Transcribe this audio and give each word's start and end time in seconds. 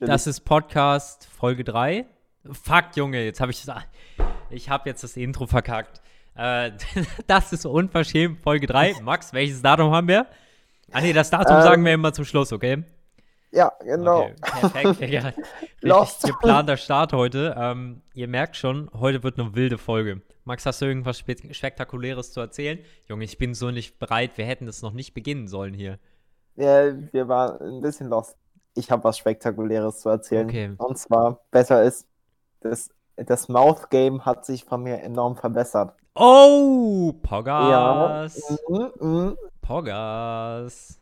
Das 0.00 0.28
ist 0.28 0.42
Podcast 0.42 1.26
Folge 1.26 1.64
3. 1.64 2.06
Fuck, 2.52 2.84
Junge, 2.94 3.24
jetzt 3.24 3.40
habe 3.40 3.50
ich 3.50 3.66
Ich 4.48 4.70
habe 4.70 4.88
jetzt 4.88 5.02
das 5.02 5.16
Intro 5.16 5.46
verkackt. 5.46 6.00
Äh, 6.36 6.70
das 7.26 7.52
ist 7.52 7.66
unverschämt 7.66 8.40
Folge 8.40 8.68
3. 8.68 9.00
Max, 9.02 9.32
welches 9.32 9.60
Datum 9.60 9.92
haben 9.92 10.06
wir? 10.06 10.26
Ah 10.92 11.00
nee, 11.00 11.12
das 11.12 11.30
Datum 11.30 11.56
ähm, 11.56 11.62
sagen 11.62 11.84
wir 11.84 11.94
immer 11.94 12.12
zum 12.12 12.24
Schluss, 12.24 12.52
okay? 12.52 12.84
Ja, 13.50 13.72
genau. 13.80 14.26
Okay, 14.26 14.34
perfekt, 14.40 15.00
Digga. 15.00 15.32
Richtig 15.82 16.30
geplanter 16.30 16.76
Start 16.76 17.12
heute. 17.12 17.56
Ähm, 17.58 18.02
ihr 18.14 18.28
merkt 18.28 18.54
schon, 18.54 18.88
heute 18.94 19.24
wird 19.24 19.40
eine 19.40 19.56
wilde 19.56 19.78
Folge. 19.78 20.22
Max, 20.44 20.64
hast 20.64 20.80
du 20.80 20.86
irgendwas 20.86 21.18
Spektakuläres 21.18 22.32
zu 22.32 22.38
erzählen? 22.38 22.78
Junge, 23.08 23.24
ich 23.24 23.36
bin 23.36 23.52
so 23.52 23.72
nicht 23.72 23.98
bereit. 23.98 24.38
Wir 24.38 24.44
hätten 24.44 24.66
das 24.66 24.80
noch 24.80 24.92
nicht 24.92 25.12
beginnen 25.12 25.48
sollen 25.48 25.74
hier. 25.74 25.98
Ja, 26.54 26.92
wir 27.12 27.26
waren 27.26 27.60
ein 27.60 27.80
bisschen 27.80 28.08
lost. 28.08 28.36
Ich 28.78 28.90
habe 28.90 29.04
was 29.04 29.18
Spektakuläres 29.18 30.00
zu 30.00 30.08
erzählen. 30.08 30.46
Okay. 30.46 30.72
Und 30.78 30.96
zwar, 30.96 31.40
besser 31.50 31.82
ist, 31.82 32.06
das, 32.60 32.90
das 33.16 33.48
Mouth-Game 33.48 34.24
hat 34.24 34.46
sich 34.46 34.64
von 34.64 34.82
mir 34.82 35.02
enorm 35.02 35.36
verbessert. 35.36 35.94
Oh, 36.14 37.12
Pogas. 37.22 38.36
Ja. 38.38 38.68
Mhm, 38.68 38.90
mh. 39.00 39.34
Pogas. 39.60 41.00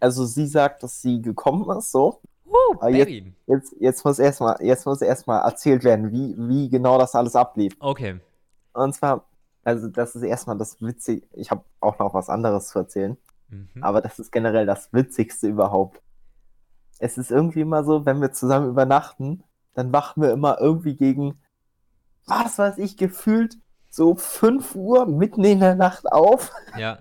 Also 0.00 0.24
sie 0.24 0.46
sagt, 0.46 0.82
dass 0.82 1.02
sie 1.02 1.20
gekommen 1.20 1.68
ist, 1.76 1.92
so. 1.92 2.20
Uh, 2.46 2.88
jetzt, 2.88 3.12
jetzt, 3.46 3.74
jetzt 3.78 4.04
muss 4.06 4.18
erstmal 4.18 4.56
jetzt 4.60 4.86
muss 4.86 5.02
erstmal 5.02 5.42
erzählt 5.42 5.84
werden, 5.84 6.12
wie, 6.12 6.34
wie 6.38 6.70
genau 6.70 6.96
das 6.98 7.14
alles 7.14 7.36
ablief. 7.36 7.76
Okay. 7.78 8.20
Und 8.72 8.94
zwar, 8.94 9.24
also 9.64 9.88
das 9.88 10.14
ist 10.14 10.22
erstmal 10.22 10.56
das 10.56 10.80
Witzige. 10.80 11.26
Ich 11.32 11.50
habe 11.50 11.62
auch 11.80 11.98
noch 11.98 12.14
was 12.14 12.30
anderes 12.30 12.68
zu 12.68 12.78
erzählen. 12.78 13.18
Mhm. 13.48 13.82
Aber 13.82 14.00
das 14.00 14.18
ist 14.18 14.32
generell 14.32 14.64
das 14.64 14.92
Witzigste 14.92 15.46
überhaupt. 15.48 16.00
Es 16.98 17.18
ist 17.18 17.30
irgendwie 17.30 17.60
immer 17.60 17.84
so, 17.84 18.04
wenn 18.06 18.20
wir 18.20 18.32
zusammen 18.32 18.68
übernachten, 18.68 19.42
dann 19.74 19.92
wachen 19.92 20.22
wir 20.22 20.32
immer 20.32 20.60
irgendwie 20.60 20.94
gegen, 20.96 21.40
was 22.26 22.58
weiß 22.58 22.78
ich, 22.78 22.96
gefühlt 22.96 23.56
so 23.90 24.14
5 24.16 24.74
Uhr 24.74 25.06
mitten 25.06 25.44
in 25.44 25.60
der 25.60 25.74
Nacht 25.74 26.10
auf. 26.10 26.50
Ja. 26.76 26.98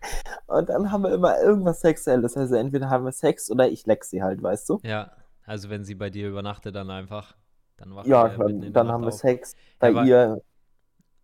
Und 0.46 0.68
dann 0.68 0.90
haben 0.92 1.02
wir 1.02 1.12
immer 1.12 1.40
irgendwas 1.40 1.80
Sexuelles. 1.80 2.36
Also 2.36 2.54
entweder 2.54 2.88
haben 2.88 3.04
wir 3.04 3.12
Sex 3.12 3.50
oder 3.50 3.68
ich 3.68 3.84
leck 3.86 4.04
sie 4.04 4.22
halt, 4.22 4.42
weißt 4.42 4.68
du? 4.68 4.80
Ja. 4.84 5.10
Also 5.44 5.70
wenn 5.70 5.84
sie 5.84 5.94
bei 5.94 6.10
dir 6.10 6.28
übernachtet, 6.28 6.74
dann 6.74 6.90
einfach. 6.90 7.34
Dann 7.78 7.94
wacht 7.94 8.06
Ja, 8.06 8.28
dann, 8.28 8.72
dann 8.72 8.88
haben 8.92 9.02
wir 9.02 9.08
auf. 9.08 9.14
Sex. 9.14 9.54
Bei 9.78 9.88
aber- 9.88 10.04
ihr. 10.04 10.42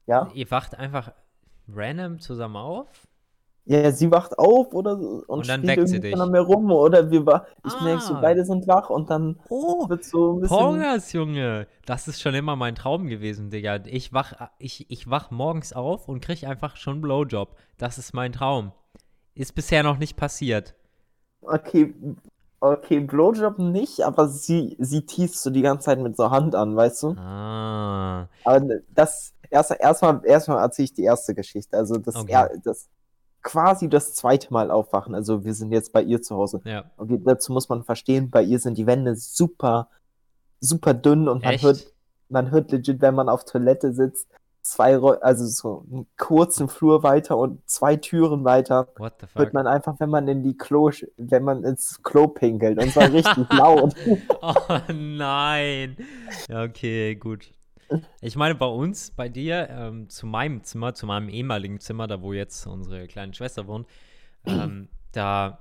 Ja? 0.07 0.29
Ihr 0.35 0.51
wacht 0.51 0.77
einfach 0.79 1.13
random 1.69 2.19
zusammen 2.21 2.57
auf? 2.57 2.89
Ja, 3.67 3.91
sie 3.93 4.11
wacht 4.11 4.39
auf 4.39 4.75
oder 4.75 4.93
und, 4.99 5.23
Und 5.27 5.49
dann 5.49 5.63
spielt 5.63 5.79
weckt 5.79 5.89
sie 5.89 6.01
dich. 6.01 6.15
mir 6.15 6.41
rum 6.41 6.71
oder 6.71 7.11
wir 7.11 7.25
wa 7.25 7.47
ich 7.67 7.81
merke 7.81 8.03
so, 8.03 8.13
Ah. 8.15 8.21
beide 8.21 8.45
sind 8.45 8.67
wach 8.69 8.91
und 8.91 9.09
dann 9.09 9.41
Oh, 9.49 9.89
wird 9.89 10.05
so 10.05 10.35
ein 10.35 10.41
bisschen. 10.41 10.57
Pogas, 10.59 11.13
Junge. 11.15 11.67
Das 11.87 12.07
ist 12.07 12.21
schon 12.21 12.35
immer 12.35 12.57
mein 12.57 12.75
Traum 12.75 13.07
gewesen, 13.07 13.49
Digga. 13.49 13.81
Ich 13.87 14.13
wach, 14.13 14.35
ich, 14.59 14.91
ich 14.91 15.09
wach 15.09 15.31
morgens 15.31 15.73
auf 15.73 16.09
und 16.09 16.21
krieg 16.21 16.45
einfach 16.47 16.77
schon 16.77 16.95
einen 16.95 17.03
Blowjob. 17.03 17.57
Das 17.79 17.97
ist 17.97 18.13
mein 18.13 18.33
Traum. 18.33 18.73
Ist 19.35 19.55
bisher 19.55 19.83
noch 19.83 19.97
nicht 19.97 20.17
passiert. 20.17 20.75
Okay, 21.41 21.95
okay, 22.61 23.01
Blowjob 23.01 23.59
nicht, 23.59 24.03
aber 24.03 24.29
sie, 24.29 24.77
sie 24.79 25.07
teast 25.07 25.43
so 25.43 25.49
die 25.51 25.63
ganze 25.63 25.87
Zeit 25.87 26.01
mit 26.01 26.17
so 26.19 26.31
Hand 26.31 26.55
an, 26.55 26.77
weißt 26.77 27.03
du? 27.03 27.09
Ah. 27.19 28.29
Aber 28.45 28.61
das, 28.95 29.33
erst, 29.51 29.71
erstmal, 29.81 30.21
erstmal 30.25 30.59
erzähle 30.59 30.85
ich 30.85 30.93
die 30.95 31.05
erste 31.05 31.35
Geschichte. 31.35 31.77
Also 31.79 31.97
das, 31.97 32.15
Okay. 32.17 32.33
er, 32.33 32.51
das 32.63 32.89
quasi 33.45 33.89
das 33.89 34.15
zweite 34.15 34.53
Mal 34.53 34.73
aufwachen. 34.73 35.15
Also 35.15 35.45
wir 35.45 35.55
sind 35.55 35.71
jetzt 35.71 35.93
bei 35.93 36.03
ihr 36.03 36.21
zu 36.21 36.35
Hause. 36.35 36.61
Ja. 36.65 36.91
Okay, 36.97 37.21
dazu 37.25 37.53
muss 37.53 37.69
man 37.69 37.85
verstehen, 37.85 38.31
bei 38.31 38.43
ihr 38.43 38.59
sind 38.59 38.77
die 38.77 38.87
Wände 38.87 39.15
super, 39.15 39.89
super 40.59 40.95
dünn 40.95 41.29
und 41.29 41.45
man 41.45 41.55
Echt? 41.55 41.63
hört, 41.63 41.93
man 42.29 42.51
hört 42.51 42.73
legit, 42.73 43.01
wenn 43.01 43.15
man 43.15 43.29
auf 43.29 43.45
Toilette 43.45 43.93
sitzt, 43.93 44.27
zwei, 44.63 44.97
also 44.97 45.47
so 45.47 45.85
einen 45.93 46.07
kurzen 46.17 46.69
Flur 46.69 47.03
weiter 47.03 47.37
und 47.37 47.61
zwei 47.69 47.97
Türen 47.97 48.45
weiter, 48.45 48.89
What 48.97 49.15
the 49.21 49.27
fuck? 49.27 49.43
hört 49.43 49.53
man 49.55 49.67
einfach, 49.67 50.01
wenn 50.01 50.09
man 50.09 50.27
in 50.27 50.43
die 50.43 50.57
Klo, 50.57 50.91
wenn 51.19 51.45
man 51.45 51.65
ins 51.65 52.03
Klo 52.03 52.29
pinkelt 52.29 52.83
und 52.83 52.91
zwar 52.91 53.13
richtig 53.13 53.47
laut. 53.53 53.95
Oh 54.41 54.79
nein. 54.91 55.97
Ja, 56.49 56.63
okay, 56.65 57.15
gut. 57.15 57.53
Ich 58.21 58.37
meine, 58.37 58.55
bei 58.55 58.67
uns, 58.67 59.11
bei 59.11 59.29
dir, 59.29 59.69
ähm, 59.71 60.09
zu 60.09 60.27
meinem 60.27 60.63
Zimmer, 60.65 60.95
zu 60.95 61.07
meinem 61.07 61.29
ehemaligen 61.29 61.81
Zimmer, 61.81 62.07
da 62.07 62.23
wo 62.23 62.33
jetzt 62.33 62.67
unsere 62.67 63.07
kleine 63.07 63.35
Schwester 63.35 63.67
wohnt, 63.67 63.87
ähm, 64.47 64.89
da 65.13 65.59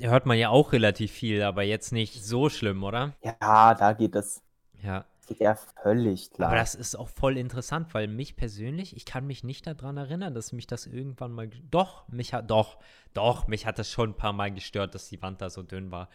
hört 0.00 0.26
man 0.26 0.38
ja 0.38 0.50
auch 0.50 0.72
relativ 0.72 1.12
viel, 1.12 1.42
aber 1.42 1.62
jetzt 1.62 1.92
nicht 1.92 2.22
so 2.22 2.48
schlimm, 2.48 2.84
oder? 2.84 3.14
Ja, 3.22 3.74
da 3.74 3.92
geht 3.92 4.14
das, 4.14 4.42
Ja. 4.82 5.04
geht 5.26 5.40
ja 5.40 5.56
völlig 5.82 6.30
klar. 6.30 6.50
Aber 6.50 6.58
das 6.58 6.74
ist 6.74 6.94
auch 6.94 7.08
voll 7.08 7.36
interessant, 7.38 7.94
weil 7.94 8.06
mich 8.06 8.36
persönlich, 8.36 8.96
ich 8.96 9.04
kann 9.04 9.26
mich 9.26 9.44
nicht 9.44 9.66
daran 9.66 9.96
erinnern, 9.96 10.34
dass 10.34 10.52
mich 10.52 10.66
das 10.66 10.86
irgendwann 10.86 11.32
mal. 11.32 11.48
Doch, 11.70 12.06
mich 12.08 12.34
hat. 12.34 12.50
Doch, 12.50 12.78
doch, 13.14 13.46
mich 13.46 13.66
hat 13.66 13.78
das 13.78 13.90
schon 13.90 14.10
ein 14.10 14.16
paar 14.16 14.32
Mal 14.32 14.52
gestört, 14.52 14.94
dass 14.94 15.08
die 15.08 15.20
Wand 15.22 15.40
da 15.40 15.50
so 15.50 15.62
dünn 15.62 15.90
war. 15.90 16.08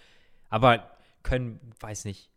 Aber 0.49 0.91
können, 1.23 1.59
weiß 1.79 2.05
nicht, 2.05 2.29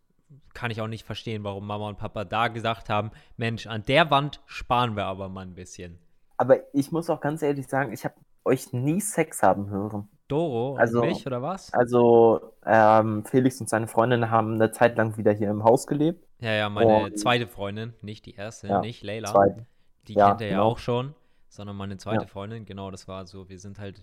kann 0.55 0.71
ich 0.71 0.81
auch 0.81 0.89
nicht 0.89 1.05
verstehen, 1.07 1.45
warum 1.45 1.67
Mama 1.67 1.89
und 1.89 1.99
Papa 1.99 2.25
da 2.25 2.49
gesagt 2.49 2.89
haben: 2.89 3.11
Mensch, 3.37 3.67
an 3.67 3.85
der 3.87 4.11
Wand 4.11 4.41
sparen 4.47 4.97
wir 4.97 5.05
aber 5.05 5.29
mal 5.29 5.43
ein 5.43 5.55
bisschen. 5.55 5.99
Aber 6.37 6.57
ich 6.75 6.93
muss 6.93 7.09
auch 7.11 7.21
ganz 7.21 7.43
ehrlich 7.43 7.67
sagen, 7.69 7.93
ich 7.93 8.05
habe 8.05 8.15
euch 8.45 8.73
nie 8.73 9.01
Sex 9.01 9.43
haben 9.43 9.69
hören. 9.71 10.09
Doro 10.29 10.73
und 10.73 10.81
Also- 10.81 11.03
mich 11.03 11.25
oder 11.27 11.41
was? 11.41 11.73
Also, 11.73 12.53
ähm, 12.65 13.25
Felix 13.25 13.61
und 13.61 13.69
seine 13.69 13.87
Freundin 13.87 14.31
haben 14.31 14.55
eine 14.55 14.73
Zeit 14.73 14.97
lang 14.97 15.17
wieder 15.17 15.33
hier 15.33 15.51
im 15.51 15.63
Haus 15.63 15.87
gelebt. 15.87 16.27
Ja, 16.41 16.53
ja, 16.53 16.69
meine 16.69 17.05
und- 17.05 17.19
zweite 17.19 17.47
Freundin, 17.47 17.95
nicht 18.03 18.27
die 18.27 18.35
erste, 18.35 18.67
Ja, 18.67 18.81
nicht 18.81 19.03
Leila. 19.05 19.31
Zweiten. 19.31 19.67
Die 20.09 20.15
Ja, 20.15 20.29
kennt 20.31 20.41
er 20.43 20.49
ja 20.49 20.53
genau. 20.55 20.69
auch 20.71 20.79
schon, 20.79 21.15
sondern 21.49 21.77
meine 21.77 21.97
zweite 21.97 22.23
Ja. 22.23 22.27
Freundin. 22.29 22.65
Genau, 22.67 22.91
das 22.91 23.07
war 23.09 23.25
so. 23.27 23.49
Wir 23.49 23.59
sind 23.59 23.79
halt, 23.79 24.03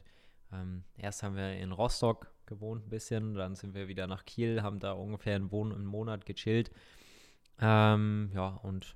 ähm, 0.54 0.84
erst 0.98 1.24
haben 1.24 1.36
wir 1.36 1.54
in 1.58 1.72
Rostock 1.74 2.33
gewohnt 2.46 2.86
ein 2.86 2.90
bisschen, 2.90 3.36
dann 3.36 3.56
sind 3.56 3.74
wir 3.74 3.88
wieder 3.88 4.08
nach 4.08 4.26
Kiel, 4.26 4.62
haben 4.64 4.80
da 4.80 4.94
ungefähr 4.94 5.36
einen, 5.36 5.52
Wohn 5.52 5.72
einen 5.72 5.86
Monat 5.86 6.26
gechillt. 6.26 6.72
Ähm, 7.60 8.32
ja, 8.34 8.48
und 8.48 8.96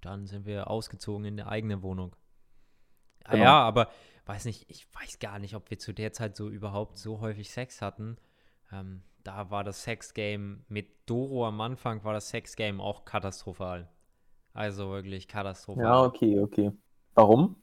dann 0.00 0.26
sind 0.26 0.46
wir 0.46 0.68
ausgezogen 0.68 1.24
in 1.24 1.40
eine 1.40 1.48
eigene 1.48 1.82
Wohnung. 1.82 2.14
Ah, 3.24 3.32
Genau. 3.32 3.44
Ja, 3.44 3.62
aber 3.62 3.88
weiß 4.26 4.44
nicht, 4.46 4.68
ich 4.70 4.86
weiß 4.94 5.18
gar 5.18 5.38
nicht, 5.38 5.54
ob 5.54 5.70
wir 5.70 5.78
zu 5.78 5.92
der 5.92 6.12
Zeit 6.12 6.36
so 6.36 6.48
überhaupt 6.48 6.98
so 6.98 7.20
häufig 7.20 7.50
Sex 7.50 7.80
hatten. 7.82 8.16
Ähm, 8.72 9.02
da 9.22 9.50
war 9.50 9.64
das 9.64 9.82
Sexgame 9.82 10.60
mit 10.68 11.08
Doro 11.08 11.46
am 11.46 11.60
Anfang 11.60 12.04
war 12.04 12.12
das 12.12 12.28
Sexgame 12.28 12.82
auch 12.82 13.04
katastrophal. 13.04 13.88
Also 14.52 14.90
wirklich 14.90 15.28
katastrophal. 15.28 15.84
Ja, 15.84 16.02
okay, 16.04 16.38
okay. 16.40 16.72
Warum? 17.14 17.56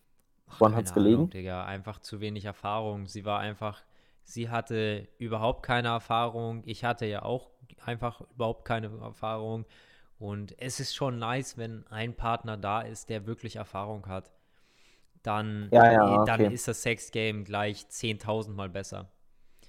Woran 0.57 0.73
keine 0.73 0.75
hat's 0.75 0.93
gelegen? 0.93 1.29
Digga. 1.29 1.65
Einfach 1.65 1.99
zu 1.99 2.19
wenig 2.19 2.45
Erfahrung. 2.45 3.07
Sie 3.07 3.25
war 3.25 3.39
einfach, 3.39 3.83
sie 4.23 4.49
hatte 4.49 5.07
überhaupt 5.17 5.63
keine 5.63 5.89
Erfahrung. 5.89 6.63
Ich 6.65 6.83
hatte 6.83 7.05
ja 7.05 7.23
auch 7.23 7.49
einfach 7.85 8.21
überhaupt 8.33 8.65
keine 8.65 8.87
Erfahrung. 9.01 9.65
Und 10.19 10.55
es 10.59 10.79
ist 10.79 10.93
schon 10.95 11.17
nice, 11.19 11.57
wenn 11.57 11.85
ein 11.87 12.15
Partner 12.15 12.57
da 12.57 12.81
ist, 12.81 13.09
der 13.09 13.25
wirklich 13.25 13.55
Erfahrung 13.55 14.05
hat. 14.07 14.31
Dann, 15.23 15.69
Ja, 15.71 15.91
ja, 15.91 16.25
dann 16.25 16.41
okay. 16.41 16.53
ist 16.53 16.67
das 16.67 16.81
Sexgame 16.81 17.43
gleich 17.43 17.85
10.000 17.89 18.53
Mal 18.53 18.69
besser. 18.69 19.11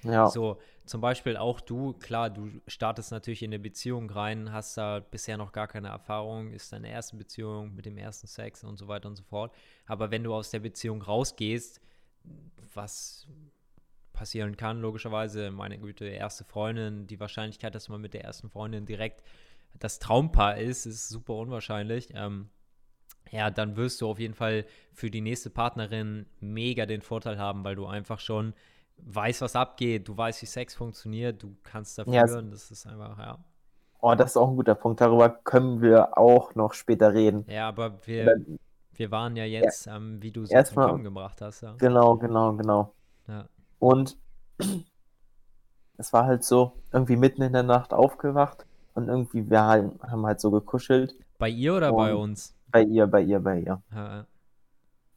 Ja, 0.02 0.26
So, 0.28 0.58
zum 0.84 1.00
Beispiel 1.00 1.36
auch 1.36 1.60
du, 1.60 1.92
klar, 1.94 2.28
du 2.28 2.50
startest 2.66 3.12
natürlich 3.12 3.42
in 3.42 3.50
eine 3.50 3.60
Beziehung 3.60 4.10
rein, 4.10 4.52
hast 4.52 4.76
da 4.76 4.98
bisher 5.00 5.36
noch 5.36 5.52
gar 5.52 5.68
keine 5.68 5.88
Erfahrung, 5.88 6.50
ist 6.50 6.72
deine 6.72 6.90
erste 6.90 7.16
Beziehung 7.16 7.74
mit 7.74 7.86
dem 7.86 7.96
ersten 7.98 8.26
Sex 8.26 8.64
und 8.64 8.76
so 8.78 8.88
weiter 8.88 9.08
und 9.08 9.16
so 9.16 9.22
fort. 9.22 9.54
Aber 9.86 10.10
wenn 10.10 10.24
du 10.24 10.34
aus 10.34 10.50
der 10.50 10.58
Beziehung 10.60 11.02
rausgehst, 11.02 11.80
was 12.74 13.26
passieren 14.22 14.56
kann, 14.56 14.80
logischerweise, 14.80 15.50
meine 15.50 15.78
Güte, 15.80 16.04
erste 16.04 16.44
Freundin, 16.44 17.08
die 17.08 17.18
Wahrscheinlichkeit, 17.18 17.74
dass 17.74 17.88
man 17.88 18.00
mit 18.00 18.14
der 18.14 18.22
ersten 18.22 18.48
Freundin 18.50 18.86
direkt 18.86 19.24
das 19.80 19.98
Traumpaar 19.98 20.58
ist, 20.58 20.86
ist 20.86 21.08
super 21.08 21.34
unwahrscheinlich. 21.34 22.10
Ähm, 22.14 22.48
ja, 23.32 23.50
dann 23.50 23.74
wirst 23.76 24.00
du 24.00 24.06
auf 24.08 24.20
jeden 24.20 24.34
Fall 24.34 24.64
für 24.92 25.10
die 25.10 25.20
nächste 25.22 25.50
Partnerin 25.50 26.26
mega 26.38 26.86
den 26.86 27.02
Vorteil 27.02 27.36
haben, 27.40 27.64
weil 27.64 27.74
du 27.74 27.86
einfach 27.86 28.20
schon 28.20 28.54
weißt, 28.98 29.40
was 29.40 29.56
abgeht, 29.56 30.06
du 30.06 30.16
weißt, 30.16 30.40
wie 30.42 30.46
Sex 30.46 30.76
funktioniert, 30.76 31.42
du 31.42 31.56
kannst 31.64 31.98
dafür, 31.98 32.14
Ja, 32.14 32.22
es- 32.24 32.32
und 32.36 32.52
das 32.52 32.70
ist 32.70 32.86
einfach, 32.86 33.18
ja. 33.18 33.38
oh, 34.02 34.14
das 34.14 34.30
ist 34.30 34.36
auch 34.36 34.50
ein 34.50 34.54
guter 34.54 34.76
Punkt. 34.76 35.00
Darüber 35.00 35.30
können 35.30 35.82
wir 35.82 36.16
auch 36.16 36.54
noch 36.54 36.74
später 36.74 37.12
reden. 37.12 37.44
Ja, 37.48 37.66
aber 37.66 38.06
wir, 38.06 38.22
Oder- 38.22 38.36
wir 38.94 39.10
waren 39.10 39.34
ja 39.34 39.46
jetzt, 39.46 39.88
ähm, 39.88 40.22
wie 40.22 40.30
du 40.30 40.46
so 40.46 40.54
Erstmal- 40.54 40.84
zum 40.86 40.92
Kommen 40.92 41.02
gebracht 41.04 41.40
hast, 41.40 41.62
ja. 41.62 41.74
Genau, 41.78 42.16
genau, 42.18 42.52
genau. 42.52 42.94
ja. 43.26 43.48
Und 43.82 44.16
es 45.96 46.12
war 46.12 46.24
halt 46.24 46.44
so, 46.44 46.70
irgendwie 46.92 47.16
mitten 47.16 47.42
in 47.42 47.52
der 47.52 47.64
Nacht 47.64 47.92
aufgewacht 47.92 48.64
und 48.94 49.08
irgendwie, 49.08 49.50
wir 49.50 49.60
haben 49.60 50.24
halt 50.24 50.40
so 50.40 50.52
gekuschelt. 50.52 51.16
Bei 51.38 51.48
ihr 51.48 51.74
oder 51.74 51.92
bei 51.92 52.14
uns? 52.14 52.54
Bei 52.70 52.84
ihr, 52.84 53.08
bei 53.08 53.22
ihr, 53.22 53.40
bei 53.40 53.58
ihr. 53.58 53.82
Ja. 53.92 54.24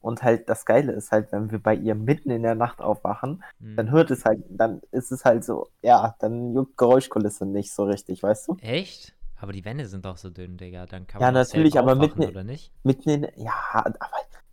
Und 0.00 0.24
halt 0.24 0.48
das 0.48 0.66
Geile 0.66 0.90
ist 0.92 1.12
halt, 1.12 1.30
wenn 1.30 1.52
wir 1.52 1.60
bei 1.60 1.76
ihr 1.76 1.94
mitten 1.94 2.30
in 2.30 2.42
der 2.42 2.56
Nacht 2.56 2.80
aufwachen, 2.80 3.44
Hm. 3.60 3.76
dann 3.76 3.90
hört 3.92 4.10
es 4.10 4.24
halt, 4.24 4.42
dann 4.48 4.82
ist 4.90 5.12
es 5.12 5.24
halt 5.24 5.44
so, 5.44 5.68
ja, 5.82 6.16
dann 6.18 6.52
juckt 6.52 6.76
Geräuschkulisse 6.76 7.46
nicht 7.46 7.72
so 7.72 7.84
richtig, 7.84 8.24
weißt 8.24 8.48
du? 8.48 8.56
Echt? 8.62 9.14
Aber 9.38 9.52
die 9.52 9.64
Wände 9.64 9.86
sind 9.86 10.04
doch 10.04 10.16
so 10.16 10.30
dünn, 10.30 10.56
Digga. 10.56 10.86
Dann 10.86 11.06
kann 11.06 11.20
Ja, 11.20 11.26
man 11.28 11.34
das 11.34 11.48
natürlich, 11.50 11.78
aber 11.78 11.94
mitten- 11.94 12.24
oder 12.24 12.42
nicht? 12.44 12.72
Mitten 12.84 13.08
in, 13.10 13.22
ja, 13.36 13.52
aber, 13.72 13.92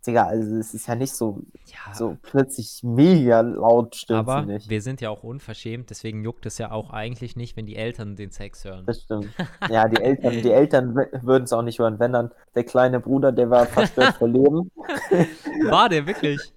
Digga, 0.06 0.26
also 0.26 0.56
es 0.56 0.74
ist 0.74 0.86
ja 0.86 0.94
nicht 0.94 1.14
so, 1.14 1.40
Ja, 1.64 1.94
so 1.94 2.18
plötzlich 2.20 2.80
mega 2.82 3.40
laut 3.40 3.96
stimmt 3.96 4.18
aber 4.28 4.42
sie 4.42 4.52
nicht. 4.52 4.68
wir 4.68 4.82
sind 4.82 5.00
ja 5.00 5.08
auch 5.08 5.22
unverschämt, 5.22 5.88
deswegen 5.88 6.22
juckt 6.22 6.44
es 6.44 6.58
ja 6.58 6.70
auch 6.70 6.90
eigentlich 6.90 7.36
nicht, 7.36 7.56
wenn 7.56 7.64
die 7.64 7.76
Eltern 7.76 8.14
den 8.14 8.30
Sex 8.30 8.64
hören. 8.66 8.84
Das 8.84 9.00
stimmt. 9.00 9.28
Ja, 9.70 9.88
die 9.88 10.02
Eltern, 10.02 10.42
die 10.42 10.50
Eltern 10.50 10.94
würden 10.94 11.44
es 11.44 11.52
auch 11.54 11.62
nicht 11.62 11.78
hören, 11.78 11.98
wenn 11.98 12.12
dann 12.12 12.30
der 12.54 12.64
kleine 12.64 13.00
Bruder, 13.00 13.32
der 13.32 13.48
war 13.48 13.64
verstört 13.66 14.14
vor 14.18 14.28
Leben 14.28 14.70
War 15.70 15.88
der 15.88 16.06
wirklich? 16.06 16.52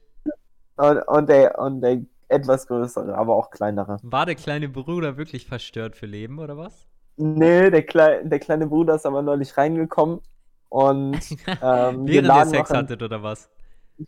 und, 0.75 0.97
und, 1.07 1.29
der, 1.29 1.57
und 1.59 1.79
der 1.81 2.01
etwas 2.27 2.67
größere, 2.67 3.17
aber 3.17 3.35
auch 3.37 3.49
kleinere. 3.51 3.97
War 4.03 4.25
der 4.25 4.35
kleine 4.35 4.67
Bruder 4.67 5.15
wirklich 5.15 5.45
verstört 5.47 5.95
für 5.95 6.05
Leben, 6.07 6.39
oder 6.39 6.57
was? 6.57 6.85
Nee, 7.17 7.69
der, 7.71 7.83
Klei 7.83 8.23
der 8.23 8.39
kleine 8.39 8.67
Bruder 8.67 8.95
ist 8.95 9.05
aber 9.05 9.21
neulich 9.23 9.57
reingekommen 9.57 10.21
und 10.69 11.35
ähm, 11.61 12.11
wir 12.11 12.21
Während 12.21 12.33
ihr 12.35 12.43
lagen 12.43 12.45
Sex 12.45 12.71
im, 12.71 12.75
hattet, 12.75 13.01
oder 13.03 13.23
was? 13.23 13.49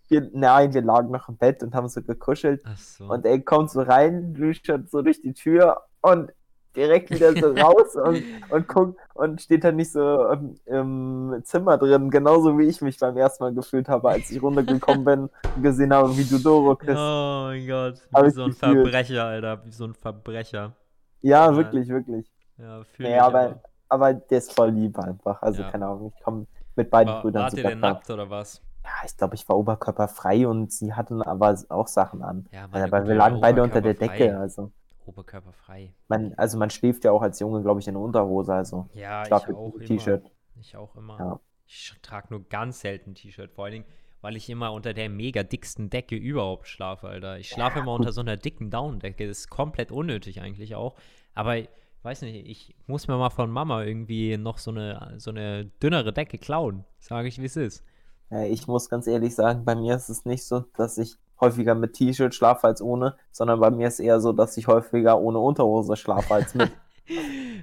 wir, 0.10 0.30
nein, 0.34 0.74
wir 0.74 0.82
lagen 0.82 1.12
noch 1.12 1.30
im 1.30 1.38
Bett 1.38 1.64
und 1.64 1.74
haben 1.76 1.90
so 1.90 2.02
gekuschelt 2.04 2.64
so. 2.76 3.06
und 3.08 3.26
er 3.26 3.40
kommt 3.42 3.72
so 3.72 3.82
rein, 3.82 4.34
luschert 4.36 4.90
so 4.90 5.02
durch 5.02 5.22
die 5.22 5.34
Tür 5.34 5.84
und 6.02 6.32
direkt 6.76 7.10
wieder 7.12 7.36
so 7.36 7.48
raus 7.58 7.96
und, 7.96 8.26
und 8.50 8.68
guckt 8.68 9.00
und 9.16 9.42
steht 9.42 9.64
dann 9.64 9.76
nicht 9.78 9.92
so 9.92 10.28
im, 10.32 10.56
im 10.66 11.42
Zimmer 11.44 11.78
drin, 11.78 12.10
genauso 12.12 12.58
wie 12.60 12.66
ich 12.68 12.82
mich 12.82 13.00
beim 13.00 13.18
ersten 13.18 13.44
Mal 13.44 13.54
gefühlt 13.54 13.90
habe, 13.90 14.10
als 14.10 14.30
ich 14.30 14.42
runtergekommen 14.42 15.04
bin 15.06 15.30
und 15.56 15.64
gesehen 15.64 15.94
habe, 15.94 16.16
wie 16.18 16.26
du 16.26 16.40
Doro 16.40 16.76
küsst. 16.78 17.06
Oh 17.06 17.48
mein 17.48 17.68
Gott, 17.68 18.02
wie 18.12 18.30
so 18.30 18.44
ein 18.46 18.54
gefühlt. 18.54 18.56
Verbrecher, 18.56 19.26
Alter, 19.26 19.66
wie 19.66 19.72
so 19.72 19.86
ein 19.86 19.94
Verbrecher. 19.96 20.76
Ja, 21.22 21.52
Ja. 21.52 21.56
wirklich, 21.56 21.88
wirklich. 21.90 22.30
Ja, 22.60 22.84
fühl 22.84 23.08
Ja, 23.08 23.16
ich 23.16 23.22
aber, 23.22 23.62
aber 23.88 24.14
der 24.14 24.38
ist 24.38 24.54
voll 24.54 24.70
lieb 24.72 24.98
einfach. 25.00 25.42
Also, 25.42 25.62
Ja. 25.64 25.72
keine 25.72 25.88
Ahnung, 25.88 26.14
ich 26.16 26.24
komme 26.24 26.46
mit 26.76 26.90
beiden 26.90 27.14
War, 27.14 27.22
Brüdern 27.22 27.44
wart 27.44 27.54
ihr 27.54 27.58
super 27.58 27.70
denn 27.70 27.80
klar. 27.80 27.94
nackt 27.94 28.10
oder 28.10 28.30
was? 28.30 28.62
Ja, 28.84 28.92
ich 29.06 29.18
glaube, 29.18 29.36
ich 29.36 29.48
war 29.50 29.58
oberkörperfrei 29.58 30.48
und 30.48 30.72
sie 30.72 30.94
hatten 30.94 31.22
aber 31.22 31.56
auch 31.70 31.88
Sachen 31.88 32.22
an. 32.24 32.48
Ja, 32.52 32.62
Also, 32.62 32.72
meine 32.72 32.86
aber 32.86 33.00
gut, 33.00 33.08
wir 33.10 33.16
ja, 33.16 33.20
lagen 33.20 33.42
beide 33.42 33.64
unter 33.64 33.82
der. 33.82 33.94
Decke. 33.94 34.38
Also 34.38 34.72
Oberkörperfrei. 35.06 35.92
man, 36.08 36.34
also 36.36 36.58
man 36.58 36.70
schläft 36.70 37.04
ja 37.04 37.12
auch 37.12 37.22
als 37.22 37.40
Junge, 37.40 37.62
glaube 37.62 37.80
ich, 37.80 37.88
in 37.88 37.96
der 37.96 38.02
Unterhose. 38.02 38.54
Also 38.54 38.88
Ja, 38.94 39.22
ich 39.24 39.28
schlafe 39.28 39.56
auch. 39.56 39.74
T-Shirt. 39.80 40.32
Ich 40.60 40.76
auch 40.78 40.96
immer. 40.96 41.18
Ja. 41.20 41.40
Ich 41.66 41.94
trage 42.02 42.28
nur 42.30 42.48
ganz 42.48 42.80
selten 42.82 43.12
ein 43.12 43.16
T-Shirt, 43.16 43.52
vor 43.52 43.66
allen 43.66 43.74
Dingen, 43.74 43.86
weil 44.22 44.36
ich 44.36 44.50
immer 44.50 44.72
unter 44.74 44.94
der 44.94 45.10
mega 45.10 45.44
dicksten 45.44 45.90
Decke 45.90 46.16
überhaupt 46.16 46.68
schlafe, 46.68 47.08
Alter. 47.08 47.38
Ich 47.38 47.50
schlafe 47.50 47.80
immer 47.80 47.94
unter 47.94 48.12
so 48.12 48.22
einer 48.22 48.38
dicken 48.38 48.70
Daunendecke. 48.70 49.28
Das 49.28 49.40
ist 49.40 49.50
komplett 49.50 49.92
unnötig 49.92 50.42
eigentlich 50.42 50.76
auch. 50.76 50.96
Aber 51.36 51.58
ich 51.58 51.70
weiß 52.04 52.22
nicht, 52.24 52.48
ich 52.48 52.76
muss 52.88 53.08
mir 53.08 53.18
mal 53.18 53.30
von 53.30 53.50
Mama 53.52 53.84
irgendwie 53.84 54.38
noch 54.38 54.58
so 54.58 54.72
eine, 54.72 55.16
so 55.18 55.32
eine 55.32 55.66
dünnere 55.84 56.14
Decke 56.14 56.38
klauen. 56.38 56.86
Sage 57.00 57.28
ich, 57.28 57.40
wie 57.40 57.46
es 57.46 57.56
ist. 57.56 57.84
Ja, 58.30 58.44
ich 58.44 58.68
muss 58.68 58.90
ganz 58.90 59.08
ehrlich 59.08 59.36
sagen, 59.36 59.66
bei 59.66 59.76
mir 59.76 59.96
ist 59.96 60.10
es 60.10 60.26
nicht 60.26 60.46
so, 60.46 60.66
dass 60.78 60.98
ich 60.98 61.16
häufiger 61.42 61.74
mit 61.74 61.94
T-Shirt 61.94 62.36
schlafe 62.36 62.68
als 62.68 62.82
ohne, 62.82 63.16
sondern 63.32 63.60
bei 63.60 63.72
mir 63.72 63.88
ist 63.88 64.00
eher 64.00 64.20
so, 64.20 64.34
dass 64.34 64.56
ich 64.58 64.68
häufiger 64.68 65.20
ohne 65.20 65.40
Unterhose 65.40 65.96
schlafe 65.96 66.34
als 66.34 66.54
mit. 66.54 66.72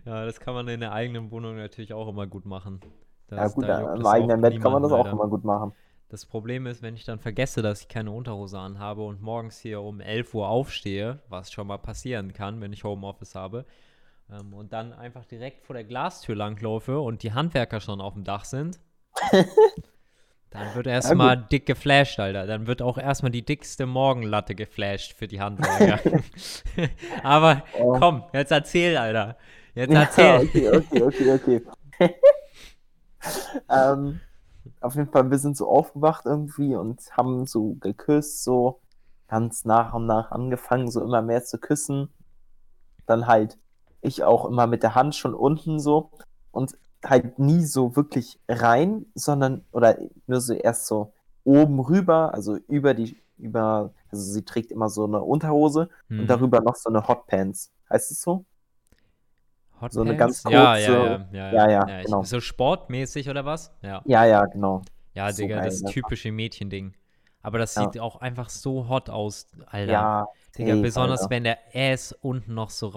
Ja, 0.04 0.24
das 0.24 0.40
kann 0.40 0.54
man 0.54 0.66
in 0.66 0.80
der 0.80 0.92
eigenen 0.92 1.30
Wohnung 1.30 1.56
natürlich 1.56 1.92
auch 1.92 2.08
immer 2.08 2.26
gut 2.26 2.46
machen. 2.46 2.80
ja 3.30 3.36
Das- 3.44 3.54
gut, 3.54 3.64
da 3.68 3.80
juckt 3.80 3.94
im 3.94 4.00
es 4.00 4.06
eigenen 4.08 4.40
Bett 4.40 4.60
kann 4.60 4.72
man 4.72 4.82
das 4.82 4.90
niemanden, 4.90 5.08
auch 5.08 5.12
immer 5.20 5.28
gut 5.30 5.44
machen. 5.44 5.72
Das 6.08 6.26
Problem 6.26 6.66
ist, 6.66 6.82
wenn 6.82 6.94
ich 6.96 7.04
dann 7.04 7.18
vergesse, 7.20 7.62
dass 7.62 7.82
ich 7.82 7.88
keine 7.88 8.10
Unterhose 8.10 8.58
anhabe 8.58 9.02
und 9.04 9.22
morgens 9.22 9.58
hier 9.58 9.80
um 9.82 10.00
11 10.00 10.34
Uhr 10.34 10.48
aufstehe, 10.48 11.20
was 11.28 11.52
schon 11.52 11.68
mal 11.68 11.78
passieren 11.78 12.32
kann, 12.32 12.60
wenn 12.60 12.72
ich 12.72 12.82
Homeoffice 12.84 13.34
habe, 13.36 13.64
ähm, 14.30 14.54
und 14.54 14.72
dann 14.72 14.92
einfach 14.92 15.24
direkt 15.24 15.64
vor 15.66 15.74
der 15.74 15.84
Glastür 15.84 16.34
langlaufe 16.36 17.00
und 17.00 17.22
die 17.22 17.32
Handwerker 17.32 17.80
schon 17.80 18.00
auf 18.00 18.14
dem 18.14 18.24
Dach 18.24 18.44
sind, 18.44 18.78
dann 20.50 20.74
wird 20.74 20.86
erstmal 20.86 21.36
dick 21.36 21.66
geflasht, 21.66 22.18
Alter. 22.18 22.46
Dann 22.46 22.66
wird 22.66 22.80
auch 22.80 22.98
erstmal 22.98 23.30
die 23.32 23.44
dickste 23.44 23.84
Morgenlatte 23.86 24.54
geflasht 24.54 25.12
für 25.12 25.26
die 25.28 25.40
Handwerker. 25.40 26.00
Aber 27.22 27.62
Oh. 27.72 27.98
komm, 27.98 28.24
jetzt 28.32 28.52
erzähl, 28.52 28.96
Alter. 28.96 29.36
Jetzt 29.74 29.90
Ja, 29.92 30.02
erzähl. 30.02 30.40
okay, 30.40 30.68
okay, 30.70 31.02
okay, 31.02 31.32
okay. 31.32 31.62
ähm, 33.70 34.20
auf 34.80 34.94
jeden 34.94 35.10
Fall, 35.10 35.30
wir 35.30 35.38
sind 35.38 35.56
so 35.56 35.68
aufgewacht 35.68 36.24
irgendwie 36.26 36.74
und 36.76 37.00
haben 37.16 37.46
so 37.46 37.74
geküsst, 37.80 38.44
so 38.44 38.80
ganz 39.28 39.64
nach 39.64 39.94
und 39.94 40.06
nach 40.06 40.30
angefangen, 40.30 40.90
so 40.90 41.02
immer 41.02 41.22
mehr 41.22 41.44
zu 41.44 41.58
küssen. 41.58 42.08
Dann 43.06 43.26
halt 43.26 43.58
ich 44.06 44.24
auch 44.24 44.44
immer 44.46 44.66
mit 44.66 44.82
der 44.82 44.94
Hand 44.94 45.14
schon 45.14 45.34
unten 45.34 45.78
so 45.78 46.10
und 46.52 46.76
halt 47.04 47.38
nie 47.38 47.64
so 47.64 47.94
wirklich 47.96 48.38
rein, 48.48 49.06
sondern 49.14 49.64
oder 49.72 49.98
nur 50.26 50.40
so 50.40 50.54
erst 50.54 50.86
so 50.86 51.12
oben 51.44 51.78
rüber, 51.80 52.32
also 52.34 52.56
über 52.68 52.94
die, 52.94 53.16
über, 53.38 53.92
also 54.10 54.22
sie 54.32 54.44
trägt 54.44 54.72
immer 54.72 54.88
so 54.88 55.04
eine 55.04 55.22
Unterhose 55.22 55.88
und 56.08 56.22
Mhm. 56.22 56.26
darüber 56.26 56.60
noch 56.60 56.74
so 56.74 56.88
eine 56.88 57.06
Hotpants. 57.06 57.70
Heißt 57.90 58.10
es 58.10 58.22
so? 58.22 58.44
Hot 59.80 59.92
so 59.92 60.00
eine 60.00 60.14
Pants? 60.16 60.42
ganz 60.42 60.52
ja, 60.52 60.76
ja, 60.78 60.86
kurze- 61.18 61.26
ja, 61.36 61.52
Ja, 61.52 61.70
ja, 61.70 62.00
ich- 62.00 62.06
genau. 62.06 62.22
So 62.22 62.40
sportmäßig 62.40 63.28
oder 63.28 63.44
was? 63.44 63.72
Ja. 63.82 64.02
Ja, 64.06 64.24
ja, 64.24 64.44
genau. 64.46 64.82
Ja, 65.14 65.30
So 65.32 65.42
Digga, 65.42 65.56
geil, 65.56 65.64
das 65.66 65.82
ne? 65.82 65.90
typische 65.90 66.32
Mädchending. 66.32 66.94
Aber 67.42 67.58
das 67.58 67.74
Ja. 67.74 67.82
sieht 67.82 68.00
auch 68.00 68.16
einfach 68.16 68.48
so 68.48 68.88
hot 68.88 69.08
aus, 69.10 69.46
Alter. 69.66 69.92
Ja, 69.92 70.26
Digga, 70.58 70.70
safe, 70.72 70.82
besonders 70.82 71.20
Alter. 71.22 71.30
wenn 71.30 71.44
der 71.44 71.58
Ass 71.74 72.12
unten 72.22 72.54
noch 72.54 72.70
so 72.70 72.88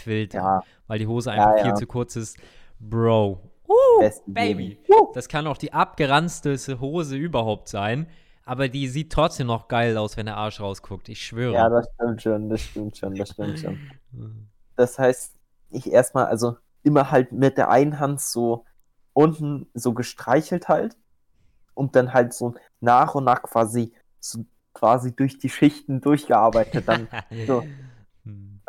rausquillt, 0.00 0.34
Ja, 0.34 0.62
weil 0.86 0.98
die 0.98 1.06
Hose 1.06 1.30
Ja, 1.30 1.46
einfach 1.46 1.62
viel 1.62 1.70
ja. 1.70 1.74
zu 1.74 1.86
kurz 1.86 2.16
ist. 2.16 2.38
Bro. 2.78 3.40
Uh, 3.68 4.00
besten 4.00 4.34
Baby. 4.34 4.78
Woo! 4.88 5.12
Das 5.14 5.28
kann 5.28 5.46
auch 5.46 5.56
die 5.56 5.72
abgeranzteste 5.72 6.80
Hose 6.80 7.16
überhaupt 7.16 7.68
sein. 7.68 8.06
Aber 8.44 8.68
die 8.68 8.88
sieht 8.88 9.12
trotzdem 9.12 9.46
noch 9.46 9.68
geil 9.68 9.96
aus, 9.96 10.16
wenn 10.16 10.26
der 10.26 10.36
Arsch 10.36 10.60
rausguckt. 10.60 11.08
Ich 11.08 11.24
schwöre. 11.24 11.54
Ja, 11.54 11.68
das 11.68 11.88
stimmt 11.94 12.22
schon, 12.22 12.48
das 12.48 12.60
stimmt 12.62 12.96
schon, 12.96 13.14
das 13.14 13.30
stimmt 13.30 13.58
schon. 13.58 13.78
Das 14.76 14.98
heißt, 14.98 15.34
ich 15.68 15.92
erstmal, 15.92 16.24
also 16.24 16.56
immer 16.82 17.10
halt 17.10 17.32
mit 17.32 17.58
der 17.58 17.68
einen 17.68 18.00
Hand 18.00 18.22
so 18.22 18.64
unten 19.12 19.66
so 19.74 19.92
gestreichelt 19.92 20.68
halt 20.68 20.96
und 21.74 21.96
dann 21.96 22.14
halt 22.14 22.32
so 22.32 22.54
nach 22.80 23.14
und 23.14 23.24
nach 23.24 23.42
quasi 23.42 23.92
so 24.20 24.46
quasi 24.72 25.14
durch 25.14 25.38
die 25.38 25.50
Schichten 25.50 26.00
durchgearbeitet. 26.00 26.88
Dann, 26.88 27.08
so. 27.46 27.62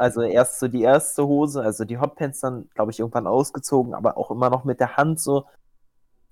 Also 0.01 0.23
erst 0.23 0.59
so 0.59 0.67
die 0.67 0.81
erste 0.81 1.27
Hose, 1.27 1.61
also 1.61 1.85
die 1.85 1.99
Hotpants 1.99 2.39
dann, 2.39 2.67
glaube 2.73 2.89
ich, 2.91 2.99
irgendwann 2.99 3.27
ausgezogen, 3.27 3.93
aber 3.93 4.17
auch 4.17 4.31
immer 4.31 4.49
noch 4.49 4.63
mit 4.63 4.79
der 4.79 4.97
Hand 4.97 5.19
so 5.19 5.45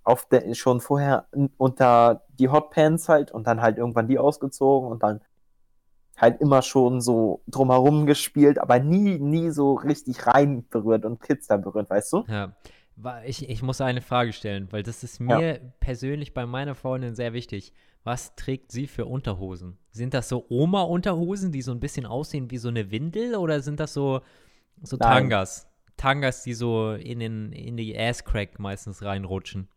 auf 0.03 0.27
der, 0.27 0.55
schon 0.55 0.81
vorher 0.81 1.27
unter 1.57 2.23
die 2.39 2.49
Hotpants 2.49 3.09
halt 3.09 3.31
und 3.31 3.45
dann 3.45 3.61
halt 3.61 3.77
irgendwann 3.77 4.07
die 4.07 4.17
ausgezogen 4.17 4.89
und 4.89 5.03
dann 5.03 5.21
halt 6.17 6.41
immer 6.41 6.63
schon 6.63 6.99
so 6.99 7.43
drumherum 7.47 8.07
gespielt, 8.07 8.57
aber 8.57 8.79
nie, 8.79 9.19
nie 9.19 9.51
so 9.51 9.75
richtig 9.75 10.25
rein 10.25 10.67
berührt 10.69 11.05
und 11.05 11.21
Kids 11.21 11.45
da 11.45 11.57
berührt, 11.57 11.91
weißt 11.91 12.11
du? 12.13 12.25
Ja. 12.27 12.53
Ich, 13.23 13.47
ich 13.47 13.61
muss 13.61 13.81
eine 13.81 14.01
Frage 14.01 14.33
stellen, 14.33 14.67
weil 14.71 14.81
das 14.81 15.03
ist 15.03 15.19
mir 15.19 15.61
persönlich 15.79 16.33
bei 16.33 16.47
meiner 16.47 16.73
Freundin 16.73 17.13
sehr 17.13 17.33
wichtig. 17.33 17.71
Was 18.03 18.35
trägt 18.35 18.71
sie 18.71 18.87
für 18.87 19.05
Unterhosen? 19.05 19.77
Sind 19.91 20.13
das 20.13 20.29
so 20.29 20.45
Oma-Unterhosen, 20.49 21.51
die 21.51 21.61
so 21.61 21.71
ein 21.71 21.79
bisschen 21.79 22.05
aussehen 22.05 22.49
wie 22.51 22.57
so 22.57 22.69
eine 22.69 22.91
Windel 22.91 23.35
oder 23.35 23.61
sind 23.61 23.79
das 23.79 23.93
so, 23.93 24.21
so 24.81 24.97
Nein. 24.97 25.29
Tangas? 25.29 25.67
Tangas, 25.97 26.43
die 26.43 26.53
so 26.53 26.93
in, 26.93 27.19
den, 27.19 27.51
in 27.51 27.75
die 27.75 27.97
Ass-Crack 27.97 28.57
meistens 28.59 29.03
reinrutschen. 29.03 29.67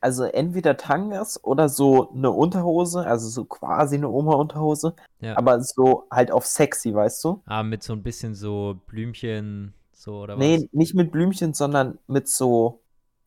Also 0.00 0.24
entweder 0.24 0.76
Tangas 0.76 1.42
oder 1.42 1.70
so 1.70 2.10
eine 2.12 2.30
Unterhose, 2.30 3.06
also 3.06 3.26
so 3.30 3.46
quasi 3.46 3.96
eine 3.96 4.10
Oma-Unterhose, 4.10 4.94
Ja. 5.20 5.38
aber 5.38 5.62
so 5.62 6.06
halt 6.10 6.30
auf 6.30 6.44
sexy, 6.44 6.94
weißt 6.94 7.24
du? 7.24 7.42
Ah, 7.46 7.62
mit 7.62 7.82
so 7.82 7.94
ein 7.94 8.02
bisschen 8.02 8.34
so 8.34 8.78
Blümchen, 8.86 9.72
so 9.92 10.20
oder 10.20 10.36
Nee, 10.36 10.58
was? 10.58 10.72
nicht 10.72 10.94
mit 10.94 11.10
Blümchen, 11.10 11.54
sondern 11.54 11.98
mit 12.06 12.28
so, 12.28 12.82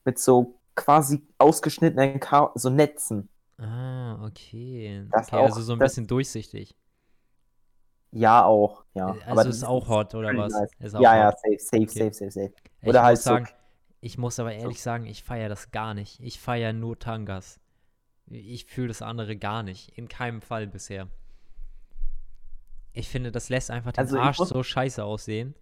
mit 0.06 0.20
so 0.20 0.54
quasi 0.76 1.24
ausgeschnittenen 1.40 2.20
Ka 2.20 2.52
so 2.54 2.70
Netzen. 2.70 3.28
Ah, 3.60 4.24
okay. 4.26 5.06
Das 5.12 5.28
okay, 5.28 5.38
also 5.38 5.60
auch- 5.60 5.64
so 5.64 5.74
ein 5.74 5.80
bisschen 5.80 6.08
durchsichtig. 6.08 6.76
Ja, 8.12 8.46
auch, 8.46 8.86
ja. 8.94 9.08
Also 9.08 9.26
aber 9.32 9.46
ist 9.48 9.64
auch 9.64 9.88
hot, 9.90 10.16
oder 10.16 10.36
was? 10.38 10.54
nice. 10.54 10.70
Ist 10.80 10.96
auch 10.96 11.02
Ja, 11.02 11.18
ja, 11.18 11.32
safe, 11.32 11.58
safe, 11.60 11.84
Okay. 11.84 11.88
safe, 12.00 12.14
safe, 12.14 12.32
safe. 12.32 12.54
Ich 12.82 12.88
Oder 12.88 13.04
halt 13.04 13.18
muss 13.18 13.24
so- 13.24 13.30
sagen, 13.32 13.48
ich 14.00 14.18
muss 14.18 14.40
aber 14.40 14.54
ehrlich 14.54 14.82
sagen, 14.82 15.06
ich 15.06 15.24
feiere 15.24 15.50
das 15.50 15.72
gar 15.72 15.94
nicht. 15.94 16.20
Ich 16.22 16.40
feiere 16.40 16.72
nur 16.74 16.98
Tangas. 17.00 17.60
Ich 18.30 18.66
fühle 18.66 18.88
das 18.90 19.02
andere 19.02 19.36
gar 19.38 19.64
nicht. 19.64 19.98
In 19.98 20.08
keinem 20.08 20.42
Fall 20.42 20.68
bisher. 20.68 21.08
Ich 22.94 23.10
finde, 23.10 23.32
das 23.32 23.50
lässt 23.50 23.70
einfach 23.72 23.92
den 23.92 24.00
Also 24.00 24.16
ich 24.18 24.22
Arsch 24.22 24.38
so 24.38 24.64
scheiße 24.64 25.04
aussehen. 25.04 25.54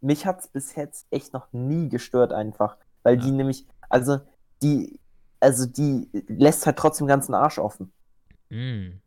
Mich 0.00 0.26
hat's 0.26 0.48
bis 0.48 0.74
jetzt 0.76 1.06
echt 1.10 1.32
noch 1.32 1.52
nie 1.52 1.88
gestört 1.88 2.32
einfach, 2.32 2.76
weil 3.02 3.16
Ja. 3.16 3.22
die 3.24 3.30
nämlich, 3.32 3.66
also 3.88 4.18
die, 4.62 5.00
also 5.40 5.66
die 5.66 6.08
lässt 6.28 6.66
halt 6.66 6.76
trotzdem 6.76 7.06
den 7.06 7.10
ganzen 7.10 7.34
Arsch 7.34 7.58
offen. 7.58 7.92
Mm. 8.50 9.00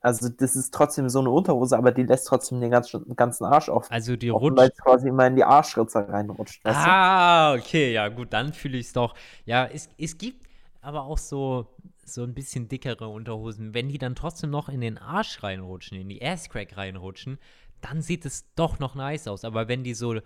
Also 0.00 0.28
das 0.28 0.54
ist 0.54 0.72
trotzdem 0.72 1.08
so 1.08 1.18
eine 1.18 1.30
Unterhose, 1.30 1.76
aber 1.76 1.90
die 1.90 2.04
lässt 2.04 2.28
trotzdem 2.28 2.60
den 2.60 2.70
ganzen, 2.70 3.16
ganzen 3.16 3.44
Arsch 3.44 3.68
auf. 3.68 3.90
Also 3.90 4.16
die 4.16 4.30
offen, 4.30 4.44
rutscht. 4.44 4.58
Weil 4.58 4.68
es 4.70 4.78
quasi 4.78 5.08
immer 5.08 5.26
in 5.26 5.36
die 5.36 5.44
Arschritze 5.44 6.08
reinrutscht. 6.08 6.60
Ah, 6.64 7.54
okay, 7.54 7.92
ja 7.92 8.08
gut, 8.08 8.32
dann 8.32 8.52
fühle 8.52 8.78
ich 8.78 8.86
es 8.86 8.92
doch. 8.92 9.14
Ja, 9.44 9.66
es, 9.66 9.88
es 9.98 10.16
gibt 10.16 10.46
aber 10.80 11.02
auch 11.02 11.18
so, 11.18 11.66
so 12.04 12.22
ein 12.22 12.32
bisschen 12.32 12.68
dickere 12.68 13.08
Unterhosen. 13.08 13.74
Wenn 13.74 13.88
die 13.88 13.98
dann 13.98 14.14
trotzdem 14.14 14.50
noch 14.50 14.68
in 14.68 14.80
den 14.80 14.98
Arsch 14.98 15.42
reinrutschen, 15.42 15.98
in 15.98 16.08
die 16.08 16.24
Asscrack 16.24 16.76
reinrutschen, 16.76 17.38
dann 17.80 18.00
sieht 18.00 18.24
es 18.24 18.54
doch 18.54 18.78
noch 18.78 18.94
nice 18.94 19.26
aus. 19.26 19.44
Aber 19.44 19.66
wenn 19.66 19.82
die 19.82 19.94
so 19.94 20.20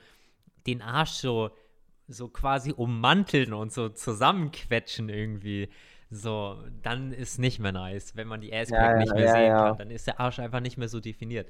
den 0.66 0.82
Arsch 0.82 1.12
so, 1.12 1.50
so 2.12 2.28
quasi 2.28 2.73
ummanteln 2.73 3.52
und 3.52 3.73
so 3.73 3.88
zusammenquetschen 3.88 5.09
irgendwie, 5.09 5.69
so, 6.11 6.59
dann 6.83 7.12
ist 7.12 7.38
nicht 7.38 7.59
mehr 7.59 7.73
nice. 7.73 8.14
Wenn 8.16 8.28
man 8.28 8.40
die 8.40 8.52
Asscrack 8.52 8.81
Ja, 8.81 8.90
ja, 8.90 8.99
nicht 8.99 9.14
mehr 9.14 9.25
ja, 9.25 9.33
sehen 9.33 9.47
ja. 9.47 9.69
kann, 9.69 9.78
dann 9.78 9.90
ist 9.90 10.07
der 10.07 10.21
Arsch 10.21 10.38
einfach 10.38 10.61
nicht 10.61 10.76
mehr 10.76 10.88
so 10.88 11.00
definiert. 11.00 11.49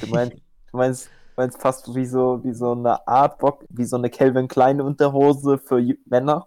Du 0.00 0.06
meinst, 0.06 0.36
du 0.70 0.76
meinst, 0.76 1.06
du 1.06 1.10
meinst 1.36 1.60
fast 1.60 1.94
wie 1.94 2.06
so, 2.06 2.42
wie 2.44 2.52
so 2.52 2.72
eine 2.72 3.06
Art 3.08 3.38
Bock, 3.38 3.64
wie 3.68 3.84
so 3.84 3.96
eine 3.96 4.10
Calvin 4.10 4.46
Klein 4.46 4.80
Unterhose 4.80 5.58
für 5.58 5.82
Männer. 6.06 6.46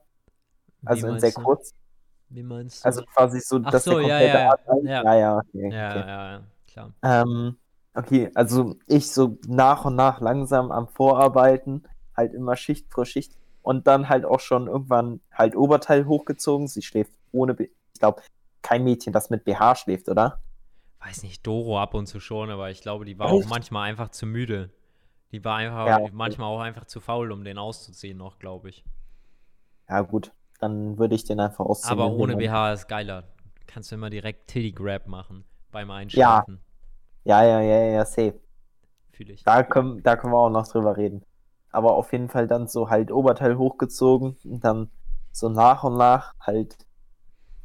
Also 0.86 1.08
in 1.08 1.20
sehr 1.20 1.32
du? 1.32 1.42
kurz. 1.42 1.74
Wie 2.30 2.44
meinst 2.44 2.84
du? 2.84 2.86
Also 2.86 3.04
quasi 3.04 3.42
so, 3.42 3.60
Ach 3.64 3.72
dass 3.72 3.84
so, 3.84 4.00
der 4.00 4.02
ja, 4.02 4.08
komplette 4.08 4.38
ja, 4.38 4.50
Arsch 4.50 4.86
ja. 4.86 5.04
Ja, 5.04 5.16
ja, 5.16 5.38
okay. 5.38 5.70
ja, 5.72 5.90
okay. 5.90 6.00
ja, 6.00 6.32
ja, 6.32 6.42
klar. 6.68 6.94
Ähm, 7.04 7.58
okay, 7.94 8.32
also 8.34 8.76
ich 8.86 9.12
so 9.12 9.38
nach 9.46 9.84
und 9.84 9.96
nach 9.96 10.22
langsam 10.22 10.72
am 10.72 10.88
Vorarbeiten, 10.88 11.84
halt 12.16 12.34
immer 12.34 12.56
Schicht 12.56 12.88
für 12.94 13.06
Schicht 13.06 13.38
und 13.68 13.86
dann 13.86 14.08
halt 14.08 14.24
auch 14.24 14.40
schon 14.40 14.68
irgendwann 14.68 15.20
halt 15.30 15.58
Oberteil 15.58 16.06
hochgezogen. 16.08 16.68
Sie 16.68 16.82
schläft 16.82 17.12
ohne, 17.34 17.54
B 17.54 17.70
ich 17.94 18.00
glaube, 18.00 18.22
kein 18.62 18.84
Mädchen, 18.86 19.12
das 19.12 19.30
mit 19.30 19.44
BH 19.44 19.76
schläft, 19.76 20.08
oder? 20.08 20.40
Weiß 21.00 21.24
nicht, 21.24 21.46
Doro 21.46 21.78
ab 21.80 21.94
und 21.94 22.08
zu 22.08 22.22
schon, 22.22 22.50
aber 22.50 22.70
ich 22.72 22.82
glaube, 22.82 23.04
die 23.04 23.20
war 23.20 23.28
auch 23.28 23.42
Echt? 23.42 23.50
manchmal 23.50 23.90
einfach 23.90 24.10
zu 24.10 24.26
müde. 24.26 24.70
Die 25.34 25.44
war 25.44 25.58
einfach 25.58 25.86
Ja. 25.86 26.10
manchmal 26.14 26.48
auch 26.48 26.62
einfach 26.62 26.86
zu 26.86 27.02
faul, 27.02 27.32
um 27.34 27.44
den 27.44 27.58
auszuziehen 27.58 28.18
noch, 28.18 28.40
glaube 28.40 28.70
ich. 28.70 28.86
Ja, 29.90 30.02
gut, 30.02 30.32
dann 30.60 30.98
würde 30.98 31.16
ich 31.16 31.26
den 31.26 31.40
einfach 31.42 31.66
ausziehen. 31.66 32.00
Aber 32.00 32.12
ohne. 32.12 32.38
BH 32.38 32.72
ist 32.74 32.88
geiler. 32.88 33.26
Kannst 33.66 33.92
du 33.92 33.96
immer 33.96 34.10
direkt 34.10 34.48
Titty 34.48 34.72
Grab 34.72 35.08
machen 35.08 35.44
beim 35.72 35.92
Einschlafen. 35.92 36.62
Ja, 37.26 37.44
ja, 37.44 37.60
ja, 37.60 37.84
ja, 37.84 38.06
safe. 38.06 38.40
Fühle 39.12 39.34
ich. 39.34 39.44
Da 39.44 39.64
können, 39.64 40.02
da 40.04 40.16
können 40.16 40.32
wir 40.32 40.38
auch 40.38 40.50
noch 40.50 40.68
drüber 40.68 40.96
reden. 40.96 41.24
Aber 41.72 41.96
auf 41.96 42.12
jeden 42.12 42.30
Fall 42.30 42.48
dann 42.48 42.68
so 42.68 42.90
halt 42.90 43.12
Oberteil 43.12 43.58
hochgezogen 43.58 44.38
und 44.44 44.64
dann 44.64 44.90
so 45.32 45.50
nach 45.50 45.84
und 45.84 45.98
nach 45.98 46.34
halt 46.40 46.78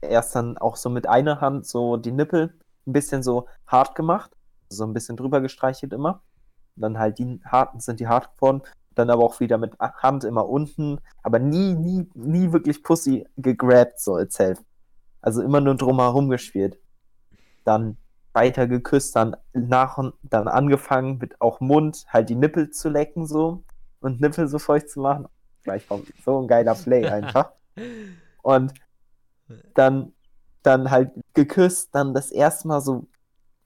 erst 0.00 0.34
dann 0.34 0.58
auch 0.58 0.76
so 0.76 0.90
mit 0.90 1.08
einer 1.08 1.40
Hand 1.40 1.66
so 1.66 1.96
die 1.96 2.12
Nippel 2.12 2.54
ein 2.86 2.92
bisschen 2.92 3.22
so 3.22 3.46
hart 3.66 3.94
gemacht, 3.94 4.32
so 4.68 4.84
ein 4.84 4.92
bisschen 4.92 5.16
drüber 5.16 5.40
gestreichelt 5.40 5.92
immer. 5.92 6.22
Dann 6.76 6.98
halt 6.98 7.18
die 7.18 7.40
harten 7.44 7.80
sind 7.80 8.00
die 8.00 8.08
hart 8.08 8.34
geworden, 8.34 8.62
dann 8.94 9.10
aber 9.10 9.24
auch 9.24 9.40
wieder 9.40 9.58
mit 9.58 9.78
Hand 9.78 10.24
immer 10.24 10.48
unten, 10.48 11.00
aber 11.22 11.38
nie, 11.38 11.74
nie, 11.74 12.08
nie 12.14 12.52
wirklich 12.52 12.82
Pussy 12.82 13.26
gegrabt 13.36 14.00
so 14.00 14.18
itself. 14.18 14.62
Also 15.20 15.42
immer 15.42 15.60
nur 15.60 15.76
drumherum 15.76 16.28
gespielt. 16.28 16.78
Dann 17.64 17.96
weiter 18.32 18.66
geküsst, 18.66 19.14
dann 19.14 19.36
nach 19.52 19.98
und 19.98 20.14
dann 20.22 20.48
angefangen 20.48 21.18
mit 21.18 21.40
auch 21.40 21.60
Mund 21.60 22.04
halt 22.08 22.30
die 22.30 22.34
Nippel 22.34 22.70
zu 22.70 22.88
lecken 22.88 23.26
so 23.26 23.62
und 24.02 24.20
Nippel 24.20 24.48
so 24.48 24.58
feucht 24.58 24.88
zu 24.90 25.00
machen. 25.00 25.26
Gleich 25.62 25.86
kommt 25.86 26.12
so 26.24 26.40
ein 26.40 26.48
geiler 26.48 26.74
Play 26.74 27.06
einfach. 27.08 27.52
Und 28.42 28.74
dann, 29.74 30.12
dann 30.62 30.90
halt 30.90 31.12
geküsst, 31.34 31.94
dann 31.94 32.14
das 32.14 32.30
erste 32.32 32.66
Mal 32.68 32.80
so 32.80 33.06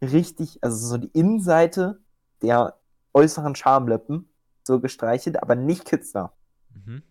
richtig, 0.03 0.63
also 0.63 0.77
so 0.87 0.99
die 0.99 1.09
Innenseite 1.19 2.01
der 2.43 2.79
äußeren 3.15 3.55
Schamlippen 3.55 4.29
so 4.63 4.79
gestreichelt, 4.81 5.43
aber 5.43 5.55
nicht 5.55 5.87
Kitzler. 5.87 6.35
Mhm. 6.75 7.03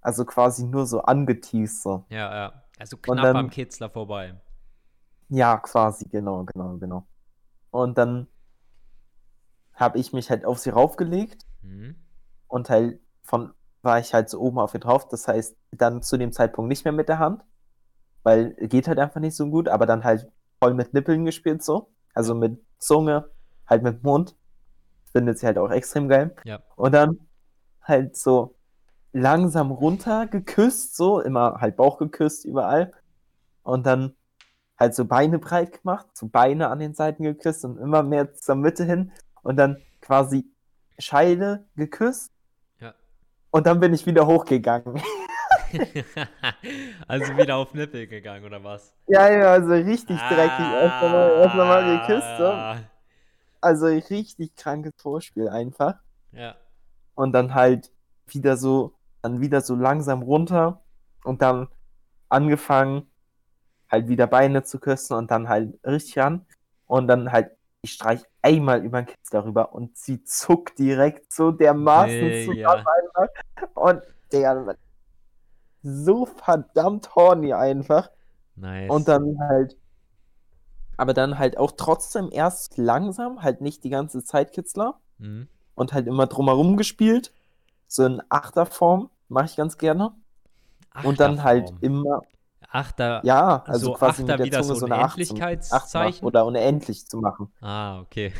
Also 0.00 0.24
quasi 0.24 0.64
nur 0.64 0.86
so 0.86 1.02
angeteased 1.02 1.82
so. 1.82 2.04
Ja, 2.08 2.34
ja. 2.34 2.62
Also 2.78 2.96
knapp 2.96 3.22
dann- 3.22 3.36
am 3.36 3.50
Kitzler 3.50 3.88
vorbei. 3.90 4.34
Ja, 5.28 5.58
quasi, 5.58 6.08
genau, 6.08 6.44
genau, 6.44 6.76
genau. 6.78 7.06
Und 7.70 7.96
dann 7.98 8.26
habe 9.74 9.98
ich 9.98 10.12
mich 10.12 10.30
halt 10.30 10.44
auf 10.44 10.58
sie 10.58 10.70
raufgelegt 10.70 11.44
Mhm. 11.62 11.94
Und 12.48 12.68
halt 12.70 13.00
von 13.22 13.52
war 13.82 13.98
ich 13.98 14.12
halt 14.12 14.28
so 14.28 14.40
oben 14.40 14.58
auf 14.58 14.74
ihr 14.74 14.80
drauf. 14.80 15.08
Das 15.08 15.28
heißt, 15.28 15.56
dann 15.72 16.02
zu 16.02 16.16
dem 16.16 16.32
Zeitpunkt 16.32 16.68
nicht 16.68 16.84
mehr 16.84 16.92
mit 16.92 17.08
der 17.08 17.18
Hand, 17.18 17.42
weil 18.22 18.54
geht 18.54 18.88
halt 18.88 18.98
einfach 18.98 19.20
nicht 19.20 19.36
so 19.36 19.48
gut, 19.48 19.68
aber 19.68 19.86
dann 19.86 20.04
halt 20.04 20.30
voll 20.60 20.74
mit 20.74 20.92
Nippeln 20.94 21.24
gespielt 21.24 21.62
so. 21.62 21.90
Also 22.14 22.34
mit 22.34 22.60
Zunge, 22.78 23.30
halt 23.66 23.82
mit 23.82 24.02
Mund. 24.02 24.36
Findet 25.12 25.38
sie 25.38 25.46
halt 25.46 25.58
auch 25.58 25.70
extrem 25.70 26.08
geil. 26.08 26.34
Ja. 26.44 26.60
Und 26.76 26.92
dann 26.92 27.28
halt 27.80 28.16
so 28.16 28.56
langsam 29.12 29.70
runter 29.70 30.26
geküsst, 30.26 30.96
so, 30.96 31.20
immer 31.20 31.60
halt 31.60 31.76
Bauch 31.76 31.98
geküsst 31.98 32.44
überall. 32.44 32.92
Und 33.62 33.86
dann 33.86 34.14
halt 34.78 34.94
so 34.94 35.04
Beine 35.04 35.38
breit 35.38 35.80
gemacht, 35.80 36.06
so 36.14 36.28
Beine 36.28 36.68
an 36.68 36.78
den 36.78 36.94
Seiten 36.94 37.22
geküsst 37.22 37.64
und 37.64 37.78
immer 37.78 38.02
mehr 38.02 38.34
zur 38.34 38.54
Mitte 38.56 38.84
hin. 38.84 39.12
Und 39.42 39.56
dann 39.56 39.78
quasi 40.00 40.50
Scheide 40.98 41.66
geküsst. 41.76 42.32
Und 43.50 43.66
dann 43.66 43.80
bin 43.80 43.94
ich 43.94 44.04
wieder 44.06 44.26
hochgegangen. 44.26 45.00
also 47.08 47.36
wieder 47.36 47.56
auf 47.56 47.74
Nippel 47.74 48.06
gegangen, 48.06 48.44
oder 48.44 48.62
was? 48.62 48.94
ja, 49.06 49.30
ja, 49.30 49.52
also 49.52 49.72
richtig 49.72 50.18
dreckig. 50.18 50.66
Erst 50.80 51.02
einmal, 51.02 51.30
erst 51.30 51.54
einmal 51.54 51.98
geküsst. 51.98 52.38
So. 52.38 52.44
Ah. 52.46 52.76
Also 53.60 53.86
richtig 53.86 54.54
krankes 54.56 54.92
Vorspiel 54.96 55.48
einfach. 55.48 55.94
Ja. 56.32 56.56
und 57.14 57.32
dann 57.32 57.54
halt 57.54 57.90
wieder 58.26 58.56
so, 58.56 58.94
dann 59.22 59.40
wieder 59.40 59.60
so 59.60 59.74
langsam 59.74 60.22
runter 60.22 60.82
und 61.24 61.42
dann 61.42 61.68
angefangen, 62.28 63.10
halt 63.90 64.08
wieder 64.08 64.26
Beine 64.28 64.62
zu 64.62 64.78
küssen 64.78 65.16
und 65.16 65.30
dann 65.30 65.48
halt 65.48 65.78
richtig 65.84 66.18
ran 66.18 66.46
und 66.86 67.08
dann 67.08 67.32
halt, 67.32 67.50
ich 67.82 67.94
streich 67.94 68.22
einmal 68.42 68.84
über 68.84 69.02
den 69.02 69.06
Kitz 69.06 69.30
darüber 69.30 69.72
und 69.72 69.96
sie 69.96 70.22
zuckt 70.24 70.78
direkt 70.78 71.32
so 71.32 71.50
dermaßen 71.50 72.30
Digga. 72.30 72.54
zusammen 72.54 72.86
einfach 72.86 73.74
und 73.74 74.02
der 74.32 74.76
so 75.82 76.26
verdammt 76.26 77.14
horny 77.14 77.52
einfach 77.52 78.10
Nice. 78.56 78.90
und 78.90 79.06
dann 79.08 79.38
halt, 79.38 79.76
aber 80.96 81.14
dann 81.14 81.38
halt 81.38 81.56
auch 81.56 81.72
trotzdem 81.72 82.28
erst 82.32 82.76
langsam, 82.76 83.42
halt 83.42 83.60
nicht 83.60 83.84
die 83.84 83.90
ganze 83.90 84.24
Zeit 84.24 84.52
Kitzler 84.52 84.98
Mhm. 85.18 85.48
und 85.74 85.92
halt 85.92 86.06
immer 86.06 86.26
drumherum 86.26 86.76
gespielt. 86.76 87.32
So 87.86 88.04
in 88.04 88.22
Achterform 88.28 89.10
mache 89.28 89.46
ich 89.46 89.56
ganz 89.56 89.78
gerne. 89.78 90.12
Und 91.04 91.20
dann 91.20 91.42
halt 91.42 91.64
Achterform. 91.64 91.82
immer, 91.82 92.22
Achter. 92.70 93.20
ja, 93.24 93.62
also 93.66 93.86
so 93.86 93.92
quasi 93.94 94.22
Achter 94.22 94.38
mit 94.38 94.52
der 94.52 94.62
Zunge 94.62 94.76
so 94.76 94.84
eine 94.86 94.96
Acht, 94.96 95.04
Acht 95.04 95.30
Unendlichkeitszeichen? 95.30 96.26
oder 96.26 96.44
unendlich 96.46 97.06
zu 97.08 97.18
machen. 97.18 97.50
Ah, 97.60 98.00
okay. 98.00 98.32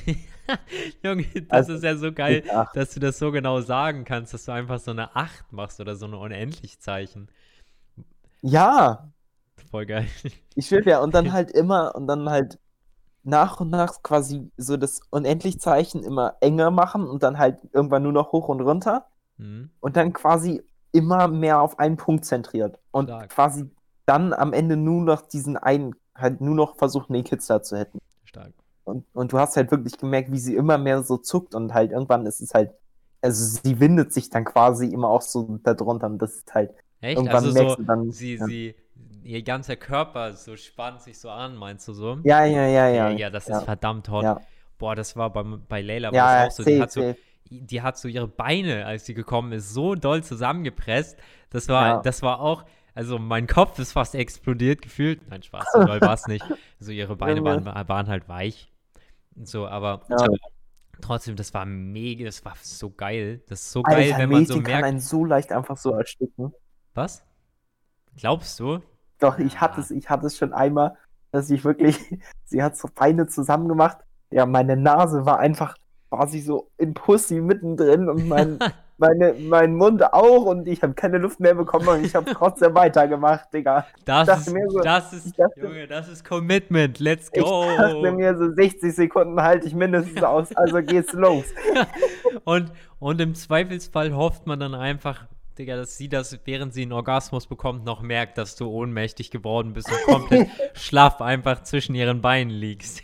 Junge, 1.02 1.24
das 1.24 1.50
Also, 1.50 1.72
ist 1.74 1.84
ja 1.84 1.96
so 1.96 2.12
geil, 2.12 2.44
Acht. 2.52 2.76
dass 2.76 2.92
du 2.94 3.00
das 3.00 3.18
so 3.18 3.30
genau 3.32 3.60
sagen 3.60 4.04
kannst, 4.04 4.34
dass 4.34 4.44
du 4.44 4.52
einfach 4.52 4.78
so 4.80 4.90
eine 4.90 5.14
8 5.16 5.52
machst 5.52 5.80
oder 5.80 5.96
so 5.96 6.06
eine 6.06 6.18
Unendlichzeichen. 6.18 7.28
Ja, 8.42 9.10
Voll 9.70 9.86
geil. 9.86 10.06
ich 10.54 10.70
will 10.70 10.86
ja, 10.86 11.00
und 11.00 11.14
dann 11.14 11.32
halt 11.32 11.50
immer, 11.50 11.94
und 11.94 12.06
dann 12.06 12.28
halt 12.30 12.58
nach 13.24 13.60
und 13.60 13.70
nach 13.70 14.02
quasi 14.02 14.50
so 14.56 14.76
das 14.76 15.00
Unendlichzeichen 15.10 16.02
immer 16.02 16.36
enger 16.40 16.70
machen 16.70 17.06
und 17.06 17.22
dann 17.22 17.38
halt 17.38 17.58
irgendwann 17.72 18.02
nur 18.04 18.12
noch 18.12 18.32
hoch 18.32 18.48
und 18.48 18.60
runter 18.60 19.06
Mhm. 19.40 19.70
und 19.80 19.96
dann 19.96 20.12
quasi 20.12 20.62
immer 20.90 21.28
mehr 21.28 21.60
auf 21.60 21.78
einen 21.78 21.96
Punkt 21.96 22.24
zentriert 22.24 22.80
und 22.90 23.06
Stark. 23.06 23.28
quasi 23.30 23.70
dann 24.08 24.32
am 24.32 24.52
Ende 24.52 24.76
nur 24.76 25.02
noch 25.02 25.22
diesen 25.22 25.56
einen, 25.56 25.94
halt 26.14 26.40
nur 26.40 26.54
noch 26.54 26.76
versucht, 26.76 27.10
den 27.10 27.24
Kitzler 27.24 27.62
zu 27.62 27.76
hätten. 27.76 27.98
Stark. 28.24 28.52
Und, 28.84 29.04
und 29.12 29.32
du 29.32 29.38
hast 29.38 29.56
halt 29.56 29.70
wirklich 29.70 29.98
gemerkt, 29.98 30.32
wie 30.32 30.38
sie 30.38 30.54
immer 30.56 30.78
mehr 30.78 31.02
so 31.02 31.18
zuckt 31.18 31.54
und 31.54 31.74
halt 31.74 31.92
irgendwann 31.92 32.26
ist 32.26 32.40
es 32.40 32.54
halt, 32.54 32.70
also 33.20 33.44
sie 33.62 33.80
windet 33.80 34.12
sich 34.12 34.30
dann 34.30 34.44
quasi 34.44 34.86
immer 34.86 35.08
auch 35.08 35.22
so 35.22 35.58
darunter 35.62 36.06
und 36.06 36.18
das 36.18 36.36
ist 36.36 36.54
halt, 36.54 36.70
Echt? 37.00 37.16
irgendwann 37.16 37.44
Also 37.44 37.52
merkst 37.52 37.76
so, 37.76 37.82
du 37.82 37.86
dann, 37.86 38.10
sie, 38.12 38.36
ja. 38.36 38.46
sie, 38.46 38.74
ihr 39.22 39.42
ganzer 39.42 39.76
Körper 39.76 40.32
so 40.32 40.56
spannt 40.56 41.02
sich 41.02 41.18
so 41.18 41.30
an, 41.30 41.56
meinst 41.56 41.86
du 41.88 41.92
so? 41.92 42.18
ja, 42.22 42.44
ja, 42.44 42.66
ja, 42.66 42.88
ja. 42.88 43.10
Ja, 43.10 43.30
das 43.30 43.48
ja, 43.48 43.58
ist 43.58 43.64
verdammt 43.64 44.08
hot. 44.08 44.24
Ja, 44.24 44.40
Boah, 44.78 44.94
das 44.94 45.16
war 45.16 45.30
bei, 45.32 45.42
bei 45.42 45.82
Layla 45.82 46.14
war 46.16 46.38
ja, 46.40 46.46
auch 46.46 46.50
so. 46.50 46.64
Die 46.64 46.78
safe, 46.78 46.82
hat 46.82 46.92
so, 46.92 47.14
die 47.50 47.82
hat 47.82 47.98
so 47.98 48.08
ihre 48.08 48.28
Beine, 48.28 48.86
als 48.86 49.06
sie 49.06 49.14
gekommen 49.14 49.52
ist, 49.52 49.74
so 49.74 49.94
doll 49.94 50.22
zusammengepresst. 50.22 51.18
Das 51.50 51.68
war, 51.68 51.86
Ja. 51.88 52.02
das 52.02 52.22
war 52.22 52.40
auch, 52.40 52.64
also 52.98 53.20
mein 53.20 53.46
Kopf 53.46 53.78
ist 53.78 53.92
fast 53.92 54.16
explodiert 54.16 54.82
gefühlt. 54.82 55.20
Nein, 55.30 55.40
Spaß, 55.40 55.66
so 55.72 55.84
doll 55.86 56.00
war 56.00 56.14
es 56.14 56.26
nicht. 56.26 56.44
So 56.80 56.90
ihre 56.90 57.14
Beine 57.14 57.44
waren, 57.44 57.64
waren 57.64 58.08
halt 58.08 58.28
weich. 58.28 58.72
Und 59.36 59.46
so, 59.46 59.68
aber 59.68 60.02
Ja. 60.08 60.26
trotzdem, 61.00 61.36
das 61.36 61.54
war 61.54 61.64
mega, 61.64 62.24
das 62.24 62.44
war 62.44 62.54
so 62.60 62.90
geil. 62.90 63.40
Das 63.48 63.60
ist 63.60 63.70
so 63.70 63.84
Alter, 63.84 64.00
geil, 64.00 64.14
wenn 64.18 64.30
man 64.30 64.46
so 64.46 64.54
Mädchen 64.54 64.64
kann 64.64 64.72
merkt. 64.72 64.84
einen 64.88 65.00
so 65.00 65.24
leicht 65.24 65.52
einfach 65.52 65.76
so 65.76 65.92
ersticken. 65.92 66.52
Was? 66.94 67.24
Glaubst 68.16 68.58
du? 68.58 68.80
Doch, 69.20 69.38
ich 69.38 69.54
Ja. 69.54 69.60
hatte 69.60 69.80
es, 69.80 69.92
ich 69.92 70.10
hatte 70.10 70.26
es 70.26 70.36
schon 70.36 70.52
einmal, 70.52 70.96
dass 71.30 71.50
ich 71.50 71.64
wirklich, 71.64 71.96
sie 72.46 72.64
hat 72.64 72.76
so 72.76 72.88
Beine 72.92 73.28
zusammen 73.28 73.68
gemacht. 73.68 73.98
Ja, 74.30 74.44
meine 74.44 74.76
Nase 74.76 75.24
war 75.24 75.38
einfach, 75.38 75.76
sie 76.26 76.40
so 76.40 76.68
in 76.78 76.94
Pussy 76.94 77.40
mittendrin 77.40 78.08
und 78.08 78.26
mein, 78.26 78.58
meine, 78.98 79.34
mein 79.34 79.74
Mund 79.76 80.02
auch 80.12 80.44
und 80.44 80.66
ich 80.68 80.82
habe 80.82 80.94
keine 80.94 81.18
Luft 81.18 81.40
mehr 81.40 81.54
bekommen 81.54 81.88
und 81.88 82.04
ich 82.04 82.14
habe 82.14 82.30
trotzdem 82.34 82.74
weitergemacht, 82.74 83.52
Digga. 83.52 83.86
Das 84.04 84.28
ist, 84.46 84.54
so- 84.68 84.80
das 84.80 85.12
ist, 85.12 85.38
dachte- 85.38 85.60
Junge, 85.60 85.86
das 85.86 86.08
ist 86.08 86.24
Commitment. 86.24 86.98
Let's 86.98 87.30
Ich 87.32 87.42
go. 87.42 87.64
dachte 87.76 88.12
mir 88.12 88.36
so 88.36 88.52
60 88.52 88.94
Sekunden 88.94 89.40
halte 89.42 89.66
ich 89.66 89.74
mindestens 89.74 90.22
aus, 90.22 90.54
also 90.56 90.82
geht's 90.82 91.12
los. 91.12 91.44
Und, 92.44 92.72
und 92.98 93.20
im 93.20 93.34
Zweifelsfall 93.34 94.14
hofft 94.14 94.46
man 94.46 94.60
dann 94.60 94.74
einfach, 94.74 95.26
Digga, 95.58 95.76
dass 95.76 95.96
sie 95.96 96.08
das, 96.08 96.38
während 96.44 96.72
sie 96.72 96.82
einen 96.82 96.92
Orgasmus 96.92 97.46
bekommt, 97.46 97.84
noch 97.84 98.00
merkt, 98.02 98.38
dass 98.38 98.54
du 98.56 98.68
ohnmächtig 98.68 99.30
geworden 99.30 99.72
bist 99.72 99.90
und 99.90 100.02
komplett 100.14 100.48
schlaff 100.74 101.20
einfach 101.20 101.62
zwischen 101.62 101.94
ihren 101.94 102.20
Beinen 102.20 102.50
liegst. 102.50 103.02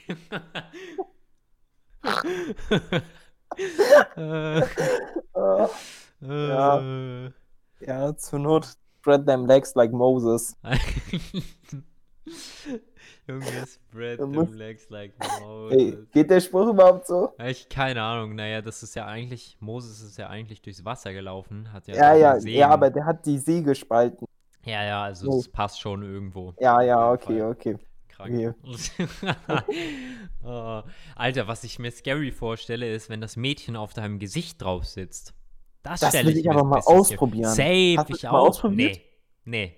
Äh, 4.17 4.61
Ja. 6.21 6.79
äh. 7.27 7.31
Ja, 7.81 8.17
zur 8.17 8.39
Not 8.39 8.67
spread 9.01 9.27
them 9.27 9.47
legs 9.47 9.75
like 9.75 9.93
Moses. 9.93 10.57
Junge, 13.27 13.67
spread 13.67 14.19
them 14.19 14.33
legs 14.55 14.89
like 14.91 15.13
Moses. 15.41 16.07
geht 16.13 16.31
der 16.31 16.41
Spruch 16.41 16.69
überhaupt 16.69 17.07
so? 17.07 17.33
Ich 17.45 17.69
keine 17.69 18.03
Ahnung. 18.03 18.35
Naja, 18.35 18.61
das 18.63 18.83
ist 18.83 18.95
ja 18.95 19.07
eigentlich, 19.07 19.57
Moses 19.61 20.03
ist 20.03 20.17
ja 20.19 20.29
eigentlich 20.29 20.63
durchs 20.63 20.85
Wasser 20.85 21.13
gelaufen, 21.13 21.73
hat 21.73 21.87
ja 21.89 21.95
Ja, 21.95 22.15
ja, 22.15 22.37
ja, 22.39 22.69
aber 22.71 22.91
der 22.91 23.05
hat 23.07 23.25
die 23.27 23.39
See 23.39 23.63
gespalten. 23.63 24.27
Ja, 24.65 24.83
ja, 24.85 25.03
also 25.05 25.31
Oh. 25.31 25.39
es 25.41 25.49
passt 25.49 25.81
schon 25.81 26.03
irgendwo. 26.03 26.55
Ja, 26.59 26.81
ja, 26.81 27.13
okay, 27.13 27.43
okay. 27.43 27.77
Krank. 28.29 28.55
oh, 30.45 30.83
Alter, 31.17 31.49
was 31.49 31.65
ich 31.65 31.79
mir 31.79 31.91
scary 31.91 32.33
vorstelle, 32.33 32.91
ist, 32.93 33.09
wenn 33.11 33.21
das 33.21 33.37
Mädchen 33.37 33.77
auf 33.77 33.95
deinem 33.95 34.19
Gesicht 34.19 34.63
drauf 34.63 34.85
sitzt. 34.85 35.35
Das, 35.83 36.01
Das 36.01 36.11
stelle 36.11 36.29
will 36.29 36.39
ich 36.39 36.45
ich 36.45 36.51
aber 36.51 36.65
mal 36.65 36.81
ausprobieren. 36.81 37.51
Safe, 37.51 37.97
Hast 37.99 38.11
ich 38.11 38.21
das 38.23 38.33
mal 38.33 38.39
auch. 38.39 38.49
ausprobiert? 38.49 38.97
Nee, 39.45 39.67
nee. 39.67 39.77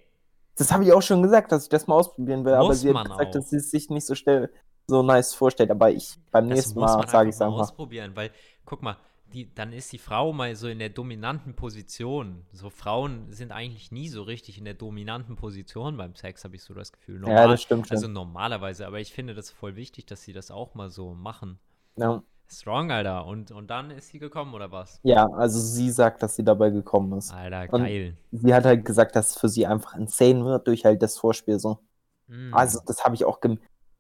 Das 0.57 0.73
habe 0.73 0.85
ich 0.85 0.93
auch 0.93 1.03
schon 1.03 1.23
gesagt, 1.23 1.53
dass 1.53 1.65
ich 1.65 1.69
das 1.69 1.87
mal 1.87 1.97
ausprobieren 1.97 2.45
will, 2.45 2.55
aber 2.55 2.69
Muss 2.69 2.81
sie 2.81 2.95
hat 2.95 3.05
gesagt, 3.05 3.29
auch. 3.29 3.31
dass 3.33 3.50
sie 3.50 3.57
es 3.57 3.71
sich 3.71 3.91
nicht 3.91 4.07
so 4.07 4.15
schnell 4.15 4.50
so 4.87 5.03
nice 5.03 5.35
vorstellt. 5.35 5.71
Aber 5.71 5.91
ich 5.91 6.17
beim 6.31 6.49
Das 6.49 6.57
nächsten 6.57 6.81
Mal 6.81 7.07
sage 7.09 7.29
ich 7.29 7.35
es 7.35 7.41
einfach 7.43 7.57
mal 7.57 7.62
ausprobieren, 7.62 8.12
weil, 8.15 8.31
guck 8.65 8.83
mal, 8.83 8.97
die, 9.37 9.55
dann 9.55 9.73
ist 9.73 9.93
die 9.93 9.99
Frau 9.99 10.33
mal 10.33 10.57
so 10.57 10.66
in 10.66 10.78
der 10.78 10.88
dominanten 10.88 11.55
Position. 11.55 12.47
So 12.52 12.71
Frauen 12.71 13.31
sind 13.31 13.52
eigentlich 13.52 13.93
nie 13.93 14.09
so 14.09 14.23
richtig 14.23 14.57
in 14.57 14.64
der 14.64 14.75
dominanten 14.75 15.37
Position 15.37 15.99
beim 15.99 16.14
Sex, 16.14 16.43
habe 16.45 16.57
ich 16.57 16.62
so 16.62 16.73
das 16.73 16.90
Gefühl. 16.90 17.23
Ja, 17.28 17.47
das 17.47 17.61
stimmt 17.61 17.87
schon. 17.87 17.97
Also 17.97 18.09
normalerweise, 18.09 18.87
aber 18.87 18.99
ich 18.99 19.12
finde 19.12 19.35
das 19.35 19.50
voll 19.50 19.76
wichtig, 19.76 20.07
dass 20.07 20.23
sie 20.23 20.33
das 20.33 20.50
auch 20.50 20.75
mal 20.75 20.88
so 20.88 21.14
machen. 21.14 21.59
Ja. 21.97 22.23
Strong, 22.49 22.90
Alter. 22.90 23.26
Und, 23.26 23.50
und 23.50 23.69
dann 23.69 23.90
ist 23.90 24.09
sie 24.09 24.19
gekommen, 24.19 24.55
oder 24.55 24.73
was? 24.73 25.00
ja, 25.02 25.26
also 25.33 25.61
sie 25.61 25.90
sagt, 25.90 26.23
dass 26.23 26.37
sie 26.37 26.45
dabei 26.45 26.71
gekommen 26.71 27.19
ist. 27.19 27.33
Alter, 27.33 27.73
Und- 27.75 27.83
geil. 27.83 28.16
Sie 28.33 28.55
hat 28.55 28.64
halt 28.64 28.85
gesagt, 28.85 29.16
dass 29.16 29.31
es 29.31 29.38
für 29.38 29.49
sie 29.49 29.66
einfach 29.66 29.95
insane 29.97 30.45
wird 30.45 30.66
durch 30.66 30.85
halt 30.85 31.02
das 31.02 31.19
Vorspiel 31.19 31.59
so. 31.59 31.81
Mm. 32.28 32.55
Also 32.55 32.81
das 32.87 33.05
habe 33.05 33.14
ich 33.14 33.25
auch 33.25 33.40
gem 33.40 33.59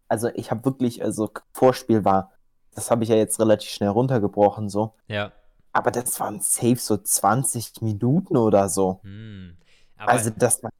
also 0.08 0.28
ich 0.34 0.50
habe 0.52 0.64
wirklich 0.64 1.02
also 1.02 1.30
Vorspiel 1.52 2.04
war, 2.04 2.30
das 2.76 2.90
habe 2.90 3.02
ich 3.04 3.10
ja 3.10 3.16
jetzt 3.16 3.40
relativ 3.40 3.70
schnell 3.70 3.88
runtergebrochen 3.90 4.68
so, 4.68 4.94
Ja. 5.08 5.32
aber 5.72 5.90
das 5.90 6.18
waren 6.20 6.40
safe 6.40 6.76
so 6.76 6.96
20 6.96 7.82
Minuten 7.82 8.36
oder 8.36 8.68
so. 8.68 9.00
Hm. 9.02 9.56
Aber 9.96 10.10
Also 10.12 10.30
das 10.30 10.62
war 10.62 10.70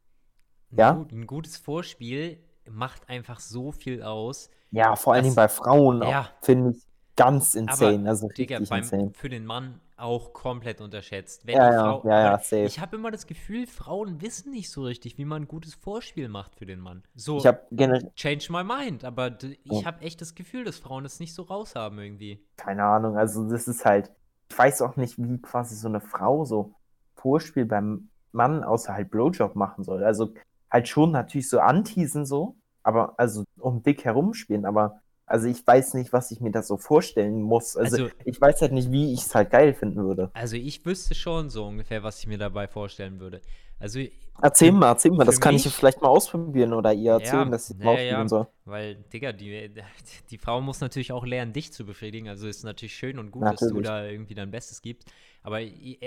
ein, 0.73 0.79
ja? 0.79 0.93
gut, 0.93 1.13
ein 1.13 1.27
gutes 1.27 1.57
Vorspiel 1.57 2.39
macht 2.69 3.09
einfach 3.09 3.41
so 3.41 3.73
viel 3.73 4.03
aus. 4.03 4.51
ja 4.71 4.97
vor 4.97 5.15
allen 5.15 5.25
Dingen 5.25 5.37
bei 5.37 5.49
Frauen 5.49 6.03
Ja. 6.03 6.31
finde 6.43 6.73
ich 6.73 6.83
ganz 7.17 7.55
insane, 7.55 8.09
also 8.09 8.29
Digga, 8.29 8.59
beim, 8.69 8.83
insane. 8.83 9.13
für 9.15 9.29
den 9.29 9.47
Mann 9.47 9.81
auch 9.97 10.33
komplett 10.33 10.81
unterschätzt. 10.81 11.47
Wenn 11.47 11.57
Ja, 11.57 11.73
Frau, 11.73 12.09
ja, 12.09 12.21
ja, 12.21 12.39
safe. 12.39 12.63
Ich 12.65 12.81
habe 12.81 12.97
immer 12.97 13.11
das 13.11 13.27
Gefühl, 13.27 13.67
Frauen 13.67 14.21
wissen 14.21 14.51
nicht 14.51 14.71
so 14.71 14.83
richtig, 14.83 15.17
wie 15.19 15.25
man 15.25 15.43
ein 15.43 15.49
gutes 15.49 15.75
Vorspiel 15.75 16.29
macht 16.29 16.57
für 16.57 16.67
den 16.67 16.81
Mann. 16.81 17.03
So, 17.15 17.39
Ich 17.39 17.47
habe 17.47 17.63
generell 17.71 18.11
change 18.15 18.49
my 18.51 18.63
mind, 18.63 19.05
aber 19.05 19.39
ich 19.65 19.85
habe 19.87 20.03
echt 20.03 20.21
das 20.21 20.35
Gefühl, 20.35 20.65
dass 20.65 20.79
Frauen 20.79 21.05
das 21.05 21.21
nicht 21.21 21.35
so 21.35 21.43
raushaben 21.43 21.99
irgendwie. 21.99 22.45
keine 22.57 22.85
Ahnung, 22.85 23.17
also 23.17 23.49
das 23.51 23.69
ist 23.69 23.85
halt, 23.85 24.11
ich 24.51 24.59
weiß 24.59 24.83
auch 24.83 24.97
nicht, 24.97 25.19
wie 25.19 25.39
quasi 25.41 25.75
so 25.77 25.89
eine 25.89 26.01
Frau 26.01 26.45
so 26.45 26.75
Vorspiel 27.15 27.65
beim 27.65 28.11
Mann 28.33 28.63
außer 28.65 28.93
halt 28.95 29.11
Blowjob 29.11 29.57
machen 29.57 29.85
soll. 29.85 30.05
Also 30.05 30.35
halt 30.71 30.89
schon 30.89 31.11
natürlich 31.13 31.49
so 31.49 31.61
anteasen 31.61 32.27
so, 32.27 32.57
aber 32.83 33.15
also 33.19 33.45
um 33.59 33.83
dick 33.83 34.05
herumspielen, 34.05 34.65
aber 34.67 35.01
also 35.27 35.49
ich 35.49 35.67
weiß 35.67 35.95
nicht, 35.95 36.13
was 36.13 36.31
ich 36.31 36.41
mir 36.41 36.51
da 36.53 36.63
so 36.63 36.77
vorstellen 36.77 37.43
muss. 37.43 37.77
Also, 37.77 38.05
Also- 38.05 38.15
ich 38.25 38.41
weiß 38.41 38.63
halt 38.63 38.73
nicht, 38.73 38.91
wie 38.93 39.13
ich 39.13 39.21
es 39.23 39.35
halt 39.35 39.51
geil 39.51 39.75
finden 39.75 40.05
würde. 40.05 40.31
Also 40.35 40.57
ich 40.57 40.85
wüsste 40.87 41.15
schon 41.15 41.51
so 41.51 41.67
ungefähr, 41.67 42.03
was 42.03 42.21
ich 42.21 42.27
mir 42.27 42.39
dabei 42.39 42.69
vorstellen 42.69 43.21
würde. 43.21 43.41
Also, 43.79 44.01
Erzähl 44.41 44.73
mal, 44.73 44.89
erzähl 44.89 45.11
mal, 45.13 45.25
das 45.25 45.39
kann 45.41 45.55
ich 45.55 45.65
mich- 45.67 45.75
vielleicht 45.75 46.01
mal 46.01 46.09
ausprobieren 46.09 46.73
oder 46.73 46.93
ihr 46.95 47.03
Ja, 47.05 47.19
erzählen, 47.19 47.51
dass 47.51 47.69
ich 47.71 47.77
ja, 47.79 47.85
mal 47.85 47.91
ja, 47.93 47.95
ausprobieren 47.95 48.21
ja. 48.23 48.29
soll. 48.29 48.47
weil, 48.65 48.95
Digga, 49.13 49.33
die, 49.33 49.71
die 50.31 50.39
Frau 50.39 50.61
muss 50.63 50.81
natürlich 50.81 51.13
auch 51.13 51.27
lernen, 51.27 51.53
dich 51.53 51.73
zu 51.73 51.85
befriedigen. 51.85 52.29
Also 52.29 52.47
ist 52.49 52.65
natürlich 52.65 52.95
schön 52.97 53.19
und 53.19 53.31
gut, 53.33 53.43
dass 53.45 53.61
du 53.61 53.67
Natürlich. 53.67 53.87
da 53.87 54.07
irgendwie 54.07 54.35
dein 54.35 54.51
Bestes 54.51 54.81
gibst. 54.81 55.11
Aber 55.43 55.61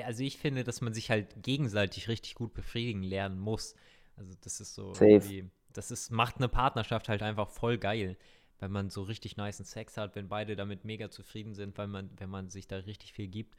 also 0.03 0.23
ich 0.23 0.38
finde, 0.39 0.63
dass 0.63 0.82
man 0.82 0.93
sich 0.93 1.10
halt 1.12 1.43
gegenseitig 1.43 2.08
richtig 2.08 2.34
gut 2.36 2.53
befriedigen 2.55 3.03
lernen 3.03 3.39
muss. 3.39 3.75
Also 4.17 4.34
das 4.41 4.60
ist 4.60 4.73
so 4.73 4.93
Safe. 4.93 5.45
das 5.73 5.91
ist, 5.91 6.12
macht 6.12 6.38
eine 6.38 6.49
Partnerschaft 6.49 7.08
halt 7.08 7.21
einfach 7.21 7.49
voll 7.49 7.77
geil. 7.77 8.17
Wenn 8.60 8.72
man 8.72 8.89
so 8.89 9.04
richtig 9.04 9.38
niceen 9.38 9.65
Sex 9.65 9.98
hat, 9.98 10.15
wenn 10.15 10.28
beide 10.28 10.56
damit 10.56 10.86
mega 10.86 11.10
zufrieden 11.10 11.54
sind, 11.54 11.78
weil 11.78 11.88
man, 11.88 12.10
wenn 12.17 12.30
man 12.30 12.50
sich 12.50 12.67
da 12.67 12.78
richtig 12.78 13.13
viel 13.13 13.28
gibt. 13.28 13.56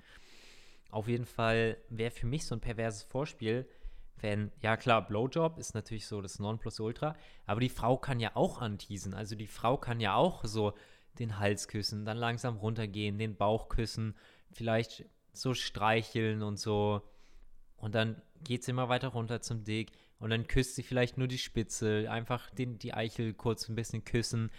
Auf 0.91 1.09
jeden 1.09 1.27
Fall 1.27 1.77
wäre 1.89 2.11
für 2.11 2.27
mich 2.27 2.47
so 2.47 2.55
ein 2.55 2.61
perverses 2.61 3.05
Vorspiel, 3.05 3.67
wenn, 4.23 4.53
ja 4.61 4.77
klar, 4.77 5.07
Blowjob 5.07 5.59
ist 5.59 5.75
natürlich 5.75 6.07
so 6.07 6.21
das 6.21 6.39
Nonplusultra, 6.39 7.17
aber 7.47 7.61
die 7.61 7.69
Frau 7.69 7.97
kann 7.97 8.21
ja 8.21 8.33
auch 8.35 8.61
anteasen. 8.61 9.15
Also 9.15 9.35
die 9.35 9.47
Frau 9.47 9.77
kann 9.77 10.01
ja 10.01 10.15
auch 10.15 10.45
so 10.45 10.75
den 11.19 11.39
Hals 11.39 11.69
küssen, 11.69 12.05
dann 12.05 12.17
langsam 12.17 12.57
runtergehen, 12.57 13.19
den 13.19 13.37
Bauch 13.37 13.69
küssen, 13.69 14.15
vielleicht 14.53 15.07
so 15.33 15.55
streicheln 15.55 16.43
und 16.43 16.59
so. 16.59 17.03
Und 17.77 17.95
dann 17.95 18.21
geht 18.45 18.65
sie 18.65 18.73
immer 18.73 18.89
weiter 18.89 19.09
runter 19.09 19.41
zum 19.41 19.65
Dick 19.65 19.93
und 20.19 20.31
dann 20.31 20.47
küsst 20.47 20.75
sie 20.75 20.83
vielleicht 20.83 21.17
nur 21.17 21.29
die 21.29 21.39
Spitze, 21.39 22.11
einfach 22.11 22.51
den, 22.51 22.79
die 22.79 22.95
Eichel 22.95 23.33
kurz 23.33 23.69
ein 23.69 23.75
bisschen 23.75 24.05
küssen. 24.05 24.51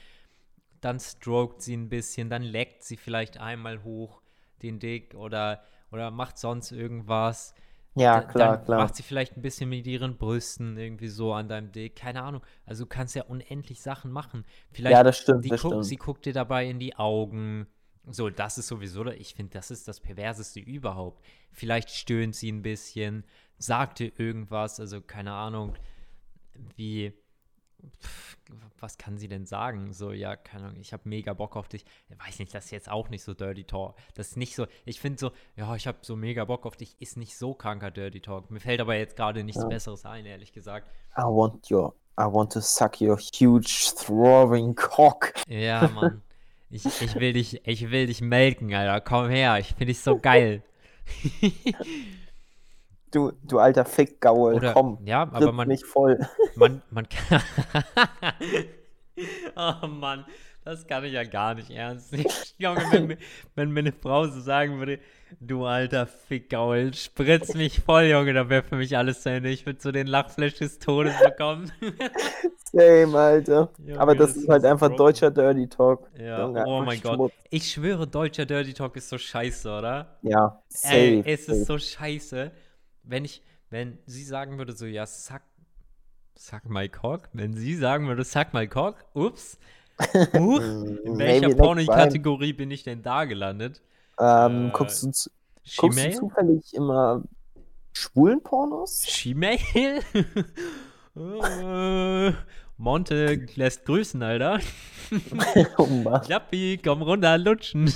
Dann 0.82 1.00
stroked 1.00 1.62
sie 1.62 1.76
ein 1.78 1.90
bisschen, 1.90 2.30
dann 2.30 2.44
leckt 2.44 2.84
sie 2.84 2.98
vielleicht 2.98 3.38
einmal 3.38 3.84
hoch 3.84 4.22
den 4.62 4.80
Dick 4.80 5.16
oder, 5.16 5.64
oder 5.92 6.12
macht 6.12 6.38
sonst 6.38 6.72
irgendwas. 6.72 7.54
Ja, 7.96 8.22
klar, 8.22 8.58
dann 8.58 8.64
klar. 8.64 8.80
macht 8.80 8.96
sie 8.96 9.04
vielleicht 9.04 9.38
ein 9.38 9.42
bisschen 9.42 9.70
mit 9.70 9.86
ihren 9.86 10.18
Brüsten 10.18 10.78
irgendwie 10.78 11.08
so 11.10 11.34
an 11.34 11.48
deinem 11.50 11.72
Dick. 11.72 11.96
Keine 11.98 12.24
Ahnung. 12.24 12.42
Also 12.66 12.86
du 12.86 12.90
kannst 12.90 13.16
ja 13.16 13.24
unendlich 13.24 13.82
Sachen 13.82 14.12
machen. 14.12 14.46
Vielleicht 14.72 14.94
Ja, 14.94 15.04
das 15.04 15.18
stimmt, 15.18 15.46
die 15.46 15.50
das 15.50 15.62
guck, 15.62 15.72
stimmt. 15.72 15.86
sie 15.86 15.98
guckt 15.98 16.26
dir 16.26 16.34
dabei 16.34 16.68
in 16.68 16.80
die 16.80 16.96
Augen. 16.96 17.68
So, 18.10 18.30
das 18.30 18.58
ist 18.58 18.68
sowieso, 18.68 19.06
ich 19.08 19.36
finde, 19.36 19.52
das 19.54 19.70
ist 19.72 19.88
das 19.88 20.00
Perverseste 20.00 20.60
überhaupt. 20.60 21.24
Vielleicht 21.52 21.90
stöhnt 21.92 22.36
sie 22.36 22.52
ein 22.52 22.64
bisschen, 22.64 23.26
sagt 23.58 24.00
dir 24.00 24.12
irgendwas, 24.20 24.80
also 24.80 25.02
keine 25.02 25.34
Ahnung, 25.34 25.76
wie, 26.76 27.14
was 28.80 28.98
kann 28.98 29.18
sie 29.18 29.28
denn 29.28 29.46
sagen? 29.46 29.94
So, 29.94 30.12
ja, 30.12 30.36
keine 30.36 30.66
Ahnung, 30.66 30.82
ich 30.82 30.94
habe 30.94 31.04
mega 31.08 31.34
Bock 31.34 31.56
auf 31.56 31.68
dich. 31.68 31.86
Ich 32.10 32.28
weiß 32.28 32.40
nicht, 32.40 32.54
das 32.54 32.66
ist 32.66 32.72
jetzt 32.72 32.90
auch 32.90 33.10
nicht 33.10 33.24
so 33.24 33.34
Dirty 33.34 33.64
Talk. 33.64 33.96
Das 34.16 34.30
ist 34.30 34.38
nicht 34.38 34.56
so, 34.56 34.66
ich 34.86 35.00
finde 35.00 35.20
so, 35.20 35.32
ja, 35.56 35.76
ich 35.76 35.88
habe 35.88 36.00
so 36.02 36.16
mega 36.16 36.46
Bock 36.46 36.66
auf 36.66 36.76
dich, 36.76 36.96
ist 37.00 37.18
nicht 37.18 37.38
so 37.38 37.54
kranker 37.54 37.92
Dirty 37.92 38.22
Talk. 38.22 38.50
Mir 38.52 38.60
fällt 38.60 38.82
aber 38.82 38.96
jetzt 38.96 39.16
gerade 39.16 39.44
nichts 39.44 39.62
Ja. 39.62 39.68
Besseres 39.68 40.06
ein, 40.06 40.26
ehrlich 40.26 40.52
gesagt. 40.52 40.90
I 41.18 41.22
want 41.22 41.70
your, 41.72 41.94
I 42.20 42.24
want 42.24 42.52
to 42.54 42.62
suck 42.62 43.00
your 43.02 43.18
huge 43.18 43.94
throbbing 43.98 44.76
cock. 44.76 45.34
Ja, 45.48 45.88
Mann. 45.88 46.22
Ich, 46.70 46.86
ich, 46.86 47.16
will 47.16 47.34
dich, 47.34 47.68
ich 47.68 47.92
will 47.92 48.08
dich 48.08 48.22
melken, 48.22 48.74
Alter. 48.74 49.02
Komm 49.02 49.30
her, 49.30 49.60
ich 49.60 49.68
finde 49.68 49.88
dich 49.88 50.00
so 50.00 50.18
geil. 50.18 50.64
Du, 53.12 53.34
du 53.44 53.60
alter 53.60 53.86
Fickgaul, 53.86 54.56
Oder, 54.56 54.74
komm, 54.74 55.00
ja, 55.06 55.24
aber 55.24 55.52
man, 55.52 55.68
mich 55.68 55.86
voll. 55.86 56.20
man, 56.56 56.82
man 56.92 57.08
kann. 57.10 57.42
oh 59.84 59.88
Mann, 59.88 60.26
das 60.64 60.88
kann 60.88 61.04
ich 61.04 61.14
ja 61.14 61.24
gar 61.24 61.56
nicht 61.56 61.72
ernst 61.72 62.14
nehmen. 62.14 62.26
Junge, 62.58 62.84
wenn, 62.92 63.18
wenn 63.56 63.72
mir 63.72 63.80
eine 63.80 63.92
Frau 63.92 64.28
so 64.28 64.40
sagen 64.40 64.78
würde, 64.78 65.00
du 65.40 65.66
alter 65.66 66.06
Fickgaul, 66.06 66.94
spritz 66.94 67.54
mich 67.56 67.80
voll, 67.82 68.04
Junge, 68.04 68.34
dann 68.34 68.50
wäre 68.50 68.64
für 68.64 68.76
mich 68.76 68.96
alles 68.96 69.24
zu 69.24 69.30
Ende. 69.30 69.50
Ich 69.50 69.66
würde 69.66 69.82
so 69.82 69.92
den 69.92 70.08
Lachflash 70.08 70.56
des 70.56 70.80
Todes 70.80 71.14
bekommen. 71.24 71.72
Same, 72.72 73.18
Alter. 73.18 73.70
Junge, 73.80 74.00
Aber 74.00 74.16
das, 74.16 74.36
ist 74.36 74.48
halt 74.48 74.64
einfach 74.64 74.88
broken. 74.88 74.98
deutscher 74.98 75.32
Dirty 75.32 75.68
Talk. 75.68 76.10
Ja, 76.18 76.42
Junge, 76.42 76.64
oh 76.66 76.82
mein 76.82 77.02
Gott. 77.02 77.16
Schmutz. 77.16 77.34
Ich 77.50 77.72
schwöre, 77.72 78.08
deutscher 78.08 78.46
Dirty 78.46 78.74
Talk 78.74 78.96
ist 78.96 79.10
so 79.10 79.18
scheiße, 79.18 79.70
oder? 79.70 80.18
Ja, 80.22 80.62
safe. 80.70 80.96
Ey, 80.96 81.24
es 81.26 81.42
ist 81.42 81.66
safe. 81.66 81.66
so 81.66 81.78
scheiße, 81.80 82.52
wenn 83.12 83.26
ich, 83.26 83.42
wenn 83.70 83.98
sie 84.08 84.24
sagen 84.24 84.58
würde, 84.58 84.74
so, 84.74 84.86
ja, 84.86 85.06
suck, 85.06 85.42
Suck 86.38 86.68
my 86.68 86.90
cock? 86.90 87.30
Wenn 87.34 87.54
sie 87.54 87.76
sagen 87.76 88.08
würde, 88.08 88.24
suck 88.24 88.54
my 88.54 88.66
cock, 88.68 89.06
ups. 89.14 89.60
Huch, 90.34 90.60
in 91.04 91.20
welcher 91.20 91.50
Porno-Kategorie 91.56 92.54
bin 92.54 92.72
ich 92.72 92.82
denn 92.84 93.04
da 93.04 93.26
gelandet? 93.26 93.82
Ähm, 94.18 94.70
Äh, 94.70 94.72
guckst, 94.72 95.04
du, 95.04 95.12
zu- 95.12 95.30
guckst 95.78 96.04
du 96.04 96.12
zufällig 96.14 96.74
immer 96.74 97.22
schwulen 97.94 98.42
Pornos? 98.42 99.06
She-Mail? 99.08 99.60
Äh, 101.14 102.32
Monte 102.78 103.46
lässt 103.56 103.86
grüßen, 103.86 104.24
Alter. 104.24 104.62
oh 105.78 105.86
Mann. 105.88 106.22
Klappi, 106.22 106.80
komm 106.82 107.02
runter, 107.02 107.38
lutschen. 107.38 107.92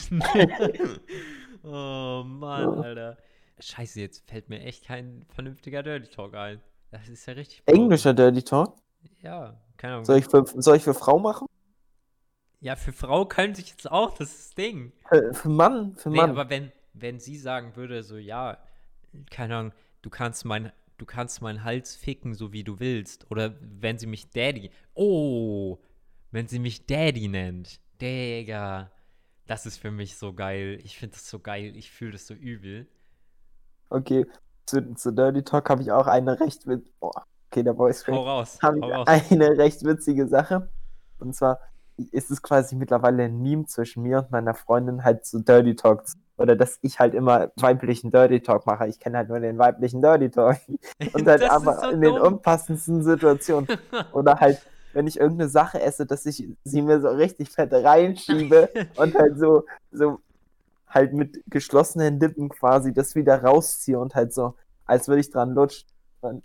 oh 1.63 2.23
Mann, 2.25 2.83
Alter. 2.83 3.17
Scheiße, 3.59 3.99
jetzt 4.01 4.29
fällt 4.29 4.49
mir 4.49 4.59
echt 4.61 4.85
kein 4.85 5.25
vernünftiger 5.33 5.81
Dirty 5.83 6.09
Talk 6.09 6.35
ein. 6.35 6.61
Das 6.91 7.07
ist 7.09 7.25
ja 7.25 7.33
richtig. 7.33 7.63
Englischer 7.65 8.13
Dirty 8.13 8.43
Talk? 8.43 8.75
Ja, 9.21 9.59
keine 9.77 9.93
Ahnung. 9.93 10.05
Soll 10.05 10.19
ich 10.19 10.25
für, 10.25 10.43
soll 10.45 10.77
ich 10.77 10.83
für 10.83 10.93
Frau 10.93 11.19
machen? 11.19 11.47
Ja, 12.59 12.75
für 12.75 12.93
Frau 12.93 13.25
könnte 13.25 13.61
ich 13.61 13.69
jetzt 13.69 13.89
auch, 13.89 14.17
das 14.17 14.29
ist 14.31 14.39
das 14.49 14.55
Ding. 14.55 14.91
Für, 15.07 15.33
für 15.33 15.49
Mann? 15.49 15.95
Für 15.95 16.09
Nee, 16.09 16.17
Mann. 16.17 16.31
aber 16.31 16.49
wenn, 16.49 16.71
wenn 16.93 17.19
sie 17.19 17.37
sagen 17.37 17.75
würde, 17.75 18.01
so, 18.03 18.17
ja, 18.17 18.57
keine 19.29 19.55
Ahnung, 19.57 19.73
du 20.01 20.09
kannst 20.09 20.45
mein, 20.45 20.71
du 20.97 21.05
kannst 21.05 21.41
meinen 21.41 21.63
Hals 21.63 21.95
ficken, 21.95 22.33
so 22.33 22.51
wie 22.53 22.63
du 22.63 22.79
willst. 22.79 23.29
Oder 23.31 23.55
wenn 23.61 23.97
sie 23.97 24.07
mich 24.07 24.29
Daddy. 24.31 24.71
Oh, 24.93 25.77
wenn 26.31 26.47
sie 26.47 26.59
mich 26.59 26.85
Daddy 26.85 27.27
nennt. 27.27 27.79
Digga. 28.01 28.91
Das 29.47 29.65
ist 29.65 29.77
für 29.77 29.91
mich 29.91 30.17
so 30.17 30.33
geil. 30.33 30.79
Ich 30.83 30.97
finde 30.97 31.13
das 31.15 31.29
so 31.29 31.39
geil. 31.39 31.75
Ich 31.75 31.91
fühle 31.91 32.13
das 32.13 32.25
so 32.27 32.33
übel. 32.33 32.87
Okay, 33.89 34.25
zu, 34.65 34.95
zu 34.95 35.11
Dirty 35.11 35.43
Talk 35.43 35.69
habe 35.69 35.81
ich 35.81 35.91
auch 35.91 36.07
eine 36.07 36.39
recht 36.39 36.67
wit 36.67 36.91
oh, 36.99 37.11
okay, 37.49 37.63
der 37.63 37.75
Voice 37.75 38.07
Hau 38.07 38.23
raus. 38.23 38.59
Hau 38.61 38.71
raus. 38.71 39.07
eine 39.07 39.57
recht 39.57 39.83
witzige 39.85 40.27
Sache. 40.27 40.69
Und 41.19 41.35
zwar 41.35 41.59
ist 42.11 42.31
es 42.31 42.41
quasi 42.41 42.75
mittlerweile 42.75 43.23
ein 43.23 43.41
Meme 43.41 43.65
zwischen 43.65 44.03
mir 44.03 44.19
und 44.19 44.31
meiner 44.31 44.53
Freundin 44.53 45.03
halt 45.03 45.25
so 45.25 45.39
Dirty 45.39 45.75
Talks. 45.75 46.17
Oder 46.37 46.55
dass 46.55 46.79
ich 46.81 46.99
halt 46.99 47.13
immer 47.13 47.51
weiblichen 47.55 48.11
Dirty 48.11 48.41
Talk 48.41 48.65
mache. 48.65 48.87
Ich 48.87 48.99
kenne 48.99 49.17
halt 49.17 49.29
nur 49.29 49.39
den 49.39 49.57
weiblichen 49.57 50.01
Dirty 50.01 50.29
Talk. 50.29 50.57
Und 51.13 51.27
halt 51.27 51.49
aber 51.49 51.79
so 51.79 51.89
in 51.89 52.01
den 52.01 52.15
dumm. 52.15 52.33
unpassendsten 52.33 53.03
Situationen. 53.03 53.67
Oder 54.11 54.41
halt, 54.41 54.61
wenn 54.91 55.07
ich 55.07 55.17
irgendeine 55.17 55.49
Sache 55.49 55.81
esse, 55.81 56.05
dass 56.05 56.25
ich 56.25 56.45
sie 56.65 56.81
mir 56.81 56.99
so 56.99 57.07
richtig 57.07 57.51
fett 57.51 57.71
reinschiebe 57.71 58.69
und 58.97 59.15
halt 59.15 59.39
so, 59.39 59.63
so 59.91 60.19
halt 60.87 61.13
mit 61.13 61.43
geschlossenen 61.47 62.19
Lippen 62.19 62.49
quasi 62.49 62.93
das 62.93 63.15
wieder 63.15 63.43
rausziehe 63.43 63.99
und 63.99 64.15
halt 64.15 64.33
so, 64.33 64.55
als 64.85 65.07
würde 65.07 65.21
ich 65.21 65.31
dran 65.31 65.53
lutschen. 65.53 65.87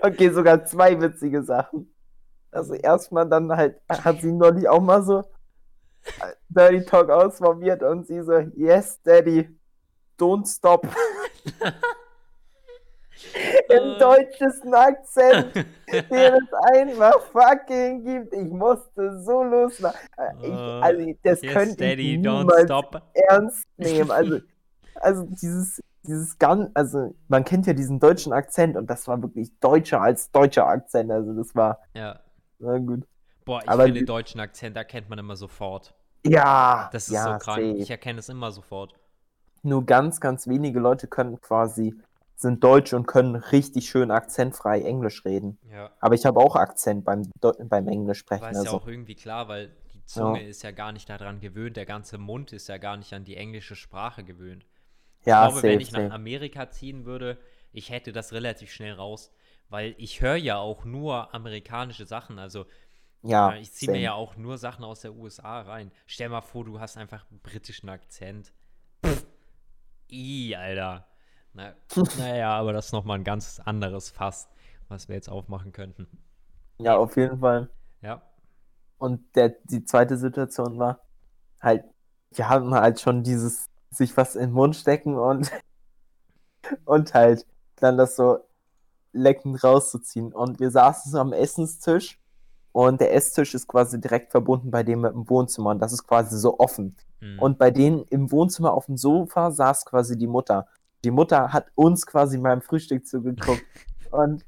Okay, 0.00 0.30
sogar 0.30 0.64
zwei 0.64 0.98
witzige 1.00 1.42
Sachen. 1.42 1.92
Also 2.50 2.74
erstmal 2.74 3.28
dann 3.28 3.52
halt, 3.54 3.80
hat 3.88 4.22
sie 4.22 4.32
neulich 4.32 4.68
auch 4.68 4.80
mal 4.80 5.02
so 5.02 5.18
äh, 6.20 6.32
Dirty 6.48 6.84
Talk 6.86 7.10
ausprobiert 7.10 7.82
und 7.82 8.06
sie 8.06 8.22
so, 8.22 8.38
yes, 8.56 9.00
Daddy, 9.02 9.54
don't 10.18 10.46
stop. 10.48 10.86
Im 13.68 13.90
Äh. 13.94 13.98
deutschesten 13.98 14.74
Akzent, 14.74 15.54
den 15.90 16.34
es 16.34 16.52
einfach 16.74 17.20
fucking 17.32 18.04
gibt. 18.04 18.32
Ich 18.34 18.50
musste 18.50 19.20
so 19.22 19.42
loslachen. 19.42 19.98
Ich, 20.42 20.48
Äh, 20.48 20.52
also, 20.52 21.12
das 21.22 21.42
yes, 21.42 21.52
könnte 21.52 21.76
Daddy, 21.76 22.14
ich 22.14 22.18
niemals 22.18 22.62
stop. 22.62 23.02
ernst 23.28 23.66
nehmen. 23.76 24.10
Also, 24.10 24.38
also 24.96 25.24
dieses, 25.24 25.80
dieses 26.06 26.38
ganz, 26.38 26.70
also 26.74 27.14
man 27.28 27.44
kennt 27.44 27.66
ja 27.66 27.72
diesen 27.72 28.00
deutschen 28.00 28.32
Akzent 28.32 28.76
und 28.76 28.88
das 28.88 29.06
war 29.08 29.20
wirklich 29.22 29.50
deutscher 29.60 30.00
als 30.00 30.30
deutscher 30.30 30.66
Akzent. 30.66 31.10
Also 31.10 31.34
das 31.34 31.54
war, 31.54 31.78
Ja. 31.94 32.20
war 32.58 32.78
gut. 32.80 33.04
Boah, 33.44 33.62
ich 33.62 33.68
Aber 33.68 33.84
finde 33.84 34.04
deutschen 34.04 34.40
Akzent, 34.40 34.76
da 34.76 34.84
kennt 34.84 35.08
man 35.08 35.18
immer 35.18 35.36
sofort. 35.36 35.94
Ja, 36.26 36.88
Das 36.92 37.08
ist 37.08 37.14
ja, 37.14 37.24
so 37.24 37.30
krank. 37.38 37.58
safe. 37.62 37.76
Ich 37.78 37.90
erkenne 37.90 38.18
es 38.18 38.28
immer 38.28 38.50
sofort. 38.50 38.94
Nur 39.62 39.86
ganz, 39.86 40.20
ganz 40.20 40.46
wenige 40.48 40.80
Leute 40.80 41.06
können 41.06 41.40
quasi, 41.40 41.94
sind 42.40 42.62
deutsch 42.62 42.92
und 42.92 43.06
können 43.06 43.34
richtig 43.36 43.88
schön 43.90 44.10
akzentfrei 44.10 44.80
Englisch 44.82 45.24
reden. 45.24 45.58
Ja. 45.70 45.90
Aber 46.00 46.14
ich 46.14 46.24
habe 46.24 46.38
auch 46.38 46.54
Akzent 46.56 47.04
beim, 47.04 47.30
beim 47.40 47.88
Englisch 47.88 48.18
sprechen. 48.18 48.44
Aber 48.44 48.52
ist 48.52 48.64
ja 48.64 48.72
Also, 48.72 48.76
auch 48.76 48.86
irgendwie 48.86 49.16
klar, 49.16 49.48
weil 49.48 49.74
die 49.92 50.04
Zunge 50.04 50.42
ist 50.46 50.62
ja 50.62 50.70
gar 50.70 50.92
nicht 50.92 51.08
daran 51.08 51.40
gewöhnt, 51.40 51.76
der 51.76 51.86
ganze 51.86 52.16
Mund 52.18 52.52
ist 52.52 52.68
ja 52.68 52.78
gar 52.78 52.96
nicht 52.96 53.12
an 53.12 53.24
die 53.24 53.36
englische 53.36 53.74
Sprache 53.76 54.22
gewöhnt. 54.24 54.64
ja, 55.24 55.46
ich 55.48 55.52
glaube, 55.52 55.62
wenn 55.68 55.80
safe, 55.80 55.82
ich 55.82 55.92
nach. 55.92 56.10
Amerika 56.10 56.70
ziehen 56.70 57.04
würde, 57.04 57.38
ich 57.72 57.90
hätte 57.90 58.12
das 58.12 58.32
relativ 58.32 58.70
schnell 58.72 58.94
raus, 58.94 59.32
weil 59.68 59.94
ich 59.98 60.20
höre 60.20 60.36
ja 60.36 60.58
auch 60.58 60.84
nur 60.84 61.34
amerikanische 61.34 62.06
Sachen. 62.06 62.38
Also 62.38 62.66
Ja, 63.22 63.52
äh, 63.52 63.60
ich 63.60 63.72
ziehe 63.72 63.90
mir 63.90 64.00
ja 64.00 64.12
auch 64.14 64.36
nur 64.36 64.58
Sachen 64.58 64.84
aus 64.84 65.00
der 65.00 65.14
USA 65.14 65.60
rein. 65.62 65.90
Stell 66.06 66.28
mal 66.28 66.40
vor, 66.40 66.64
du 66.64 66.80
hast 66.80 66.96
einfach 66.96 67.28
einen 67.30 67.40
britischen 67.40 67.88
Akzent. 67.88 68.52
Pff. 69.04 69.26
I, 70.10 70.56
Alter. 70.56 71.06
Na, 71.58 71.74
naja, 72.18 72.50
aber 72.50 72.72
das 72.72 72.86
ist 72.86 72.92
nochmal 72.92 73.18
ein 73.18 73.24
ganz 73.24 73.60
anderes 73.64 74.10
Fass, 74.10 74.48
was 74.88 75.08
wir 75.08 75.16
jetzt 75.16 75.28
aufmachen 75.28 75.72
könnten. 75.72 76.06
Ja, 76.78 76.96
auf 76.96 77.16
jeden 77.16 77.40
Fall. 77.40 77.68
Ja. 78.00 78.22
Und 78.98 79.34
der, 79.34 79.56
die 79.64 79.84
zweite 79.84 80.16
Situation 80.16 80.78
war 80.78 81.00
halt, 81.60 81.84
wir 82.30 82.48
haben 82.48 82.72
halt 82.72 83.00
schon 83.00 83.24
dieses 83.24 83.66
sich 83.90 84.16
was 84.16 84.36
in 84.36 84.50
den 84.50 84.52
Mund 84.52 84.76
stecken 84.76 85.16
und, 85.16 85.50
und 86.84 87.14
halt 87.14 87.44
dann 87.76 87.98
das 87.98 88.14
so 88.14 88.38
leckend 89.12 89.64
rauszuziehen. 89.64 90.32
Und 90.32 90.60
wir 90.60 90.70
saßen 90.70 91.10
so 91.10 91.18
am 91.18 91.32
Essenstisch 91.32 92.20
und 92.70 93.00
der 93.00 93.14
Esstisch 93.14 93.54
ist 93.54 93.66
quasi 93.66 94.00
direkt 94.00 94.30
verbunden 94.30 94.70
bei 94.70 94.84
dem 94.84 95.00
mit 95.00 95.12
dem 95.12 95.28
Wohnzimmer 95.28 95.70
und 95.70 95.80
das 95.80 95.92
ist 95.92 96.06
quasi 96.06 96.38
so 96.38 96.60
offen. 96.60 96.96
Hm. 97.18 97.40
Und 97.40 97.58
bei 97.58 97.72
denen 97.72 98.04
im 98.10 98.30
Wohnzimmer 98.30 98.72
auf 98.72 98.86
dem 98.86 98.96
Sofa 98.96 99.50
saß 99.50 99.86
quasi 99.86 100.16
die 100.16 100.28
Mutter. 100.28 100.68
Die 101.04 101.10
Mutter 101.10 101.52
hat 101.52 101.66
uns 101.74 102.04
quasi 102.06 102.38
beim 102.38 102.60
Frühstück 102.60 103.06
zugeguckt 103.06 103.64
und, 104.10 104.44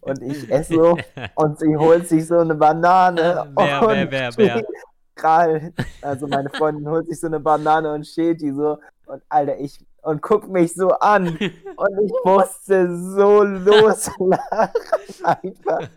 und 0.00 0.22
ich 0.22 0.50
esse 0.50 0.74
so 0.74 0.98
und 1.34 1.58
sie 1.58 1.76
holt 1.76 2.08
sich 2.08 2.26
so 2.26 2.38
eine 2.38 2.54
Banane. 2.54 3.52
Wer, 3.56 3.82
und 3.82 3.88
wer, 3.88 4.10
wer, 4.10 4.36
wer? 4.36 4.50
steht 4.58 4.66
Kral, 5.14 5.72
also 6.00 6.26
meine 6.26 6.48
Freundin 6.48 6.88
holt 6.88 7.06
sich 7.06 7.20
so 7.20 7.26
eine 7.26 7.40
Banane 7.40 7.92
und 7.92 8.06
steht 8.06 8.40
die 8.40 8.52
so 8.52 8.78
und 9.06 9.22
Alter, 9.28 9.58
ich 9.58 9.84
und 10.02 10.22
guckt 10.22 10.48
mich 10.48 10.72
so 10.72 10.88
an 10.90 11.26
und 11.28 11.98
ich 12.04 12.12
musste 12.24 12.96
so 12.96 13.42
loslachen 13.42 14.34
einfach. 15.22 15.88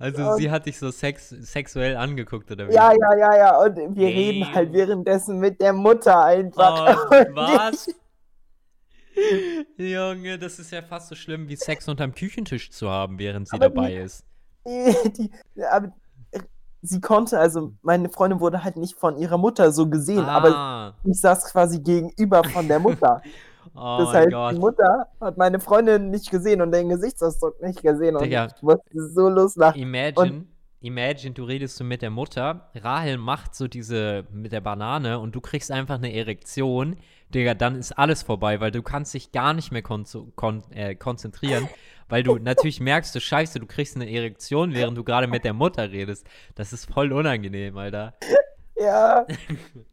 Also 0.00 0.30
Und- 0.30 0.36
sie 0.38 0.50
hat 0.50 0.66
dich 0.66 0.78
so 0.78 0.90
sex 0.90 1.28
sexuell 1.28 1.96
angeguckt, 1.96 2.50
oder 2.50 2.68
wie? 2.68 2.72
Ja, 2.72 2.92
ja, 2.92 3.16
ja, 3.16 3.36
ja. 3.36 3.58
Und 3.62 3.76
wir 3.76 3.86
Nee. 4.08 4.30
reden 4.30 4.54
halt 4.54 4.72
währenddessen 4.72 5.38
mit 5.38 5.60
der 5.60 5.72
Mutter 5.72 6.24
einfach. 6.24 7.06
Oh, 7.08 7.14
was? 7.34 7.88
Junge, 9.76 10.38
das 10.38 10.58
ist 10.58 10.70
ja 10.72 10.82
fast 10.82 11.08
so 11.08 11.14
schlimm, 11.14 11.48
wie 11.48 11.56
Sex 11.56 11.88
unterm 11.88 12.14
Küchentisch 12.14 12.70
zu 12.70 12.88
haben, 12.90 13.18
während 13.18 13.48
sie 13.48 13.54
Aber 13.56 13.68
dabei 13.68 13.90
die- 13.90 13.96
ist. 13.96 14.24
Die, 14.64 15.28
aber 15.72 15.92
äh, 16.30 16.38
sie 16.82 17.00
konnte, 17.00 17.36
also 17.38 17.72
meine 17.82 18.08
Freundin 18.08 18.38
wurde 18.38 18.62
halt 18.62 18.76
nicht 18.76 18.94
von 18.96 19.16
ihrer 19.18 19.36
Mutter 19.38 19.72
so 19.72 19.88
gesehen, 19.88 20.24
aber 20.24 20.54
Ah, 20.56 20.94
ich 21.04 21.20
saß 21.20 21.46
quasi 21.50 21.80
gegenüber 21.80 22.44
von 22.44 22.68
der 22.68 22.78
Mutter. 22.78 23.20
oh 23.74 23.96
das 24.00 24.12
heißt, 24.14 24.30
Gott. 24.30 24.54
die 24.54 24.58
Mutter 24.60 25.08
hat 25.20 25.36
meine 25.36 25.58
Freundin 25.58 26.10
nicht 26.10 26.30
gesehen 26.30 26.62
und 26.62 26.70
den 26.70 26.88
Gesichtsausdruck 26.90 27.60
nicht 27.60 27.82
gesehen 27.82 28.14
und 28.14 28.22
Digga. 28.22 28.46
ich 28.56 28.62
musste 28.62 29.08
so 29.10 29.28
loslachen. 29.28 29.80
Imagine, 29.82 30.44
imagine, 30.82 31.32
du 31.32 31.44
redest 31.44 31.76
so 31.76 31.84
mit 31.84 32.02
der 32.02 32.10
Mutter, 32.10 32.70
Rahel 32.74 33.16
macht 33.18 33.54
so 33.54 33.68
diese 33.68 34.24
mit 34.32 34.52
der 34.52 34.60
Banane 34.60 35.18
und 35.18 35.34
du 35.34 35.40
kriegst 35.40 35.70
einfach 35.70 35.96
eine 35.96 36.12
Erektion. 36.12 36.96
Digga, 37.34 37.54
dann 37.54 37.76
ist 37.76 37.92
alles 37.92 38.22
vorbei, 38.22 38.60
weil 38.60 38.70
du 38.70 38.82
kannst 38.82 39.14
dich 39.14 39.32
gar 39.32 39.54
nicht 39.54 39.72
mehr 39.72 39.82
kon 39.82 40.04
kon 40.36 40.62
äh, 40.70 40.94
konzentrieren, 40.94 41.68
weil 42.08 42.22
du 42.22 42.36
natürlich 42.36 42.80
merkst, 42.80 43.14
du 43.14 43.20
scheiße, 43.20 43.58
du 43.58 43.66
kriegst 43.66 43.96
eine 43.96 44.10
Erektion, 44.10 44.74
während 44.74 44.98
du 44.98 45.04
gerade 45.04 45.26
mit 45.26 45.44
der 45.44 45.54
Mutter 45.54 45.90
redest. 45.90 46.26
Das 46.54 46.72
ist 46.72 46.92
voll 46.92 47.12
unangenehm, 47.12 47.78
Alter. 47.78 48.14
Ja. 48.76 49.26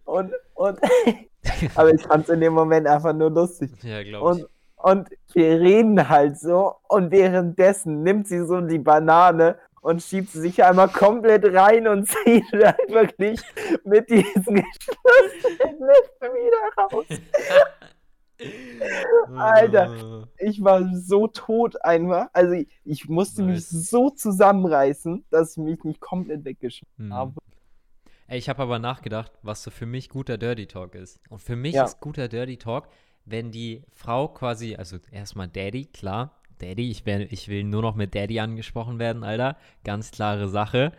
Und, 0.06 0.34
und, 0.56 0.80
aber 1.76 1.94
ich 1.94 2.02
fand 2.02 2.24
es 2.24 2.30
in 2.30 2.42
dem 2.42 2.54
Moment 2.54 2.88
einfach 2.88 3.14
nur 3.14 3.30
lustig. 3.30 3.72
Ja, 3.84 4.04
glaube 4.04 4.40
ich. 4.40 4.44
Und, 4.44 4.50
und 4.82 5.10
wir 5.34 5.60
reden 5.60 6.10
halt 6.10 6.40
so 6.40 6.76
und 6.88 7.12
währenddessen 7.12 8.02
nimmt 8.04 8.28
sie 8.28 8.46
so 8.46 8.62
die 8.62 8.80
Banane 8.80 9.58
und 9.82 10.02
schiebt 10.02 10.30
sie 10.30 10.42
sich 10.42 10.64
einmal 10.64 10.90
komplett 10.90 11.46
rein 11.46 11.88
und 11.88 12.08
zieht 12.08 12.46
dann 12.52 12.76
wirklich 12.88 13.40
mit 13.84 14.10
diesen 14.10 14.56
geschlossenen 14.56 15.80
Lippen 15.80 16.34
wieder 16.34 16.84
raus. 16.84 17.06
Alter. 19.38 20.28
Ich 20.38 20.64
war 20.64 20.88
so 20.96 21.28
tot 21.28 21.84
einfach. 21.84 22.28
Also 22.34 22.54
ich, 22.54 22.68
ich 22.86 23.10
musste 23.10 23.44
Nice. 23.44 23.72
mich 23.72 23.90
so 23.90 24.10
zusammenreißen, 24.10 25.26
dass 25.30 25.52
ich 25.52 25.58
mich 25.58 25.84
nicht 25.84 26.00
komplett 26.00 26.46
weggeschmissen 26.46 26.88
Hm. 26.98 27.14
habe. 27.14 27.34
Ey, 28.28 28.38
ich 28.38 28.48
habe 28.48 28.62
aber 28.62 28.78
nachgedacht, 28.80 29.32
was 29.42 29.64
so 29.64 29.72
für 29.72 29.88
mich 29.88 30.10
guter 30.10 30.38
Dirty 30.38 30.68
Talk 30.68 30.96
ist. 30.96 31.20
Und 31.30 31.40
für 31.40 31.56
mich 31.56 31.74
Ja. 31.76 31.86
ist 31.86 32.00
guter 32.00 32.28
Dirty 32.28 32.58
Talk, 32.58 32.88
wenn 33.26 33.52
die 33.52 33.84
Frau 33.92 34.28
quasi, 34.28 34.76
also 34.76 34.98
erstmal 35.12 35.48
Daddy, 35.48 35.86
klar, 35.88 36.39
Daddy, 36.62 36.92
ich, 36.92 37.06
wär, 37.06 37.32
ich 37.32 37.48
will 37.48 37.64
nur 37.64 37.82
noch 37.82 37.96
mit 37.96 38.16
Daddy 38.16 38.40
angesprochen 38.40 39.00
werden, 39.00 39.24
Alter. 39.24 39.58
Ganz 39.84 40.12
klare 40.12 40.48
Sache. 40.50 40.92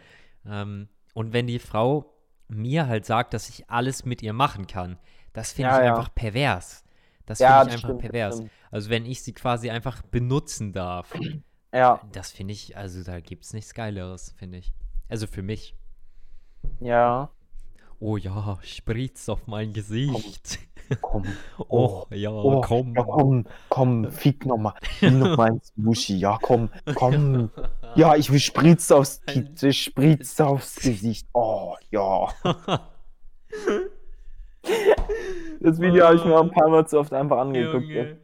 Ähm, 0.46 0.88
und 1.14 1.32
wenn 1.32 1.46
die 1.46 1.58
Frau 1.58 2.14
mir 2.48 2.86
halt 2.88 3.06
sagt, 3.06 3.34
dass 3.34 3.48
ich 3.48 3.70
alles 3.70 4.04
mit 4.04 4.22
ihr 4.22 4.32
machen 4.32 4.66
kann, 4.66 4.98
das 5.32 5.52
finde 5.52 5.70
Ja, 5.70 5.76
ich 5.76 5.82
ja. 5.82 5.86
einfach 5.86 6.14
pervers. 6.14 6.84
Das 7.26 7.42
Ja, 7.42 7.44
finde 7.44 7.62
ich 7.62 7.70
einfach 7.70 7.94
stimmt, 7.94 7.98
pervers. 7.98 8.44
Also 8.70 8.90
wenn 8.90 9.06
ich 9.06 9.22
sie 9.22 9.32
quasi 9.32 9.70
einfach 9.70 10.02
benutzen 10.02 10.72
darf, 10.72 11.20
Ja, 11.72 12.00
das 12.02 12.30
finde 12.32 12.52
ich, 12.54 12.76
also 12.76 13.02
da 13.04 13.20
gibt 13.20 13.44
es 13.44 13.52
nichts 13.52 13.74
Geileres, 13.74 14.32
finde 14.38 14.58
ich. 14.58 14.72
Also 15.08 15.26
für 15.26 15.42
mich. 15.42 15.74
ja. 16.80 17.30
Oh 18.00 18.16
ja, 18.16 18.58
spritz 18.62 19.28
auf 19.28 19.46
mein 19.46 19.72
Gesicht. 19.72 20.58
Komm. 21.00 21.24
Oh, 21.68 22.04
ja, 22.10 22.30
Oh, 22.30 22.60
komm. 22.62 22.94
Ja, 22.96 23.04
komm, 23.04 23.44
komm, 23.68 24.10
fick 24.10 24.44
nochmal. 24.46 24.74
Noch 25.02 25.36
mal 25.36 25.50
ins 25.52 25.72
Muschi. 25.76 26.16
Ja, 26.18 26.36
komm, 26.42 26.68
komm. 26.96 27.50
Ja, 27.94 28.16
ich 28.16 28.32
will 28.32 28.40
Spritz 28.40 28.90
aufs, 28.90 29.20
Ki- 29.26 29.72
Spritz 29.72 30.40
aufs 30.40 30.76
Gesicht. 30.76 31.28
Oh, 31.32 31.76
ja. 31.90 32.28
Das 35.60 35.80
Video 35.80 36.06
habe 36.06 36.16
ich 36.16 36.24
mir 36.24 36.38
ein 36.40 36.50
paar 36.50 36.68
Mal 36.68 36.86
zu 36.86 36.98
oft 36.98 37.12
einfach 37.12 37.38
angeguckt. 37.38 37.84
Junge. 37.86 38.18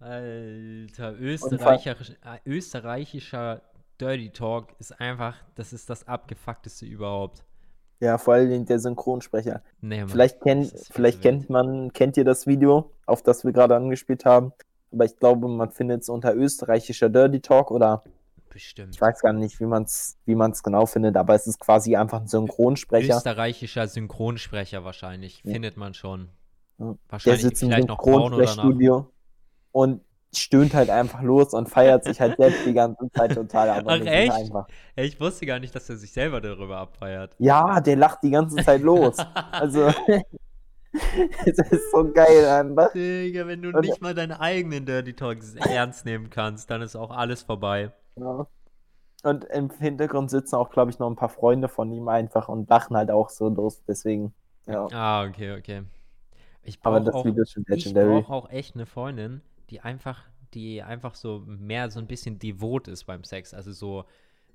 Alter, 0.00 1.14
österreichischer, 1.18 1.96
äh, 2.24 2.38
österreichischer 2.46 3.62
Dirty 4.00 4.30
Talk 4.30 4.74
ist 4.78 4.98
einfach, 5.00 5.36
das 5.54 5.72
ist 5.72 5.88
das 5.88 6.06
abgefuckteste 6.06 6.84
überhaupt. 6.84 7.44
Ja, 8.00 8.18
vor 8.18 8.34
allem 8.34 8.66
der 8.66 8.78
Synchronsprecher. 8.78 9.62
Nee, 9.80 10.00
Mann, 10.00 10.08
Vielleicht, 10.08 10.40
kennt, 10.42 10.72
vielleicht 10.90 11.22
kennt 11.22 11.48
man, 11.48 11.92
kennt 11.92 12.16
ihr 12.16 12.24
das 12.24 12.46
Video, 12.46 12.90
auf 13.06 13.22
das 13.22 13.44
wir 13.44 13.52
gerade 13.52 13.76
angespielt 13.76 14.24
haben. 14.24 14.52
Aber 14.92 15.04
ich 15.04 15.16
glaube, 15.16 15.48
man 15.48 15.70
findet 15.70 16.02
es 16.02 16.08
unter 16.08 16.34
österreichischer 16.34 17.08
Dirty 17.08 17.40
Talk 17.40 17.70
oder 17.70 18.02
Bestimmt. 18.50 18.94
ich 18.94 19.00
weiß 19.00 19.20
gar 19.22 19.32
nicht, 19.32 19.58
wie 19.58 19.64
man 19.66 19.82
es 19.84 20.16
wie 20.26 20.34
man's 20.36 20.62
genau 20.62 20.86
findet, 20.86 21.16
aber 21.16 21.34
es 21.34 21.46
ist 21.48 21.58
quasi 21.58 21.96
einfach 21.96 22.20
ein 22.20 22.28
Synchronsprecher. 22.28 23.16
Österreichischer 23.16 23.88
Synchronsprecher 23.88 24.84
wahrscheinlich, 24.84 25.40
Ja. 25.44 25.52
findet 25.52 25.76
man 25.76 25.94
schon. 25.94 26.28
Ja. 26.78 26.86
Der 26.86 26.96
Wahrscheinlich 27.08 27.42
sitzt 27.42 27.62
im 27.62 27.70
vielleicht 27.70 27.88
danach. 27.88 28.02
Synchronsprechstudio 28.04 29.10
und 29.72 30.03
stöhnt 30.38 30.74
halt 30.74 30.90
einfach 30.90 31.22
los 31.22 31.52
und 31.54 31.68
feiert 31.68 32.04
sich 32.04 32.20
halt 32.20 32.36
selbst 32.36 32.66
die 32.66 32.74
ganze 32.74 33.10
Zeit 33.12 33.34
total 33.34 33.70
ab. 33.70 33.84
Ach, 33.86 33.98
das 33.98 34.06
echt? 34.06 34.32
Einfach. 34.32 34.66
Ich 34.96 35.20
wusste 35.20 35.46
gar 35.46 35.58
nicht, 35.58 35.74
dass 35.74 35.88
er 35.90 35.96
sich 35.96 36.12
selber 36.12 36.40
darüber 36.40 36.78
abfeiert. 36.78 37.34
Ja, 37.38 37.80
der 37.80 37.96
lacht 37.96 38.22
die 38.22 38.30
ganze 38.30 38.56
Zeit 38.64 38.82
los. 38.82 39.16
Also, 39.52 39.88
es 41.44 41.58
ist 41.58 41.90
so 41.90 42.12
geil 42.12 42.44
einfach. 42.46 42.92
Digga, 42.92 43.46
wenn 43.46 43.62
du 43.62 43.70
Und- 43.70 43.80
nicht 43.80 44.00
mal 44.00 44.14
deine 44.14 44.40
eigenen 44.40 44.86
Dirty 44.86 45.14
Talks 45.14 45.54
ernst 45.56 46.04
nehmen 46.04 46.30
kannst, 46.30 46.70
dann 46.70 46.82
ist 46.82 46.96
auch 46.96 47.10
alles 47.10 47.42
vorbei. 47.42 47.90
Ja. 48.16 48.46
Und 49.24 49.44
im 49.46 49.70
Hintergrund 49.70 50.30
sitzen 50.30 50.54
auch, 50.56 50.70
glaube 50.70 50.90
ich, 50.90 50.98
noch 50.98 51.08
ein 51.08 51.16
paar 51.16 51.30
Freunde 51.30 51.68
von 51.68 51.90
ihm 51.92 52.08
einfach 52.08 52.48
und 52.48 52.68
lachen 52.68 52.96
halt 52.96 53.10
auch 53.10 53.30
so 53.30 53.48
los. 53.48 53.82
Deswegen, 53.88 54.34
ja. 54.66 54.86
Ah, 54.92 55.24
okay, 55.24 55.56
okay. 55.58 55.82
Ich 56.62 56.78
Aber 56.82 56.96
brauche 57.00 57.06
das 57.06 57.14
auch, 57.14 57.24
Video 57.24 57.42
ist 57.42 57.52
schon 57.52 57.64
ich 57.68 57.86
legendary. 57.86 58.20
brauche 58.22 58.32
auch 58.32 58.50
echt 58.50 58.74
eine 58.74 58.86
Freundin, 58.86 59.40
die 59.74 59.80
einfach, 59.80 60.22
die 60.54 60.82
einfach 60.82 61.16
so 61.16 61.42
mehr 61.46 61.90
so 61.90 61.98
ein 61.98 62.06
bisschen 62.06 62.38
devot 62.38 62.86
ist 62.86 63.04
beim 63.04 63.24
Sex. 63.24 63.52
Also 63.52 63.72
so 63.72 64.04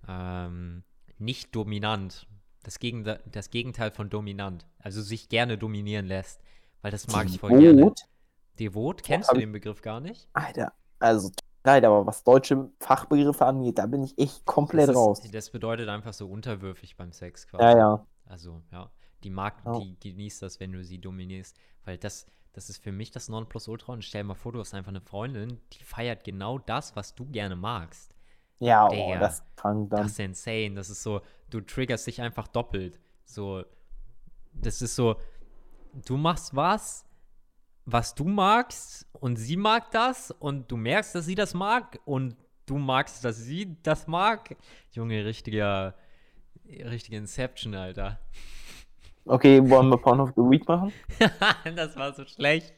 ähm, 0.08 0.84
nicht 1.18 1.54
dominant. 1.54 2.26
Das, 2.64 2.80
Gegenteil, 2.80 3.22
das 3.30 3.50
Gegenteil 3.50 3.92
von 3.92 4.10
dominant. 4.10 4.66
Also 4.80 5.02
sich 5.02 5.28
gerne 5.28 5.58
dominieren 5.58 6.06
lässt. 6.06 6.42
Weil 6.82 6.92
das 6.92 7.08
mag 7.10 7.28
ich 7.28 7.38
voll 7.38 7.50
gerne. 7.50 7.76
Devot? 7.76 8.02
Devot? 8.60 9.04
Kennst 9.04 9.28
hab 9.28 9.36
du 9.36 9.42
den 9.42 9.52
Begriff 9.52 9.82
gar 9.82 10.00
nicht? 10.00 10.30
Alter, 10.32 10.72
also 11.00 11.32
leid, 11.66 11.84
aber 11.84 12.06
was 12.06 12.24
deutsche 12.24 12.72
Fachbegriffe 12.80 13.46
angeht, 13.46 13.78
da 13.78 13.86
bin 13.86 14.02
ich 14.02 14.18
echt 14.18 14.46
komplett 14.46 14.88
das, 14.88 14.96
raus. 14.96 15.20
ist, 15.26 15.36
das 15.36 15.50
bedeutet 15.50 15.90
einfach 15.90 16.14
so 16.14 16.30
unterwürfig 16.30 16.96
beim 16.96 17.12
Sex 17.12 17.46
quasi. 17.46 17.64
Ja, 17.64 17.78
ja. 17.78 18.08
Also, 18.26 18.62
ja. 18.72 18.90
Die 19.26 19.30
mag, 19.30 19.56
Ja. 19.66 19.78
die 19.80 20.00
genießt 20.00 20.42
das, 20.42 20.62
wenn 20.62 20.72
du 20.72 20.82
sie 20.82 20.98
dominierst. 21.00 21.58
Weil 21.84 21.98
das, 21.98 22.26
das 22.54 22.70
ist 22.70 22.84
für 22.84 22.92
mich 22.92 23.12
das 23.12 23.30
Nonplusultra. 23.30 23.94
Und 23.94 24.04
stell 24.04 24.24
dir 24.24 24.30
mal 24.30 24.36
vor, 24.36 24.52
du 24.52 24.60
hast 24.60 24.74
einfach 24.74 24.90
eine 24.90 25.02
Freundin, 25.02 25.60
die 25.74 25.84
feiert 25.84 26.24
genau 26.24 26.58
das, 26.58 26.96
was 26.96 27.16
du 27.16 27.26
gerne 27.26 27.56
magst. 27.56 28.16
Ja, 28.60 28.88
oh, 28.90 29.16
das 29.18 29.44
krank 29.56 29.90
dann. 29.90 30.04
Das 30.04 30.12
ist 30.14 30.20
insane. 30.20 30.76
Das 30.76 30.90
ist 30.90 31.02
so, 31.02 31.22
du 31.50 31.62
triggerst 31.62 32.08
dich 32.08 32.22
einfach 32.22 32.48
doppelt. 32.48 33.00
So, 33.24 33.64
das 34.54 34.82
ist 34.82 34.96
so, 34.96 35.16
du 36.06 36.18
machst 36.18 36.56
was, 36.56 37.06
was 37.86 38.14
du 38.16 38.26
magst 38.26 39.08
und 39.14 39.38
sie 39.38 39.58
mag 39.58 39.92
das 39.92 40.32
und 40.32 40.70
du 40.72 40.78
merkst, 40.78 41.16
dass 41.16 41.26
sie 41.26 41.36
das 41.36 41.54
mag 41.54 42.00
und 42.06 42.36
du 42.66 42.78
magst, 42.78 43.24
dass 43.24 43.38
sie 43.38 43.78
das 43.84 44.08
mag. 44.08 44.56
Junge, 44.92 45.26
richtiger, 45.26 45.96
richtige 46.66 47.18
Inception, 47.18 47.74
Alter. 47.76 48.20
Okay, 49.30 49.62
wollen 49.70 49.90
wir 49.90 49.98
Porn 49.98 50.20
of 50.20 50.32
the 50.36 50.42
Week 50.42 50.68
machen? 50.68 50.92
das 51.76 51.96
war 51.98 52.14
so 52.14 52.26
schlecht. 52.26 52.74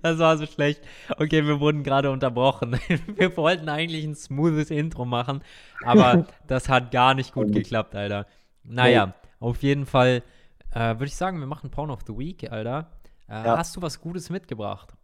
Das 0.00 0.18
war 0.18 0.38
so 0.38 0.46
schlecht. 0.46 0.80
Okay, 1.18 1.44
wir 1.44 1.58
wurden 1.60 1.82
gerade 1.82 2.10
unterbrochen. 2.10 2.78
Wir 3.06 3.36
wollten 3.36 3.68
eigentlich 3.68 4.04
ein 4.04 4.14
smoothes 4.14 4.70
Intro 4.70 5.04
machen, 5.04 5.42
aber 5.82 6.24
das 6.46 6.68
hat 6.68 6.90
gar 6.92 7.14
nicht 7.14 7.34
gut 7.34 7.52
geklappt, 7.52 7.94
Alter. 7.94 8.26
Naja, 8.62 9.14
auf 9.40 9.62
jeden 9.62 9.84
Fall 9.86 10.22
äh, 10.70 10.94
würde 10.94 11.06
ich 11.06 11.16
sagen, 11.16 11.40
wir 11.40 11.46
machen 11.46 11.70
Porn 11.70 11.90
of 11.90 12.00
the 12.06 12.16
Week, 12.16 12.50
Alter. 12.50 12.92
Äh, 13.28 13.44
Ja. 13.44 13.58
Hast 13.58 13.76
du 13.76 13.82
was 13.82 14.00
Gutes 14.00 14.30
mitgebracht? 14.30 14.94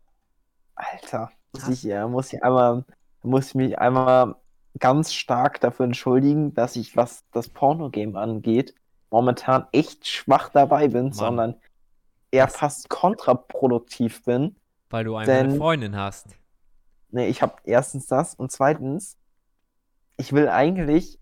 Alter, 0.76 1.30
muss 1.52 1.68
ich, 1.68 1.82
ja, 1.82 2.06
muss 2.08 2.32
ich 2.32 2.42
einmal, 2.42 2.84
muss 3.22 3.48
ich 3.48 3.54
mich 3.54 3.78
einmal 3.78 4.36
ganz 4.78 5.12
stark 5.12 5.60
dafür 5.60 5.86
entschuldigen, 5.86 6.54
dass 6.54 6.76
ich, 6.76 6.96
was 6.96 7.24
das 7.32 7.48
Porno-Game 7.48 8.16
angeht, 8.16 8.74
momentan 9.10 9.66
echt 9.72 10.06
schwach 10.06 10.48
dabei 10.50 10.88
bin, 10.88 11.12
sondern 11.12 11.54
eher 12.30 12.46
Das- 12.46 12.56
fast 12.56 12.88
kontraproduktiv 12.88 14.22
bin. 14.24 14.56
Weil 14.90 15.04
du 15.04 15.16
einfach 15.16 15.32
eine 15.34 15.48
Denn- 15.48 15.58
Freundin 15.58 15.96
hast. 15.96 16.28
Nee, 17.10 17.26
ich 17.28 17.40
habe 17.42 17.54
erstens 17.64 18.06
das 18.06 18.34
und 18.34 18.52
zweitens, 18.52 19.16
ich 20.18 20.32
will 20.32 20.48
eigentlich 20.48 21.18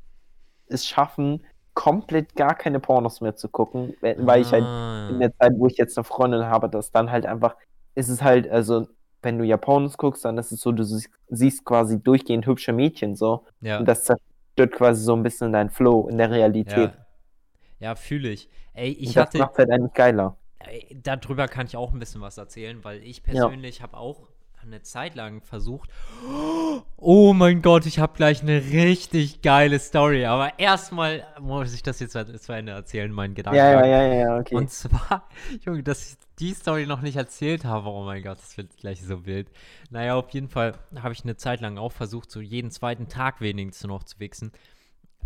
es 0.69 0.85
schaffen, 0.87 1.45
komplett 1.75 2.35
gar 2.35 2.55
keine 2.55 2.81
Pornos 2.81 3.21
mehr 3.21 3.37
zu 3.37 3.49
gucken, 3.49 3.95
weil 4.01 4.41
ich 4.41 4.51
halt 4.51 4.65
Ah. 4.65 5.09
in 5.11 5.21
der 5.21 5.37
Zeit, 5.37 5.53
wo 5.57 5.67
ich 5.67 5.77
jetzt 5.77 5.97
eine 5.97 6.05
Freundin 6.05 6.47
habe, 6.47 6.69
dass 6.69 6.91
dann 6.91 7.11
halt 7.13 7.27
einfach, 7.27 7.55
ist 7.95 8.09
es 8.09 8.23
halt, 8.23 8.49
also, 8.49 8.89
wenn 9.23 9.39
du 9.39 9.45
Japanus 9.45 9.97
guckst, 9.99 10.25
dann 10.25 10.39
ist 10.39 10.51
es 10.53 10.61
so, 10.61 10.73
du 10.73 10.83
siehst, 10.85 11.09
siehst 11.29 11.65
quasi 11.65 12.03
durchgehend 12.03 12.47
hübsche 12.47 12.73
Mädchen 12.73 13.15
so. 13.15 13.45
ja. 13.61 13.79
Und 13.79 13.87
das 13.87 14.05
zerstört 14.05 14.73
quasi 14.73 15.03
so 15.05 15.15
ein 15.15 15.23
bisschen 15.23 15.53
dein 15.53 15.71
Flow 15.71 16.09
in 16.09 16.19
der 16.19 16.31
Realität. 16.31 16.93
ja. 16.95 17.06
Ja, 17.79 17.95
fühle 17.95 18.31
ich. 18.31 18.49
Ey, 18.75 18.93
ich 18.93 19.15
das 19.15 19.27
hatte, 19.27 19.39
macht 19.39 19.59
halt 19.59 19.71
eigentlich 19.71 19.95
geiler. 19.95 20.37
Ey, 20.59 20.99
Darüber 21.03 21.49
kann 21.49 21.67
ich 21.67 21.77
auch 21.77 21.93
ein 21.93 21.99
bisschen 21.99 22.21
was 22.21 22.39
erzählen, 22.39 22.83
weil 22.85 23.03
ich 23.03 23.23
persönlich 23.23 23.83
habe 23.83 23.97
auch 23.97 24.29
eine 24.67 24.83
Zeit 24.83 25.15
lang 25.15 25.41
versucht. 25.43 25.91
Oh 26.97 27.33
mein 27.33 27.63
Gott, 27.63 27.87
ich 27.87 27.99
habe 27.99 28.15
gleich 28.17 28.43
eine 28.43 28.63
richtig 28.63 29.43
geile 29.43 29.79
Story. 29.79 30.27
Aber 30.27 30.59
erstmal 30.59 31.25
muss 31.41 31.73
ich 31.73 31.83
das 31.83 32.01
jetzt 32.01 32.13
zu 32.13 32.53
Ende 32.53 32.73
erzählen, 32.73 33.11
meinen 33.13 33.35
Gedanken. 33.35 33.59
Ja, 33.59 33.85
ja, 33.85 34.03
ja, 34.03 34.15
ja, 34.15 34.39
okay. 34.39 34.57
Und 34.57 34.71
zwar, 34.71 35.29
Junge, 35.65 35.83
dass 35.83 36.11
ich 36.11 36.17
die 36.39 36.53
Story 36.53 36.87
noch 36.87 37.01
nicht 37.01 37.17
erzählt 37.17 37.65
habe. 37.65 37.89
Oh 37.89 38.05
mein 38.05 38.23
Gott, 38.23 38.39
das 38.39 38.57
wird 38.57 38.77
gleich 38.77 39.03
so 39.03 39.25
wild. 39.25 39.51
Naja, 39.91 40.17
auf 40.17 40.31
jeden 40.31 40.49
Fall 40.49 40.75
habe 41.01 41.15
ich 41.15 41.23
eine 41.25 41.37
Zeit 41.37 41.61
lang 41.61 41.79
auch 41.79 41.93
versucht, 41.93 42.31
so 42.31 42.41
jeden 42.41 42.71
zweiten 42.71 43.09
Tag 43.09 43.41
wenigstens 43.41 43.87
noch 43.87 44.03
zu 44.03 44.19
wichsen. 44.21 44.53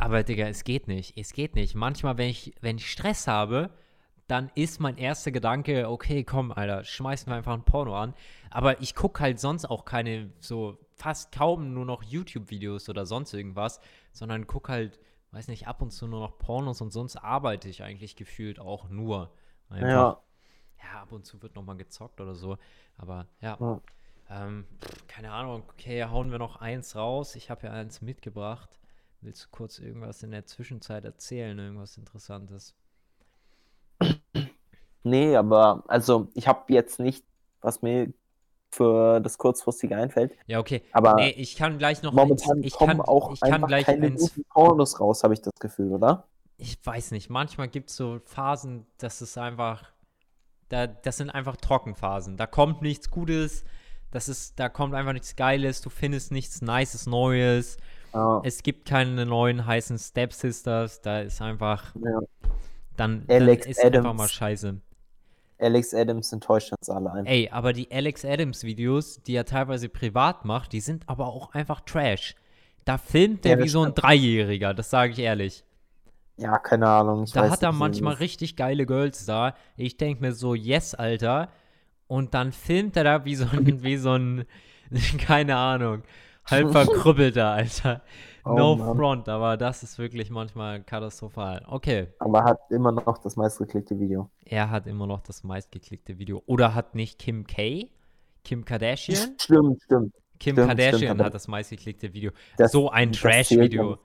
Aber, 0.01 0.23
Digga, 0.23 0.47
es 0.47 0.65
geht 0.65 0.89
nicht. 0.89 1.19
Es 1.19 1.35
geht 1.35 1.55
nicht. 1.55 1.75
Manchmal, 1.75 2.17
wenn 2.17 2.31
ich, 2.31 2.55
wenn 2.63 2.79
ich 2.79 2.91
Stress 2.91 3.27
habe, 3.27 3.69
dann 4.29 4.51
ist 4.55 4.81
mein 4.81 4.97
erster 4.97 5.31
Gedanke, 5.31 5.91
okay, 5.91 6.25
komm, 6.25 6.53
Alter, 6.53 6.85
schmeißen 6.85 7.31
wir 7.31 7.37
einfach 7.37 7.53
ein 7.53 7.65
Porno 7.65 7.95
an. 7.95 8.15
Aber 8.49 8.81
ich 8.81 8.95
gucke 8.95 9.21
halt 9.21 9.39
sonst 9.39 9.67
auch 9.67 9.85
keine, 9.85 10.33
so 10.41 10.79
fast 10.95 11.33
kaum 11.33 11.75
nur 11.75 11.85
noch 11.85 12.03
YouTube-Videos 12.03 12.89
oder 12.89 13.05
sonst 13.05 13.35
irgendwas, 13.35 13.79
sondern 14.13 14.47
gucke 14.47 14.73
halt, 14.73 14.99
weiß 15.33 15.49
nicht, 15.49 15.69
ab 15.69 15.83
und 15.83 15.91
zu 15.91 16.07
nur 16.07 16.21
noch 16.21 16.39
Pornos 16.39 16.81
und 16.81 16.93
sonst 16.93 17.17
arbeite 17.17 17.69
ich 17.69 17.83
eigentlich 17.83 18.17
gefühlt 18.17 18.59
auch 18.59 18.89
nur. 18.89 19.35
Einfach. 19.69 19.89
Ja, 19.89 20.21
Ja, 20.83 21.03
ab 21.03 21.13
und 21.13 21.27
zu 21.27 21.43
wird 21.43 21.57
nochmal 21.57 21.77
gezockt 21.77 22.23
oder 22.23 22.35
so. 22.35 22.57
Aber 22.97 23.27
ja. 23.43 23.59
Ja. 23.61 23.81
Ähm, 24.31 24.65
keine 25.09 25.33
Ahnung. 25.33 25.65
Okay, 25.73 26.05
hauen 26.05 26.31
wir 26.31 26.39
noch 26.39 26.57
eins 26.57 26.97
raus. 26.97 27.35
Ich 27.35 27.51
habe 27.51 27.67
ja 27.67 27.73
eins 27.75 28.01
mitgebracht. 28.01 28.80
Willst 29.23 29.45
du 29.45 29.49
kurz 29.51 29.79
irgendwas 29.79 30.23
in 30.23 30.31
der 30.31 30.47
Zwischenzeit 30.47 31.05
erzählen? 31.05 31.59
Irgendwas 31.59 31.97
Interessantes? 31.99 32.75
nee, 35.03 35.37
aber, 35.37 35.85
also, 35.89 36.29
ich 36.35 36.49
habe 36.49 36.73
jetzt 36.73 37.01
nicht, 37.01 37.25
was 37.61 37.83
mir 37.83 38.13
für 38.71 39.21
das 39.21 39.37
kurzfristige 39.37 39.97
einfällt, 39.97 40.33
Ja, 40.47 40.59
okay. 40.61 40.83
aber 40.93 41.15
nee, 41.17 41.31
ich 41.31 41.57
kann 41.57 41.77
gleich 41.79 42.03
noch 42.03 42.13
momentan 42.13 42.59
eins. 42.59 42.67
Ich 42.67 42.73
kommen 42.73 42.99
kann, 42.99 43.01
auch 43.01 43.33
ich 43.33 43.41
kann 43.41 43.55
einfach 43.55 43.69
gleich 43.69 43.85
keine 43.87 44.07
eins. 44.07 44.21
guten 44.21 44.45
Pornos 44.45 45.01
raus, 45.01 45.25
habe 45.25 45.35
ich 45.35 45.43
das 45.43 45.53
Gefühl, 45.59 45.93
oder? 45.93 46.29
Ich 46.57 46.79
weiß 46.85 47.11
nicht. 47.11 47.31
Manchmal 47.31 47.69
gibt 47.69 47.91
es 47.91 47.97
so 47.97 48.21
Phasen, 48.25 48.87
das 48.99 49.23
ist 49.23 49.37
einfach. 49.39 49.91
Da, 50.69 50.87
das 50.87 51.17
sind 51.17 51.31
einfach 51.31 51.57
Trockenphasen. 51.57 52.37
Da 52.37 52.47
kommt 52.47 52.81
nichts 52.81 53.11
Gutes. 53.11 53.65
Das 54.13 54.29
ist, 54.29 54.59
da 54.61 54.69
kommt 54.69 54.95
einfach 54.95 55.13
nichts 55.13 55.35
Geiles, 55.35 55.81
du 55.81 55.91
findest 55.91 56.31
nichts 56.31 56.63
Nices 56.63 57.07
Neues. 57.07 57.77
Ja. 58.15 58.41
Es 58.45 58.63
gibt 58.63 58.89
keine 58.89 59.25
neuen 59.27 59.67
heißen 59.67 59.99
Step 59.99 60.33
Sisters, 60.33 61.01
da 61.01 61.21
ist 61.21 61.41
einfach, 61.41 61.95
Ja. 61.95 62.21
dann, 62.97 63.25
Alex 63.29 63.65
dann 63.65 63.71
ist 63.73 63.85
einfach 63.85 64.01
Adams. 64.01 64.17
mal 64.19 64.29
scheiße. 64.29 64.81
Alex 65.59 65.93
Adams 65.95 66.33
enttäuscht 66.33 66.73
uns 66.73 66.89
alle 66.89 67.13
ein. 67.13 67.27
Ey, 67.27 67.49
aber 67.53 67.73
die 67.73 67.91
Alex 67.93 68.25
Adams 68.25 68.65
Videos, 68.65 69.23
die 69.23 69.35
er 69.35 69.45
teilweise 69.45 69.89
privat 69.89 70.45
macht, 70.45 70.73
die 70.73 70.81
sind 70.81 71.07
aber 71.09 71.27
auch 71.27 71.53
einfach 71.53 71.81
Trash. 71.83 72.35
Da 72.87 72.97
filmt 72.97 73.45
Ja, 73.45 73.57
der 73.57 73.65
wie 73.65 73.69
so 73.69 73.83
ein. 73.83 73.95
Dreijähriger, 73.95 74.73
das 74.73 74.89
sage 74.91 75.13
ich 75.13 75.19
ehrlich. 75.19 75.65
Ja, 76.39 76.57
keine 76.59 76.89
Ahnung. 76.89 77.27
Da 77.35 77.51
hat 77.51 77.63
er 77.63 77.73
manchmal 77.73 78.15
wie- 78.19 78.23
richtig 78.23 78.57
geile 78.57 78.87
Girls 78.87 79.27
da. 79.27 79.55
Ich 79.77 79.99
denke 79.99 80.23
mir 80.23 80.33
so, 80.33 80.55
yes, 80.55 80.95
Alter. 80.95 81.51
Und 82.07 82.33
dann 82.33 82.53
filmt 82.53 82.97
er 82.97 83.05
da 83.05 83.25
wie 83.27 83.35
so 83.37 83.45
ein, 83.53 83.83
wie 83.83 83.97
so 83.99 84.15
ein, 84.15 84.47
keine 85.19 85.57
Ahnung, 85.57 86.03
halb 86.51 86.73
verkrüppelter, 86.73 87.49
Alter. 87.51 88.03
Oh 88.45 88.55
no 88.55 88.75
Mann. 88.77 88.97
front, 88.97 89.29
aber 89.29 89.57
das 89.59 89.83
ist 89.83 89.99
wirklich 89.99 90.31
manchmal 90.31 90.83
katastrophal. 90.83 91.63
Okay, 91.69 92.09
Aber 92.19 92.43
hat 92.45 92.59
immer 92.71 92.91
noch 92.93 93.19
das 93.19 93.37
meistgeklickte 93.37 93.99
Video. 94.01 94.31
er 94.47 94.71
hat 94.71 94.87
immer 94.87 95.07
noch 95.07 95.21
das 95.21 95.45
meistgeklickte 95.45 96.19
Video. 96.19 96.43
Oder 96.47 96.75
hat 96.75 96.95
nicht 96.95 97.19
Kim 97.19 97.47
K? 97.47 97.91
Kim 98.43 98.65
Kardashian? 98.65 99.35
Stimmt, 99.39 99.83
stimmt. 99.83 100.15
Kim 100.39 100.55
Stimmt, 100.55 100.69
Kardashian 100.69 100.99
stimmt, 100.99 101.23
hat 101.23 101.35
das 101.35 101.49
meistgeklickte 101.49 102.15
Video. 102.15 102.31
Das, 102.57 102.73
so 102.73 102.89
ein 102.91 103.13
Trash-Video. 103.13 103.99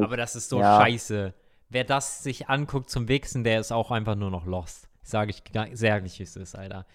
Aber 0.00 0.16
das 0.16 0.36
ist 0.36 0.48
so 0.48 0.58
Ja. 0.58 0.80
scheiße. 0.80 1.34
Wer 1.68 1.84
das 1.84 2.22
sich 2.22 2.48
anguckt 2.48 2.88
zum 2.88 3.08
Wichsen, 3.08 3.44
der 3.44 3.60
ist 3.60 3.72
auch 3.72 3.90
einfach 3.90 4.14
nur 4.14 4.30
noch 4.30 4.46
lost. 4.46 4.88
Sage 5.02 5.30
ich 5.32 5.42
sehr 5.76 6.00
nicht, 6.00 6.18
wie 6.18 6.22
es 6.22 6.36
ist, 6.36 6.54
Alter. 6.56 6.86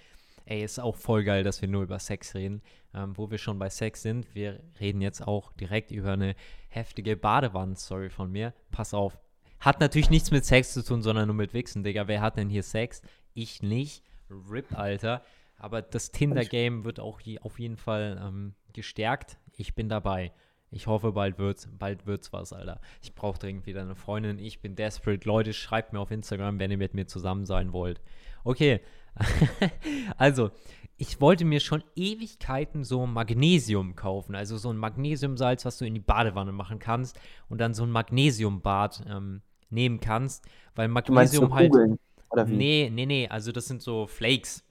Ey, 0.48 0.64
ist 0.64 0.80
auch 0.80 0.96
voll 0.96 1.26
geil, 1.26 1.44
dass 1.44 1.62
wir 1.62 1.68
nur 1.68 1.84
über 1.84 2.00
Sex 2.00 2.34
reden. 2.34 2.62
Ähm, 2.94 3.18
wo 3.18 3.30
wir 3.30 3.38
schon 3.38 3.60
bei 3.60 3.70
Sex 3.70 4.02
sind, 4.02 4.34
wir 4.34 4.62
reden 4.80 5.02
jetzt 5.02 5.28
auch 5.28 5.52
direkt 5.54 5.92
über 5.92 6.14
eine 6.14 6.36
heftige 6.70 7.18
Badewannen-Story 7.18 8.10
von 8.10 8.32
mir. 8.32 8.54
Pass 8.72 8.94
auf. 8.94 9.20
Hat 9.60 9.82
natürlich 9.82 10.10
nichts 10.10 10.32
mit 10.32 10.46
Sex 10.46 10.74
zu 10.74 10.86
tun, 10.86 11.02
sondern 11.02 11.28
nur 11.28 11.36
mit 11.36 11.54
Wichsen, 11.54 11.84
Digga. 11.84 12.08
Wer 12.08 12.22
hat 12.22 12.38
denn 12.38 12.50
hier 12.50 12.64
Sex? 12.64 13.02
Ich 13.34 13.62
nicht. 13.62 14.04
RIP, 14.30 14.78
Alter. 14.78 15.22
Aber 15.58 15.82
das 15.82 16.12
Tinder-Game 16.12 16.86
wird 16.86 17.02
auch 17.02 17.20
je, 17.20 17.40
auf 17.40 17.60
jeden 17.60 17.78
Fall 17.78 18.18
ähm, 18.24 18.54
gestärkt. 18.72 19.38
Ich 19.58 19.76
bin 19.76 19.90
dabei. 19.90 20.32
Ich 20.72 20.88
hoffe, 20.88 21.12
bald 21.12 21.40
wird's, 21.40 21.68
bald 21.78 22.06
wird's 22.06 22.32
was, 22.32 22.54
Alter. 22.54 22.80
Ich 23.02 23.16
brauche 23.16 23.40
dringend 23.40 23.66
wieder 23.66 23.82
eine 23.82 23.96
Freundin. 23.96 24.40
Ich 24.40 24.62
bin 24.62 24.76
desperate. 24.76 25.28
Leute, 25.28 25.52
schreibt 25.52 25.92
mir 25.92 26.00
auf 26.00 26.12
Instagram, 26.12 26.60
wenn 26.60 26.72
ihr 26.72 26.78
mit 26.78 26.94
mir 26.94 27.08
zusammen 27.08 27.46
sein 27.46 27.74
wollt. 27.74 28.00
Okay. 28.46 28.80
also, 30.18 30.52
ich 30.98 31.22
wollte 31.22 31.46
mir 31.46 31.60
schon 31.60 31.84
Ewigkeiten 31.96 32.84
so 32.84 33.06
Magnesium 33.06 33.96
kaufen. 33.96 34.36
Also 34.36 34.58
so 34.58 34.72
ein 34.72 34.78
Magnesiumsalz, 34.78 35.64
was 35.64 35.78
du 35.78 35.86
in 35.86 35.94
die 35.94 36.00
Badewanne 36.00 36.52
machen 36.52 36.80
kannst 36.80 37.20
und 37.50 37.62
dann 37.62 37.74
so 37.76 37.84
ein 37.84 37.92
Magnesiumbad 37.92 39.06
ähm, 39.08 39.42
nehmen 39.70 40.00
kannst. 40.00 40.46
Weil 40.76 40.88
Du 40.88 41.14
meinst 41.14 41.34
so 41.34 41.42
Magnesium 41.42 41.54
halt. 41.54 41.72
Kugeln? 41.72 42.00
Oder 42.32 42.48
wie? 42.48 42.58
Nee, 42.58 42.90
nee, 42.92 43.06
nee. 43.06 43.28
Also 43.28 43.52
das 43.52 43.68
sind 43.68 43.82
so 43.82 44.08
Flakes. 44.08 44.64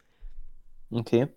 Okay. 0.90 1.28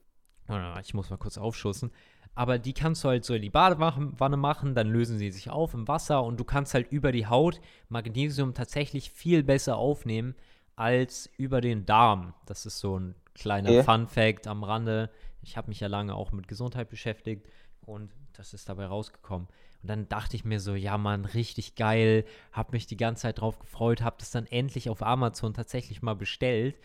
Ich 0.82 0.96
muss 0.96 1.12
mal 1.12 1.18
kurz 1.18 1.38
aufschussen. 1.38 1.92
Aber 2.34 2.58
die 2.58 2.74
kannst 2.74 3.04
du 3.04 3.10
halt 3.10 3.26
so 3.26 3.34
in 3.34 3.42
die 3.42 3.50
Badewanne 3.50 4.38
machen, 4.38 4.74
dann 4.74 4.88
lösen 4.88 5.18
sie 5.18 5.30
sich 5.30 5.50
auf 5.50 5.74
im 5.74 5.88
Wasser 5.88 6.24
und 6.24 6.40
du 6.40 6.44
kannst 6.44 6.74
halt 6.74 6.92
über 6.92 7.12
die 7.12 7.28
Haut 7.28 7.60
Magnesium 7.90 8.54
tatsächlich 8.54 9.12
viel 9.12 9.44
besser 9.44 9.78
aufnehmen 9.78 10.36
als 10.80 11.30
über 11.38 11.60
den 11.60 11.86
Darm. 11.86 12.34
Das 12.46 12.66
ist 12.66 12.80
so 12.80 12.98
ein 12.98 13.16
kleiner 13.34 13.70
Okay. 13.70 13.84
Fun 13.84 14.08
Fact 14.08 14.48
am 14.48 14.64
Rande. 14.64 15.10
Ich 15.42 15.58
habe 15.58 15.68
mich 15.68 15.82
ja 15.82 15.88
lange 15.88 16.16
auch 16.16 16.32
mit 16.32 16.48
Gesundheit 16.48 16.90
beschäftigt 16.90 17.48
und 17.82 18.12
das 18.34 18.54
ist 18.54 18.70
dabei 18.70 18.86
rausgekommen. 18.86 19.48
Und 19.82 19.90
dann 19.90 20.08
dachte 20.08 20.36
ich 20.36 20.46
mir 20.46 20.60
so, 20.60 20.76
ja 20.76 20.98
Mann, 20.98 21.26
richtig 21.26 21.76
geil, 21.76 22.26
habe 22.54 22.72
mich 22.72 22.88
die 22.88 22.98
ganze 22.98 23.24
Zeit 23.24 23.40
drauf 23.40 23.60
gefreut, 23.60 24.02
habe 24.02 24.18
das 24.20 24.32
dann 24.32 24.46
endlich 24.46 24.90
auf 24.90 25.04
Amazon 25.04 25.54
tatsächlich 25.54 26.02
mal 26.02 26.16
bestellt. 26.16 26.78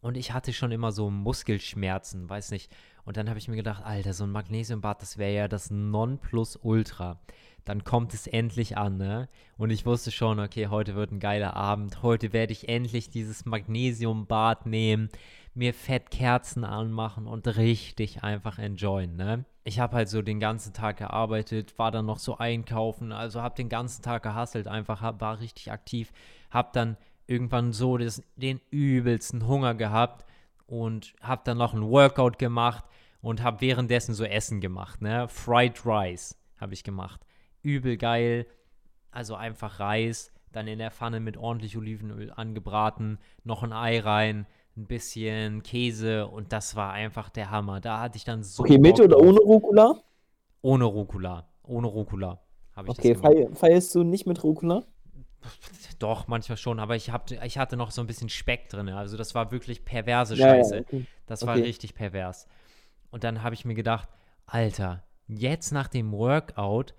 Und 0.00 0.16
ich 0.16 0.32
hatte 0.32 0.52
schon 0.52 0.70
immer 0.70 0.92
so 0.92 1.10
Muskelschmerzen, 1.10 2.28
weiß 2.28 2.52
nicht. 2.52 2.70
Und 3.04 3.16
dann 3.16 3.28
habe 3.28 3.38
ich 3.38 3.48
mir 3.48 3.56
gedacht, 3.56 3.84
Alter, 3.84 4.12
so 4.14 4.24
ein 4.24 4.30
Magnesiumbad, 4.30 5.02
das 5.02 5.18
wäre 5.18 5.34
ja 5.34 5.48
das 5.48 5.70
Nonplusultra. 5.70 7.18
Dann 7.66 7.82
kommt 7.82 8.14
es 8.14 8.28
endlich 8.28 8.78
an, 8.78 8.96
ne? 8.96 9.28
Und 9.58 9.70
ich 9.70 9.84
wusste 9.84 10.12
schon, 10.12 10.38
okay, 10.38 10.68
heute 10.68 10.94
wird 10.94 11.10
ein 11.10 11.18
geiler 11.18 11.56
Abend. 11.56 12.00
Heute 12.00 12.32
werde 12.32 12.52
ich 12.52 12.68
endlich 12.68 13.10
dieses 13.10 13.44
Magnesiumbad 13.44 14.66
nehmen, 14.66 15.10
mir 15.52 15.74
Fettkerzen 15.74 16.62
anmachen 16.64 17.26
und 17.26 17.56
richtig 17.56 18.22
einfach 18.22 18.60
enjoyen, 18.60 19.16
ne? 19.16 19.44
Ich 19.64 19.80
habe 19.80 19.96
halt 19.96 20.08
so 20.08 20.22
den 20.22 20.38
ganzen 20.38 20.74
Tag 20.74 20.98
gearbeitet, 20.98 21.76
war 21.76 21.90
dann 21.90 22.06
noch 22.06 22.20
so 22.20 22.38
einkaufen, 22.38 23.10
also 23.10 23.42
habe 23.42 23.56
den 23.56 23.68
ganzen 23.68 24.00
Tag 24.00 24.22
gehustelt, 24.22 24.68
einfach 24.68 25.00
hab, 25.00 25.20
war 25.20 25.40
richtig 25.40 25.72
aktiv, 25.72 26.12
habe 26.50 26.68
dann 26.72 26.96
irgendwann 27.26 27.72
so 27.72 27.98
das, 27.98 28.22
den 28.36 28.60
übelsten 28.70 29.44
Hunger 29.48 29.74
gehabt 29.74 30.24
und 30.68 31.14
habe 31.20 31.42
dann 31.44 31.58
noch 31.58 31.74
ein 31.74 31.82
Workout 31.82 32.38
gemacht 32.38 32.84
und 33.20 33.42
habe 33.42 33.60
währenddessen 33.60 34.14
so 34.14 34.22
Essen 34.22 34.60
gemacht, 34.60 35.02
ne? 35.02 35.26
Fried 35.26 35.84
Rice 35.84 36.36
habe 36.60 36.72
ich 36.72 36.84
gemacht. 36.84 37.25
Übel 37.66 37.96
geil. 37.96 38.46
Also 39.10 39.34
einfach 39.34 39.80
Reis, 39.80 40.32
dann 40.52 40.68
in 40.68 40.78
der 40.78 40.90
Pfanne 40.90 41.20
mit 41.20 41.36
ordentlich 41.36 41.76
Olivenöl 41.76 42.32
angebraten, 42.32 43.18
noch 43.44 43.62
ein 43.62 43.72
Ei 43.72 44.00
rein, 44.00 44.46
ein 44.76 44.86
bisschen 44.86 45.62
Käse 45.62 46.26
und 46.28 46.52
das 46.52 46.76
war 46.76 46.92
einfach 46.92 47.30
der 47.30 47.50
Hammer. 47.50 47.80
Da 47.80 48.00
hatte 48.00 48.16
ich 48.18 48.24
dann 48.24 48.42
so 48.44 48.64
Okay, 48.64 48.78
mit 48.78 49.00
oder 49.00 49.18
ohne 49.18 49.38
Rucola? 49.40 50.02
Ohne 50.60 50.84
Rucola. 50.84 51.48
Ohne 51.62 51.86
Rucola 51.86 52.40
habe 52.74 52.88
ich 52.88 52.98
Okay, 52.98 53.14
das 53.14 53.14
feier, 53.14 53.54
feierst 53.54 53.94
du 53.94 54.02
nicht 54.02 54.26
mit 54.26 54.42
Rucola? 54.42 54.84
Doch, 55.98 56.28
manchmal 56.28 56.56
schon, 56.58 56.78
aber 56.80 56.96
ich, 56.96 57.10
hab, 57.10 57.30
ich 57.30 57.58
hatte 57.58 57.76
noch 57.76 57.90
so 57.90 58.00
ein 58.00 58.06
bisschen 58.06 58.28
Speck 58.28 58.68
drin. 58.68 58.88
Also 58.88 59.16
das 59.16 59.34
war 59.34 59.50
wirklich 59.52 59.84
perverse 59.84 60.34
Ja, 60.34 60.54
ja, 60.54 60.66
Scheiße. 60.66 60.78
okay. 60.78 61.06
Das 61.26 61.46
war 61.46 61.54
Okay. 61.54 61.62
richtig 61.62 61.94
pervers. 61.94 62.46
Und 63.10 63.24
dann 63.24 63.42
habe 63.42 63.54
ich 63.54 63.64
mir 63.64 63.74
gedacht, 63.74 64.08
Alter, 64.46 65.04
jetzt 65.28 65.72
nach 65.72 65.88
dem 65.88 66.12
Workout, 66.12 66.94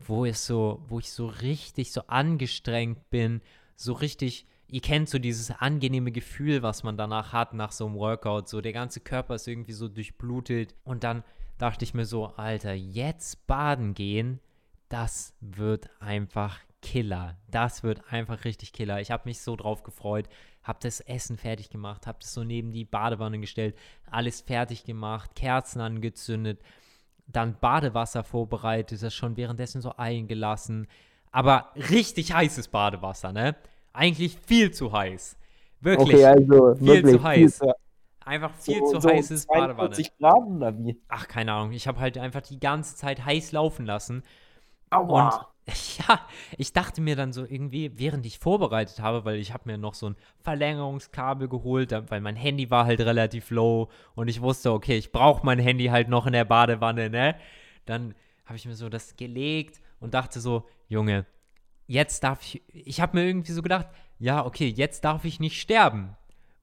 wo 0.00 0.24
es 0.24 0.46
so, 0.46 0.82
wo 0.88 0.98
ich 0.98 1.10
so 1.10 1.26
richtig 1.26 1.92
so 1.92 2.02
angestrengt 2.06 3.10
bin, 3.10 3.40
so 3.76 3.92
richtig, 3.92 4.46
ihr 4.66 4.80
kennt 4.80 5.08
so 5.08 5.18
dieses 5.18 5.50
angenehme 5.50 6.12
Gefühl, 6.12 6.62
was 6.62 6.82
man 6.82 6.96
danach 6.96 7.32
hat 7.32 7.54
nach 7.54 7.72
so 7.72 7.86
einem 7.86 7.96
Workout, 7.96 8.48
so 8.48 8.60
der 8.60 8.72
ganze 8.72 9.00
Körper 9.00 9.36
ist 9.36 9.46
irgendwie 9.46 9.72
so 9.72 9.88
durchblutet 9.88 10.74
und 10.84 11.04
dann 11.04 11.22
dachte 11.58 11.84
ich 11.84 11.94
mir 11.94 12.06
so, 12.06 12.26
Alter, 12.26 12.72
jetzt 12.72 13.46
baden 13.46 13.94
gehen, 13.94 14.40
das 14.88 15.34
wird 15.40 15.90
einfach 16.00 16.58
Killer. 16.82 17.36
Das 17.50 17.82
wird 17.82 18.10
einfach 18.10 18.44
richtig 18.44 18.72
Killer. 18.72 19.00
Ich 19.00 19.10
habe 19.10 19.28
mich 19.28 19.40
so 19.40 19.54
drauf 19.56 19.82
gefreut, 19.82 20.28
habe 20.62 20.78
das 20.82 21.00
Essen 21.00 21.36
fertig 21.36 21.70
gemacht, 21.70 22.06
habe 22.06 22.18
das 22.20 22.32
so 22.32 22.44
neben 22.44 22.72
die 22.72 22.84
Badewanne 22.84 23.38
gestellt, 23.38 23.76
alles 24.10 24.40
fertig 24.40 24.84
gemacht, 24.84 25.34
Kerzen 25.34 25.80
angezündet, 25.80 26.60
dann 27.32 27.56
Badewasser 27.60 28.24
vorbereitet, 28.24 29.02
das 29.02 29.14
schon 29.14 29.36
währenddessen 29.36 29.80
so 29.80 29.92
eingelassen. 29.96 30.86
Aber 31.32 31.70
richtig 31.76 32.32
heißes 32.32 32.68
Badewasser, 32.68 33.32
ne? 33.32 33.56
Eigentlich 33.92 34.36
viel 34.38 34.70
zu 34.72 34.92
heiß. 34.92 35.36
Wirklich. 35.80 36.14
Okay, 36.14 36.24
also 36.26 36.74
viel 36.74 36.86
wirklich 36.86 37.16
zu 37.16 37.22
heiß. 37.22 37.58
zu- 37.58 37.74
einfach 38.24 38.52
viel 38.54 38.78
so, 38.80 38.92
zu 38.92 39.00
so 39.00 39.08
heißes 39.08 39.46
Badewanne. 39.46 39.90
42 39.90 40.18
Grad 40.18 40.46
oder 40.46 40.78
wie? 40.78 41.00
Ach, 41.08 41.26
keine 41.28 41.52
Ahnung. 41.52 41.72
Ich 41.72 41.88
habe 41.88 42.00
halt 42.00 42.18
einfach 42.18 42.42
die 42.42 42.60
ganze 42.60 42.96
Zeit 42.96 43.24
heiß 43.24 43.52
laufen 43.52 43.86
lassen. 43.86 44.22
Aua. 44.90 45.24
Und 45.26 45.46
ja, 46.08 46.20
ich 46.56 46.72
dachte 46.72 47.00
mir 47.00 47.16
dann 47.16 47.32
so 47.32 47.44
irgendwie, 47.44 47.92
während 47.98 48.26
ich 48.26 48.38
vorbereitet 48.38 49.00
habe, 49.00 49.24
weil 49.24 49.36
ich 49.36 49.52
habe 49.52 49.70
mir 49.70 49.78
noch 49.78 49.94
so 49.94 50.10
ein 50.10 50.16
Verlängerungskabel 50.40 51.48
geholt, 51.48 51.92
weil 52.08 52.20
mein 52.20 52.36
Handy 52.36 52.70
war 52.70 52.86
halt 52.86 53.00
relativ 53.00 53.50
low 53.50 53.88
und 54.14 54.28
ich 54.28 54.40
wusste, 54.40 54.72
okay, 54.72 54.96
ich 54.96 55.12
brauche 55.12 55.44
mein 55.44 55.58
Handy 55.58 55.86
halt 55.86 56.08
noch 56.08 56.26
in 56.26 56.32
der 56.32 56.44
Badewanne, 56.44 57.10
ne? 57.10 57.36
Dann 57.86 58.14
habe 58.44 58.56
ich 58.56 58.66
mir 58.66 58.74
so 58.74 58.88
das 58.88 59.16
gelegt 59.16 59.80
und 60.00 60.14
dachte 60.14 60.40
so, 60.40 60.68
Junge, 60.88 61.26
jetzt 61.86 62.22
darf 62.24 62.42
ich, 62.42 62.62
ich 62.68 63.00
habe 63.00 63.18
mir 63.18 63.26
irgendwie 63.26 63.52
so 63.52 63.62
gedacht, 63.62 63.88
ja, 64.18 64.44
okay, 64.44 64.68
jetzt 64.68 65.04
darf 65.04 65.24
ich 65.24 65.40
nicht 65.40 65.60
sterben. 65.60 66.16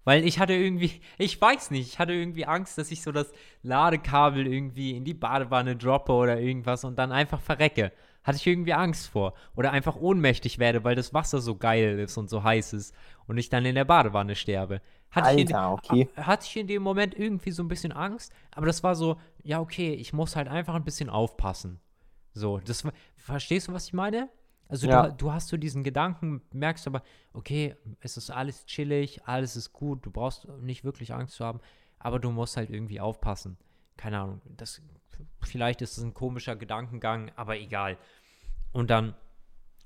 Weil 0.08 0.26
ich 0.26 0.40
hatte 0.40 0.54
irgendwie, 0.54 1.02
ich 1.18 1.40
weiß 1.40 1.72
nicht, 1.72 1.88
ich 1.88 2.00
hatte 2.00 2.14
irgendwie 2.14 2.46
Angst, 2.46 2.78
dass 2.78 2.92
ich 2.92 3.02
so 3.02 3.12
das 3.12 3.32
Ladekabel 3.62 4.48
irgendwie 4.48 4.96
in 4.96 5.04
die 5.04 5.14
Badewanne 5.14 5.76
droppe 5.76 6.14
oder 6.14 6.40
irgendwas 6.40 6.86
und 6.86 6.98
dann 6.98 7.12
einfach 7.12 7.42
verrecke. 7.42 7.92
Hatte 8.28 8.38
ich 8.38 8.46
irgendwie 8.48 8.74
Angst 8.74 9.08
vor. 9.08 9.34
Oder 9.56 9.72
einfach 9.72 9.96
ohnmächtig 9.96 10.60
werde, 10.60 10.84
weil 10.84 10.96
das 10.96 11.14
Wasser 11.14 11.42
so 11.42 11.56
geil 11.56 12.00
ist 12.00 12.18
und 12.18 12.30
so 12.30 12.44
heiß 12.44 12.74
ist 12.74 12.94
und 13.28 13.38
ich 13.38 13.50
dann 13.50 13.66
in 13.66 13.76
der 13.76 13.86
Badewanne 13.86 14.36
sterbe. 14.36 14.82
Hatte, 15.12 15.32
ich, 15.32 15.50
in, 15.50 15.56
Alter, 15.56 15.72
okay. 15.72 16.10
hatte 16.18 16.46
ich 16.46 16.58
in 16.58 16.68
dem 16.68 16.84
Moment 16.84 17.18
irgendwie 17.18 17.52
so 17.52 17.64
ein 17.64 17.70
bisschen 17.70 17.94
Angst, 17.94 18.34
aber 18.52 18.66
das 18.68 18.84
war 18.84 18.96
so, 18.96 19.18
ja, 19.44 19.62
okay, 19.62 19.94
ich 19.94 20.14
muss 20.14 20.36
halt 20.36 20.50
einfach 20.50 20.76
ein 20.76 20.84
bisschen 20.84 21.10
aufpassen. 21.10 21.80
So, 22.34 22.60
das 22.60 22.84
verstehst 23.16 23.70
du, 23.70 23.74
was 23.74 23.88
ich 23.88 23.94
meine? 23.94 24.30
Also 24.68 24.88
Ja. 24.88 25.08
du, 25.08 25.14
du 25.14 25.32
hast 25.32 25.48
so 25.48 25.58
diesen 25.58 25.84
Gedanken, 25.84 26.42
merkst 26.52 26.88
aber, 26.88 27.02
okay, 27.34 27.76
es 28.02 28.18
ist 28.18 28.30
alles 28.30 28.66
chillig, 28.66 29.26
alles 29.26 29.56
ist 29.56 29.72
gut, 29.74 30.06
du 30.06 30.12
brauchst 30.12 30.48
nicht 30.62 30.84
wirklich 30.84 31.14
Angst 31.14 31.36
zu 31.36 31.46
haben, 31.46 31.62
aber 32.00 32.20
du 32.20 32.32
musst 32.32 32.58
halt 32.58 32.70
irgendwie 32.70 33.00
aufpassen. 33.00 33.58
keine 33.96 34.20
Ahnung, 34.20 34.42
das, 34.58 34.82
vielleicht 35.42 35.82
ist 35.82 35.98
es 35.98 36.04
ein 36.04 36.14
komischer 36.14 36.56
Gedankengang, 36.56 37.32
aber 37.36 37.58
egal. 37.58 37.98
Und 38.72 38.90
dann 38.90 39.16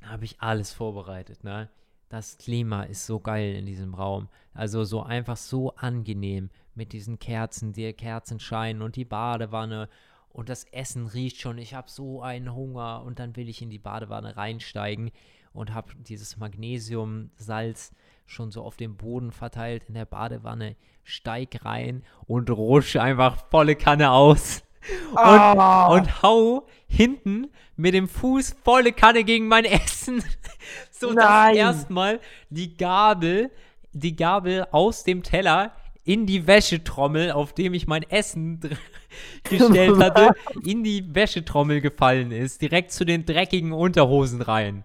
habe 0.03 0.25
ich 0.25 0.41
alles 0.41 0.73
vorbereitet, 0.73 1.43
ne? 1.43 1.69
Das 2.09 2.37
Klima 2.37 2.83
ist 2.83 3.05
so 3.05 3.21
geil 3.21 3.55
in 3.55 3.65
diesem 3.65 3.93
Raum. 3.93 4.27
Also 4.53 4.83
so 4.83 5.01
einfach 5.01 5.37
so 5.37 5.75
angenehm 5.75 6.49
mit 6.75 6.91
diesen 6.91 7.19
Kerzen, 7.19 7.71
die 7.71 7.93
Kerzen 7.93 8.39
scheinen 8.39 8.81
und 8.81 8.97
die 8.97 9.05
Badewanne 9.05 9.87
und 10.27 10.49
das 10.49 10.65
Essen 10.65 11.07
riecht 11.07 11.39
schon. 11.39 11.57
Ich 11.57 11.73
habe 11.73 11.89
so 11.89 12.21
einen 12.21 12.53
Hunger 12.53 13.03
und 13.05 13.19
dann 13.19 13.35
will 13.37 13.47
ich 13.47 13.61
in 13.61 13.69
die 13.69 13.79
Badewanne 13.79 14.35
reinsteigen 14.35 15.11
und 15.53 15.73
habe 15.73 15.93
dieses 15.99 16.37
Magnesiumsalz 16.37 17.93
schon 18.25 18.51
so 18.51 18.63
auf 18.63 18.77
dem 18.77 18.97
Boden 18.97 19.31
verteilt 19.31 19.85
in 19.87 19.93
der 19.93 20.05
Badewanne. 20.05 20.75
Steig 21.03 21.65
rein 21.65 22.03
und 22.27 22.49
rutsch 22.49 22.95
einfach 22.95 23.49
volle 23.49 23.75
Kanne 23.75 24.11
aus. 24.11 24.63
Und, 25.11 25.17
oh. 25.17 25.93
und 25.93 26.23
hau 26.23 26.67
hinten 26.87 27.49
mit 27.75 27.93
dem 27.93 28.07
Fuß 28.07 28.55
volle 28.63 28.91
Kanne 28.93 29.23
gegen 29.23 29.47
mein 29.47 29.65
Essen. 29.65 30.23
so 30.91 31.13
dass 31.13 31.55
erstmal 31.55 32.19
die 32.49 32.77
Gabel, 32.77 33.51
die 33.93 34.15
Gabel 34.15 34.67
aus 34.71 35.03
dem 35.03 35.23
Teller 35.23 35.73
in 36.03 36.25
die 36.25 36.47
Wäschetrommel, 36.47 37.31
auf 37.31 37.53
dem 37.53 37.73
ich 37.73 37.87
mein 37.87 38.03
Essen 38.03 38.59
gestellt 39.43 39.97
hatte, 40.03 40.31
in 40.63 40.83
die 40.83 41.13
Wäschetrommel 41.13 41.81
gefallen 41.81 42.31
ist, 42.31 42.61
direkt 42.61 42.91
zu 42.91 43.05
den 43.05 43.25
dreckigen 43.25 43.71
Unterhosen 43.71 44.41
rein. 44.41 44.83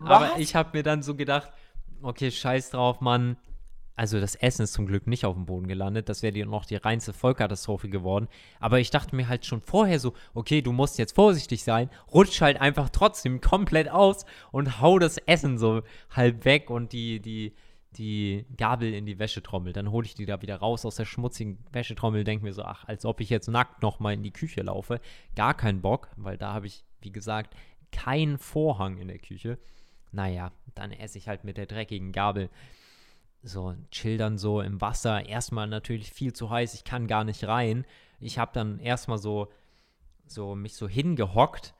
Aber 0.00 0.38
ich 0.38 0.54
habe 0.54 0.76
mir 0.76 0.82
dann 0.82 1.02
so 1.02 1.14
gedacht, 1.14 1.50
okay, 2.02 2.30
scheiß 2.30 2.70
drauf, 2.70 3.00
Mann. 3.00 3.36
Also 3.98 4.20
das 4.20 4.36
Essen 4.36 4.62
ist 4.62 4.74
zum 4.74 4.86
Glück 4.86 5.08
nicht 5.08 5.24
auf 5.24 5.34
dem 5.34 5.44
Boden 5.44 5.66
gelandet. 5.66 6.08
Das 6.08 6.22
wäre 6.22 6.46
noch 6.46 6.64
die 6.64 6.76
reinste 6.76 7.12
Vollkatastrophe 7.12 7.88
geworden. 7.88 8.28
Aber 8.60 8.78
ich 8.78 8.90
dachte 8.90 9.16
mir 9.16 9.26
halt 9.26 9.44
schon 9.44 9.60
vorher 9.60 9.98
so, 9.98 10.14
okay, 10.34 10.62
du 10.62 10.70
musst 10.70 10.98
jetzt 10.98 11.16
vorsichtig 11.16 11.64
sein. 11.64 11.90
Rutsch 12.14 12.40
halt 12.40 12.60
einfach 12.60 12.90
trotzdem 12.90 13.40
komplett 13.40 13.90
aus 13.90 14.24
und 14.52 14.80
hau 14.80 15.00
das 15.00 15.18
Essen 15.18 15.58
so 15.58 15.82
halb 16.10 16.44
weg 16.44 16.70
und 16.70 16.92
die, 16.92 17.18
die, 17.18 17.54
die 17.96 18.46
Gabel 18.56 18.94
in 18.94 19.04
die 19.04 19.18
Wäschetrommel. 19.18 19.72
Dann 19.72 19.90
hole 19.90 20.06
ich 20.06 20.14
die 20.14 20.26
da 20.26 20.40
wieder 20.42 20.58
raus 20.58 20.86
aus 20.86 20.94
der 20.94 21.04
schmutzigen 21.04 21.58
Wäschetrommel. 21.72 22.22
Denke 22.22 22.44
mir 22.44 22.52
so, 22.52 22.62
ach, 22.62 22.84
als 22.86 23.04
ob 23.04 23.20
ich 23.20 23.30
jetzt 23.30 23.48
nackt 23.48 23.82
nochmal 23.82 24.14
in 24.14 24.22
die 24.22 24.32
Küche 24.32 24.62
laufe. 24.62 25.00
Gar 25.34 25.54
keinen 25.54 25.80
Bock, 25.80 26.08
weil 26.14 26.38
da 26.38 26.54
habe 26.54 26.68
ich, 26.68 26.84
wie 27.00 27.10
gesagt, 27.10 27.56
keinen 27.90 28.38
Vorhang 28.38 28.98
in 28.98 29.08
der 29.08 29.18
Küche. 29.18 29.58
Naja, 30.12 30.52
dann 30.76 30.92
esse 30.92 31.18
ich 31.18 31.26
halt 31.26 31.42
mit 31.42 31.56
der 31.56 31.66
dreckigen 31.66 32.12
Gabel 32.12 32.48
so 33.48 33.74
chill 33.90 34.18
dann 34.18 34.38
so 34.38 34.60
im 34.60 34.80
Wasser. 34.80 35.26
Erstmal 35.26 35.66
natürlich 35.66 36.12
viel 36.12 36.32
zu 36.32 36.50
heiß, 36.50 36.74
ich 36.74 36.84
kann 36.84 37.06
gar 37.06 37.24
nicht 37.24 37.46
rein. 37.46 37.84
Ich 38.20 38.38
habe 38.38 38.50
dann 38.54 38.78
erstmal 38.78 39.18
so, 39.18 39.48
so 40.26 40.54
mich 40.54 40.74
so 40.74 40.88
hingehockt 40.88 41.74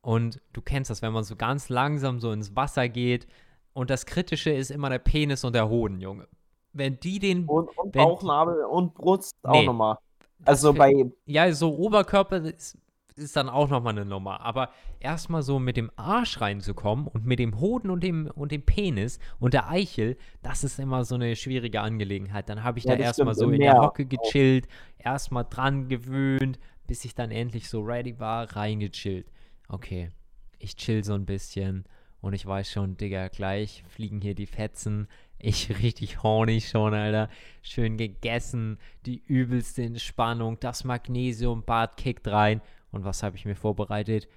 und 0.00 0.40
du 0.52 0.62
kennst 0.62 0.90
das, 0.90 1.02
wenn 1.02 1.12
man 1.12 1.24
so 1.24 1.36
ganz 1.36 1.68
langsam 1.68 2.20
so 2.20 2.32
ins 2.32 2.56
Wasser 2.56 2.88
geht 2.88 3.26
und 3.72 3.90
das 3.90 4.06
Kritische 4.06 4.50
ist 4.50 4.70
immer 4.70 4.90
der 4.90 4.98
Penis 4.98 5.44
und 5.44 5.54
der 5.54 5.68
Hoden, 5.68 6.00
Junge. 6.00 6.28
Wenn 6.72 6.98
die 7.00 7.18
den. 7.18 7.46
Und, 7.46 7.68
und 7.76 7.92
Bauchnabel 7.92 8.64
und 8.64 8.94
Brust 8.94 9.36
auch 9.42 9.52
nee, 9.52 9.66
nochmal. 9.66 9.98
Also 10.44 10.72
bei. 10.72 11.10
Ja, 11.26 11.52
so 11.52 11.74
Oberkörper 11.76 12.38
ist 12.38 12.78
ist 13.18 13.36
dann 13.36 13.48
auch 13.48 13.68
nochmal 13.68 13.92
eine 13.92 14.04
Nummer. 14.04 14.40
Aber 14.40 14.70
erstmal 15.00 15.42
so 15.42 15.58
mit 15.58 15.76
dem 15.76 15.90
Arsch 15.96 16.40
reinzukommen 16.40 17.06
und 17.06 17.26
mit 17.26 17.38
dem 17.38 17.60
Hoden 17.60 17.90
und 17.90 18.02
dem, 18.02 18.26
und 18.26 18.52
dem 18.52 18.62
Penis 18.62 19.18
und 19.38 19.54
der 19.54 19.68
Eichel, 19.68 20.16
das 20.42 20.64
ist 20.64 20.78
immer 20.78 21.04
so 21.04 21.14
eine 21.14 21.36
schwierige 21.36 21.80
Angelegenheit. 21.80 22.48
Dann 22.48 22.62
habe 22.62 22.78
ich 22.78 22.84
ja, 22.84 22.96
da 22.96 23.02
erstmal 23.02 23.34
so 23.34 23.50
in 23.50 23.60
der 23.60 23.80
Hocke 23.80 24.06
gechillt, 24.06 24.68
erstmal 24.98 25.46
dran 25.48 25.88
gewöhnt, 25.88 26.58
bis 26.86 27.04
ich 27.04 27.14
dann 27.14 27.30
endlich 27.30 27.68
so 27.68 27.80
ready 27.80 28.18
war, 28.18 28.54
reingechillt. 28.56 29.26
Okay, 29.68 30.10
ich 30.58 30.76
chill 30.76 31.04
so 31.04 31.14
ein 31.14 31.26
bisschen 31.26 31.84
und 32.20 32.34
ich 32.34 32.46
weiß 32.46 32.70
schon, 32.70 32.96
Digga, 32.96 33.28
gleich 33.28 33.82
fliegen 33.88 34.20
hier 34.20 34.34
die 34.34 34.46
Fetzen. 34.46 35.08
Ich 35.38 35.68
richtig 35.82 36.22
horny 36.22 36.60
schon, 36.60 36.94
Alter. 36.94 37.28
Schön 37.62 37.96
gegessen, 37.96 38.78
die 39.06 39.22
übelste 39.26 39.82
Entspannung, 39.82 40.58
das 40.60 40.84
Magnesiumbad 40.84 41.96
kickt 41.96 42.28
rein 42.28 42.60
und 42.92 43.04
was 43.04 43.22
habe 43.22 43.36
ich 43.36 43.44
mir 43.44 43.56
vorbereitet? 43.56 44.28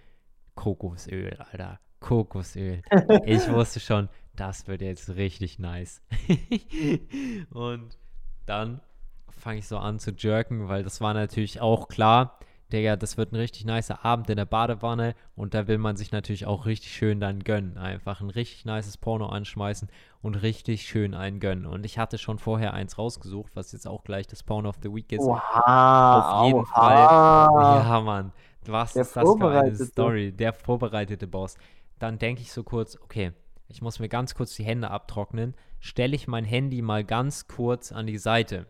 Kokosöl, 0.56 1.38
Alter. 1.51 1.80
Kokosöl. 1.99 2.82
ich 3.26 3.51
wusste 3.51 3.80
schon, 3.80 4.10
das 4.36 4.68
wird 4.68 4.82
jetzt 4.82 5.16
richtig 5.16 5.60
nice. 5.60 6.01
und 7.51 7.97
dann 8.45 8.82
fange 9.30 9.60
ich 9.60 9.68
so 9.68 9.78
an 9.78 9.99
zu 9.99 10.12
jerken, 10.12 10.68
weil 10.68 10.84
das 10.84 11.01
war 11.01 11.14
natürlich 11.14 11.62
auch 11.62 11.88
klar. 11.88 12.39
Digga, 12.72 12.95
das 12.95 13.16
wird 13.16 13.32
ein 13.32 13.36
richtig 13.36 13.66
nicer 13.66 14.03
Abend 14.03 14.28
in 14.30 14.38
der 14.38 14.45
Badewanne 14.45 15.14
und 15.36 15.53
da 15.53 15.68
will 15.68 15.78
man 15.78 15.97
sich 15.97 16.12
natürlich 16.12 16.47
auch 16.47 16.66
richtig 16.66 16.91
schön 16.91 17.20
dann 17.20 17.43
gönnen. 17.43 17.78
Einfach 17.78 18.22
ein 18.22 18.32
richtig 18.32 18.66
nices 18.66 18.97
Porno 18.97 19.28
anschmeißen 19.28 19.88
und 20.24 20.36
richtig 20.36 20.88
schön 20.88 21.14
einen 21.14 21.39
gönnen. 21.39 21.68
Und 21.68 21.86
ich 21.86 21.99
hatte 21.99 22.18
schon 22.18 22.39
vorher 22.39 22.74
eins 22.74 22.97
rausgesucht, 22.97 23.56
was 23.56 23.72
jetzt 23.72 23.88
auch 23.88 24.03
gleich 24.03 24.26
das 24.26 24.41
Porno 24.41 24.70
of 24.70 24.78
the 24.82 24.91
Week 24.91 25.12
ist. 25.12 25.22
Oha, 25.22 26.41
Auf 26.41 26.47
jeden 26.47 26.60
oha. 26.62 26.66
Fall. 26.66 27.86
Ja, 27.86 28.01
Mann. 28.01 28.32
Was 28.72 28.93
Der 28.93 29.03
ist 29.03 29.16
das 29.16 29.24
für 29.24 29.49
eine 29.49 29.76
Story? 29.76 30.32
Der 30.32 30.53
vorbereitete 30.53 31.28
Boss. 31.28 31.57
Dann 31.99 32.18
denke 32.18 32.41
ich 32.41 32.51
so 32.51 32.63
kurz, 32.63 32.97
okay, 33.01 33.32
ich 33.68 33.82
muss 33.82 33.99
mir 33.99 34.09
ganz 34.09 34.36
kurz 34.36 34.55
die 34.55 34.63
Hände 34.63 34.91
abtrocknen. 34.91 35.55
Stelle 35.80 36.16
ich 36.16 36.28
mein 36.28 36.45
Handy 36.45 36.82
mal 36.82 37.03
ganz 37.03 37.47
kurz 37.47 37.91
an 37.91 38.07
die 38.07 38.18
Seite. 38.18 38.68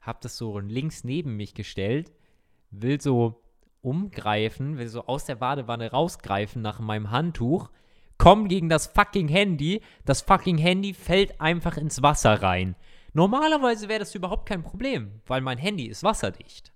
Hab 0.00 0.20
das 0.20 0.36
so 0.36 0.58
links 0.58 1.04
neben 1.04 1.36
mich 1.36 1.54
gestellt 1.54 2.12
will 2.70 3.00
so 3.00 3.42
umgreifen, 3.80 4.78
will 4.78 4.88
so 4.88 5.06
aus 5.06 5.24
der 5.24 5.36
Badewanne 5.36 5.90
rausgreifen 5.90 6.62
nach 6.62 6.80
meinem 6.80 7.10
Handtuch, 7.10 7.70
komm 8.18 8.48
gegen 8.48 8.68
das 8.68 8.88
fucking 8.88 9.28
Handy, 9.28 9.80
das 10.04 10.22
fucking 10.22 10.58
Handy 10.58 10.94
fällt 10.94 11.40
einfach 11.40 11.76
ins 11.76 12.02
Wasser 12.02 12.42
rein. 12.42 12.74
Normalerweise 13.12 13.88
wäre 13.88 14.00
das 14.00 14.14
überhaupt 14.14 14.48
kein 14.48 14.62
Problem, 14.62 15.20
weil 15.26 15.40
mein 15.40 15.58
Handy 15.58 15.86
ist 15.86 16.02
wasserdicht. 16.02 16.72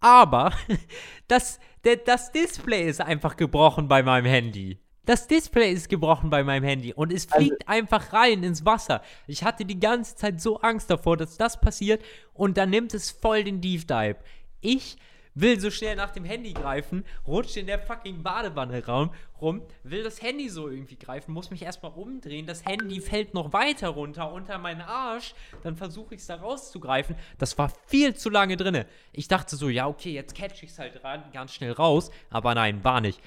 Aber 0.00 0.52
das, 1.28 1.60
das 2.04 2.32
Display 2.32 2.88
ist 2.88 3.00
einfach 3.00 3.36
gebrochen 3.36 3.88
bei 3.88 4.02
meinem 4.02 4.26
Handy. 4.26 4.78
Das 5.06 5.26
Display 5.26 5.72
ist 5.72 5.88
gebrochen 5.88 6.30
bei 6.30 6.44
meinem 6.44 6.64
Handy 6.64 6.92
und 6.92 7.12
es 7.12 7.30
also 7.30 7.44
fliegt 7.44 7.66
also, 7.66 7.78
einfach 7.78 8.12
rein 8.12 8.42
ins 8.42 8.64
Wasser. 8.64 9.02
Ich 9.26 9.42
hatte 9.44 9.64
die 9.64 9.80
ganze 9.80 10.14
Zeit 10.14 10.40
so 10.40 10.60
Angst 10.60 10.90
davor, 10.90 11.16
dass 11.16 11.36
das 11.36 11.60
passiert 11.60 12.02
und 12.34 12.56
dann 12.56 12.70
nimmt 12.70 12.94
es 12.94 13.10
voll 13.10 13.44
den 13.44 13.60
Deep 13.60 13.88
Dive. 13.88 14.16
Ich 14.60 14.98
will 15.34 15.58
so 15.60 15.70
schnell 15.70 15.96
nach 15.96 16.10
dem 16.10 16.24
Handy 16.24 16.52
greifen, 16.52 17.04
rutscht 17.26 17.56
in 17.56 17.66
der 17.66 17.78
fucking 17.78 18.22
Badewanne 18.22 18.84
rum, 18.86 19.10
rum, 19.40 19.62
will 19.82 20.02
das 20.02 20.22
Handy 20.22 20.48
so 20.48 20.68
irgendwie 20.68 20.96
greifen, 20.96 21.32
muss 21.32 21.50
mich 21.50 21.62
erstmal 21.62 21.92
umdrehen, 21.92 22.46
das 22.46 22.64
Handy 22.64 23.00
fällt 23.00 23.34
noch 23.34 23.52
weiter 23.52 23.88
runter 23.88 24.32
unter 24.32 24.58
meinen 24.58 24.82
Arsch, 24.82 25.34
dann 25.62 25.76
versuche 25.76 26.14
ich 26.14 26.20
es 26.20 26.26
da 26.26 26.36
rauszugreifen. 26.36 27.16
Das 27.38 27.56
war 27.58 27.72
viel 27.86 28.14
zu 28.14 28.30
lange 28.30 28.56
drinne. 28.56 28.86
Ich 29.12 29.28
dachte 29.28 29.56
so, 29.56 29.68
ja, 29.68 29.86
okay, 29.86 30.12
jetzt 30.12 30.34
catch 30.34 30.62
ich 30.62 30.70
es 30.70 30.78
halt 30.78 31.02
ran, 31.04 31.24
ganz 31.32 31.54
schnell 31.54 31.72
raus, 31.72 32.10
aber 32.30 32.54
nein, 32.54 32.84
war 32.84 33.00
nicht 33.00 33.20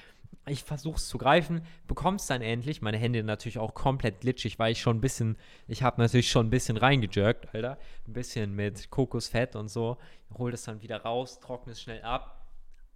ich 0.46 0.62
versuche 0.62 0.96
es 0.96 1.08
zu 1.08 1.16
greifen, 1.16 1.62
bekomme 1.86 2.16
es 2.16 2.26
dann 2.26 2.42
endlich. 2.42 2.82
Meine 2.82 2.98
Hände 2.98 3.22
natürlich 3.22 3.58
auch 3.58 3.74
komplett 3.74 4.20
glitschig, 4.20 4.58
weil 4.58 4.72
ich 4.72 4.80
schon 4.80 4.98
ein 4.98 5.00
bisschen, 5.00 5.36
ich 5.68 5.82
habe 5.82 6.00
natürlich 6.00 6.30
schon 6.30 6.46
ein 6.46 6.50
bisschen 6.50 6.76
reingejerkt, 6.76 7.54
Alter. 7.54 7.78
Ein 8.06 8.12
bisschen 8.12 8.54
mit 8.54 8.90
Kokosfett 8.90 9.56
und 9.56 9.68
so. 9.68 9.96
Hol 10.36 10.50
das 10.50 10.64
dann 10.64 10.82
wieder 10.82 11.02
raus, 11.02 11.40
trockne 11.40 11.72
es 11.72 11.80
schnell 11.80 12.02
ab. 12.02 12.46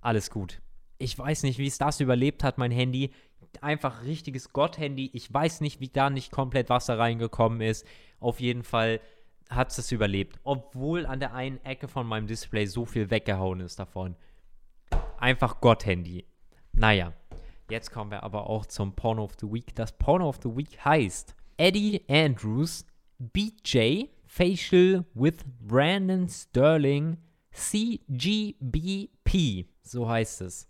Alles 0.01 0.31
gut. 0.31 0.61
Ich 0.99 1.19
weiß 1.19 1.45
nicht, 1.45 1.59
wie 1.59 1.67
es 1.67 1.79
das 1.79 2.01
überlebt 2.01 2.45
hat, 2.45 2.59
mein 2.59 2.73
Handy. 2.73 3.13
Einfach 3.61 4.03
richtiges 4.05 4.53
Gott-Handy. 4.53 5.11
Ich 5.15 5.33
weiß 5.33 5.61
nicht, 5.63 5.81
wie 5.81 5.89
da 5.89 6.11
nicht 6.11 6.31
komplett 6.31 6.69
Wasser 6.69 6.99
reingekommen 6.99 7.61
ist. 7.61 7.87
Auf 8.21 8.41
jeden 8.41 8.63
Fall 8.63 9.01
hat 9.49 9.77
es 9.77 9.91
überlebt. 9.91 10.39
Obwohl 10.45 11.07
an 11.07 11.21
der 11.21 11.35
einen 11.35 11.65
Ecke 11.65 11.89
von 11.89 12.07
meinem 12.07 12.27
Display 12.27 12.67
so 12.67 12.85
viel 12.85 13.11
weggehauen 13.11 13.61
ist 13.61 13.79
davon. 13.79 14.17
Einfach 15.19 15.61
Gott-Handy. 15.61 16.27
Naja, 16.73 17.13
Jetzt 17.71 17.91
kommen 17.91 18.11
wir 18.11 18.23
aber 18.23 18.49
auch 18.49 18.65
zum 18.65 18.95
Porno 18.95 19.25
of 19.25 19.33
the 19.41 19.47
Week. 19.47 19.75
Das 19.75 19.93
Porno 19.93 20.29
of 20.29 20.39
the 20.43 20.57
Week 20.57 20.83
heißt 20.85 21.35
Eddie 21.59 22.03
Andrews 22.09 22.87
BJ 23.19 24.05
Facial 24.27 25.05
with 25.15 25.45
Brandon 25.61 26.29
Sterling 26.29 27.19
CGBP. 27.53 29.11
So 29.83 30.09
heißt 30.09 30.41
es. 30.43 30.69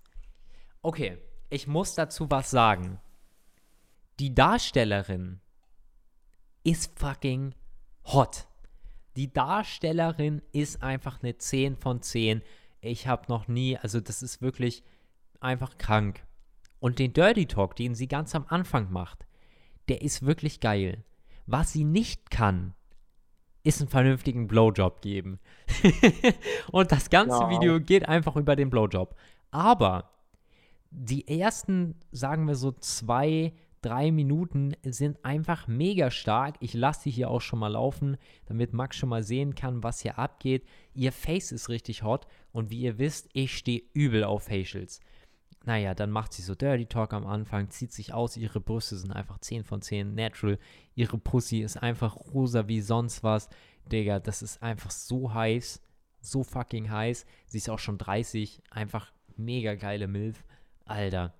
Okay, 0.82 1.18
ich 1.50 1.66
muss 1.66 1.94
dazu 1.94 2.30
was 2.30 2.50
sagen. 2.50 2.98
Die 4.18 4.34
Darstellerin 4.34 5.40
ist 6.64 6.98
fucking 6.98 7.54
hot. 8.06 8.48
Die 9.16 9.32
Darstellerin 9.32 10.42
ist 10.52 10.82
einfach 10.82 11.22
eine 11.22 11.38
10 11.38 11.76
von 11.76 12.02
10. 12.02 12.42
Ich 12.80 13.06
habe 13.06 13.26
noch 13.28 13.46
nie, 13.48 13.76
also 13.76 14.00
das 14.00 14.22
ist 14.22 14.42
wirklich 14.42 14.82
einfach 15.40 15.78
krank. 15.78 16.24
Und 16.80 16.98
den 16.98 17.12
Dirty 17.12 17.46
Talk, 17.46 17.76
den 17.76 17.94
sie 17.94 18.08
ganz 18.08 18.34
am 18.34 18.44
Anfang 18.48 18.90
macht, 18.92 19.26
der 19.88 20.02
ist 20.02 20.24
wirklich 20.24 20.60
geil. 20.60 21.04
Was 21.46 21.72
sie 21.72 21.84
nicht 21.84 22.30
kann, 22.30 22.74
ist 23.62 23.80
einen 23.80 23.90
vernünftigen 23.90 24.46
Blowjob 24.46 25.00
geben. 25.02 25.40
und 26.72 26.92
das 26.92 27.10
ganze 27.10 27.38
Ja. 27.40 27.50
Video 27.50 27.80
geht 27.80 28.08
einfach 28.08 28.36
über 28.36 28.54
den 28.54 28.70
Blowjob. 28.70 29.16
Aber 29.50 30.10
die 30.90 31.26
ersten, 31.28 31.96
sagen 32.12 32.46
wir 32.46 32.54
so 32.54 32.72
zwei, 32.72 33.52
drei 33.82 34.10
Minuten 34.10 34.74
sind 34.84 35.24
einfach 35.24 35.68
mega 35.68 36.10
stark. 36.10 36.56
Ich 36.60 36.74
lasse 36.74 37.04
die 37.04 37.10
hier 37.10 37.30
auch 37.30 37.40
schon 37.40 37.58
mal 37.58 37.68
laufen, 37.68 38.16
damit 38.46 38.72
Max 38.72 38.96
schon 38.96 39.08
mal 39.08 39.22
sehen 39.22 39.54
kann, 39.54 39.82
was 39.82 40.00
hier 40.00 40.18
abgeht. 40.18 40.66
Ihr 40.94 41.12
Face 41.12 41.52
ist 41.52 41.68
richtig 41.68 42.02
hot 42.02 42.26
und 42.52 42.70
wie 42.70 42.80
ihr 42.80 42.98
wisst, 42.98 43.28
ich 43.32 43.56
stehe 43.56 43.82
übel 43.92 44.24
auf 44.24 44.44
Facials. 44.44 45.00
Naja, 45.68 45.94
dann 45.94 46.10
macht 46.10 46.32
sie 46.32 46.40
so 46.40 46.54
Dirty 46.54 46.86
Talk 46.86 47.12
am 47.12 47.26
Anfang, 47.26 47.68
zieht 47.68 47.92
sich 47.92 48.14
aus, 48.14 48.38
ihre 48.38 48.58
Brüste 48.58 48.96
sind 48.96 49.12
einfach 49.12 49.36
10 49.36 49.64
von 49.64 49.82
10, 49.82 50.14
natural. 50.14 50.58
Ihre 50.94 51.18
Pussy 51.18 51.58
ist 51.58 51.76
einfach 51.76 52.16
rosa 52.16 52.68
wie 52.68 52.80
sonst 52.80 53.22
was. 53.22 53.50
Digga, 53.92 54.18
das 54.18 54.40
ist 54.40 54.62
einfach 54.62 54.90
so 54.90 55.34
heiß, 55.34 55.82
so 56.22 56.42
fucking 56.42 56.90
heiß. 56.90 57.26
Sie 57.48 57.58
ist 57.58 57.68
auch 57.68 57.80
schon 57.80 57.98
30, 57.98 58.62
einfach 58.70 59.12
mega 59.36 59.74
geile 59.74 60.08
Milf. 60.08 60.42
Alter. 60.86 61.34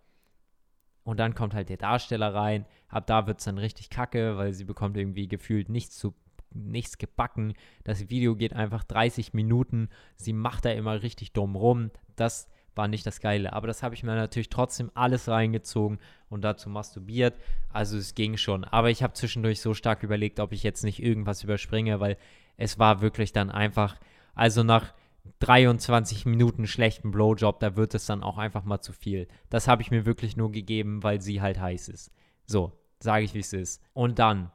Und 1.04 1.18
dann 1.18 1.34
kommt 1.34 1.54
halt 1.54 1.70
der 1.70 1.78
Darsteller 1.78 2.34
rein. 2.34 2.66
Ab 2.88 3.06
da 3.06 3.26
wird 3.26 3.38
es 3.38 3.46
dann 3.46 3.56
richtig 3.56 3.88
kacke, 3.88 4.36
weil 4.36 4.52
sie 4.52 4.64
bekommt 4.66 4.98
irgendwie 4.98 5.26
gefühlt 5.26 5.70
nichts 5.70 5.96
zu 5.96 6.14
nichts 6.52 6.98
gebacken. 6.98 7.54
Das 7.82 8.10
Video 8.10 8.36
geht 8.36 8.52
einfach 8.52 8.84
30 8.84 9.32
Minuten. 9.32 9.88
Sie 10.16 10.34
macht 10.34 10.66
da 10.66 10.70
immer 10.72 11.00
richtig 11.02 11.32
dumm 11.32 11.56
rum. 11.56 11.90
Das 12.14 12.46
war 12.74 12.88
nicht 12.88 13.06
das 13.06 13.20
Geile. 13.20 13.52
Aber 13.52 13.66
das 13.66 13.82
habe 13.82 13.94
ich 13.94 14.02
mir 14.02 14.14
natürlich 14.14 14.50
trotzdem 14.50 14.90
alles 14.94 15.28
reingezogen 15.28 15.98
und 16.28 16.42
dazu 16.42 16.70
masturbiert. 16.70 17.34
Also 17.72 17.98
es 17.98 18.14
ging 18.14 18.36
schon. 18.36 18.64
Aber 18.64 18.90
ich 18.90 19.02
habe 19.02 19.12
zwischendurch 19.14 19.60
so 19.60 19.74
stark 19.74 20.02
überlegt, 20.02 20.40
ob 20.40 20.52
ich 20.52 20.62
jetzt 20.62 20.84
nicht 20.84 21.02
irgendwas 21.02 21.42
überspringe, 21.42 22.00
weil 22.00 22.16
es 22.56 22.78
war 22.78 23.00
wirklich 23.00 23.32
dann 23.32 23.50
einfach, 23.50 23.96
also 24.34 24.62
nach 24.62 24.94
23 25.40 26.26
Minuten 26.26 26.66
schlechten 26.66 27.10
Blowjob, 27.10 27.60
da 27.60 27.76
wird 27.76 27.94
es 27.94 28.06
dann 28.06 28.22
auch 28.22 28.38
einfach 28.38 28.64
mal 28.64 28.80
zu 28.80 28.92
viel. 28.92 29.28
Das 29.50 29.68
habe 29.68 29.82
ich 29.82 29.90
mir 29.90 30.06
wirklich 30.06 30.36
nur 30.36 30.50
gegeben, 30.50 31.02
weil 31.02 31.20
sie 31.20 31.40
halt 31.40 31.60
heiß 31.60 31.88
ist. 31.88 32.12
So, 32.46 32.72
sage 33.00 33.24
ich, 33.24 33.34
wie 33.34 33.40
es 33.40 33.52
ist. 33.52 33.82
Und 33.92 34.18
dann 34.18 34.50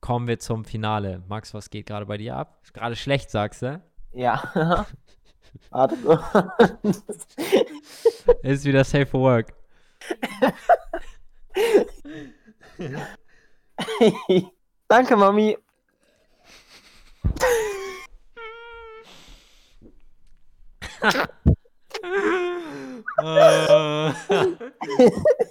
kommen 0.00 0.26
wir 0.26 0.38
zum 0.38 0.64
Finale. 0.64 1.22
Max, 1.28 1.54
was 1.54 1.70
geht 1.70 1.86
gerade 1.86 2.06
bei 2.06 2.16
dir 2.16 2.36
ab? 2.36 2.62
Gerade 2.72 2.96
schlecht, 2.96 3.30
sagst 3.30 3.62
du? 3.62 3.80
Ja. 4.12 4.86
Ist 8.42 8.64
wieder 8.64 8.84
safe 8.84 9.06
for 9.06 9.20
work. 9.20 9.52
Danke, 14.88 15.16
Mami. 15.16 15.56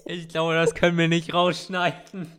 Ich 0.06 0.28
glaube, 0.28 0.56
das 0.56 0.74
können 0.74 0.98
wir 0.98 1.08
nicht 1.08 1.34
rausschneiden. 1.34 2.32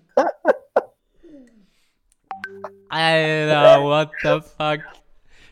Alter, 2.89 3.83
what 3.83 4.11
the 4.23 4.41
fuck? 4.41 4.81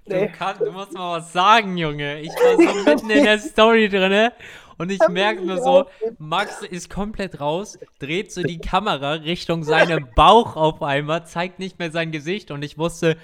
Du, 0.09 0.14
Nee. 0.16 0.28
kann, 0.28 0.59
du 0.59 0.70
musst 0.72 0.92
mal 0.92 1.18
was 1.18 1.32
sagen, 1.32 1.76
Junge. 1.76 2.20
Ich 2.20 2.28
war 2.30 2.56
so 2.56 2.84
mitten 2.90 3.11
in 3.11 3.24
der 3.24 3.38
Story 3.38 3.88
drinne 3.88 4.32
und 4.78 4.90
ich 4.90 5.00
merke 5.09 5.44
nur 5.44 5.61
so, 5.62 5.86
Max 6.18 6.62
ist 6.62 6.88
komplett 6.90 7.40
raus, 7.40 7.78
dreht 7.98 8.32
so 8.32 8.42
die 8.42 8.59
Kamera 8.59 9.12
Richtung 9.14 9.64
seinem 9.64 10.09
Bauch 10.14 10.56
auf 10.56 10.82
einmal, 10.82 11.26
zeigt 11.26 11.59
nicht 11.59 11.78
mehr 11.78 11.90
sein 11.90 12.12
Gesicht 12.12 12.50
und 12.50 12.62
ich 12.62 12.78
wusste, 12.78 13.16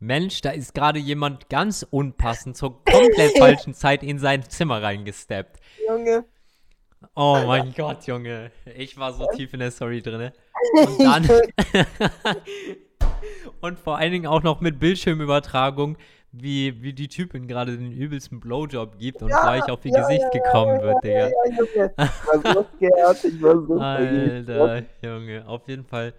Mensch, 0.00 0.42
da 0.42 0.50
ist 0.50 0.74
gerade 0.74 0.98
jemand 1.00 1.48
ganz 1.48 1.84
unpassend 1.88 2.56
zur 2.56 2.84
komplett 2.84 3.36
falschen 3.38 3.74
Zeit 3.74 4.02
in 4.02 4.18
sein 4.18 4.48
Zimmer 4.48 4.80
reingesteppt. 4.82 5.58
Junge. 5.88 6.24
Oh 7.14 7.42
mein 7.46 7.72
Gott, 7.74 8.06
Junge. 8.06 8.50
Ich 8.76 8.96
war 8.98 9.12
so 9.12 9.26
tief 9.34 9.52
in 9.54 9.60
der 9.60 9.70
Story 9.70 10.02
drinne. 10.02 10.32
Und 10.74 10.98
dann. 11.02 11.28
und 13.60 13.78
vor 13.78 13.98
allen 13.98 14.12
Dingen 14.12 14.26
auch 14.26 14.42
noch 14.42 14.60
mit 14.60 14.78
Bildschirmübertragung, 14.78 15.96
wie, 16.32 16.82
wie 16.82 16.92
die 16.92 17.08
Typin 17.08 17.48
gerade 17.48 17.76
den 17.76 17.90
übelsten 17.90 18.40
Blowjob 18.40 18.98
gibt 18.98 19.22
und 19.22 19.28
gleich 19.28 19.64
auf 19.70 19.84
ihr 19.84 19.92
ja, 19.92 20.00
Gesicht 20.00 20.22
ja, 20.22 20.28
gekommen 20.30 20.76
ja, 20.76 20.82
wird, 20.82 21.04
Digga. 21.04 21.18
Ja, 21.18 21.28
ja, 21.28 21.56
Junge. 21.56 21.94
War 23.42 23.66
so 23.66 23.78
war. 23.78 24.68
Alter, 24.68 24.86
Junge. 25.02 25.48
Auf 25.48 25.68
jeden 25.68 25.84
Fall, 25.84 26.12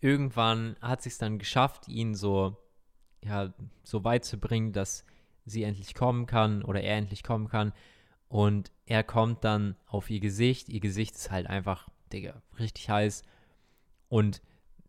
irgendwann 0.00 0.76
hat 0.82 1.02
sich 1.02 1.16
dann 1.16 1.38
geschafft, 1.38 1.88
ihn 1.88 2.14
so, 2.14 2.56
ja, 3.24 3.52
so 3.82 4.04
weit 4.04 4.24
zu 4.24 4.38
bringen, 4.38 4.72
dass 4.72 5.04
sie 5.46 5.62
endlich 5.62 5.94
kommen 5.94 6.26
kann 6.26 6.62
oder 6.62 6.82
er 6.82 6.96
endlich 6.96 7.22
kommen 7.22 7.48
kann. 7.48 7.72
Und 8.28 8.70
er 8.86 9.02
kommt 9.02 9.44
dann 9.44 9.76
auf 9.86 10.10
ihr 10.10 10.20
Gesicht. 10.20 10.68
Ihr 10.68 10.80
Gesicht 10.80 11.14
ist 11.14 11.30
halt 11.30 11.46
einfach, 11.46 11.88
Digga, 12.12 12.42
richtig 12.58 12.88
heiß. 12.90 13.22
Und 14.08 14.42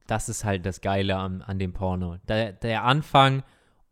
das 0.08 0.28
ist 0.28 0.44
halt 0.44 0.66
das 0.66 0.82
Geile 0.82 1.16
an, 1.16 1.42
an 1.42 1.60
dem 1.60 1.72
Porno. 1.72 2.18
Der, 2.28 2.52
der 2.52 2.84
Anfang 2.84 3.44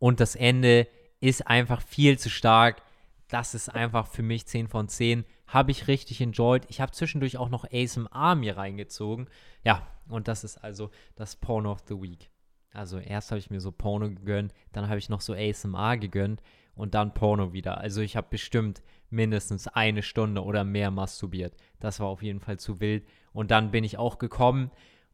und 0.02 0.18
das 0.18 0.34
Ende 0.34 0.88
ist 1.20 1.46
einfach 1.46 1.80
viel 1.80 2.18
zu 2.18 2.28
stark. 2.28 2.82
Das 3.28 3.54
ist 3.54 3.68
einfach 3.68 4.08
für 4.08 4.24
mich 4.24 4.46
10 4.46 4.66
von 4.66 4.88
10. 4.88 5.24
Habe 5.46 5.70
ich 5.70 5.86
richtig 5.86 6.20
enjoyed. 6.20 6.64
Ich 6.68 6.80
habe 6.80 6.90
zwischendurch 6.90 7.36
auch 7.36 7.50
noch 7.50 7.64
ASMR 7.72 8.34
mir 8.34 8.56
reingezogen. 8.56 9.28
Ja, 9.62 9.86
und 10.08 10.26
das 10.26 10.42
ist 10.42 10.58
also 10.58 10.90
das 11.14 11.36
Porno 11.36 11.70
of 11.70 11.84
the 11.86 12.02
Week. 12.02 12.30
Also 12.72 12.98
erst 12.98 13.30
habe 13.30 13.38
ich 13.38 13.48
mir 13.48 13.60
so 13.60 13.70
Porno 13.70 14.08
gegönnt, 14.08 14.52
dann 14.72 14.88
habe 14.88 14.98
ich 14.98 15.08
noch 15.08 15.20
so 15.20 15.34
ASMR 15.34 15.96
gegönnt 15.98 16.42
und 16.74 16.94
dann 16.94 17.14
Porno 17.14 17.52
wieder. 17.52 17.78
Also 17.78 18.00
ich 18.00 18.16
habe 18.16 18.26
bestimmt 18.28 18.82
mindestens 19.08 19.68
eine 19.68 20.02
Stunde 20.02 20.42
oder 20.42 20.64
mehr 20.64 20.90
masturbiert. 20.90 21.54
Das 21.78 22.00
war 22.00 22.08
auf 22.08 22.24
jeden 22.24 22.40
Fall 22.40 22.58
zu 22.58 22.80
wild. 22.80 23.06
Und 23.32 23.52
dann 23.52 23.70
bin 23.70 23.84
ich 23.84 23.98
auch 23.98 24.18
gekommen 24.18 24.72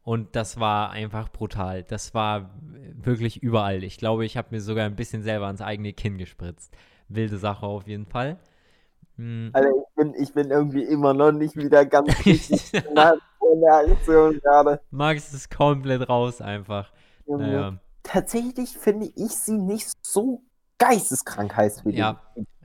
und 0.08 0.34
das 0.34 0.58
war 0.58 0.88
einfach 0.88 1.28
brutal. 1.28 1.82
Das 1.82 2.14
war 2.14 2.48
wirklich 2.94 3.42
überall. 3.42 3.84
Ich 3.84 3.98
glaube, 3.98 4.24
ich 4.24 4.38
habe 4.38 4.48
mir 4.52 4.62
sogar 4.62 4.86
ein 4.86 4.96
bisschen 4.96 5.22
selber 5.22 5.48
ans 5.48 5.60
eigene 5.60 5.92
Kinn 5.92 6.16
gespritzt. 6.16 6.74
Wilde 7.10 7.36
Sache 7.36 7.66
auf 7.66 7.86
jeden 7.86 8.06
Fall. 8.06 8.38
Hm. 9.16 9.50
Alter, 9.52 9.68
ich 9.68 9.94
bin, 9.96 10.14
ich 10.14 10.32
bin 10.32 10.50
irgendwie 10.50 10.82
immer 10.82 11.12
noch 11.12 11.32
nicht 11.32 11.56
wieder 11.56 11.84
ganz 11.84 12.08
richtig 12.24 12.72
in 12.72 12.94
der 12.94 13.74
Aktion 13.74 14.40
gerade. 14.40 14.80
Max 14.90 15.34
ist 15.34 15.54
komplett 15.54 16.08
raus 16.08 16.40
einfach. 16.40 16.90
Junge. 17.26 17.46
Naja. 17.46 17.78
Tatsächlich 18.02 18.78
finde 18.78 19.10
ich 19.14 19.32
sie 19.32 19.58
nicht 19.58 19.90
so 20.00 20.40
geisteskrank 20.78 21.54
heiß 21.54 21.84
wie 21.84 21.96
Ja. 21.98 22.22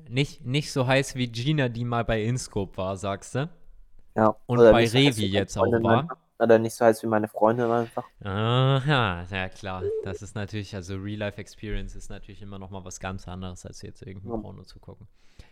Nicht, 0.08 0.46
nicht 0.46 0.72
so 0.72 0.88
heiß 0.88 1.16
wie 1.16 1.28
Gina, 1.28 1.68
die 1.68 1.84
mal 1.84 2.06
bei 2.06 2.24
Inscope 2.24 2.78
war, 2.78 2.96
sagst 2.96 3.36
du? 3.36 3.48
die. 3.48 4.20
Ja. 4.22 4.34
Und 4.46 4.60
Oder 4.60 4.72
bei 4.72 4.88
Revi 4.88 5.26
jetzt 5.26 5.58
auch 5.58 5.66
war. 5.66 6.08
Oder 6.44 6.60
nicht 6.60 6.74
so 6.74 6.84
heiß 6.84 7.02
wie 7.04 7.08
meine 7.08 7.30
Freundin 7.30 7.72
einfach. 7.72 8.04
Aha, 8.22 9.26
ja 9.32 9.48
klar. 9.48 9.82
Das 10.04 10.22
ist 10.22 10.36
natürlich, 10.36 10.76
also 10.76 10.98
Real-Life-Experience 10.98 11.96
ist 11.96 12.10
natürlich 12.10 12.41
immer 12.41 12.60
noch 12.60 12.70
mal 12.70 12.84
was 12.84 13.00
ganz 13.00 13.30
anderes, 13.30 13.66
als 13.66 13.82
jetzt 13.82 14.02
irgendein 14.02 14.32
Ja. 14.34 14.38
Porno 14.38 14.64
zu 14.64 14.80
gucken. 14.80 15.08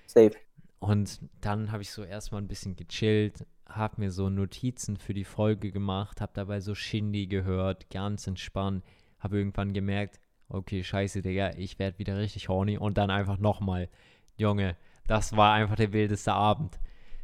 Safe. 0.06 0.34
Und 0.80 1.22
dann 1.40 1.72
habe 1.72 1.82
ich 1.82 1.92
so 1.92 2.04
erstmal 2.04 2.42
ein 2.42 2.50
bisschen 2.50 2.76
gechillt, 2.76 3.46
habe 3.70 4.02
mir 4.02 4.12
so 4.12 4.30
Notizen 4.30 4.98
für 4.98 5.14
die 5.14 5.24
Folge 5.24 5.72
gemacht, 5.72 6.20
habe 6.20 6.34
dabei 6.36 6.60
so 6.60 6.76
Shindy 6.76 7.28
gehört, 7.28 7.90
ganz 7.90 8.28
entspannt, 8.28 8.84
habe 9.20 9.38
irgendwann 9.38 9.72
gemerkt, 9.72 10.20
okay, 10.50 10.84
scheiße, 10.84 11.22
Digga, 11.22 11.52
ich 11.56 11.80
werde 11.80 12.00
wieder 12.00 12.18
richtig 12.18 12.50
horny 12.50 12.78
und 12.78 12.98
dann 12.98 13.12
einfach 13.12 13.38
nochmal. 13.38 13.88
Junge, 14.36 14.76
das 15.08 15.38
war 15.38 15.54
einfach 15.54 15.76
der 15.76 15.94
wildeste 15.94 16.34
Abend. 16.34 16.80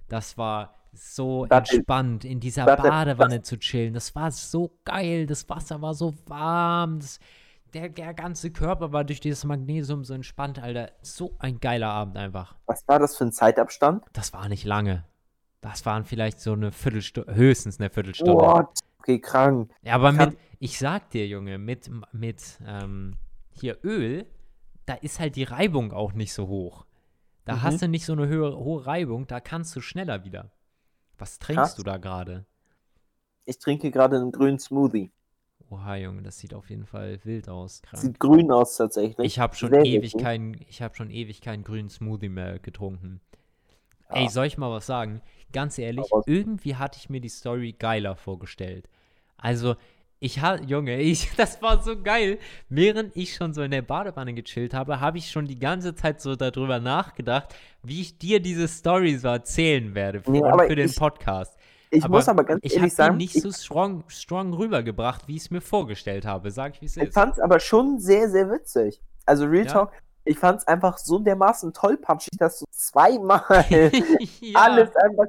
Das 0.08 0.38
war 0.38 0.77
so 0.98 1.46
Das 1.46 1.70
ist- 1.70 1.76
entspannt, 1.76 2.26
in 2.26 2.40
dieser 2.40 2.66
das 2.66 2.80
ist- 2.80 2.90
Badewanne 2.90 3.42
zu 3.42 3.58
chillen. 3.58 3.94
Das 3.94 4.14
war 4.16 4.32
so 4.32 4.78
geil, 4.84 5.26
das 5.26 5.48
Wasser 5.50 5.82
war 5.82 5.94
so 5.94 6.14
warm, 6.28 7.00
das, 7.00 7.20
der, 7.74 7.90
der 7.90 8.14
ganze 8.14 8.52
Körper 8.52 8.92
war 8.94 9.04
durch 9.04 9.20
dieses 9.20 9.44
Magnesium 9.44 10.04
so 10.04 10.14
entspannt, 10.14 10.60
Alter. 10.60 10.92
So 11.02 11.36
ein 11.40 11.60
geiler 11.60 11.90
Abend 11.90 12.18
einfach. 12.18 12.56
Was 12.66 12.88
war 12.88 13.00
das 13.00 13.18
für 13.18 13.26
ein 13.26 13.32
Zeitabstand? 13.32 14.04
Das 14.14 14.34
war 14.34 14.48
nicht 14.50 14.64
lange. 14.66 15.04
Das 15.62 15.86
waren 15.86 16.06
vielleicht 16.06 16.40
so 16.40 16.54
eine 16.54 16.72
Viertelstunde, 16.72 17.34
höchstens 17.36 17.80
eine 17.80 17.90
Viertelstunde. 17.90 18.34
What? 18.34 18.80
Okay, 19.00 19.20
krank. 19.20 19.72
Ja, 19.82 19.96
aber 19.96 20.14
Kann- 20.14 20.30
mit, 20.30 20.38
ich 20.60 20.78
sag 20.80 21.10
dir, 21.12 21.28
Junge, 21.28 21.58
mit, 21.58 21.90
mit 22.12 22.60
ähm, 22.66 23.16
hier 23.52 23.78
Öl, 23.84 24.26
da 24.86 24.94
ist 24.96 25.20
halt 25.20 25.36
die 25.36 25.44
Reibung 25.44 25.92
auch 25.92 26.14
nicht 26.14 26.34
so 26.34 26.48
hoch. 26.48 26.86
Da 27.46 27.56
Mhm. 27.56 27.64
hast 27.64 27.82
du 27.82 27.88
nicht 27.88 28.06
so 28.06 28.14
eine 28.14 28.28
höhere, 28.28 28.58
hohe 28.58 28.86
Reibung, 28.86 29.28
da 29.28 29.40
kannst 29.40 29.76
du 29.76 29.82
schneller 29.82 30.24
wieder. 30.24 30.52
Was 31.18 31.40
trinkst 31.40 31.58
Krass. 31.58 31.76
du 31.76 31.84
da 31.84 31.98
gerade? 31.98 32.46
Ich 33.46 33.60
trinke 33.60 33.92
gerade 33.92 34.18
einen 34.18 34.32
grünen 34.32 34.60
Smoothie. 34.60 35.12
Oha, 35.70 35.96
Junge, 35.98 36.22
das 36.22 36.38
sieht 36.38 36.54
auf 36.54 36.70
jeden 36.70 36.86
Fall 36.86 37.20
wild 37.24 37.50
aus. 37.50 37.82
Krank. 37.82 38.02
Sieht 38.02 38.20
grün 38.20 38.52
aus 38.52 38.78
tatsächlich. 38.78 39.26
Ich 39.26 39.40
habe 39.40 39.56
schon 39.56 39.74
ewig 39.74 40.16
ich 40.70 40.82
habe 40.82 40.96
schon 40.96 41.10
ewig 41.10 41.42
keinen 41.42 41.64
grünen 41.64 41.90
Smoothie 41.90 42.30
mehr 42.30 42.60
getrunken. 42.60 43.20
Ja. 44.10 44.18
Ey, 44.18 44.30
soll 44.30 44.46
ich 44.46 44.58
mal 44.58 44.72
was 44.72 44.86
sagen? 44.86 45.22
Ganz 45.52 45.78
ehrlich, 45.78 46.06
irgendwie 46.26 46.76
hatte 46.76 46.98
ich 47.00 47.10
mir 47.10 47.20
die 47.20 47.30
Story 47.30 47.74
geiler 47.78 48.16
vorgestellt. 48.16 48.90
Also, 49.38 49.76
Ich 50.20 50.42
hatte, 50.42 50.64
Junge, 50.64 50.98
ich, 51.02 51.30
das 51.36 51.62
war 51.62 51.82
so 51.84 52.02
geil. 52.02 52.40
Während 52.70 53.16
ich 53.16 53.36
schon 53.36 53.54
so 53.54 53.62
in 53.62 53.72
der 53.72 53.82
Badewanne 53.84 54.34
gechillt 54.34 54.74
habe, 54.74 55.00
habe 55.00 55.18
ich 55.18 55.30
schon 55.30 55.46
die 55.46 55.60
ganze 55.60 55.94
Zeit 55.96 56.22
so 56.22 56.36
darüber 56.36 56.80
nachgedacht, 56.80 57.54
wie 57.84 58.02
ich 58.02 58.18
dir 58.18 58.40
diese 58.40 58.68
Story 58.68 59.16
so 59.18 59.28
erzählen 59.28 59.94
werde 59.96 60.22
für, 60.22 60.32
Nee, 60.32 60.44
aber 60.44 60.66
für 60.68 60.76
den 60.76 60.88
ich- 60.90 60.96
Podcast. 60.96 61.58
Ich 61.90 62.06
muss 62.06 62.28
aber 62.28 62.44
ganz 62.44 62.60
ich 62.64 62.74
ehrlich 62.74 62.92
habe 62.92 62.96
sagen, 62.96 63.18
nicht 63.18 63.34
ich, 63.34 63.42
so 63.42 63.50
strong, 63.50 64.04
strong 64.10 64.54
rübergebracht, 64.54 65.26
wie 65.30 65.38
ich 65.38 65.44
es 65.44 65.52
mir 65.52 65.62
vorgestellt 65.62 66.26
habe. 66.26 66.52
Sag 66.52 66.74
ich, 66.76 66.82
wie 66.82 66.86
es 66.86 66.98
ich 66.98 67.04
ist. 67.04 67.14
fand 67.14 67.36
es 67.36 67.40
aber 67.40 67.62
schon 67.62 67.98
sehr, 67.98 68.30
sehr 68.30 68.50
witzig. 68.52 69.02
Also 69.26 69.46
Real 69.46 69.66
Ja. 69.68 69.72
Talk, 69.72 69.92
ich 70.26 70.38
fand 70.38 70.60
es 70.60 70.68
einfach 70.68 70.98
so 70.98 71.18
dermaßen 71.20 71.72
tollpatschig, 71.72 72.38
dass 72.38 72.60
du 72.60 72.66
zweimal 72.72 73.42
ja. 73.70 73.90
alles 74.60 74.90
einfach 74.98 75.28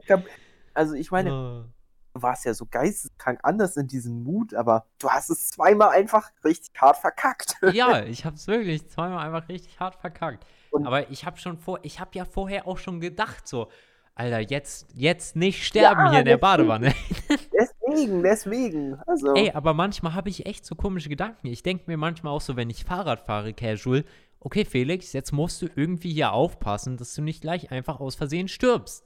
Also 0.75 0.95
ich 0.95 1.13
meine, 1.13 1.33
Oh. 1.33 1.65
Du 2.19 2.23
warst 2.23 2.45
ja 2.45 2.53
so 2.55 2.67
geisteskrank 2.71 3.39
anders 3.43 3.77
in 3.77 3.87
diesem 3.87 4.25
Mut, 4.25 4.55
aber 4.55 4.87
du 4.99 5.09
hast 5.09 5.31
es 5.31 5.49
zweimal 5.49 5.91
einfach 5.91 6.31
richtig 6.45 6.73
hart 6.81 6.97
verkackt. 6.97 7.55
Ja, 7.73 8.03
ich 8.03 8.25
habe 8.25 8.37
es 8.37 8.47
wirklich 8.47 8.89
zweimal 8.89 9.25
einfach 9.27 9.49
richtig 9.49 9.79
hart 9.79 9.95
verkackt. 9.97 10.45
Und- 10.71 10.87
Aber 10.87 11.11
ich 11.11 11.25
habe 11.25 11.39
schon 11.39 11.59
vor, 11.59 11.79
ich 11.83 12.01
habe 12.01 12.11
ja 12.15 12.25
vorher 12.25 12.67
auch 12.67 12.79
schon 12.79 13.01
gedacht 13.01 13.47
so, 13.47 13.69
Alter, 14.15 14.41
jetzt, 14.41 14.89
jetzt 14.95 15.37
nicht 15.37 15.65
sterben 15.65 16.01
Ja, 16.07 16.11
hier 16.11 16.19
in 16.21 16.25
der 16.25 16.39
deswegen. 16.39 16.41
Badewanne. 16.41 16.93
Deswegen, 17.89 18.23
deswegen. 18.25 18.95
Also, 19.07 19.35
Ey, 19.35 19.53
aber 19.53 19.75
manchmal 19.75 20.15
habe 20.15 20.29
ich 20.29 20.45
echt 20.47 20.67
so 20.67 20.75
komische 20.75 21.09
Gedanken. 21.09 21.47
Ich 21.47 21.63
denke 21.63 21.85
mir 21.87 21.97
manchmal 21.97 22.33
auch 22.33 22.41
so, 22.41 22.57
wenn 22.57 22.69
ich 22.69 22.85
Fahrrad 22.85 23.21
fahre, 23.21 23.53
casual, 23.55 24.05
okay, 24.41 24.65
Felix, 24.65 25.13
jetzt 25.13 25.33
musst 25.33 25.63
du 25.63 25.69
irgendwie 25.77 26.13
hier 26.13 26.33
aufpassen, 26.33 26.97
dass 26.97 27.15
du 27.15 27.23
nicht 27.23 27.41
gleich 27.43 27.71
einfach 27.71 28.01
aus 28.01 28.17
Versehen 28.17 28.49
stirbst. 28.49 29.05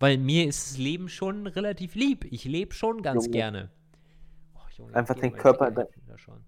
Weil 0.00 0.18
mir 0.18 0.46
ist 0.46 0.70
das 0.72 0.78
Leben 0.78 1.08
schon 1.08 1.46
relativ 1.46 1.94
lieb. 1.94 2.24
Ich 2.30 2.44
lebe 2.44 2.74
schon 2.74 3.02
ganz 3.02 3.26
Junge. 3.26 3.36
gerne. 3.36 3.70
Oh, 4.54 4.58
Junge, 4.76 4.94
Einfach 4.94 5.14
den 5.14 5.32
Körper 5.34 5.72
schon. 6.16 6.44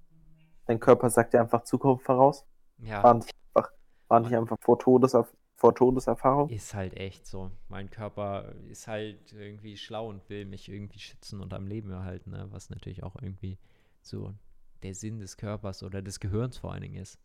dein 0.67 0.81
Körper 0.81 1.11
sagt 1.11 1.33
dir 1.35 1.41
einfach 1.41 1.63
Zukunft 1.65 2.05
voraus. 2.05 2.45
Ja. 2.79 3.03
War 3.03 3.15
nicht 3.15 3.31
einfach, 3.55 3.71
war 4.09 4.21
nicht 4.21 4.35
einfach 4.37 4.57
vor, 4.61 4.79
Todeserf 4.79 5.33
vor 5.55 5.75
Todeserfahrung. 5.75 6.51
Ist 6.51 6.75
halt 6.75 6.95
echt 6.99 7.27
so. 7.27 7.51
Mein 7.69 7.89
Körper 7.89 8.53
ist 8.69 8.89
halt 8.89 9.33
irgendwie 9.33 9.77
schlau 9.79 10.09
und 10.11 10.29
will 10.29 10.45
mich 10.45 10.69
irgendwie 10.69 10.99
schützen 10.99 11.41
und 11.41 11.55
am 11.55 11.67
Leben 11.67 11.91
erhalten, 11.91 12.31
ne? 12.33 12.47
was 12.51 12.69
natürlich 12.69 13.03
auch 13.03 13.15
irgendwie 13.23 13.59
so 14.03 14.35
der 14.83 14.95
Sinn 14.95 15.19
des 15.19 15.39
Körpers 15.39 15.83
oder 15.83 16.03
des 16.03 16.21
Gehirns 16.21 16.59
vor 16.59 16.73
allen 16.73 16.83
Dingen 16.83 16.97
ist. 17.01 17.19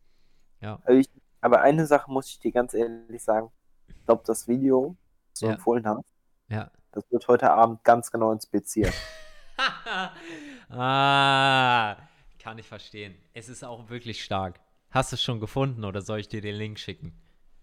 Ja. 0.62 0.80
Also 0.86 1.00
ich, 1.00 1.10
aber 1.42 1.62
eine 1.62 1.86
Sache 1.86 2.10
muss 2.10 2.30
ich 2.30 2.40
dir 2.40 2.52
ganz 2.54 2.74
ehrlich 2.74 3.22
sagen. 3.22 3.52
Ich 3.90 4.06
glaube, 4.06 4.24
das 4.26 4.48
Video, 4.48 4.96
das 5.34 5.40
du 5.42 5.46
Ja. 5.48 5.54
empfohlen 5.54 5.86
hast, 5.86 6.06
Ja. 6.52 6.70
das 6.92 7.10
wird 7.12 7.28
heute 7.28 7.50
Abend 7.52 7.84
ganz 7.84 8.12
genau 8.12 8.32
inspiziert. 8.32 8.94
ah, 10.70 11.96
kann 12.40 12.58
ich 12.58 12.68
verstehen. 12.68 13.16
Es 13.34 13.50
ist 13.50 13.64
auch 13.64 13.90
wirklich 13.90 14.24
stark. 14.24 14.60
Hast 14.90 15.12
du 15.12 15.16
es 15.16 15.24
schon 15.24 15.40
gefunden 15.40 15.86
oder 15.86 16.02
soll 16.02 16.20
ich 16.20 16.28
dir 16.28 16.42
den 16.42 16.56
Link 16.56 16.78
schicken? 16.80 17.14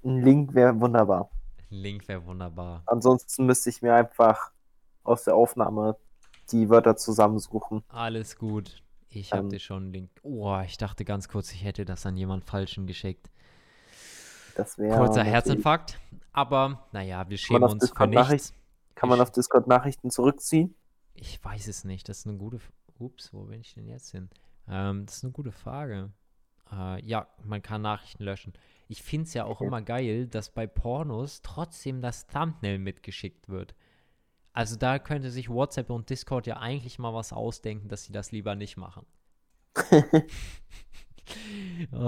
Ein 0.04 0.22
Link 0.22 0.54
wäre 0.54 0.80
wunderbar. 0.80 1.30
Ein 1.70 1.76
Link 1.76 2.08
wäre 2.08 2.24
wunderbar. 2.24 2.82
Ansonsten 2.86 3.44
müsste 3.46 3.68
ich 3.70 3.82
mir 3.82 3.94
einfach 3.94 4.52
aus 5.04 5.24
der 5.24 5.34
Aufnahme 5.34 5.96
die 6.50 6.70
Wörter 6.70 6.96
zusammensuchen. 6.96 7.82
Alles 7.88 8.38
gut. 8.38 8.82
Ich 9.10 9.32
habe 9.32 9.42
Ähm. 9.42 9.48
dir 9.50 9.58
schon 9.58 9.82
einen 9.84 9.92
Link. 9.92 10.10
Oh, 10.22 10.58
ich 10.64 10.78
dachte 10.78 11.04
ganz 11.04 11.28
kurz, 11.28 11.52
ich 11.52 11.64
hätte 11.64 11.84
das 11.84 12.06
an 12.06 12.16
jemand 12.16 12.44
Falschen 12.44 12.86
geschickt. 12.86 13.30
Das 14.54 14.78
wäre. 14.78 14.96
Kurzer 14.96 15.24
Herzinfarkt. 15.24 15.98
Aber 16.32 16.86
naja, 16.92 17.28
wir 17.28 17.36
schämen 17.36 17.64
uns 17.64 17.90
für 17.90 18.06
nichts. 18.06 18.54
Kann 18.98 19.08
man 19.08 19.20
auf 19.20 19.30
Discord 19.32 19.66
Nachrichten 19.66 20.10
zurückziehen? 20.10 20.74
Ich 21.14 21.44
weiß 21.44 21.66
es 21.68 21.84
nicht. 21.84 22.08
Das 22.08 22.20
ist 22.20 22.26
eine 22.26 22.38
gute. 22.38 22.60
Ups, 22.98 23.32
wo 23.32 23.44
bin 23.44 23.60
ich 23.60 23.74
denn 23.74 23.86
jetzt 23.86 24.10
hin? 24.10 24.28
Ähm, 24.66 25.06
das 25.06 25.18
ist 25.18 25.24
eine 25.24 25.32
gute 25.32 25.52
Frage. 25.52 26.12
Äh, 26.70 27.04
ja, 27.04 27.28
man 27.44 27.62
kann 27.62 27.82
Nachrichten 27.82 28.24
löschen. 28.24 28.52
Ich 28.88 29.02
finde 29.02 29.26
es 29.26 29.34
ja 29.34 29.44
auch 29.44 29.60
Okay. 29.60 29.66
immer 29.66 29.82
geil, 29.82 30.26
dass 30.26 30.50
bei 30.50 30.66
Pornos 30.66 31.42
trotzdem 31.42 32.00
das 32.00 32.26
Thumbnail 32.26 32.78
mitgeschickt 32.78 33.48
wird. 33.48 33.74
Also 34.52 34.76
da 34.76 34.98
könnte 34.98 35.30
sich 35.30 35.50
WhatsApp 35.50 35.90
und 35.90 36.10
Discord 36.10 36.46
ja 36.46 36.58
eigentlich 36.58 36.98
mal 36.98 37.14
was 37.14 37.32
ausdenken, 37.32 37.88
dass 37.88 38.04
sie 38.04 38.12
das 38.12 38.32
lieber 38.32 38.54
nicht 38.56 38.76
machen. 38.76 39.06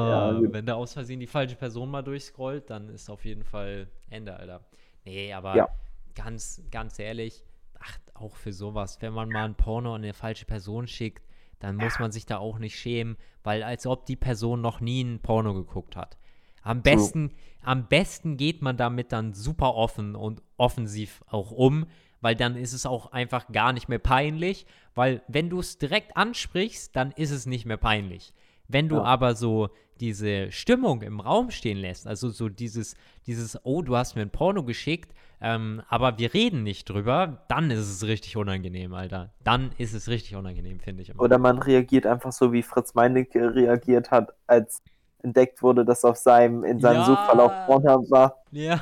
Ja, 0.00 0.32
Äh, 0.32 0.32
gut. 0.32 0.52
wenn 0.52 0.66
da 0.66 0.74
aus 0.74 0.92
Versehen 0.94 1.20
die 1.20 1.26
falsche 1.26 1.56
Person 1.56 1.90
mal 1.90 2.02
durchscrollt, 2.02 2.70
dann 2.70 2.88
ist 2.88 3.10
auf 3.10 3.24
jeden 3.24 3.44
Fall 3.44 3.88
Ende, 4.08 4.36
Alter. 4.36 4.64
Nee, 5.04 5.32
aber 5.32 5.52
Ja. 5.52 5.68
Ganz, 6.14 6.62
ganz 6.70 6.98
ehrlich, 6.98 7.44
ach, 7.78 7.98
auch 8.14 8.36
für 8.36 8.52
sowas, 8.52 8.98
wenn 9.00 9.12
man 9.12 9.30
mal 9.30 9.44
ein 9.46 9.54
Porno 9.54 9.94
an 9.94 10.02
eine 10.02 10.14
falsche 10.14 10.44
Person 10.44 10.86
schickt, 10.86 11.26
dann 11.58 11.76
muss 11.76 11.98
man 11.98 12.12
sich 12.12 12.26
da 12.26 12.38
auch 12.38 12.58
nicht 12.58 12.78
schämen, 12.78 13.16
weil 13.42 13.62
als 13.62 13.86
ob 13.86 14.06
die 14.06 14.16
Person 14.16 14.60
noch 14.60 14.80
nie 14.80 15.02
ein 15.02 15.20
Porno 15.20 15.54
geguckt 15.54 15.96
hat. 15.96 16.16
Am 16.62 16.82
besten, 16.82 17.32
am 17.62 17.86
besten 17.88 18.36
geht 18.36 18.60
man 18.62 18.76
damit 18.76 19.12
dann 19.12 19.32
super 19.32 19.74
offen 19.74 20.14
und 20.14 20.42
offensiv 20.58 21.22
auch 21.26 21.50
um, 21.50 21.86
weil 22.20 22.34
dann 22.34 22.54
ist 22.56 22.74
es 22.74 22.84
auch 22.84 23.12
einfach 23.12 23.50
gar 23.50 23.72
nicht 23.72 23.88
mehr 23.88 23.98
peinlich, 23.98 24.66
weil 24.94 25.22
wenn 25.28 25.48
du 25.48 25.60
es 25.60 25.78
direkt 25.78 26.16
ansprichst, 26.16 26.94
dann 26.94 27.12
ist 27.12 27.30
es 27.30 27.46
nicht 27.46 27.64
mehr 27.64 27.78
peinlich. 27.78 28.34
Wenn 28.68 28.88
du 28.88 28.96
Ja. 28.96 29.04
aber 29.04 29.34
so 29.34 29.70
diese 30.00 30.52
Stimmung 30.52 31.02
im 31.02 31.20
Raum 31.20 31.50
stehen 31.50 31.78
lässt, 31.78 32.06
also 32.06 32.28
so 32.30 32.48
dieses, 32.48 32.94
dieses, 33.26 33.58
oh, 33.64 33.82
du 33.82 33.96
hast 33.96 34.14
mir 34.16 34.22
ein 34.22 34.30
Porno 34.30 34.62
geschickt, 34.62 35.14
ähm, 35.40 35.82
aber 35.88 36.18
wir 36.18 36.34
reden 36.34 36.62
nicht 36.62 36.88
drüber, 36.88 37.44
dann 37.48 37.70
ist 37.70 37.88
es 37.88 38.06
richtig 38.06 38.36
unangenehm, 38.36 38.94
Alter. 38.94 39.30
Dann 39.42 39.70
ist 39.78 39.94
es 39.94 40.08
richtig 40.08 40.36
unangenehm, 40.36 40.80
finde 40.80 41.02
ich 41.02 41.10
immer. 41.10 41.22
Oder 41.22 41.38
man 41.38 41.58
reagiert 41.58 42.06
einfach 42.06 42.32
so, 42.32 42.52
wie 42.52 42.62
Fritz 42.62 42.94
Meinecke 42.94 43.54
reagiert 43.54 44.10
hat, 44.10 44.32
als 44.46 44.82
entdeckt 45.22 45.62
wurde, 45.62 45.84
dass 45.84 46.04
auf 46.04 46.16
seinem, 46.16 46.64
in 46.64 46.80
seinem 46.80 47.00
Ja. 47.00 47.04
Suchverlauf 47.04 47.52
Pornhub 47.66 48.10
war. 48.10 48.36
Ja. 48.50 48.80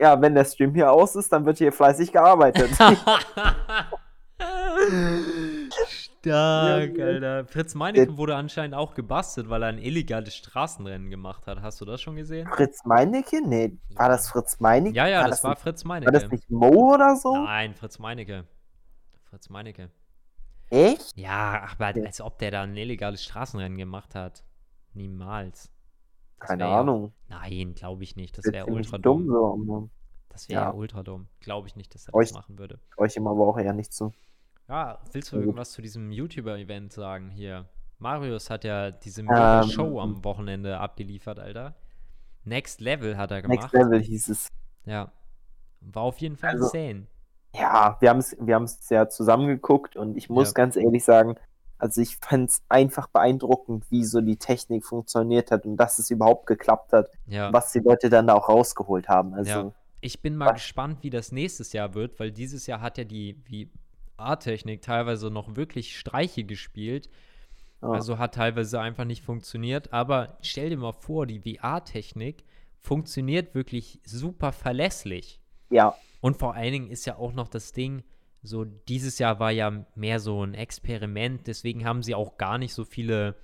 Ja, 0.00 0.20
wenn 0.20 0.34
der 0.34 0.44
Stream 0.44 0.74
hier 0.74 0.90
aus 0.90 1.14
ist, 1.14 1.32
dann 1.32 1.46
wird 1.46 1.58
hier 1.58 1.72
fleißig 1.72 2.12
gearbeitet. 2.12 2.70
Stark, 6.30 6.96
Ja, 6.98 7.04
Alter. 7.06 7.44
Fritz 7.46 7.74
Meinecke 7.74 8.16
wurde 8.16 8.36
anscheinend 8.36 8.74
auch 8.74 8.94
gebastelt, 8.94 9.48
weil 9.48 9.62
er 9.62 9.68
ein 9.68 9.78
illegales 9.78 10.34
Straßenrennen 10.36 11.10
gemacht 11.10 11.46
hat. 11.46 11.60
Hast 11.62 11.80
du 11.80 11.84
das 11.84 12.00
schon 12.00 12.16
gesehen? 12.16 12.48
Fritz 12.48 12.84
Meinecke? 12.84 13.40
Nee, 13.46 13.76
war 13.94 14.08
das 14.08 14.28
Fritz 14.30 14.58
Meinecke? 14.60 14.96
Ja, 14.96 15.06
ja, 15.06 15.22
war 15.22 15.28
das, 15.28 15.44
war 15.44 15.50
nicht, 15.50 15.60
Fritz 15.62 15.84
War 15.84 16.00
das 16.00 16.10
Meinecke. 16.12 16.34
nicht 16.34 16.50
Mo 16.50 16.94
oder 16.94 17.16
so? 17.16 17.34
Nein, 17.44 17.74
Fritz 17.74 17.98
Meinecke. 17.98 18.44
Fritz 19.30 19.48
Meinecke. 19.50 19.90
Echt? 20.70 21.16
Ja, 21.16 21.68
aber 21.72 21.86
als 22.06 22.20
ob 22.20 22.38
der 22.38 22.50
da 22.50 22.62
ein 22.62 22.76
illegales 22.76 23.22
Straßenrennen 23.22 23.76
gemacht 23.78 24.14
hat. 24.14 24.42
Niemals. 24.94 25.70
Das 26.40 26.48
Keine 26.48 26.64
wär 26.64 26.70
ja- 26.70 26.80
Ahnung. 26.80 27.12
Nein, 27.28 27.74
glaube 27.74 28.02
ich 28.02 28.16
nicht. 28.16 28.36
Das 28.38 28.44
Das 28.44 28.52
wäre 28.54 28.66
ultra 28.66 28.98
dumm 28.98 29.26
dumm. 29.26 29.66
so. 29.66 29.90
Das 30.30 30.48
wäre 30.48 30.62
ja. 30.62 30.70
Ultra 30.72 31.02
dumm. 31.02 31.28
Glaube 31.40 31.68
ich 31.68 31.76
nicht, 31.76 31.94
dass 31.94 32.08
er 32.08 32.14
Euch- 32.14 32.28
das 32.30 32.34
machen 32.34 32.58
würde. 32.58 32.80
Euch 32.96 33.14
ihm 33.16 33.26
aber 33.26 33.46
auch 33.46 33.56
eher 33.58 33.72
nicht 33.72 33.92
zu. 33.92 34.12
Ja, 34.68 34.98
willst 35.12 35.32
du 35.32 35.36
irgendwas 35.36 35.72
zu 35.72 35.82
diesem 35.82 36.10
YouTuber-Event 36.10 36.92
sagen 36.92 37.30
hier? 37.30 37.66
Marius 37.98 38.50
hat 38.50 38.64
ja 38.64 38.90
diese 38.90 39.22
mega 39.22 39.62
Ähm, 39.62 39.68
Show 39.68 40.00
am 40.00 40.24
Wochenende 40.24 40.78
abgeliefert, 40.78 41.38
Alter. 41.38 41.74
Next 42.44 42.80
Level 42.80 43.16
hat 43.16 43.30
er 43.30 43.42
gemacht. 43.42 43.60
Next 43.60 43.72
Level 43.74 44.00
hieß 44.02 44.28
es. 44.28 44.48
Ja. 44.84 45.12
War 45.80 46.02
auf 46.02 46.18
jeden 46.18 46.36
Fall 46.36 46.50
Also- 46.50 46.64
insane. 46.66 47.06
Ja, 47.54 47.96
wir 48.00 48.10
haben 48.10 48.18
es 48.18 48.36
wir 48.40 48.54
haben's 48.56 48.88
ja 48.90 49.08
zusammengeguckt 49.08 49.96
und 49.96 50.16
ich 50.16 50.28
muss 50.28 50.48
Ja. 50.48 50.52
ganz 50.54 50.76
ehrlich 50.76 51.04
sagen, 51.04 51.36
also 51.78 52.00
ich 52.00 52.16
fand 52.16 52.50
es 52.50 52.62
einfach 52.68 53.06
beeindruckend, 53.08 53.88
wie 53.90 54.04
so 54.04 54.20
die 54.20 54.36
Technik 54.36 54.84
funktioniert 54.84 55.50
hat 55.52 55.64
und 55.64 55.76
dass 55.76 55.98
es 56.00 56.10
überhaupt 56.10 56.46
geklappt 56.46 56.92
hat, 56.92 57.10
Ja. 57.26 57.52
was 57.52 57.70
die 57.70 57.78
Leute 57.78 58.08
dann 58.10 58.26
da 58.26 58.34
auch 58.34 58.48
rausgeholt 58.48 59.08
haben. 59.08 59.34
Also, 59.34 59.50
Ja. 59.50 59.72
Ich 60.00 60.20
bin 60.20 60.36
mal 60.36 60.46
Was? 60.48 60.54
gespannt, 60.54 60.98
wie 61.02 61.08
das 61.10 61.32
nächstes 61.32 61.72
Jahr 61.72 61.94
wird, 61.94 62.18
weil 62.20 62.30
dieses 62.30 62.66
Jahr 62.66 62.82
hat 62.82 62.98
ja 62.98 63.04
die 63.04 63.42
VR-Technik 64.16 64.82
teilweise 64.82 65.30
noch 65.30 65.56
wirklich 65.56 65.98
Streiche 65.98 66.44
gespielt. 66.44 67.08
ja. 67.82 67.88
Also 67.88 68.18
hat 68.18 68.34
teilweise 68.34 68.80
einfach 68.80 69.04
nicht 69.04 69.22
funktioniert. 69.22 69.92
Aber 69.92 70.38
stell 70.42 70.70
dir 70.70 70.78
mal 70.78 70.92
vor, 70.92 71.26
die 71.26 71.40
VR-Technik 71.40 72.44
funktioniert 72.78 73.54
wirklich 73.54 74.00
super 74.04 74.52
verlässlich. 74.52 75.40
ja, 75.70 75.94
Und 76.20 76.36
vor 76.36 76.54
allen 76.54 76.72
Dingen 76.72 76.90
ist 76.90 77.06
ja 77.06 77.16
auch 77.16 77.32
noch 77.32 77.48
das 77.48 77.72
Ding, 77.72 78.04
so 78.42 78.64
dieses 78.64 79.18
Jahr 79.18 79.40
war 79.40 79.50
ja 79.50 79.86
mehr 79.94 80.20
so 80.20 80.44
ein 80.44 80.52
Experiment, 80.52 81.46
deswegen 81.46 81.86
haben 81.86 82.02
sie 82.02 82.14
auch 82.14 82.36
gar 82.36 82.58
nicht 82.58 82.74
so 82.74 82.84
viele 82.84 83.36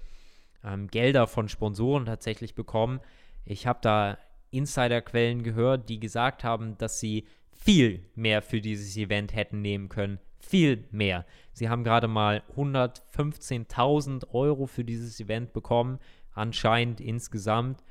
ähm, 0.62 0.88
Gelder 0.88 1.26
von 1.26 1.48
Sponsoren 1.48 2.04
tatsächlich 2.04 2.54
bekommen. 2.54 3.00
Ich 3.46 3.66
habe 3.66 3.78
da 3.80 4.18
Insiderquellen 4.50 5.42
gehört, 5.42 5.88
die 5.88 6.00
gesagt 6.00 6.44
haben, 6.44 6.76
dass 6.76 7.00
sie 7.00 7.26
viel 7.52 8.04
mehr 8.14 8.42
für 8.42 8.60
dieses 8.60 8.96
Event 8.96 9.34
hätten 9.34 9.62
nehmen 9.62 9.88
können. 9.88 10.18
Viel 10.40 10.88
mehr. 10.90 11.24
Sie 11.52 11.68
haben 11.68 11.84
gerade 11.84 12.08
mal 12.08 12.42
115.000 12.56 14.32
Euro 14.32 14.66
für 14.66 14.84
dieses 14.84 15.20
Event 15.20 15.52
bekommen, 15.52 15.98
anscheinend 16.34 17.00
insgesamt. 17.00 17.84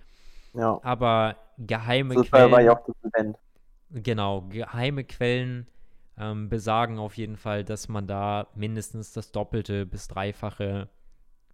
ja. 0.54 0.80
Aber 0.84 1.36
geheime 1.58 2.16
So 2.16 2.24
Quellen. 2.24 2.52
war 2.52 2.62
ja 2.62 2.74
auch 2.74 2.86
das 2.86 2.96
Event. 3.04 3.38
Genau, 3.92 4.42
geheime 4.50 5.04
Quellen 5.04 5.68
ähm, 6.18 6.50
besagen 6.50 7.00
auf 7.00 7.16
jeden 7.18 7.38
Fall, 7.38 7.64
dass 7.64 7.88
man 7.88 8.08
da 8.08 8.48
mindestens 8.56 9.14
das 9.14 9.32
Doppelte 9.32 9.86
bis 9.86 10.08
Dreifache 10.08 10.90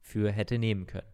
für 0.02 0.32
hätte 0.32 0.58
nehmen 0.58 0.88
können. 0.88 1.08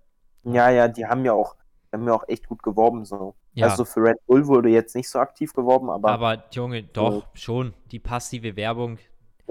Ja, 0.44 0.70
ja, 0.70 0.88
die 0.88 1.06
haben 1.06 1.26
ja 1.26 1.34
auch, 1.34 1.56
haben 1.92 2.08
ja 2.08 2.14
auch 2.14 2.28
echt 2.28 2.48
gut 2.48 2.64
geworben 2.64 3.06
so. 3.06 3.36
Ja. 3.54 3.68
Also 3.68 3.86
für 3.86 4.02
Red 4.02 4.18
Bull 4.26 4.48
wurde 4.48 4.70
jetzt 4.70 4.96
nicht 4.96 5.10
so 5.10 5.20
aktiv 5.20 5.54
geworben, 5.54 5.90
aber, 5.90 6.10
Aber 6.10 6.44
Junge, 6.52 6.84
doch, 6.84 7.28
schon. 7.34 7.74
Die 7.92 8.00
passive 8.00 8.56
Werbung, 8.56 8.98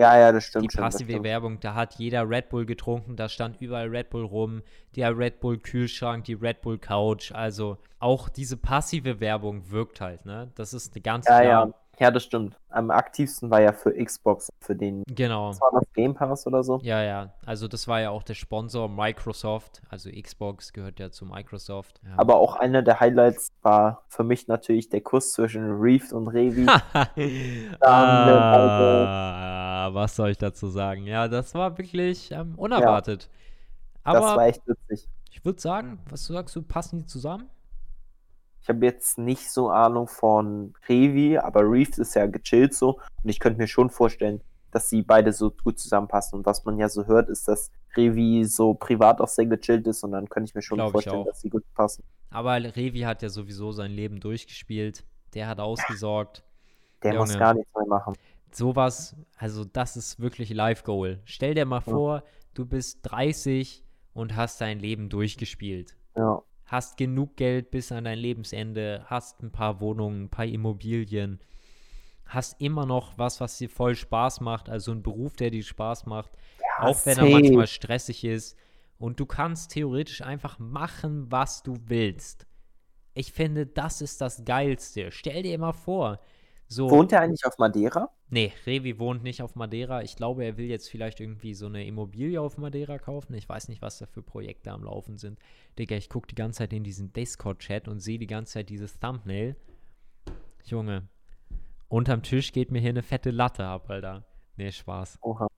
ja, 0.01 0.19
ja, 0.19 0.33
das 0.33 0.45
stimmt 0.47 0.65
die 0.65 0.69
passive 0.69 1.23
stimmt. 1.23 1.25
Werbung, 1.25 1.61
da 1.61 1.75
hat 1.75 1.95
jeder 1.97 2.29
Red 2.29 2.49
Bull 2.51 2.67
getrunken, 2.67 3.17
da 3.17 3.29
stand 3.29 3.61
überall 3.61 3.89
Red 3.89 4.11
Bull 4.11 4.25
rum, 4.25 4.63
der 4.97 5.17
Red 5.17 5.41
Bull 5.41 5.59
Kühlschrank, 5.59 6.25
die 6.25 6.35
Red 6.35 6.61
Bull 6.63 6.79
Couch, 6.79 7.33
also 7.33 7.79
auch 7.99 8.29
diese 8.29 8.57
passive 8.57 9.21
Werbung 9.21 9.71
wirkt 9.71 10.01
halt, 10.01 10.27
ne? 10.27 10.51
Das 10.55 10.75
ist 10.75 10.95
eine 10.95 11.03
ganz 11.03 11.29
Ja, 11.29 11.41
klar. 11.41 11.45
ja, 11.45 11.75
ja, 12.01 12.11
das 12.11 12.25
stimmt. 12.25 12.59
Am 12.71 12.91
aktivsten 12.91 13.51
war 13.51 13.61
ja 13.61 13.75
für 13.75 13.93
Xbox, 13.93 14.49
für 14.61 14.75
den, 14.75 15.03
Genau. 15.07 15.51
war 15.61 15.71
das, 15.73 15.85
Game 15.93 16.15
Pass 16.15 16.47
oder 16.47 16.65
so? 16.65 16.79
Ja, 16.83 17.03
ja. 17.03 17.35
Also 17.45 17.69
das 17.69 17.87
war 17.89 18.01
ja 18.01 18.09
auch 18.09 18.23
der 18.23 18.33
Sponsor 18.35 18.89
Microsoft, 18.89 19.83
also 19.91 20.09
Xbox 20.11 20.73
gehört 20.73 20.99
ja 20.99 21.11
zu 21.11 21.27
Microsoft. 21.27 22.01
Ja. 22.03 22.15
Aber 22.17 22.37
auch 22.37 22.57
einer 22.57 22.81
der 22.81 23.01
Highlights 23.01 23.53
war 23.61 24.03
für 24.09 24.25
mich 24.25 24.49
natürlich 24.49 24.89
der 24.89 25.03
Kuss 25.03 25.33
zwischen 25.33 25.79
Reef 25.79 26.11
und 26.13 26.29
Revi. 26.29 26.67
ah, 27.81 29.91
was 29.93 30.17
soll 30.17 30.31
ich 30.31 30.39
dazu 30.39 30.69
sagen? 30.69 31.07
Ja, 31.07 31.29
das 31.29 31.55
war 31.55 31.77
wirklich 31.77 32.31
ähm, 32.33 32.55
unerwartet. 32.57 33.29
das 34.05 34.17
Aber 34.17 34.37
war 34.37 34.47
echt 34.47 34.67
witzig. 34.67 35.07
ich 35.31 35.45
würde 35.45 35.61
sagen, 35.61 35.99
was 36.09 36.25
sagst 36.25 36.57
du, 36.57 36.63
passen 36.63 37.01
die 37.01 37.07
zusammen? 37.07 37.51
Ich 38.63 38.69
habe 38.69 38.85
jetzt 38.85 39.19
nicht 39.19 39.51
so 39.51 39.71
Ahnung 39.71 40.07
von 40.07 40.75
Revi, 40.89 41.39
aber 41.39 41.63
Reeves 41.63 41.99
ist 41.99 42.15
ja 42.15 42.27
gechillt 42.27 42.75
so. 42.75 42.99
Und 43.23 43.29
ich 43.31 43.41
könnte 43.41 43.59
mir 43.59 43.67
schon 43.69 43.91
vorstellen, 43.91 44.43
dass 44.71 44.89
sie 44.89 45.03
beide 45.03 45.33
so 45.33 45.51
gut 45.51 45.79
zusammenpassen. 45.79 46.39
Und 46.39 46.47
was 46.47 46.65
man 46.65 46.79
ja 46.79 46.89
so 46.89 47.07
hört, 47.07 47.29
ist, 47.29 47.49
dass 47.49 47.71
Revi 47.97 48.45
so 48.45 48.75
privat 48.75 49.21
auch 49.21 49.29
sehr 49.29 49.47
gechillt 49.47 49.87
ist. 49.87 50.05
Und 50.05 50.13
dann 50.13 50.29
könnte 50.29 50.49
ich 50.51 50.55
mir 50.55 50.63
schon 50.63 50.77
Glaub 50.77 50.93
vorstellen, 50.93 51.25
dass 51.25 51.41
sie 51.41 51.49
gut 51.51 51.65
passen. 51.75 52.05
Aber 52.31 52.53
Revi 52.55 53.01
hat 53.01 53.23
ja 53.23 53.29
sowieso 53.31 53.73
sein 53.73 53.91
Leben 53.91 54.21
durchgespielt. 54.21 55.05
Der 55.35 55.49
hat 55.49 55.59
ausgesorgt. 55.59 56.45
Der 57.03 57.15
muss 57.15 57.31
Junge. 57.31 57.39
gar 57.39 57.55
nichts 57.55 57.73
mehr 57.75 57.87
machen. 57.87 58.15
Sowas, 58.53 59.17
also 59.39 59.65
das 59.65 59.97
ist 59.97 60.21
wirklich 60.21 60.51
Life 60.51 60.85
Goal. 60.85 61.21
Stell 61.25 61.55
dir 61.55 61.65
mal 61.65 61.77
Ja. 61.77 61.81
vor, 61.93 62.23
du 62.55 62.67
bist 62.67 62.99
30 63.03 63.85
und 64.13 64.37
hast 64.37 64.61
dein 64.61 64.79
Leben 64.81 65.09
durchgespielt. 65.09 65.97
Ja. 66.17 66.43
Hast 66.71 66.97
genug 66.97 67.37
Geld 67.37 67.73
bis 67.73 67.91
an 67.91 68.05
dein 68.05 68.19
Lebensende, 68.19 69.05
hast 69.07 69.43
ein 69.43 69.51
paar 69.51 69.81
Wohnungen, 69.81 70.25
ein 70.25 70.29
paar 70.29 70.45
Immobilien, 70.45 71.41
hast 72.27 72.61
immer 72.61 72.87
noch 72.87 73.19
was, 73.19 73.41
was 73.41 73.59
dir 73.59 73.69
voll 73.69 73.97
Spaß 73.97 74.41
macht, 74.41 74.69
also 74.69 74.93
ein 74.93 75.03
Beruf, 75.03 75.35
der 75.35 75.51
dir 75.51 75.65
Spaß 75.65 76.07
macht, 76.07 76.31
ja 76.61 76.87
auch 76.87 77.07
wenn 77.07 77.19
er 77.19 77.27
manchmal 77.27 77.67
stressig 77.67 78.23
ist. 78.23 78.57
Und 78.99 79.19
du 79.19 79.27
kannst 79.27 79.73
theoretisch 79.73 80.23
einfach 80.23 80.61
machen, 80.61 81.27
was 81.33 81.65
du 81.65 81.75
willst. 81.87 82.47
Ich 83.15 83.33
finde, 83.33 83.67
das 83.67 84.01
ist 84.01 84.21
das 84.21 84.45
Geilste. 84.45 85.11
Stell 85.11 85.43
dir 85.43 85.59
mal 85.59 85.73
vor, 85.73 86.21
so. 86.73 86.89
Wohnt 86.89 87.11
er 87.13 87.21
eigentlich 87.21 87.45
auf 87.45 87.59
Madeira? 87.59 88.11
Nee, 88.29 88.53
Revi 88.65 89.01
wohnt 89.01 89.25
nicht 89.25 89.43
auf 89.43 89.57
Madeira. 89.57 90.03
Ich 90.03 90.15
glaube, 90.15 90.45
er 90.45 90.57
will 90.57 90.67
jetzt 90.67 90.89
vielleicht 90.89 91.19
irgendwie 91.19 91.53
so 91.53 91.67
eine 91.67 91.85
Immobilie 91.85 92.41
auf 92.41 92.59
Madeira 92.59 92.99
kaufen. 92.99 93.35
Ich 93.35 93.49
weiß 93.49 93.69
nicht, 93.69 93.83
was 93.83 93.99
da 93.99 94.07
für 94.07 94.23
Projekte 94.23 94.71
am 94.71 94.85
Laufen 94.85 95.19
sind. 95.19 95.41
Digga, 95.81 95.97
ich 95.97 96.09
gucke 96.09 96.29
die 96.29 96.37
ganze 96.37 96.59
Zeit 96.59 96.73
in 96.73 96.85
diesen 96.85 97.13
Discord-Chat 97.13 97.89
und 97.89 97.99
sehe 97.99 98.21
die 98.21 98.29
ganze 98.29 98.53
Zeit 98.53 98.69
dieses 98.69 99.01
Thumbnail. 99.01 99.57
Junge, 100.65 101.09
unterm 101.89 102.23
Tisch 102.23 102.53
geht 102.53 102.71
mir 102.71 102.79
hier 102.79 102.91
eine 102.91 103.03
fette 103.03 103.33
Latte 103.33 103.65
ab, 103.65 103.91
Alter. 103.91 104.25
Nee, 104.57 104.71
Spaß. 104.71 105.19
Oha. 105.23 105.49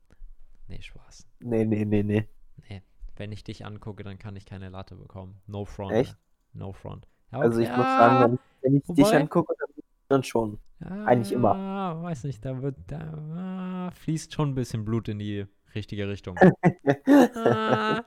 Nee, 0.68 0.80
Spaß. 0.80 1.26
Nee, 1.40 1.66
nee, 1.66 1.84
nee, 1.84 2.02
nee. 2.02 2.26
Nee, 2.70 2.82
wenn 3.16 3.32
ich 3.32 3.44
dich 3.44 3.66
angucke, 3.66 4.02
dann 4.02 4.18
kann 4.18 4.34
ich 4.34 4.46
keine 4.46 4.70
Latte 4.70 4.96
bekommen. 4.96 5.42
No 5.46 5.66
front. 5.66 5.92
Echt? 5.92 6.16
No 6.54 6.72
front. 6.72 7.06
Ja, 7.32 7.40
Also 7.40 7.60
ich 7.60 7.68
okay, 7.68 7.76
muss 7.76 7.86
ah, 7.86 7.98
sagen, 7.98 8.38
wenn, 8.62 8.72
wenn 8.72 8.76
ich 8.78 8.94
dich 8.94 9.14
angucke, 9.14 9.54
dann, 9.58 9.84
dann 10.08 10.22
schon. 10.88 11.06
eigentlich 11.06 11.32
immer. 11.32 11.54
Ah, 11.54 12.02
weiß 12.02 12.24
nicht, 12.24 12.44
da 12.44 12.60
wird, 12.62 12.76
da 12.86 12.98
ah, 13.36 13.90
fließt 13.92 14.32
schon 14.32 14.50
ein 14.50 14.54
bisschen 14.54 14.84
Blut 14.84 15.08
in 15.08 15.18
die 15.18 15.46
richtige 15.74 16.08
Richtung. 16.08 16.38
ah. 17.36 18.02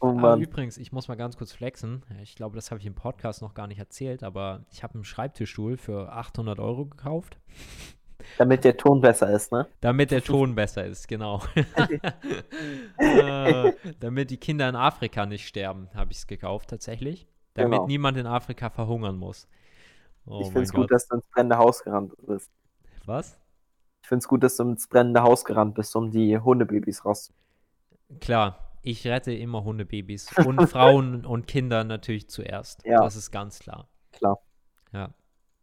Oh 0.00 0.12
Mann. 0.12 0.40
übrigens, 0.40 0.78
ich 0.78 0.92
muss 0.92 1.08
mal 1.08 1.16
ganz 1.16 1.36
kurz 1.36 1.52
flexen. 1.52 2.04
Ich 2.22 2.36
glaube, 2.36 2.54
das 2.54 2.70
habe 2.70 2.78
ich 2.78 2.86
im 2.86 2.94
Podcast 2.94 3.42
noch 3.42 3.52
gar 3.54 3.66
nicht 3.66 3.80
erzählt, 3.80 4.22
aber 4.22 4.64
ich 4.70 4.84
habe 4.84 4.94
einen 4.94 5.04
Schreibtischstuhl 5.04 5.76
für 5.76 6.12
800 6.12 6.60
Euro 6.60 6.86
gekauft, 6.86 7.36
Damit 8.36 8.62
der 8.62 8.76
Ton 8.76 9.00
besser 9.00 9.28
ist, 9.30 9.50
ne? 9.50 9.66
damit 9.80 10.12
der 10.12 10.22
Ton 10.24 10.54
besser 10.54 10.84
ist, 10.86 11.08
genau. 11.08 11.42
äh, 12.98 13.72
damit 14.00 14.30
die 14.30 14.36
Kinder 14.36 14.68
in 14.68 14.76
Afrika 14.76 15.26
nicht 15.26 15.46
sterben, 15.48 15.88
habe 15.94 16.12
ich 16.12 16.18
es 16.18 16.26
gekauft 16.28 16.70
tatsächlich. 16.70 17.26
Damit 17.54 17.78
Genau. 17.78 17.86
niemand 17.88 18.16
in 18.18 18.26
Afrika 18.26 18.70
verhungern 18.70 19.16
muss. 19.16 19.48
Oh 20.28 20.40
ich 20.40 20.46
finde 20.46 20.62
es 20.62 20.72
gut, 20.72 20.90
dass 20.90 21.08
du 21.08 21.16
ins 21.16 21.26
brennende 21.28 21.58
Haus 21.58 21.82
gerannt 21.82 22.12
bist. 22.26 22.50
Was? 23.06 23.38
Ich 24.02 24.08
finde 24.08 24.22
es 24.22 24.28
gut, 24.28 24.42
dass 24.42 24.56
du 24.56 24.64
ins 24.64 24.86
brennende 24.86 25.22
Haus 25.22 25.44
gerannt 25.44 25.74
bist, 25.74 25.94
um 25.96 26.10
die 26.10 26.38
Hundebabys 26.38 27.04
raus. 27.04 27.32
Klar, 28.20 28.58
ich 28.82 29.06
rette 29.06 29.32
immer 29.32 29.64
Hundebabys 29.64 30.30
und 30.46 30.66
Frauen 30.68 31.24
und 31.24 31.46
Kinder 31.46 31.84
natürlich 31.84 32.28
zuerst. 32.28 32.84
Ja. 32.84 33.02
Das 33.02 33.16
ist 33.16 33.30
ganz 33.30 33.58
klar. 33.58 33.88
Klar. 34.12 34.38
Ja. 34.92 35.14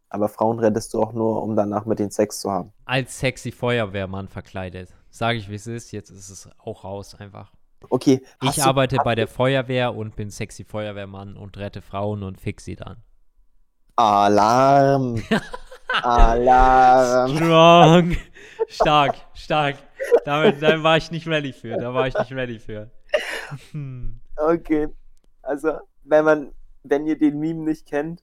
Aber 0.09 0.29
Frauen 0.29 0.59
rettest 0.59 0.93
du 0.93 1.01
auch 1.01 1.13
nur, 1.13 1.41
um 1.43 1.55
danach 1.55 1.85
mit 1.85 1.99
den 1.99 2.11
Sex 2.11 2.39
zu 2.39 2.51
haben. 2.51 2.71
Als 2.85 3.19
sexy 3.19 3.51
Feuerwehrmann 3.51 4.27
verkleidet. 4.27 4.95
Sage 5.09 5.37
ich, 5.37 5.49
wie 5.49 5.55
es 5.55 5.67
ist. 5.67 5.91
Jetzt 5.91 6.09
ist 6.09 6.29
es 6.29 6.49
auch 6.57 6.83
raus 6.83 7.15
einfach. 7.15 7.51
Okay. 7.89 8.23
ich 8.41 8.55
du- 8.55 8.61
arbeite 8.61 8.97
bei 9.03 9.15
der 9.15 9.27
Feuerwehr 9.27 9.95
und 9.95 10.15
bin 10.15 10.29
sexy 10.29 10.63
Feuerwehrmann 10.63 11.35
und 11.35 11.57
rette 11.57 11.81
Frauen 11.81 12.23
und 12.23 12.39
fix 12.39 12.65
sie 12.65 12.75
dann. 12.75 12.97
Alarm! 13.95 15.23
Alarm! 16.03 17.35
Strong! 17.35 18.17
stark, 18.67 19.15
stark. 19.33 19.77
Damit, 20.25 20.61
da 20.61 20.81
war 20.83 20.97
ich 20.97 21.11
nicht 21.11 21.27
ready 21.27 21.53
für. 21.53 21.77
Da 21.77 21.93
war 21.93 22.07
ich 22.07 22.17
nicht 22.17 22.31
ready 22.33 22.59
für. 22.59 22.89
Hm. 23.71 24.19
Okay. 24.35 24.87
Also, 25.41 25.79
wenn 26.03 26.25
man, 26.25 26.51
wenn 26.83 27.05
ihr 27.05 27.17
den 27.17 27.39
Meme 27.39 27.61
nicht 27.61 27.87
kennt, 27.87 28.21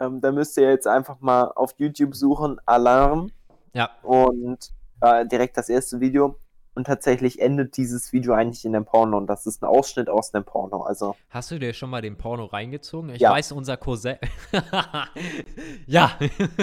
ähm, 0.00 0.20
dann 0.20 0.34
müsst 0.34 0.56
ihr 0.58 0.68
jetzt 0.68 0.86
einfach 0.86 1.20
mal 1.20 1.52
auf 1.54 1.74
YouTube 1.78 2.14
suchen, 2.14 2.58
Alarm 2.66 3.30
Ja, 3.72 3.90
und 4.02 4.70
äh, 5.00 5.26
direkt 5.26 5.56
das 5.56 5.68
erste 5.68 6.00
Video. 6.00 6.38
Und 6.76 6.84
tatsächlich 6.84 7.40
endet 7.40 7.78
dieses 7.78 8.12
Video 8.12 8.34
eigentlich 8.34 8.66
in 8.66 8.76
einem 8.76 8.84
Porno 8.84 9.16
und 9.16 9.26
das 9.28 9.46
ist 9.46 9.62
ein 9.62 9.66
Ausschnitt 9.66 10.10
aus 10.10 10.34
einem 10.34 10.44
Porno. 10.44 10.82
Also, 10.82 11.16
Hast 11.30 11.50
du 11.50 11.58
dir 11.58 11.72
schon 11.72 11.88
mal 11.88 12.02
den 12.02 12.18
Porno 12.18 12.44
reingezogen? 12.44 13.08
Ich 13.14 13.22
Ja. 13.22 13.30
weiß, 13.32 13.52
unser 13.52 13.78
Cousin. 13.78 14.16
ja. 15.86 16.18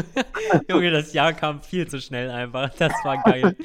Junge, 0.69 0.91
das 0.91 1.13
Jahr 1.13 1.33
kam 1.33 1.61
viel 1.63 1.87
zu 1.87 1.99
schnell 1.99 2.29
einfach. 2.29 2.69
Das 2.75 2.93
war 3.03 3.23
geil. 3.23 3.55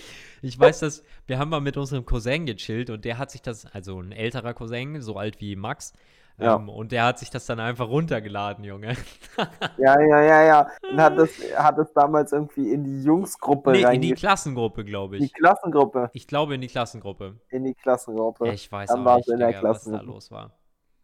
Ich 0.41 0.59
weiß, 0.59 0.81
dass 0.81 1.03
wir 1.27 1.39
haben 1.39 1.51
mal 1.51 1.61
mit 1.61 1.77
unserem 1.77 2.07
Cousin 2.07 2.47
gechillt 2.47 2.89
und 2.89 3.05
der 3.05 3.19
hat 3.19 3.31
sich 3.31 3.43
das, 3.43 3.67
also 3.67 4.01
ein 4.01 4.13
älterer 4.13 4.55
Cousin, 4.55 5.03
so 5.03 5.17
alt 5.17 5.41
wie 5.43 5.55
Max, 5.55 5.93
Ja. 6.39 6.57
ähm, 6.57 6.69
und 6.69 6.93
der 6.93 7.05
hat 7.05 7.19
sich 7.19 7.31
das 7.31 7.47
dann 7.47 7.59
einfach 7.59 7.89
runtergeladen, 7.89 8.63
Junge. 8.65 8.97
ja, 9.79 10.01
ja, 10.01 10.23
ja, 10.23 10.43
ja. 10.45 10.71
Und 10.91 11.01
hat 11.01 11.19
das, 11.19 11.31
hat 11.57 11.79
das 11.79 11.93
damals 11.93 12.33
irgendwie 12.33 12.73
in 12.73 12.85
die 12.85 13.03
Jungsgruppe 13.03 13.73
nee, 13.73 13.95
in 13.95 14.01
die. 14.01 14.13
Klassengruppe, 14.13 14.85
glaube 14.85 15.19
Die 15.19 15.25
ich. 15.27 15.35
Klassengruppe. 15.35 16.11
Ich 16.13 16.27
glaube 16.29 16.55
in 16.55 16.61
die 16.61 16.69
Klassengruppe. 16.69 17.41
In 17.51 17.65
die 17.65 17.75
Klassengruppe. 17.75 18.51
Ich 18.53 18.71
weiß 18.71 18.89
Dann 18.89 19.07
auch 19.07 19.17
nicht, 19.17 19.29
in 19.29 19.39
der 19.39 19.49
Digga, 19.49 19.63
was 19.63 19.85
da 19.85 20.01
los 20.01 20.31
war. 20.31 20.53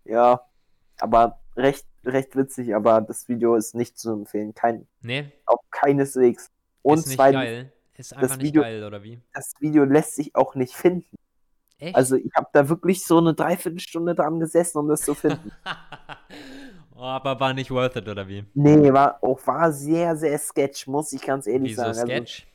Ja. 0.05 0.41
Aber 1.01 1.41
recht, 1.57 1.85
recht 2.05 2.37
witzig, 2.37 2.75
aber 2.75 3.01
das 3.01 3.29
Video 3.29 3.57
ist 3.57 3.75
nicht 3.75 3.99
zu 3.99 4.13
empfehlen. 4.13 4.55
Kein, 4.55 4.87
Nee, 5.03 5.33
auch 5.47 5.59
keineswegs. 5.73 6.51
Und 6.83 6.99
ist 6.99 7.07
nicht 7.07 7.17
zweitens, 7.17 7.43
geil. 7.43 7.73
Ist 7.97 8.17
einfach 8.17 8.37
nicht 8.37 8.47
Video- 8.47 8.63
geil, 8.63 8.85
oder 8.85 9.03
wie? 9.03 9.21
das 9.33 9.53
Video 9.59 9.85
lässt 9.85 10.15
sich 10.15 10.37
auch 10.37 10.55
nicht 10.55 10.75
finden. 10.75 11.17
Echt? 11.79 11.97
Also 11.97 12.17
ich 12.17 12.31
habe 12.37 12.49
da 12.53 12.69
wirklich 12.69 13.05
so 13.05 13.19
eine 13.19 13.35
Dreiviertelstunde 13.35 14.15
dran 14.15 14.41
gesessen, 14.41 14.79
um 14.79 14.89
das 14.89 15.03
zu 15.03 15.15
finden. 15.15 15.51
oh, 16.97 17.03
aber 17.03 17.39
war 17.41 17.53
nicht 17.53 17.71
worth 17.71 17.97
it, 17.97 18.09
oder 18.09 18.29
wie? 18.29 18.45
nee, 18.55 18.93
war 18.93 19.19
auch 19.23 19.45
war 19.47 19.73
sehr, 19.73 20.17
sehr 20.17 20.39
sketch, 20.39 20.87
muss 20.87 21.13
ich 21.13 21.23
ganz 21.23 21.47
ehrlich 21.47 21.73
Wieso 21.73 21.83
sagen. 21.83 21.99
Also 21.99 22.07
Sketch? 22.07 22.47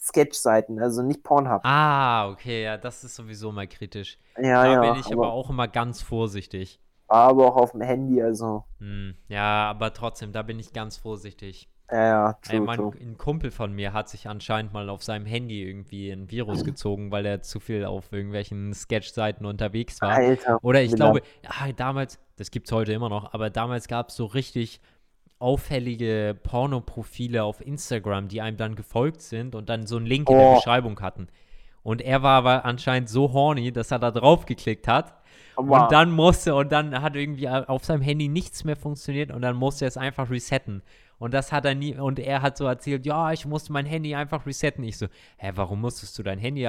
Sketch-Seiten, 0.00 0.78
also 0.80 1.02
nicht 1.02 1.22
Pornhub. 1.22 1.60
Ah, 1.64 2.30
okay, 2.30 2.62
ja, 2.64 2.76
das 2.76 3.02
ist 3.04 3.16
sowieso 3.16 3.50
mal 3.52 3.66
kritisch. 3.66 4.18
ja, 4.36 4.64
da 4.64 4.72
ja, 4.72 4.80
bin 4.80 5.00
ich 5.00 5.06
aber, 5.06 5.26
aber, 5.26 5.32
auch 5.32 5.50
immer 5.50 5.68
ganz 5.68 6.02
vorsichtig. 6.02 6.80
aber 7.08 7.46
auch 7.46 7.56
auf 7.56 7.72
dem 7.72 7.80
Handy, 7.80 8.22
also 8.22 8.64
Hm, 8.78 9.16
ja, 9.28 9.68
aber 9.68 9.92
trotzdem, 9.92 10.32
da 10.32 10.42
bin 10.42 10.58
ich 10.58 10.72
ganz 10.72 10.96
vorsichtig. 10.96 11.68
Ja, 11.90 11.98
ja, 11.98 12.32
true, 12.42 12.60
mein, 12.60 12.78
true. 12.78 12.92
ein 13.00 13.16
Kumpel 13.16 13.50
von 13.50 13.72
mir 13.72 13.92
hat 13.92 14.08
sich 14.08 14.28
anscheinend 14.28 14.72
mal 14.72 14.88
auf 14.90 15.02
seinem 15.02 15.26
Handy 15.26 15.62
irgendwie 15.62 16.10
ein 16.10 16.30
Virus 16.30 16.64
gezogen, 16.64 17.10
weil 17.10 17.24
er 17.26 17.42
zu 17.42 17.60
viel 17.60 17.84
auf 17.84 18.12
irgendwelchen 18.12 18.74
Sketch-Seiten 18.74 19.46
unterwegs 19.46 20.00
war. 20.02 20.10
Alter. 20.10 20.58
Oder 20.62 20.82
ich 20.82 20.94
glaube, 20.94 21.22
ja, 21.42 21.72
damals, 21.72 22.18
das 22.36 22.50
gibt 22.50 22.66
es 22.68 22.72
heute 22.72 22.92
immer 22.92 23.08
noch, 23.08 23.32
aber 23.32 23.50
damals 23.50 23.88
gab 23.88 24.10
es 24.10 24.16
so 24.16 24.26
richtig 24.26 24.80
auffällige 25.38 26.36
Pornoprofile 26.42 27.44
auf 27.44 27.64
Instagram, 27.64 28.28
die 28.28 28.40
einem 28.40 28.56
dann 28.56 28.74
gefolgt 28.74 29.22
sind 29.22 29.54
und 29.54 29.68
dann 29.68 29.86
so 29.86 29.96
einen 29.96 30.06
Link 30.06 30.28
in 30.28 30.36
der 30.36 30.46
Oh. 30.48 30.54
Beschreibung 30.56 31.00
hatten. 31.00 31.28
Und 31.82 32.02
er 32.02 32.22
war 32.22 32.38
aber 32.38 32.64
anscheinend 32.64 33.08
so 33.08 33.32
horny, 33.32 33.72
dass 33.72 33.90
er 33.92 33.98
da 33.98 34.10
drauf 34.10 34.46
geklickt 34.46 34.88
hat. 34.88 35.14
Wow. 35.56 35.82
Und 35.82 35.92
dann 35.92 36.10
musste, 36.10 36.54
und 36.54 36.70
dann 36.70 37.00
hat 37.02 37.16
irgendwie 37.16 37.48
auf 37.48 37.84
seinem 37.84 38.02
Handy 38.02 38.28
nichts 38.28 38.64
mehr 38.64 38.76
funktioniert 38.76 39.30
und 39.30 39.42
dann 39.42 39.56
musste 39.56 39.84
er 39.84 39.88
es 39.88 39.96
einfach 39.96 40.28
resetten. 40.30 40.82
Und 41.18 41.34
das 41.34 41.50
hat 41.52 41.64
er 41.64 41.74
nie, 41.74 41.96
und 41.96 42.18
er 42.18 42.42
hat 42.42 42.56
so 42.56 42.64
erzählt, 42.66 43.04
ja, 43.04 43.32
ich 43.32 43.44
musste 43.44 43.72
mein 43.72 43.86
Handy 43.86 44.14
einfach 44.14 44.46
resetten. 44.46 44.84
Ich 44.84 44.98
so, 44.98 45.06
hä, 45.36 45.52
warum 45.56 45.80
musstest 45.80 46.16
du 46.18 46.22
dein 46.22 46.38
Handy 46.38 46.68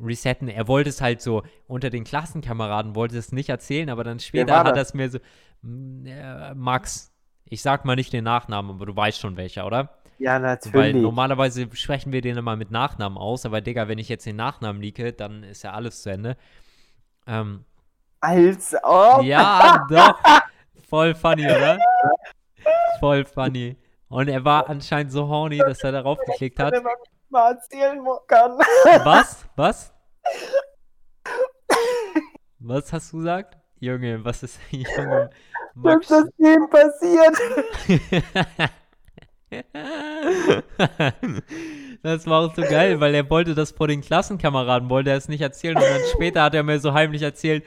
resetten? 0.00 0.48
Er 0.48 0.66
wollte 0.66 0.90
es 0.90 1.00
halt 1.00 1.22
so 1.22 1.42
unter 1.68 1.90
den 1.90 2.02
Klassenkameraden, 2.04 2.96
wollte 2.96 3.16
es 3.16 3.30
nicht 3.32 3.48
erzählen, 3.48 3.88
aber 3.90 4.02
dann 4.02 4.18
später 4.18 4.58
hat 4.58 4.66
er 4.66 4.72
das? 4.72 4.88
es 4.88 4.94
mir 4.94 5.10
so, 5.10 5.18
"Mm, 5.62 6.06
äh, 6.06 6.54
Max, 6.54 7.12
ich 7.44 7.62
sag 7.62 7.84
mal 7.84 7.94
nicht 7.94 8.12
den 8.12 8.24
Nachnamen, 8.24 8.72
aber 8.72 8.86
du 8.86 8.96
weißt 8.96 9.20
schon 9.20 9.36
welcher, 9.36 9.64
oder? 9.66 9.90
ja, 10.18 10.34
Weil 10.34 10.40
natürlich. 10.40 10.96
normalerweise 10.96 11.68
sprechen 11.74 12.12
wir 12.12 12.20
den 12.20 12.36
immer 12.36 12.56
mit 12.56 12.70
Nachnamen 12.70 13.18
aus, 13.18 13.46
aber 13.46 13.60
Digga, 13.60 13.88
wenn 13.88 13.98
ich 13.98 14.08
jetzt 14.08 14.26
den 14.26 14.36
Nachnamen 14.36 14.80
liege, 14.80 15.12
dann 15.12 15.42
ist 15.44 15.62
ja 15.62 15.72
alles 15.72 16.02
zu 16.02 16.10
Ende. 16.10 16.36
Ähm, 17.26 17.64
Als 18.20 18.74
ob. 18.82 19.22
ja, 19.22 19.86
doch. 19.88 20.18
Voll 20.88 21.14
funny, 21.14 21.46
oder? 21.46 21.78
Voll 23.00 23.24
funny. 23.24 23.76
Und 24.14 24.28
er 24.28 24.44
war 24.44 24.70
anscheinend 24.70 25.10
so 25.10 25.26
horny, 25.26 25.58
dass 25.58 25.82
er 25.82 25.90
darauf 25.90 26.20
geklickt 26.20 26.60
hat. 26.60 26.72
Wenn 26.72 26.84
man 26.84 26.94
mal 27.30 27.50
erzählen 27.50 27.98
kann. 28.28 28.52
Was? 29.02 29.44
Was? 29.56 29.92
Was 32.60 32.92
hast 32.92 33.12
du 33.12 33.16
gesagt? 33.16 33.58
Junge, 33.80 34.24
was 34.24 34.44
ist. 34.44 34.60
Junge. 34.70 35.30
Was 35.74 36.08
Max. 36.08 36.10
ist 36.10 36.32
dem 36.38 36.70
passiert? 36.70 37.36
Das 42.02 42.26
war 42.26 42.44
auch 42.44 42.54
so 42.54 42.62
geil, 42.62 43.00
weil 43.00 43.14
er 43.14 43.28
wollte 43.30 43.54
das 43.54 43.70
vor 43.70 43.88
den 43.88 44.00
Klassenkameraden, 44.00 44.90
wollte 44.90 45.10
er 45.10 45.16
es 45.16 45.28
nicht 45.28 45.40
erzählen 45.40 45.76
und 45.76 45.82
dann 45.82 46.00
später 46.12 46.42
hat 46.42 46.54
er 46.54 46.62
mir 46.62 46.78
so 46.80 46.92
heimlich 46.92 47.22
erzählt, 47.22 47.64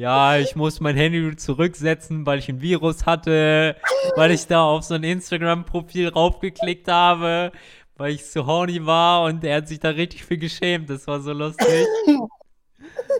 ja, 0.00 0.38
ich 0.38 0.56
muss 0.56 0.80
mein 0.80 0.96
Handy 0.96 1.36
zurücksetzen, 1.36 2.24
weil 2.24 2.38
ich 2.38 2.48
ein 2.48 2.62
Virus 2.62 3.04
hatte, 3.04 3.76
weil 4.16 4.30
ich 4.30 4.46
da 4.46 4.62
auf 4.64 4.82
so 4.82 4.94
ein 4.94 5.04
Instagram-Profil 5.04 6.08
raufgeklickt 6.08 6.88
habe, 6.88 7.52
weil 7.96 8.14
ich 8.14 8.24
so 8.24 8.46
horny 8.46 8.86
war 8.86 9.24
und 9.24 9.44
er 9.44 9.58
hat 9.58 9.68
sich 9.68 9.78
da 9.78 9.90
richtig 9.90 10.24
viel 10.24 10.38
geschämt. 10.38 10.88
Das 10.88 11.06
war 11.06 11.20
so 11.20 11.34
lustig. 11.34 11.86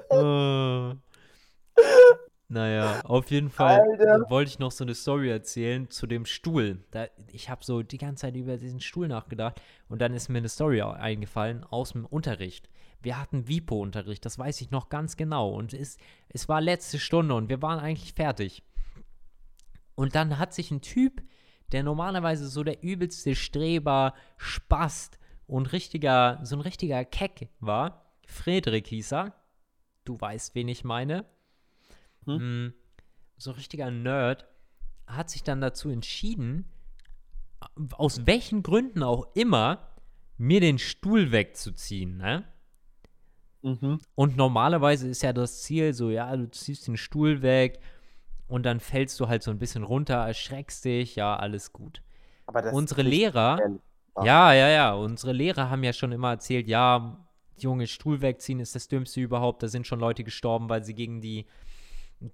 Oh. 0.08 0.92
Naja, 2.52 3.00
auf 3.04 3.30
jeden 3.30 3.48
Fall 3.48 3.80
Alter. 3.80 4.28
wollte 4.28 4.50
ich 4.50 4.58
noch 4.58 4.72
so 4.72 4.82
eine 4.82 4.96
Story 4.96 5.30
erzählen 5.30 5.88
zu 5.88 6.08
dem 6.08 6.24
Stuhl. 6.26 6.82
Da, 6.90 7.06
ich 7.32 7.48
habe 7.48 7.64
so 7.64 7.84
die 7.84 7.96
ganze 7.96 8.22
Zeit 8.22 8.34
über 8.34 8.56
diesen 8.56 8.80
Stuhl 8.80 9.06
nachgedacht 9.06 9.62
und 9.88 10.02
dann 10.02 10.14
ist 10.14 10.28
mir 10.28 10.38
eine 10.38 10.48
Story 10.48 10.82
eingefallen 10.82 11.62
aus 11.62 11.92
dem 11.92 12.06
Unterricht. 12.06 12.68
Wir 13.02 13.18
hatten 13.18 13.48
Vipo-Unterricht, 13.48 14.24
das 14.24 14.38
weiß 14.38 14.60
ich 14.60 14.70
noch 14.70 14.88
ganz 14.88 15.16
genau. 15.16 15.50
Und 15.50 15.72
es, 15.72 15.96
es 16.28 16.48
war 16.48 16.60
letzte 16.60 16.98
Stunde 16.98 17.34
und 17.34 17.48
wir 17.48 17.62
waren 17.62 17.78
eigentlich 17.78 18.12
fertig. 18.12 18.62
Und 19.94 20.14
dann 20.14 20.38
hat 20.38 20.54
sich 20.54 20.70
ein 20.70 20.82
Typ, 20.82 21.22
der 21.72 21.82
normalerweise 21.82 22.48
so 22.48 22.62
der 22.62 22.82
übelste 22.82 23.34
Streber, 23.34 24.14
Spast 24.36 25.18
und 25.46 25.72
richtiger, 25.72 26.40
so 26.42 26.56
ein 26.56 26.60
richtiger 26.60 27.04
Keck 27.04 27.48
war, 27.60 28.14
Friedrich 28.26 28.86
hieß 28.88 29.12
er. 29.12 29.34
Du 30.04 30.20
weißt, 30.20 30.54
wen 30.54 30.68
ich 30.68 30.84
meine. 30.84 31.26
Mm, 32.26 32.68
so 33.36 33.50
ein 33.50 33.56
richtiger 33.56 33.90
Nerd, 33.90 34.46
hat 35.06 35.30
sich 35.30 35.42
dann 35.42 35.60
dazu 35.60 35.90
entschieden, 35.90 36.66
aus 37.92 38.26
welchen 38.26 38.62
Gründen 38.62 39.02
auch 39.02 39.34
immer, 39.34 39.88
mir 40.36 40.60
den 40.60 40.78
Stuhl 40.78 41.32
wegzuziehen, 41.32 42.16
ne? 42.16 42.44
Mhm. 43.62 43.98
Und 44.14 44.36
normalerweise 44.36 45.08
ist 45.08 45.22
ja 45.22 45.32
das 45.32 45.62
Ziel 45.62 45.92
so, 45.92 46.10
ja, 46.10 46.34
du 46.36 46.50
ziehst 46.50 46.86
den 46.86 46.96
Stuhl 46.96 47.42
weg 47.42 47.80
und 48.48 48.64
dann 48.64 48.80
fällst 48.80 49.18
du 49.20 49.28
halt 49.28 49.42
so 49.42 49.50
ein 49.50 49.58
bisschen 49.58 49.82
runter, 49.82 50.14
erschreckst 50.14 50.84
dich, 50.84 51.16
ja, 51.16 51.36
alles 51.36 51.72
gut. 51.72 52.02
Aber 52.46 52.62
das 52.62 52.74
Unsere 52.74 53.02
Lehrer, 53.02 53.58
ja, 54.22 54.52
ja, 54.52 54.68
ja, 54.68 54.92
unsere 54.94 55.32
Lehrer 55.32 55.70
haben 55.70 55.84
ja 55.84 55.92
schon 55.92 56.12
immer 56.12 56.30
erzählt, 56.30 56.66
ja, 56.66 57.16
Junge, 57.58 57.86
Stuhl 57.86 58.22
wegziehen 58.22 58.58
ist 58.58 58.74
das 58.74 58.88
Dümmste 58.88 59.20
überhaupt. 59.20 59.62
Da 59.62 59.68
sind 59.68 59.86
schon 59.86 60.00
Leute 60.00 60.24
gestorben, 60.24 60.68
weil 60.68 60.82
sie 60.82 60.94
gegen 60.94 61.20
die, 61.20 61.46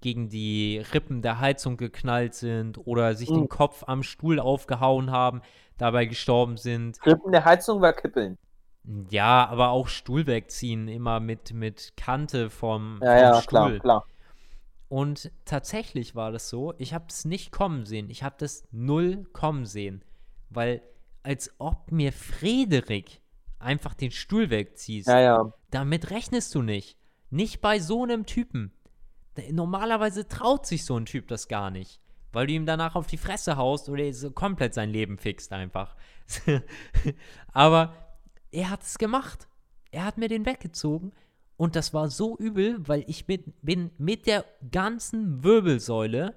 gegen 0.01 0.29
die 0.29 0.81
Rippen 0.93 1.21
der 1.21 1.39
Heizung 1.39 1.77
geknallt 1.77 2.33
sind 2.33 2.77
oder 2.87 3.13
sich 3.13 3.27
den 3.27 3.41
Mhm. 3.41 3.49
Kopf 3.49 3.83
am 3.87 4.03
Stuhl 4.03 4.39
aufgehauen 4.39 5.11
haben, 5.11 5.41
dabei 5.77 6.05
gestorben 6.05 6.57
sind. 6.57 6.97
Rippen 7.05 7.31
der 7.31 7.45
Heizung 7.45 7.81
war 7.81 7.93
kippeln. 7.93 8.37
Ja, 9.09 9.47
aber 9.47 9.69
auch 9.69 9.87
Stuhl 9.87 10.27
wegziehen, 10.27 10.87
immer 10.87 11.19
mit, 11.19 11.53
mit 11.53 11.93
Kante 11.97 12.49
vom, 12.49 12.99
Ja, 13.03 13.09
vom 13.09 13.17
ja, 13.19 13.41
Stuhl. 13.41 13.49
klar, 13.49 13.79
klar. 13.79 14.05
Und 14.89 15.31
tatsächlich 15.43 16.15
war 16.15 16.31
das 16.31 16.47
so, 16.49 16.73
ich 16.77 16.93
habe 16.93 17.05
es 17.09 17.25
nicht 17.25 17.51
kommen 17.51 17.85
sehen. 17.85 18.09
Ich 18.09 18.23
habe 18.23 18.35
das 18.39 18.63
null 18.71 19.25
kommen 19.33 19.65
sehen. 19.65 20.03
Weil 20.49 20.81
als 21.23 21.53
ob 21.57 21.91
mir 21.91 22.13
Frederik 22.13 23.19
einfach 23.59 23.93
den 23.93 24.11
Stuhl 24.11 24.49
wegziehst, 24.49 25.07
Ja, 25.09 25.19
ja. 25.19 25.53
damit 25.71 26.09
rechnest 26.09 26.55
du 26.55 26.61
nicht. 26.61 26.97
Nicht 27.29 27.59
bei 27.59 27.79
so 27.79 28.03
einem 28.03 28.25
Typen. 28.25 28.71
Normalerweise 29.51 30.27
traut 30.29 30.65
sich 30.65 30.85
so 30.85 30.97
ein 30.97 31.05
Typ 31.05 31.27
das 31.27 31.49
gar 31.49 31.69
nicht. 31.69 31.99
Weil 32.31 32.47
du 32.47 32.53
ihm 32.53 32.65
danach 32.65 32.95
auf 32.95 33.07
die 33.07 33.17
Fresse 33.17 33.57
haust 33.57 33.89
oder 33.89 34.03
er 34.03 34.13
so 34.13 34.31
komplett 34.31 34.73
sein 34.73 34.89
Leben 34.89 35.17
fixt 35.17 35.51
einfach. 35.51 35.97
Aber 37.53 37.93
er 38.51 38.69
hat 38.69 38.83
es 38.83 38.97
gemacht. 38.97 39.47
Er 39.91 40.05
hat 40.05 40.17
mir 40.17 40.27
den 40.27 40.45
weggezogen 40.45 41.11
und 41.55 41.75
das 41.75 41.93
war 41.93 42.09
so 42.09 42.37
übel, 42.37 42.87
weil 42.87 43.03
ich 43.07 43.27
mit, 43.27 43.45
bin 43.61 43.91
mit 43.97 44.27
der 44.27 44.45
ganzen 44.71 45.43
Wirbelsäule 45.43 46.35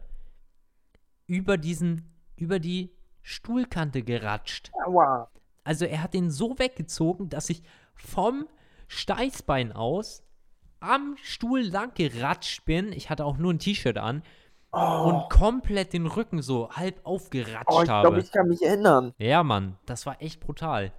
über 1.26 1.58
diesen, 1.58 2.12
über 2.36 2.58
die 2.58 2.90
Stuhlkante 3.22 4.02
geratscht. 4.02 4.70
Aua. 4.86 5.30
Also 5.64 5.84
er 5.84 6.02
hat 6.02 6.14
den 6.14 6.30
so 6.30 6.58
weggezogen, 6.58 7.28
dass 7.28 7.50
ich 7.50 7.62
vom 7.94 8.48
Steißbein 8.88 9.72
aus 9.72 10.22
am 10.80 11.16
Stuhl 11.22 11.61
lang 11.61 11.92
geratscht 11.94 12.64
bin. 12.64 12.92
Ich 12.92 13.11
hatte 13.11 13.24
auch 13.26 13.36
nur 13.36 13.52
ein 13.52 13.58
T-Shirt 13.58 13.98
an 13.98 14.22
Oh, 14.72 15.08
und 15.08 15.30
komplett 15.30 15.92
den 15.92 16.06
Rücken 16.06 16.42
so 16.42 16.70
halb 16.70 17.04
aufgeratscht 17.04 17.66
oh 17.72 17.82
ich 17.82 17.88
habe. 17.88 18.08
glaube, 18.08 18.20
ich 18.20 18.30
kann 18.30 18.46
mich 18.46 18.62
erinnern. 18.62 19.12
Ja, 19.18 19.42
Mann, 19.42 19.76
das 19.84 20.06
war 20.06 20.22
echt 20.22 20.38
brutal. 20.38 20.92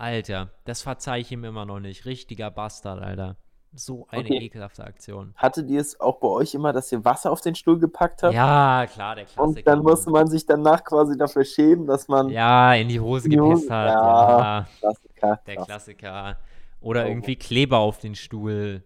Alter, 0.00 0.50
das 0.64 0.82
verzeih 0.82 1.20
ich 1.20 1.30
ihm 1.30 1.44
immer 1.44 1.64
noch 1.66 1.80
nicht. 1.80 2.06
Richtiger 2.06 2.50
Bastard, 2.50 3.02
Alter. 3.02 3.36
So 3.72 4.06
eine 4.10 4.22
Okay. 4.24 4.38
ekelhafte 4.46 4.82
Aktion. 4.82 5.32
Hattet 5.36 5.68
ihr 5.70 5.80
es 5.80 6.00
auch 6.00 6.18
bei 6.18 6.26
euch 6.26 6.54
immer, 6.54 6.72
dass 6.72 6.90
ihr 6.90 7.04
Wasser 7.04 7.30
auf 7.30 7.40
den 7.40 7.54
Stuhl 7.54 7.78
gepackt 7.78 8.22
habt? 8.24 8.34
Ja, 8.34 8.86
klar, 8.92 9.14
der 9.14 9.26
Klassiker. 9.26 9.42
Und 9.44 9.66
dann 9.66 9.82
musste 9.82 10.10
man 10.10 10.26
sich 10.26 10.44
danach 10.44 10.82
quasi 10.82 11.16
dafür 11.16 11.44
schämen, 11.44 11.86
dass 11.86 12.08
man. 12.08 12.30
Ja, 12.30 12.74
in 12.74 12.88
die 12.88 12.98
Hose 12.98 13.26
In 13.26 13.30
die 13.32 13.40
Hose, 13.40 13.52
gepisst 13.54 13.70
hat. 13.70 13.88
ja. 13.90 14.58
Ja, 14.58 14.66
Klassiker, 14.80 15.40
der. 15.46 15.56
Klassiker. 15.64 16.36
Oder 16.80 17.04
Oh. 17.04 17.08
irgendwie 17.08 17.36
Kleber 17.36 17.78
auf 17.78 17.98
den 17.98 18.14
Stuhl. 18.16 18.82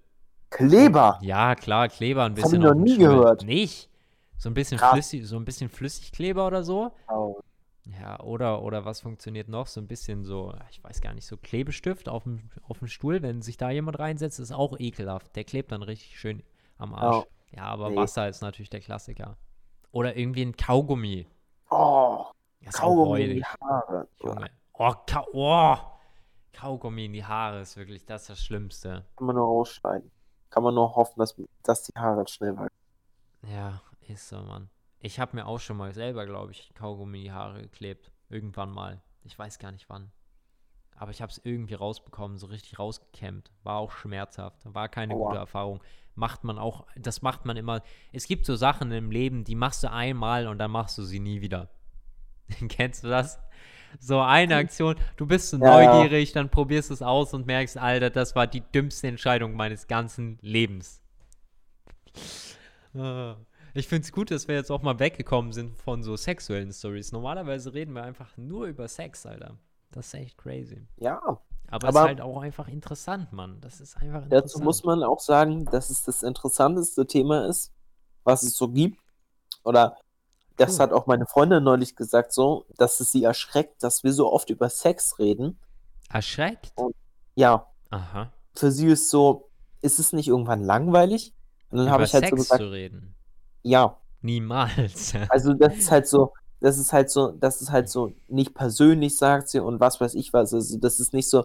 Kleber. 0.51 1.19
Ja, 1.23 1.55
klar, 1.55 1.89
Kleber 1.89 2.25
ein 2.25 2.35
Das 2.35 2.45
hab 2.45 2.51
bisschen 2.51 2.63
ich 2.65 2.69
noch 2.69 2.75
nie 2.75 2.95
Stuhl. 2.97 3.09
gehört. 3.09 3.45
Nicht? 3.45 3.89
So 4.37 4.51
ein 4.51 4.55
bisschen 4.55 4.79
Krass. 4.79 4.91
flüssig, 4.93 5.27
so 5.27 5.37
ein 5.37 5.45
bisschen 5.47 5.71
Flüssigkleber 5.71 6.47
oder 6.47 6.63
so. 6.63 6.93
Oh. 7.09 7.37
Ja, 7.87 8.19
oder, 8.21 8.63
oder 8.63 8.85
was 8.85 9.01
funktioniert 9.01 9.49
noch? 9.49 9.67
So 9.67 9.81
ein 9.81 9.87
bisschen 9.87 10.25
so, 10.25 10.55
ich 10.71 10.83
weiß 10.83 11.01
gar 11.03 11.13
nicht, 11.13 11.27
so 11.27 11.37
Klebestift 11.37 12.09
auf 12.09 12.23
dem, 12.23 12.51
auf 12.63 12.79
dem 12.79 12.89
Stuhl, 12.89 13.21
wenn 13.23 13.43
sich 13.43 13.59
da 13.59 13.71
jemand 13.71 13.99
reinsetzt, 13.99 14.41
ist 14.41 14.53
auch 14.53 14.79
ekelhaft. 14.79 15.37
Der 15.37 15.45
klebt 15.45 15.71
dann 15.71 15.83
richtig 15.83 16.19
schön 16.19 16.43
am 16.79 16.95
Arsch. 16.95 17.27
Oh. 17.27 17.57
Ja, 17.57 17.65
aber 17.65 17.91
Nee. 17.91 17.97
Wasser 17.97 18.29
ist 18.29 18.41
natürlich 18.41 18.71
der 18.71 18.81
Klassiker. 18.81 19.37
Oder 19.93 20.17
irgendwie 20.17 20.43
ein 20.43 20.57
Kaugummi. 20.57 21.27
Oh, 21.71 22.25
Das 22.65 22.75
Kaugummi 22.75 23.23
in 23.23 23.31
die. 23.37 23.45
Haare. 23.45 24.09
Junge. 24.23 24.51
Oh, 24.73 24.93
Ka 25.07 25.25
oh, 25.33 25.77
Kaugummi 26.53 27.05
in 27.05 27.13
die 27.13 27.25
Haare 27.25 27.61
ist 27.61 27.77
wirklich 27.77 28.05
das, 28.07 28.23
ist 28.23 28.31
das 28.31 28.41
Schlimmste. 28.41 29.05
Kann 29.17 29.27
man 29.27 29.37
nur 29.37 29.47
rausschneiden. 29.47 30.11
Kann 30.51 30.63
man 30.63 30.75
nur 30.75 30.97
hoffen, 30.97 31.19
dass, 31.21 31.37
dass 31.63 31.83
die 31.83 31.93
Haare 31.97 32.27
schnell 32.27 32.57
wachsen. 32.57 32.75
Ja, 33.47 33.83
ist 34.09 34.29
so, 34.29 34.39
Mann. 34.41 34.71
Ich 35.05 35.21
habe 35.21 35.37
mir 35.37 35.45
auch 35.47 35.61
schon 35.61 35.77
mal 35.77 35.93
selber, 35.93 36.25
glaube 36.25 36.53
ich, 36.53 36.73
Kaugummi 36.73 37.19
in 37.19 37.25
die 37.25 37.33
Haare 37.33 37.61
geklebt. 37.61 38.11
Irgendwann 38.31 38.71
mal. 38.71 39.03
Ich 39.23 39.39
weiß 39.39 39.59
gar 39.59 39.71
nicht 39.71 39.91
wann. 39.91 40.11
Aber 40.97 41.11
ich 41.11 41.21
habe 41.21 41.31
es 41.31 41.43
irgendwie 41.45 41.75
rausbekommen, 41.75 42.39
so 42.39 42.47
richtig 42.47 42.79
rausgekämmt. 42.79 43.51
War 43.65 43.81
auch 43.81 43.93
schmerzhaft. 43.93 44.61
War 44.65 44.89
keine 44.89 45.13
Aua. 45.13 45.27
gute 45.27 45.39
Erfahrung. 45.41 45.83
Macht 46.15 46.43
man 46.45 46.59
auch, 46.59 46.87
das 46.97 47.21
macht 47.21 47.45
man 47.45 47.59
immer. 47.59 47.83
Es 48.13 48.27
gibt 48.27 48.47
so 48.47 48.57
Sachen 48.57 48.93
im 48.93 49.11
Leben, 49.11 49.45
die 49.45 49.55
machst 49.57 49.85
du 49.85 49.91
einmal 49.91 50.47
und 50.47 50.57
dann 50.57 50.71
machst 50.71 50.97
du 50.97 51.03
sie 51.03 51.21
nie 51.21 51.43
wieder. 51.43 51.69
Kennst 52.69 53.05
du 53.05 53.09
das? 53.09 53.39
So 54.01 54.23
eine 54.23 54.57
Aktion, 54.57 54.97
du 55.19 55.27
bist 55.27 55.51
so 55.51 55.59
Ja, 55.59 55.81
ja. 55.83 55.95
neugierig, 55.99 56.33
dann 56.33 56.49
probierst 56.49 56.89
du 56.89 56.95
es 56.95 57.03
aus 57.03 57.35
und 57.35 57.45
merkst, 57.47 57.77
Alter, 57.77 58.09
das 58.09 58.35
war 58.35 58.47
die 58.47 58.63
dümmste 58.63 59.09
Entscheidung 59.09 59.55
meines 59.55 59.87
ganzen 59.87 60.39
Lebens. 60.41 61.03
Ich 63.77 63.89
finde 63.89 64.05
es 64.05 64.13
gut, 64.13 64.31
dass 64.31 64.47
wir 64.47 64.55
jetzt 64.55 64.71
auch 64.71 64.83
mal 64.83 65.01
weggekommen 65.01 65.53
sind 65.53 65.77
von 65.77 66.05
so 66.05 66.17
sexuellen 66.17 66.73
Stories. 66.73 67.11
Normalerweise 67.11 67.75
reden 67.75 67.93
wir 67.95 68.05
einfach 68.05 68.37
nur 68.37 68.67
über 68.67 68.87
Sex, 68.87 69.27
Alter. 69.27 69.59
Das 69.91 70.07
ist 70.07 70.15
echt 70.15 70.39
crazy. 70.39 70.87
Ja, 70.97 71.21
Aber, 71.69 71.89
es 71.89 71.95
ist 71.95 72.01
halt 72.01 72.21
auch 72.21 72.41
einfach 72.41 72.69
interessant, 72.69 73.33
Mann. 73.33 73.61
Das 73.61 73.81
ist 73.81 73.97
einfach 73.97 74.25
interessant. 74.25 74.33
dazu 74.33 74.61
muss 74.61 74.85
man 74.85 75.03
auch 75.03 75.19
sagen, 75.19 75.65
dass 75.67 75.91
es 75.91 76.05
das 76.05 76.23
interessanteste 76.23 77.05
Thema 77.07 77.49
ist, 77.49 77.73
was 78.23 78.45
es 78.45 78.55
so 78.57 78.69
gibt. 78.69 79.01
Oder 79.65 79.97
das 80.57 80.75
Cool. 80.75 80.79
hat 80.79 80.93
auch 80.93 81.07
meine 81.07 81.27
Freundin 81.27 81.65
neulich 81.65 81.97
gesagt, 81.97 82.33
so, 82.33 82.67
dass 82.77 83.01
es 83.01 83.11
sie 83.11 83.25
erschreckt, 83.25 83.83
dass 83.83 84.05
wir 84.05 84.13
so 84.13 84.33
oft 84.33 84.51
über 84.51 84.69
Sex 84.69 85.19
reden. 85.19 85.59
Erschreckt? 86.11 86.73
Ja, 87.35 87.67
Aha. 87.91 88.33
für 88.55 88.71
sie 88.71 88.87
ist 88.87 89.11
so, 89.11 89.51
ist 89.81 89.99
es 89.99 90.13
nicht 90.13 90.29
irgendwann 90.29 90.63
langweilig? 90.63 91.35
Und 91.71 91.79
dann 91.79 91.91
habe 91.91 92.05
ich 92.05 92.15
halt 92.15 92.27
so 92.27 92.37
Sex 92.37 92.43
gesagt, 92.43 92.61
zu 92.61 92.71
reden. 92.71 93.17
Ja, 93.65 93.99
Niemals. 94.25 95.13
also 95.29 95.53
das 95.53 95.77
ist 95.77 95.91
halt 95.91 96.09
so, 96.09 96.33
das 96.61 96.79
ist 96.79 96.93
halt 96.93 97.11
so, 97.11 97.33
das 97.33 97.61
ist 97.61 97.71
halt 97.71 97.91
so 97.91 98.13
nicht 98.29 98.55
persönlich, 98.55 99.19
sagt 99.19 99.51
sie, 99.51 99.61
und 99.61 99.81
was 99.81 100.01
weiß 100.01 100.15
ich 100.15 100.33
was. 100.33 100.55
Also 100.55 100.79
das 100.79 100.99
ist 100.99 101.13
nicht 101.13 101.29
so 101.29 101.45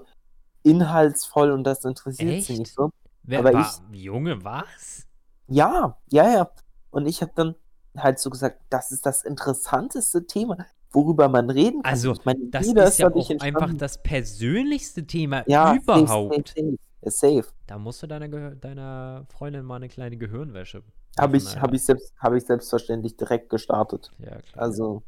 inhaltsvoll 0.63 1.51
und 1.51 1.65
das 1.65 1.83
interessiert 1.83 2.43
sie 2.43 2.53
Echt? 2.53 2.59
nicht 2.59 2.73
so. 2.73 2.91
Wer 3.23 3.39
aber 3.39 3.53
war, 3.53 3.69
Junge, 3.91 4.43
was? 4.45 5.05
Ja, 5.47 5.97
ja, 6.09 6.31
ja. 6.31 6.49
Und 6.89 7.05
ich 7.05 7.21
habe 7.21 7.33
dann 7.35 7.55
halt 7.97 8.19
so 8.19 8.29
gesagt, 8.29 8.61
das 8.69 8.91
ist 8.91 9.05
das 9.05 9.23
interessanteste 9.25 10.25
Thema, 10.25 10.65
worüber 10.91 11.27
man 11.27 11.49
reden 11.49 11.81
kann. 11.81 11.91
Also, 11.91 12.13
ich 12.13 12.23
meine, 12.23 12.45
Das 12.49 12.65
jeder 12.65 12.85
ist 12.85 12.97
ja 12.97 13.09
auch 13.09 13.29
einfach 13.41 13.73
das 13.73 14.01
persönlichste 14.01 15.05
Thema 15.05 15.43
ja, 15.47 15.75
überhaupt. 15.75 16.49
Safe, 16.49 16.53
safe, 16.55 16.77
safe. 17.03 17.41
safe. 17.41 17.53
Da 17.67 17.77
musst 17.77 18.01
du 18.01 18.07
deiner, 18.07 18.55
deiner 18.55 19.25
Freundin 19.29 19.65
mal 19.65 19.75
eine 19.75 19.89
kleine 19.89 20.15
Gehirnwäsche. 20.15 20.81
Habe 21.17 21.37
ich, 21.37 21.59
hab 21.59 21.73
ich, 21.73 21.83
selbst, 21.83 22.13
hab 22.19 22.33
ich 22.33 22.45
selbstverständlich 22.45 23.17
direkt 23.17 23.49
gestartet. 23.49 24.11
Ja, 24.19 24.37
klar. 24.41 24.63
Also, 24.63 25.03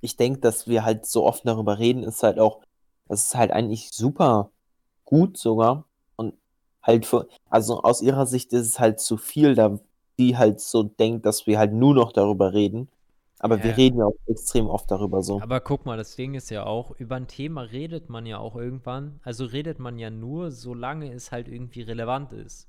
ich 0.00 0.16
denke, 0.16 0.40
dass 0.40 0.66
wir 0.66 0.84
halt 0.84 1.06
so 1.06 1.24
oft 1.24 1.46
darüber 1.46 1.78
reden, 1.78 2.02
ist 2.02 2.22
halt 2.22 2.38
auch, 2.38 2.60
das 3.08 3.24
ist 3.24 3.34
halt 3.34 3.50
eigentlich 3.50 3.90
super 3.92 4.50
gut 5.04 5.36
sogar. 5.36 5.84
Und 6.16 6.34
halt 6.82 7.04
für, 7.04 7.28
also 7.50 7.82
aus 7.82 8.00
ihrer 8.00 8.26
Sicht 8.26 8.52
ist 8.52 8.66
es 8.66 8.80
halt 8.80 9.00
zu 9.00 9.16
viel, 9.16 9.54
da 9.54 9.78
die 10.18 10.36
halt 10.36 10.60
so 10.60 10.82
denkt, 10.82 11.24
dass 11.24 11.46
wir 11.46 11.58
halt 11.58 11.72
nur 11.72 11.94
noch 11.94 12.12
darüber 12.12 12.52
reden. 12.52 12.88
Aber 13.38 13.56
Ja, 13.56 13.64
wir 13.64 13.76
reden 13.78 13.98
ja 13.98 14.04
auch 14.04 14.14
extrem 14.26 14.66
oft 14.66 14.90
darüber 14.90 15.22
so. 15.22 15.40
Aber 15.40 15.60
guck 15.60 15.86
mal, 15.86 15.96
das 15.96 16.14
Ding 16.14 16.34
ist 16.34 16.50
ja 16.50 16.66
auch, 16.66 16.90
über 16.98 17.16
ein 17.16 17.26
Thema 17.26 17.62
redet 17.62 18.10
man 18.10 18.26
ja 18.26 18.38
auch 18.38 18.54
irgendwann. 18.54 19.18
Also 19.22 19.46
redet 19.46 19.78
man 19.78 19.98
ja 19.98 20.10
nur, 20.10 20.50
solange 20.50 21.10
es 21.10 21.32
halt 21.32 21.48
irgendwie 21.48 21.80
relevant 21.80 22.34
ist. 22.34 22.68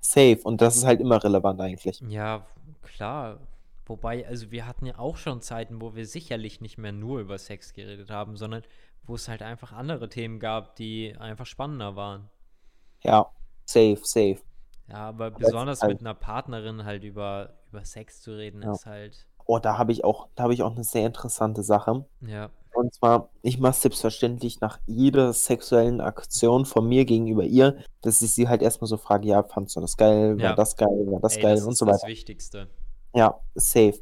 Safe. 0.00 0.38
Und 0.44 0.60
das 0.60 0.76
ist 0.76 0.84
halt 0.86 1.00
immer 1.00 1.22
relevant 1.22 1.60
eigentlich. 1.60 2.00
Ja, 2.08 2.46
klar. 2.82 3.38
Wobei, 3.86 4.26
also 4.26 4.50
wir 4.50 4.66
hatten 4.66 4.84
ja 4.86 4.98
auch 4.98 5.16
schon 5.16 5.40
Zeiten, 5.40 5.80
wo 5.80 5.94
wir 5.94 6.06
sicherlich 6.06 6.60
nicht 6.60 6.76
mehr 6.78 6.92
nur 6.92 7.20
über 7.20 7.38
Sex 7.38 7.72
geredet 7.72 8.10
haben, 8.10 8.36
sondern 8.36 8.62
wo 9.04 9.14
es 9.14 9.28
halt 9.28 9.42
einfach 9.42 9.72
andere 9.72 10.08
Themen 10.10 10.38
gab, 10.40 10.76
die 10.76 11.16
einfach 11.18 11.46
spannender 11.46 11.96
waren. 11.96 12.28
Ja, 13.02 13.30
safe, 13.64 14.00
safe. 14.02 14.38
Ja, 14.88 15.08
aber 15.08 15.30
besonders 15.30 15.80
halt- 15.80 15.92
mit 15.92 16.00
einer 16.00 16.14
Partnerin 16.14 16.84
halt 16.84 17.04
über, 17.04 17.54
über 17.70 17.84
Sex 17.84 18.20
zu 18.20 18.32
reden, 18.36 18.62
Ja. 18.62 18.72
ist 18.72 18.86
halt, 18.86 19.26
Oh, 19.46 19.58
da 19.58 19.78
habe 19.78 19.92
ich 19.92 20.04
auch, 20.04 20.28
da 20.34 20.42
habe 20.42 20.52
ich 20.52 20.62
auch 20.62 20.72
eine 20.74 20.84
sehr 20.84 21.06
interessante 21.06 21.62
Sache. 21.62 22.04
ja. 22.20 22.50
Und 22.78 22.94
zwar, 22.94 23.30
ich 23.42 23.58
mache 23.58 23.74
selbstverständlich 23.74 24.60
nach 24.60 24.78
jeder 24.86 25.32
sexuellen 25.32 26.00
Aktion 26.00 26.64
von 26.64 26.86
mir 26.88 27.04
gegenüber 27.06 27.42
ihr, 27.42 27.78
dass 28.02 28.22
ich 28.22 28.32
sie 28.32 28.48
halt 28.48 28.62
erstmal 28.62 28.86
so 28.86 28.96
frage, 28.96 29.26
ja, 29.26 29.42
fandst 29.42 29.74
du 29.74 29.80
das 29.80 29.96
geil, 29.96 30.36
war 30.36 30.44
Ja. 30.44 30.54
das 30.54 30.76
geil, 30.76 31.06
war 31.10 31.18
das 31.18 31.36
Ey, 31.36 31.42
geil 31.42 31.56
das 31.56 31.64
und 31.64 31.72
ist 31.72 31.78
so 31.80 31.86
das 31.86 31.96
weiter. 31.96 32.06
Wichtigste. 32.06 32.68
Ja, 33.16 33.40
safe. 33.56 34.00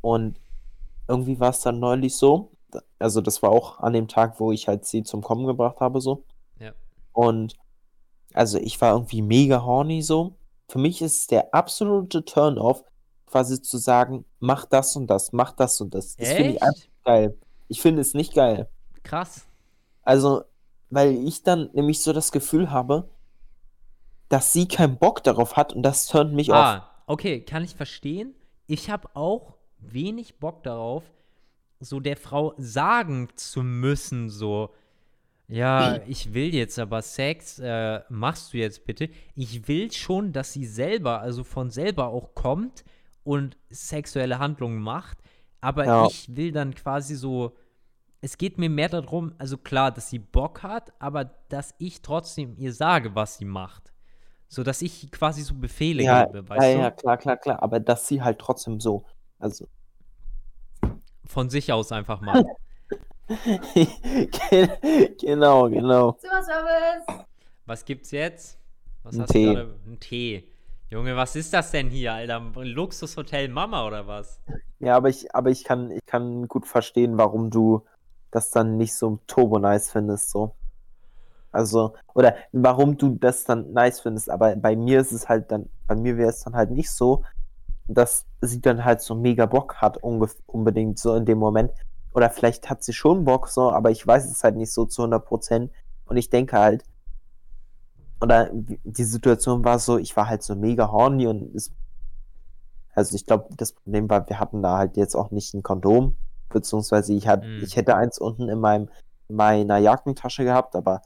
Und 0.00 0.40
irgendwie 1.06 1.38
war 1.38 1.50
es 1.50 1.60
dann 1.60 1.78
neulich 1.78 2.16
so, 2.16 2.50
also 2.98 3.20
das 3.20 3.40
war 3.40 3.50
auch 3.50 3.78
an 3.78 3.92
dem 3.92 4.08
Tag, 4.08 4.40
wo 4.40 4.50
ich 4.50 4.66
halt 4.66 4.84
sie 4.84 5.04
zum 5.04 5.22
Kommen 5.22 5.46
gebracht 5.46 5.78
habe, 5.78 6.00
so. 6.00 6.24
Ja. 6.58 6.72
Und 7.12 7.54
also 8.34 8.58
ich 8.58 8.80
war 8.80 8.94
irgendwie 8.94 9.22
mega 9.22 9.62
horny 9.64 10.02
so. 10.02 10.34
Für 10.68 10.80
mich 10.80 11.02
ist 11.02 11.20
es 11.20 11.26
der 11.28 11.54
absolute 11.54 12.24
Turn-off, 12.24 12.82
quasi 13.26 13.62
zu 13.62 13.78
sagen, 13.78 14.24
mach 14.40 14.64
das 14.66 14.96
und 14.96 15.06
das, 15.06 15.32
mach 15.32 15.52
das 15.52 15.80
und 15.80 15.94
das. 15.94 16.16
Das 16.16 16.32
finde 16.32 16.50
ich 16.54 16.62
einfach 16.64 16.82
geil. 17.04 17.36
Ich 17.72 17.80
finde 17.80 18.02
es 18.02 18.12
nicht 18.12 18.34
geil. 18.34 18.68
Krass. 19.02 19.46
Also, 20.02 20.44
weil 20.90 21.14
ich 21.26 21.42
dann 21.42 21.70
nämlich 21.72 22.00
so 22.02 22.12
das 22.12 22.30
Gefühl 22.32 22.70
habe, 22.70 23.08
dass 24.28 24.52
sie 24.52 24.68
keinen 24.68 24.98
Bock 24.98 25.22
darauf 25.24 25.56
hat 25.56 25.72
und 25.72 25.82
das 25.82 26.06
turnt 26.06 26.34
mich 26.34 26.50
auf. 26.52 26.58
Ah, 26.58 26.90
okay, 27.06 27.40
kann 27.40 27.64
ich 27.64 27.74
verstehen. 27.74 28.34
Ich 28.66 28.90
habe 28.90 29.08
auch 29.14 29.54
wenig 29.78 30.38
Bock 30.38 30.62
darauf, 30.62 31.02
so 31.80 31.98
der 31.98 32.18
Frau 32.18 32.52
sagen 32.58 33.28
zu 33.36 33.62
müssen, 33.62 34.28
so, 34.28 34.70
ja, 35.48 36.00
ich 36.06 36.34
will 36.34 36.54
jetzt 36.54 36.78
aber 36.78 37.00
Sex, 37.00 37.58
äh, 37.58 38.00
machst 38.10 38.52
du 38.52 38.58
jetzt 38.58 38.84
bitte. 38.84 39.08
Ich 39.34 39.66
will 39.66 39.90
schon, 39.92 40.34
dass 40.34 40.52
sie 40.52 40.66
selber, 40.66 41.20
also 41.20 41.42
von 41.42 41.70
selber 41.70 42.08
auch 42.08 42.34
kommt 42.34 42.84
und 43.24 43.56
sexuelle 43.70 44.38
Handlungen 44.38 44.80
macht, 44.80 45.16
aber 45.62 45.86
Ja. 45.86 46.06
ich 46.06 46.36
will 46.36 46.52
dann 46.52 46.74
quasi 46.74 47.14
so, 47.16 47.56
es 48.22 48.38
geht 48.38 48.56
mir 48.56 48.70
mehr 48.70 48.88
darum, 48.88 49.34
also 49.38 49.58
klar, 49.58 49.90
dass 49.90 50.08
sie 50.08 50.20
Bock 50.20 50.62
hat, 50.62 50.92
aber 51.00 51.24
dass 51.48 51.74
ich 51.78 52.02
trotzdem 52.02 52.54
ihr 52.56 52.72
sage, 52.72 53.14
was 53.16 53.36
sie 53.38 53.44
macht. 53.44 53.92
So 54.48 54.62
dass 54.62 54.80
ich 54.82 55.10
quasi 55.10 55.42
so 55.42 55.54
Befehle 55.56 56.02
Ja, 56.02 56.24
gebe, 56.24 56.46
ja, 56.48 56.48
weißt 56.48 56.74
du? 56.76 56.78
ja, 56.78 56.90
klar, 56.92 57.16
klar, 57.18 57.36
klar. 57.36 57.62
Aber 57.62 57.80
dass 57.80 58.06
sie 58.08 58.22
halt 58.22 58.38
trotzdem 58.38 58.80
so, 58.80 59.04
also 59.40 59.66
Von 61.26 61.50
sich 61.50 61.72
aus 61.72 61.90
einfach 61.92 62.20
machen. 62.20 62.46
genau, 65.20 65.68
genau. 65.70 66.12
Zimmerservice! 66.12 67.06
Was 67.66 67.84
gibt's 67.84 68.10
jetzt? 68.10 68.58
Was 69.02 69.16
Ein 69.16 69.22
hast 69.22 69.30
Tee. 69.32 69.46
du 69.46 69.54
gerade? 69.54 69.80
Ein 69.86 70.00
Tee. 70.00 70.48
Junge, 70.90 71.16
was 71.16 71.34
ist 71.36 71.52
das 71.54 71.70
denn 71.70 71.88
hier, 71.88 72.12
Alter? 72.12 72.36
Ein 72.54 72.66
Luxushotel 72.66 73.48
Mama 73.48 73.86
oder 73.86 74.06
was? 74.06 74.40
Ja, 74.80 74.96
aber 74.96 75.08
ich, 75.08 75.34
aber 75.34 75.50
ich 75.50 75.64
kann, 75.64 75.90
ich 75.90 76.04
kann 76.06 76.46
gut 76.48 76.66
verstehen, 76.66 77.16
warum 77.16 77.50
du 77.50 77.86
das 78.32 78.50
dann 78.50 78.76
nicht 78.76 78.94
so 78.94 79.20
turbo 79.28 79.60
nice 79.60 79.90
findest, 79.90 80.30
so. 80.30 80.56
Also, 81.52 81.92
oder 82.14 82.34
warum 82.50 82.96
du 82.96 83.10
das 83.10 83.44
dann 83.44 83.72
nice 83.72 84.00
findest, 84.00 84.30
aber 84.30 84.56
bei 84.56 84.74
mir 84.74 85.00
ist 85.00 85.12
es 85.12 85.28
halt 85.28 85.52
dann, 85.52 85.68
bei 85.86 85.94
mir 85.94 86.16
wäre 86.16 86.30
es 86.30 86.40
dann 86.40 86.54
halt 86.54 86.70
nicht 86.70 86.90
so, 86.90 87.22
dass 87.86 88.24
sie 88.40 88.60
dann 88.60 88.84
halt 88.84 89.02
so 89.02 89.14
mega 89.14 89.44
Bock 89.46 89.76
hat, 89.76 89.98
unbedingt 89.98 90.98
so 90.98 91.14
in 91.14 91.26
dem 91.26 91.38
Moment. 91.38 91.70
Oder 92.14 92.30
vielleicht 92.30 92.70
hat 92.70 92.82
sie 92.82 92.92
schon 92.92 93.24
Bock, 93.24 93.48
so, 93.48 93.70
aber 93.70 93.90
ich 93.90 94.06
weiß 94.06 94.30
es 94.30 94.42
halt 94.42 94.56
nicht 94.56 94.72
so 94.72 94.86
zu 94.86 95.02
100 95.02 95.24
Prozent. 95.24 95.70
Und 96.06 96.16
ich 96.16 96.30
denke 96.30 96.58
halt, 96.58 96.84
oder 98.20 98.50
die 98.52 99.04
Situation 99.04 99.64
war 99.64 99.78
so, 99.78 99.98
ich 99.98 100.16
war 100.16 100.28
halt 100.28 100.42
so 100.42 100.54
mega 100.54 100.90
horny 100.90 101.26
und 101.26 101.54
es, 101.54 101.72
also 102.94 103.16
ich 103.16 103.26
glaube, 103.26 103.48
das 103.56 103.72
Problem 103.72 104.08
war, 104.08 104.28
wir 104.28 104.38
hatten 104.38 104.62
da 104.62 104.78
halt 104.78 104.96
jetzt 104.96 105.16
auch 105.16 105.30
nicht 105.32 105.52
ein 105.54 105.62
Kondom, 105.62 106.16
beziehungsweise 106.52 107.12
ich 107.14 107.26
hatte, 107.28 107.46
Mm. 107.46 107.62
ich 107.64 107.76
hätte 107.76 107.96
eins 107.96 108.18
unten 108.18 108.48
in 108.48 108.60
meinem, 108.60 108.88
meiner 109.28 109.78
Jackentasche 109.78 110.44
gehabt, 110.44 110.76
aber 110.76 111.02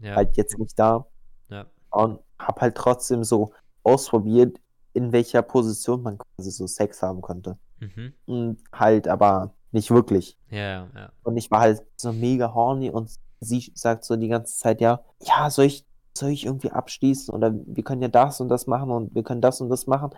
Ja. 0.00 0.16
halt 0.16 0.36
jetzt 0.36 0.58
nicht 0.58 0.78
da 0.78 1.06
ja. 1.48 1.66
und 1.90 2.20
hab 2.38 2.60
halt 2.60 2.76
trotzdem 2.76 3.24
so 3.24 3.52
ausprobiert, 3.82 4.58
in 4.92 5.12
welcher 5.12 5.42
Position 5.42 6.02
man 6.02 6.18
quasi 6.18 6.50
so 6.50 6.66
Sex 6.66 7.02
haben 7.02 7.22
könnte. 7.22 7.58
Mhm. 7.80 8.12
Und 8.26 8.58
halt 8.72 9.06
aber 9.08 9.54
nicht 9.70 9.90
wirklich. 9.90 10.36
Ja, 10.50 10.88
ja. 10.94 11.12
Und 11.22 11.36
ich 11.36 11.50
war 11.50 11.60
halt 11.60 11.84
so 11.96 12.12
mega 12.12 12.52
horny 12.54 12.90
und 12.90 13.10
sie 13.40 13.70
sagt 13.74 14.04
so 14.04 14.16
die 14.16 14.28
ganze 14.28 14.56
Zeit, 14.58 14.80
ja, 14.80 15.00
ja, 15.22 15.48
soll 15.50 15.66
ich, 15.66 15.84
soll 16.16 16.30
ich 16.30 16.46
irgendwie 16.46 16.70
abschließen 16.72 17.32
oder 17.32 17.52
wir 17.54 17.84
können 17.84 18.02
ja 18.02 18.08
das 18.08 18.40
und 18.40 18.48
das 18.48 18.66
machen 18.66 18.90
und 18.90 19.14
wir 19.14 19.22
können 19.22 19.40
das 19.40 19.60
und 19.60 19.68
das 19.68 19.86
machen. 19.86 20.10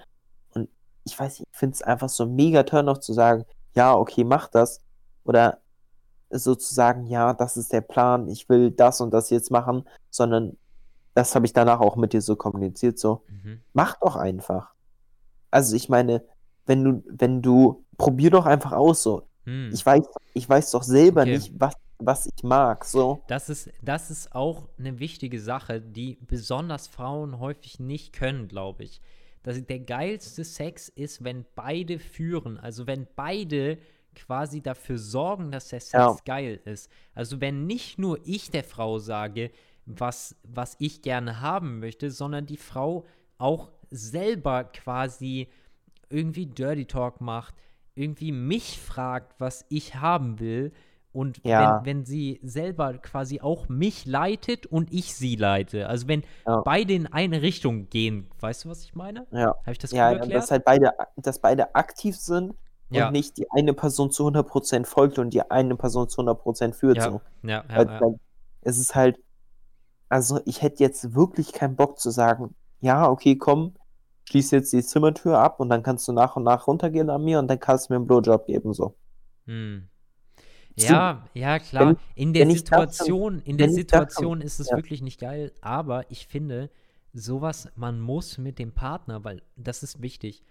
Und 0.55 0.69
ich 1.05 1.19
weiß 1.19 1.41
nicht, 1.41 1.49
ich 1.53 1.59
finde 1.59 1.75
es 1.75 1.83
einfach 1.83 2.09
so 2.09 2.27
mega 2.27 2.63
turn 2.63 2.89
off 2.89 3.01
zu 3.01 3.13
sagen, 3.13 3.45
ja, 3.75 3.95
okay, 3.95 4.25
mach 4.25 4.49
das. 4.49 4.81
Oder 5.25 5.61
sozusagen, 6.31 7.07
ja, 7.07 7.35
das 7.35 7.57
ist 7.57 7.73
der 7.73 7.81
Plan, 7.81 8.29
ich 8.29 8.49
will 8.49 8.71
das 8.71 9.01
und 9.01 9.13
das 9.13 9.31
jetzt 9.31 9.51
machen, 9.51 9.85
sondern 10.11 10.57
das 11.15 11.35
habe 11.35 11.47
ich 11.47 11.53
danach 11.53 11.81
auch 11.81 11.97
mit 11.97 12.13
dir 12.13 12.23
so 12.23 12.37
kommuniziert, 12.37 12.99
so, 12.99 13.25
Mhm. 13.29 13.61
mach 13.73 13.97
doch 14.01 14.17
einfach. 14.17 14.73
Also 15.51 15.75
ich 15.77 15.89
meine, 15.89 16.23
wenn 16.67 16.85
du, 16.85 17.05
wenn 17.09 17.43
du, 17.43 17.85
probier 17.99 18.31
doch 18.31 18.47
einfach 18.47 18.73
aus, 18.73 19.03
so. 19.03 19.29
Hm. 19.45 19.71
Ich 19.73 19.85
weiß, 19.85 20.03
ich 20.35 20.49
weiß 20.49 20.71
doch 20.71 20.83
selber 20.85 21.23
Okay. 21.23 21.33
nicht, 21.33 21.53
was, 21.59 21.75
was 21.99 22.27
ich 22.27 22.45
mag, 22.45 22.85
so. 22.85 23.23
Das 23.27 23.49
ist, 23.49 23.71
das 23.83 24.11
ist 24.11 24.35
auch 24.35 24.69
eine 24.79 24.99
wichtige 25.01 25.41
Sache, 25.41 25.81
die 25.81 26.19
besonders 26.21 26.87
Frauen 26.87 27.41
häufig 27.41 27.81
nicht 27.81 28.13
können, 28.13 28.49
glaube 28.49 28.85
ich. 28.85 29.01
Das, 29.43 29.65
der 29.65 29.81
geilste 29.81 30.45
Sex 30.45 30.89
ist, 30.89 31.25
wenn 31.25 31.45
beide 31.55 31.99
führen. 31.99 32.59
Also 32.59 32.87
wenn 32.87 33.07
beide 33.17 33.79
quasi 34.15 34.61
dafür 34.61 34.99
sorgen, 34.99 35.51
dass 35.51 35.69
der 35.69 35.81
Sex 35.81 35.93
Ja. 35.93 36.17
geil 36.25 36.61
ist. 36.65 36.91
Also 37.15 37.41
wenn 37.41 37.67
nicht 37.67 37.99
nur 37.99 38.19
ich 38.25 38.51
der 38.51 38.65
Frau 38.65 38.99
sage, 38.99 39.51
was, 39.87 40.37
was 40.43 40.77
ich 40.79 41.03
gerne 41.03 41.41
haben 41.41 41.79
möchte, 41.79 42.11
sondern 42.11 42.47
die 42.47 42.57
Frau 42.57 43.07
auch 43.39 43.71
selber 43.91 44.65
quasi 44.65 45.49
irgendwie 46.11 46.47
Dirty 46.47 46.87
Talk 46.87 47.21
macht, 47.21 47.55
irgendwie 47.95 48.33
mich 48.33 48.79
fragt, 48.79 49.41
was 49.41 49.65
ich 49.69 49.95
haben 49.97 50.39
will. 50.39 50.73
Und 51.13 51.41
Ja. 51.45 51.81
wenn, 51.81 51.87
wenn 51.99 52.05
sie 52.05 52.39
selber 52.43 52.95
quasi 52.99 53.41
auch 53.41 53.69
mich 53.69 54.07
leitet 54.07 54.67
und 54.67 54.93
ich 54.93 55.15
sie 55.15 55.35
leite. 55.37 55.89
Also 55.89 56.07
wenn 56.07 56.23
Ja. 56.47 56.63
beide 56.65 56.95
in 56.95 57.07
eine 57.09 57.43
Richtung 57.43 57.89
gehen, 57.89 58.31
weißt 58.39 58.65
du, 58.65 58.69
was 58.69 58.85
ich 58.85 58.95
meine? 58.95 59.27
Ja. 59.33 59.49
Habe 59.49 59.73
ich 59.73 59.79
das 59.79 59.91
Ja, 59.91 60.09
gut 60.11 60.19
ja, 60.19 60.23
erklärt? 60.23 60.43
dass 60.43 60.51
halt 60.53 60.65
beide, 60.65 60.93
dass 61.17 61.41
beide 61.41 61.75
aktiv 61.75 62.17
sind 62.17 62.55
und 62.91 63.13
nicht 63.13 63.39
die 63.39 63.51
eine 63.51 63.73
Person 63.75 64.11
zu 64.11 64.25
100% 64.25 64.87
folgt 64.87 65.19
und 65.19 65.31
die 65.35 65.49
eine 65.51 65.77
Person 65.77 66.09
zu 66.09 66.21
100% 66.23 66.75
führt. 66.77 66.99
ja, 66.99 67.11
So. 67.11 67.21
ja, 67.43 67.65
ja, 67.69 68.01
weil 68.01 68.19
es 68.63 68.79
ist 68.79 68.95
halt, 68.95 69.19
also 70.09 70.41
ich 70.45 70.63
hätte 70.63 70.83
jetzt 70.83 71.15
wirklich 71.15 71.53
keinen 71.53 71.77
Bock 71.77 71.99
zu 71.99 72.11
sagen, 72.11 72.55
ja, 72.81 73.09
okay, 73.11 73.37
komm, 73.37 73.75
schließ 74.29 74.53
jetzt 74.53 74.73
die 74.73 74.83
Zimmertür 74.83 75.39
ab 75.39 75.61
und 75.61 75.69
dann 75.71 75.83
kannst 75.83 76.07
du 76.09 76.13
nach 76.13 76.37
und 76.37 76.45
nach 76.45 76.67
runtergehen 76.69 77.11
an 77.11 77.23
mir 77.25 77.39
und 77.41 77.49
dann 77.49 77.59
kannst 77.61 77.89
du 77.89 77.93
mir 77.95 77.97
einen 77.99 78.07
Blowjob 78.07 78.47
geben, 78.47 78.73
so. 78.75 78.95
Hm. 79.47 79.90
Ja, 80.77 81.29
ja, 81.35 81.59
klar. 81.59 81.89
wenn- 81.89 81.97
in 82.15 82.33
der 82.33 82.51
Situation, 82.51 83.41
in 83.43 83.57
der 83.59 83.71
Situation 83.71 84.41
ist 84.41 84.61
es 84.61 84.71
ja. 84.71 84.77
wirklich 84.77 85.03
nicht 85.03 85.21
geil, 85.21 85.53
aber 85.61 86.11
ich 86.11 86.27
finde, 86.27 86.71
sowas, 87.13 87.69
man 87.77 88.01
muss 88.01 88.39
mit 88.39 88.59
dem 88.59 88.73
Partner, 88.73 89.25
weil 89.25 89.43
das 89.57 89.83
ist 89.83 90.01
wichtig, 90.01 90.43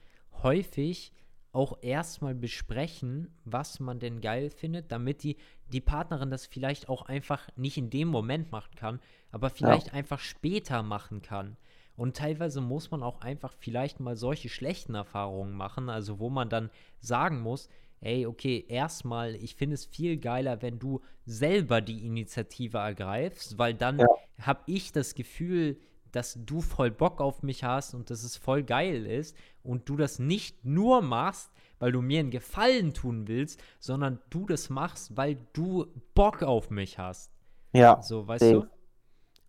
häufig 0.44 1.14
auch 1.52 1.78
erstmal 1.82 2.36
besprechen, 2.36 3.34
was 3.44 3.80
man 3.80 4.00
denn 4.00 4.22
geil 4.22 4.50
findet, 4.52 4.92
damit 4.92 5.24
die, 5.24 5.38
die 5.72 5.82
Partnerin 5.82 6.30
das 6.30 6.46
vielleicht 6.46 6.90
auch 6.90 7.04
einfach 7.08 7.48
nicht 7.56 7.78
in 7.78 7.90
dem 7.90 8.08
Moment 8.08 8.52
machen 8.52 8.76
kann, 8.76 9.00
aber 9.32 9.50
vielleicht 9.50 9.94
einfach 9.94 10.20
später 10.20 10.84
machen 10.84 11.22
kann. 11.22 11.58
Und 11.96 12.16
teilweise 12.16 12.62
muss 12.62 12.92
man 12.92 13.04
auch 13.04 13.22
einfach 13.22 13.54
vielleicht 13.60 14.00
mal 14.00 14.16
solche 14.16 14.48
schlechten 14.48 14.96
Erfahrungen 14.96 15.54
machen, 15.54 15.90
also 15.90 16.20
wo 16.20 16.30
man 16.30 16.50
dann 16.50 16.70
sagen 17.00 17.42
muss, 17.42 17.68
ey, 18.02 18.26
okay, 18.26 18.66
erstmal, 18.68 19.36
ich 19.36 19.56
finde 19.56 19.76
es 19.76 19.86
viel 19.86 20.18
geiler, 20.18 20.62
wenn 20.62 20.80
du 20.80 21.02
selber 21.26 21.82
die 21.82 22.06
Initiative 22.06 22.78
ergreifst, 22.78 23.58
weil 23.58 23.74
dann 23.74 23.98
Ja. 24.00 24.08
habe 24.42 24.62
ich 24.68 24.92
das 24.92 25.16
Gefühl, 25.16 25.78
dass 26.12 26.38
du 26.46 26.62
voll 26.62 26.92
Bock 26.92 27.22
auf 27.22 27.44
mich 27.44 27.64
hast 27.64 27.94
und 27.94 28.10
dass 28.10 28.24
es 28.24 28.36
voll 28.38 28.64
geil 28.64 29.06
ist 29.06 29.36
und 29.64 29.88
du 29.90 29.96
das 29.96 30.18
nicht 30.20 30.66
nur 30.66 31.02
machst, 31.02 31.52
weil 31.78 31.92
du 31.92 32.02
mir 32.02 32.20
einen 32.20 32.32
Gefallen 32.32 32.94
tun 32.94 33.28
willst, 33.28 33.62
sondern 33.80 34.20
du 34.30 34.46
das 34.46 34.70
machst, 34.70 35.16
weil 35.18 35.38
du 35.54 35.86
Bock 36.16 36.42
auf 36.44 36.72
mich 36.72 36.98
hast. 36.98 37.32
Ja, 37.74 38.02
So, 38.02 38.28
weißt 38.28 38.42
safe. 38.42 38.54
du? 38.54 38.70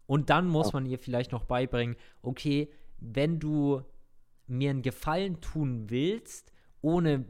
Und 0.07 0.30
dann 0.30 0.48
muss 0.48 0.68
Ja. 0.68 0.72
man 0.72 0.86
ihr 0.86 0.98
vielleicht 0.98 1.32
noch 1.32 1.44
beibringen, 1.44 1.96
okay, 2.22 2.70
wenn 2.98 3.38
du 3.38 3.82
mir 4.46 4.70
einen 4.70 4.82
Gefallen 4.82 5.40
tun 5.40 5.88
willst, 5.90 6.53
ohne 6.82 7.24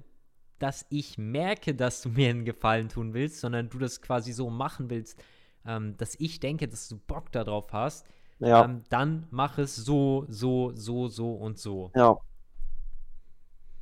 dass 0.60 0.86
ich 0.90 1.18
merke, 1.18 1.74
dass 1.74 2.02
du 2.02 2.10
mir 2.10 2.30
einen 2.30 2.44
Gefallen 2.44 2.88
tun 2.88 3.14
willst, 3.14 3.40
sondern 3.40 3.68
du 3.70 3.78
das 3.78 4.00
quasi 4.00 4.32
so 4.32 4.48
machen 4.50 4.88
willst, 4.90 5.20
ähm, 5.66 5.96
dass 5.96 6.14
ich 6.20 6.38
denke, 6.40 6.68
dass 6.68 6.88
du 6.88 6.98
Bock 6.98 7.32
darauf 7.32 7.72
hast, 7.72 8.06
ja, 8.38 8.64
ähm, 8.64 8.84
dann 8.88 9.26
mach 9.30 9.58
es 9.58 9.74
so, 9.76 10.24
so, 10.28 10.72
so, 10.74 11.08
so 11.08 11.34
und 11.34 11.58
so. 11.58 11.90
ja. 11.94 12.16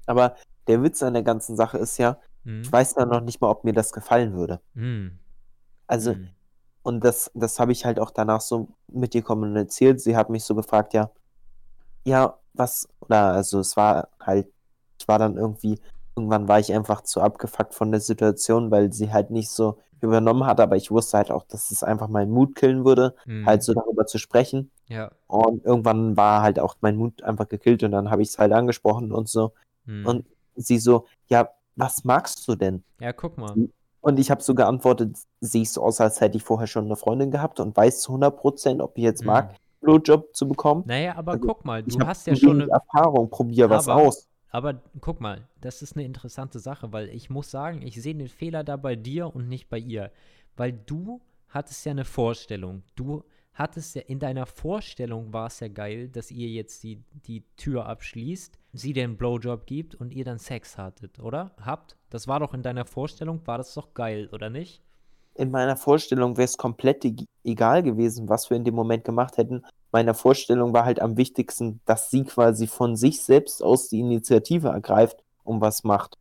Aber 0.07 0.37
der 0.67 0.83
Witz 0.83 1.03
an 1.03 1.15
der 1.15 1.23
ganzen 1.23 1.57
Sache 1.57 1.79
ist 1.79 1.99
ja, 1.99 2.19
Mhm. 2.45 2.63
ich 2.63 2.73
weiß 2.73 2.95
ja 2.97 3.05
noch 3.05 3.21
nicht 3.21 3.41
mal, 3.41 3.51
ob 3.51 3.65
mir 3.65 3.73
das 3.75 3.93
gefallen 3.93 4.33
würde. 4.35 4.61
Mhm. 4.75 5.19
Also, 5.87 6.15
Mhm. 6.15 6.31
und 6.83 7.05
das, 7.05 7.31
das 7.35 7.61
habe 7.61 7.73
ich 7.73 7.85
halt 7.85 7.99
auch 8.01 8.11
danach 8.11 8.41
so 8.41 8.69
mit 8.89 9.15
ihr 9.15 9.23
kommuniziert. 9.23 10.01
Sie 10.01 10.17
hat 10.17 10.31
mich 10.31 10.45
so 10.45 10.55
gefragt, 10.55 10.95
ja, 10.95 11.11
ja, 12.05 12.39
was, 12.55 12.89
oder 13.01 13.33
also 13.35 13.61
es 13.61 13.77
war 13.77 14.09
halt, 14.21 14.49
ich 14.99 15.07
war 15.07 15.19
dann 15.19 15.37
irgendwie, 15.37 15.79
irgendwann 16.19 16.49
war 16.49 16.59
ich 16.59 16.73
einfach 16.73 17.03
zu 17.03 17.21
abgefuckt 17.21 17.75
von 17.75 17.91
der 17.91 18.01
Situation, 18.01 18.71
weil 18.71 18.93
sie 18.93 19.13
halt 19.13 19.31
nicht 19.31 19.51
so 19.51 19.79
übernommen 20.01 20.47
hat, 20.47 20.61
aber 20.61 20.77
ich 20.77 20.91
wusste 20.91 21.17
halt 21.19 21.31
auch, 21.31 21.45
dass 21.45 21.71
es 21.71 21.83
einfach 21.83 22.09
meinen 22.09 22.31
Mut 22.31 22.55
killen 22.55 22.85
würde, 22.85 23.15
Mhm. 23.27 23.47
halt 23.47 23.63
so 23.63 23.75
darüber 23.75 24.07
zu 24.07 24.19
sprechen. 24.19 24.71
Ja. 24.89 25.11
Und 25.27 25.65
irgendwann 25.65 26.17
war 26.17 26.43
halt 26.43 26.59
auch 26.61 26.77
mein 26.81 26.97
Mut 26.97 27.23
einfach 27.23 27.49
gekillt 27.49 27.83
und 27.83 27.91
dann 27.93 28.11
habe 28.11 28.23
ich 28.23 28.29
es 28.29 28.39
halt 28.39 28.53
angesprochen 28.53 29.11
und 29.13 29.29
so. 29.29 29.53
Mhm. 29.87 30.07
Und 30.07 30.25
sie 30.55 30.79
so, 30.79 31.07
ja, 31.27 31.49
was 31.77 32.05
magst 32.05 32.47
du 32.49 32.55
denn? 32.55 32.83
ja, 33.01 33.13
guck 33.13 33.39
mal. 33.39 33.55
Und 34.01 34.19
ich 34.21 34.31
habe 34.31 34.41
so 34.43 34.55
geantwortet, 34.55 35.17
siehst 35.41 35.75
so 35.75 35.83
aus, 35.83 36.01
als 36.01 36.21
hätte 36.21 36.37
ich 36.37 36.45
vorher 36.45 36.69
schon 36.69 36.85
eine 36.85 36.95
Freundin 36.97 37.31
gehabt 37.33 37.59
und 37.59 37.77
weiß 37.77 38.01
zu 38.01 38.13
100%, 38.13 38.81
ob 38.81 38.97
ich 38.97 39.03
jetzt 39.05 39.25
mag, 39.25 39.51
Mhm. 39.51 39.57
Blowjob 39.81 40.35
zu 40.35 40.47
bekommen. 40.49 40.85
Naja, 40.87 41.17
aber 41.17 41.33
Also, 41.33 41.47
guck 41.47 41.65
mal, 41.65 41.83
Ich 41.87 41.97
du 41.97 42.07
hast 42.07 42.27
ja 42.29 42.35
schon 42.37 42.63
eine, 42.63 42.71
Erfahrung, 42.71 43.31
probier 43.31 43.69
was 43.69 43.89
Aber- 43.89 44.03
aus. 44.03 44.28
Aber 44.51 44.83
guck 45.01 45.21
mal, 45.21 45.47
das 45.61 45.83
ist 45.83 45.97
eine 45.97 46.05
interessante 46.05 46.59
Sache, 46.59 46.93
weil 46.93 47.09
ich 47.11 47.31
muss 47.31 47.51
sagen, 47.51 47.83
ich 47.83 48.01
sehe 48.01 48.15
den 48.15 48.29
Fehler 48.29 48.65
da 48.65 48.77
bei 48.77 48.97
dir 48.97 49.35
und 49.35 49.49
nicht 49.49 49.69
bei 49.69 49.79
ihr. 49.79 50.11
Weil 50.57 50.73
du 50.73 51.21
hattest 51.49 51.85
ja 51.85 51.93
eine 51.93 52.05
Vorstellung. 52.05 52.83
Du 52.95 53.25
hattest 53.53 53.95
ja 53.97 54.03
in 54.03 54.19
deiner 54.21 54.47
Vorstellung 54.47 55.33
war 55.33 55.47
es 55.47 55.61
ja 55.61 55.69
geil, 55.69 56.09
dass 56.09 56.31
ihr 56.31 56.49
jetzt 56.49 56.83
die, 56.83 57.03
die 57.27 57.45
Tür 57.57 57.87
abschließt, 57.87 58.59
sie 58.73 59.03
einen 59.03 59.17
Blowjob 59.17 59.67
gibt 59.67 59.95
und 59.95 60.13
ihr 60.13 60.25
dann 60.25 60.39
Sex 60.39 60.79
hattet, 60.79 61.19
oder? 61.19 61.53
Habt? 61.61 61.97
Das 62.11 62.29
war 62.29 62.41
doch 62.41 62.55
in 62.55 62.63
deiner 62.63 62.85
Vorstellung, 62.85 63.47
war 63.47 63.59
das 63.59 63.75
doch 63.75 63.95
geil, 63.95 64.29
oder 64.33 64.49
nicht? 64.49 64.83
In 65.35 65.51
meiner 65.51 65.77
Vorstellung 65.77 66.37
wäre 66.37 66.47
es 66.47 66.57
komplett 66.57 67.05
egal 67.45 67.83
gewesen, 67.83 68.29
was 68.29 68.51
wir 68.51 68.57
in 68.57 68.65
dem 68.65 68.75
Moment 68.75 69.05
gemacht 69.05 69.37
hätten. 69.37 69.65
Meiner 69.93 70.15
Vorstellung 70.15 70.73
war 70.73 70.85
halt 70.85 71.01
am 71.01 71.17
wichtigsten, 71.17 71.81
dass 71.87 72.11
sie 72.11 72.25
quasi 72.25 72.67
von 72.67 72.97
sich 72.97 73.23
selbst 73.23 73.63
aus 73.63 73.89
die 73.89 74.01
Initiative 74.01 74.69
ergreift 74.69 75.23
und 75.45 75.61
was 75.61 75.85
macht. 75.85 76.19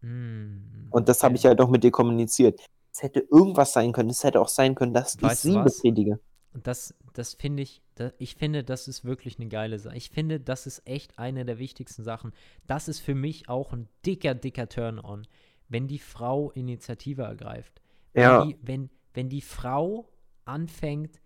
Hm, 0.00 0.88
Und 0.90 1.08
das 1.08 1.22
habe 1.22 1.36
ich 1.36 1.44
halt 1.46 1.60
auch 1.60 1.68
mit 1.68 1.84
dir 1.84 1.90
kommuniziert. 1.90 2.60
Es 2.92 3.02
hätte 3.02 3.20
irgendwas 3.20 3.72
sein 3.72 3.92
können. 3.92 4.10
Es 4.10 4.24
hätte 4.24 4.40
auch 4.40 4.48
sein 4.48 4.74
können, 4.74 4.94
dass 4.94 5.16
ich 5.20 5.22
Weißt 5.22 5.44
du 5.44 5.50
sie 5.50 5.54
was? 5.54 5.64
befriedige. 5.64 6.20
Und 6.52 6.66
das, 6.66 6.94
das 7.12 7.34
finde 7.34 7.62
ich, 7.62 7.82
da, 7.94 8.12
ich 8.18 8.34
finde, 8.34 8.64
das 8.64 8.88
ist 8.88 9.04
wirklich 9.04 9.38
eine 9.38 9.48
geile 9.48 9.78
Sache. 9.78 9.96
Ich 9.96 10.10
finde, 10.10 10.40
das 10.40 10.66
ist 10.66 10.86
echt 10.86 11.18
eine 11.18 11.44
der 11.44 11.58
wichtigsten 11.58 12.02
Sachen. 12.02 12.32
Das 12.66 12.88
ist 12.88 13.00
für 13.00 13.14
mich 13.14 13.48
auch 13.48 13.72
ein 13.72 13.88
dicker, 14.04 14.34
dicker 14.34 14.68
Turn-on, 14.68 15.26
wenn 15.68 15.86
die 15.86 15.98
Frau 16.00 16.50
Initiative 16.50 17.22
ergreift. 17.22 17.80
Ja. 18.14 18.40
Wenn 18.40 18.48
die, 18.48 18.56
wenn, 18.62 18.90
wenn 19.14 19.28
die 19.28 19.42
Frau 19.42 20.08
anfängt, 20.44 21.20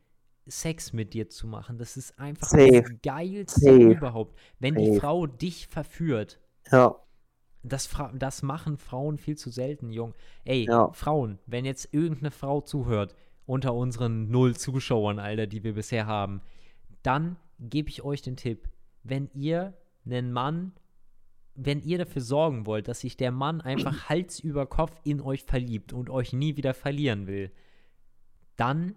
Sex 0.47 0.92
mit 0.92 1.14
dir 1.14 1.28
zu 1.30 1.47
machen, 1.47 1.78
das 1.78 1.97
ist 1.97 2.18
einfach 2.18 2.47
Safe. 2.49 2.82
das 2.82 2.90
Geilste 3.03 3.61
Safe. 3.61 3.92
überhaupt. 3.92 4.38
Wenn 4.59 4.74
die 4.74 4.88
Safe. 4.88 5.01
Frau 5.01 5.26
dich 5.26 5.66
verführt, 5.68 6.38
Ja. 6.70 6.97
das, 7.62 7.88
das 8.14 8.42
machen 8.42 8.76
Frauen 8.76 9.16
viel 9.18 9.36
zu 9.36 9.51
selten, 9.51 9.90
Jung. 9.90 10.14
Ey, 10.45 10.66
Ja. 10.66 10.92
Frauen, 10.92 11.38
wenn 11.47 11.64
jetzt 11.64 11.88
irgendeine 11.92 12.30
Frau 12.30 12.61
zuhört, 12.61 13.14
unter 13.47 13.74
unseren 13.74 14.30
null 14.30 14.55
Zuschauern, 14.57 15.18
Alter, 15.18 15.47
die 15.47 15.62
wir 15.64 15.74
bisher 15.74 16.07
haben, 16.07 16.40
dann 17.03 17.36
gebe 17.59 17.88
ich 17.90 18.03
euch 18.03 18.22
den 18.22 18.36
Tipp, 18.36 18.68
wenn 19.03 19.28
ihr 19.34 19.74
einen 20.07 20.32
Mann, 20.32 20.72
wenn 21.55 21.80
ihr 21.82 21.99
dafür 21.99 22.22
sorgen 22.22 22.66
wollt, 22.66 22.88
dass 22.88 23.01
sich 23.01 23.16
der 23.16 23.30
Mann 23.30 23.61
einfach 23.61 23.76
Hals 24.09 24.40
über 24.40 24.66
Kopf 24.66 24.99
in 25.05 25.20
euch 25.20 25.42
verliebt 25.45 25.92
und 25.92 26.11
euch 26.11 26.32
nie 26.32 26.57
wieder 26.57 26.74
verlieren 26.74 27.26
will, 27.26 27.51
dann 28.57 28.95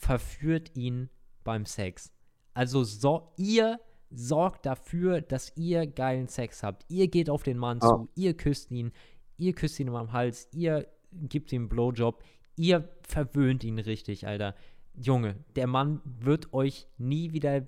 verführt 0.00 0.72
ihn 0.76 1.08
beim 1.44 1.66
Sex. 1.66 2.12
Also 2.54 2.82
so, 2.84 3.32
ihr 3.36 3.78
sorgt 4.10 4.66
dafür, 4.66 5.20
dass 5.20 5.52
ihr 5.56 5.86
geilen 5.86 6.26
Sex 6.26 6.62
habt. 6.62 6.84
Ihr 6.88 7.08
geht 7.08 7.30
auf 7.30 7.42
den 7.42 7.58
Mann 7.58 7.78
Ja. 7.82 7.88
zu, 7.88 8.08
ihr 8.16 8.36
küsst 8.36 8.70
ihn, 8.72 8.92
ihr 9.36 9.52
küsst 9.52 9.78
ihn 9.78 9.88
am 9.90 10.12
Hals, 10.12 10.48
ihr 10.52 10.86
gibt 11.12 11.52
ihm 11.52 11.62
einen 11.62 11.68
Blowjob, 11.68 12.22
ihr 12.56 12.88
verwöhnt 13.06 13.62
ihn 13.62 13.78
richtig, 13.78 14.26
Alter. 14.26 14.54
Junge, 14.94 15.36
der 15.54 15.66
Mann 15.66 16.00
wird 16.04 16.52
euch 16.52 16.88
nie 16.98 17.32
wieder 17.32 17.66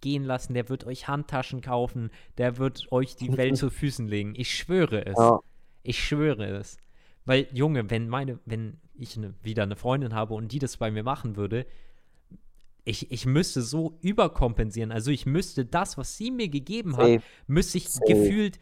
gehen 0.00 0.24
lassen, 0.24 0.54
der 0.54 0.68
wird 0.68 0.84
euch 0.84 1.08
Handtaschen 1.08 1.60
kaufen, 1.60 2.10
der 2.38 2.58
wird 2.58 2.90
euch 2.90 3.16
die 3.16 3.36
Welt 3.36 3.56
zu 3.56 3.70
Füßen 3.70 4.08
legen. 4.08 4.34
Ich 4.36 4.52
schwöre 4.56 5.06
es. 5.06 5.16
Ja. 5.18 5.38
Ich 5.84 6.02
schwöre 6.04 6.46
es. 6.46 6.76
Weil, 7.26 7.48
Junge, 7.52 7.90
wenn 7.90 8.08
meine, 8.08 8.38
wenn 8.46 8.78
ich 8.94 9.16
ne, 9.16 9.34
wieder 9.42 9.64
eine 9.64 9.76
Freundin 9.76 10.14
habe 10.14 10.34
und 10.34 10.52
die 10.52 10.58
das 10.58 10.76
bei 10.76 10.90
mir 10.90 11.02
machen 11.02 11.36
würde, 11.36 11.66
ich, 12.84 13.10
ich 13.10 13.26
müsste 13.26 13.62
so 13.62 13.98
überkompensieren. 14.00 14.92
Also 14.92 15.10
ich 15.10 15.26
müsste 15.26 15.64
das, 15.64 15.98
was 15.98 16.16
sie 16.16 16.30
mir 16.30 16.48
gegeben 16.48 16.96
hat, 16.96 17.06
Safe. 17.06 17.22
müsste 17.48 17.78
ich 17.78 17.88
Safe. 17.88 18.04
gefühlt 18.06 18.58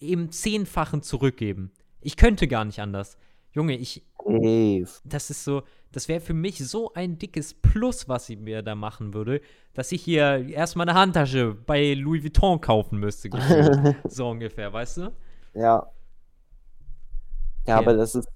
im 0.00 0.30
Zehnfachen 0.30 1.02
zurückgeben. 1.02 1.70
Ich 2.00 2.16
könnte 2.16 2.48
gar 2.48 2.64
nicht 2.64 2.80
anders. 2.80 3.18
Junge, 3.52 3.76
ich, 3.76 4.04
Safe. 4.24 4.86
das 5.04 5.30
ist 5.30 5.44
so, 5.44 5.62
das 5.92 6.08
wäre 6.08 6.20
für 6.20 6.34
mich 6.34 6.58
so 6.58 6.92
ein 6.94 7.18
dickes 7.18 7.52
Plus, 7.54 8.08
was 8.08 8.26
sie 8.26 8.36
mir 8.36 8.62
da 8.62 8.74
machen 8.74 9.12
würde, 9.12 9.40
dass 9.74 9.92
ich 9.92 10.02
hier 10.02 10.48
erstmal 10.48 10.88
eine 10.88 10.98
Handtasche 10.98 11.54
bei 11.54 11.92
Louis 11.92 12.22
Vuitton 12.22 12.60
kaufen 12.60 12.98
müsste, 12.98 13.28
so 14.08 14.30
ungefähr, 14.30 14.72
weißt 14.72 14.96
du? 14.98 15.12
Ja. 15.54 15.90
Ja, 17.68 17.76
Okay. 17.76 17.84
aber 17.84 17.96
das 17.96 18.14
ist. 18.14 18.28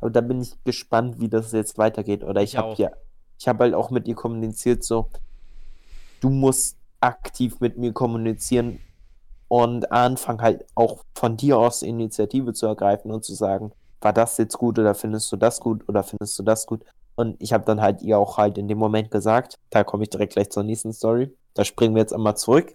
Aber 0.00 0.10
da 0.10 0.20
bin 0.20 0.40
ich 0.40 0.62
gespannt, 0.64 1.20
wie 1.20 1.28
das 1.28 1.52
jetzt 1.52 1.78
weitergeht. 1.78 2.24
Oder 2.24 2.42
ich 2.42 2.54
Ich 2.54 2.58
habe 2.58 2.74
ja, 2.76 2.90
ich 3.38 3.48
habe 3.48 3.64
halt 3.64 3.74
auch 3.74 3.90
mit 3.90 4.08
ihr 4.08 4.14
kommuniziert, 4.14 4.84
so, 4.84 5.08
du 6.20 6.30
musst 6.30 6.76
aktiv 7.00 7.60
mit 7.60 7.78
mir 7.78 7.92
kommunizieren, 7.92 8.80
und 9.48 9.92
anfangen 9.92 10.40
halt 10.42 10.64
auch 10.74 11.04
von 11.14 11.36
dir 11.36 11.58
aus 11.58 11.82
Initiative 11.82 12.54
zu 12.54 12.66
ergreifen 12.66 13.10
und 13.12 13.24
zu 13.24 13.34
sagen, 13.34 13.72
war 14.00 14.12
das 14.12 14.36
jetzt 14.38 14.58
gut 14.58 14.78
oder 14.78 14.94
findest 14.94 15.30
du 15.30 15.36
das 15.36 15.60
gut 15.60 15.88
oder 15.88 16.02
findest 16.02 16.38
du 16.38 16.42
das 16.42 16.66
gut? 16.66 16.84
Und 17.14 17.36
ich 17.40 17.52
habe 17.52 17.64
dann 17.64 17.80
halt 17.80 18.02
ihr 18.02 18.18
auch 18.18 18.38
halt 18.38 18.58
in 18.58 18.66
dem 18.66 18.78
Moment 18.78 19.10
gesagt, 19.10 19.58
da 19.70 19.84
komme 19.84 20.02
ich 20.02 20.10
direkt 20.10 20.32
gleich 20.32 20.50
zur 20.50 20.64
nächsten 20.64 20.92
Story. 20.92 21.36
Da 21.54 21.64
springen 21.64 21.94
wir 21.94 22.00
jetzt 22.00 22.12
einmal 22.12 22.36
zurück 22.36 22.74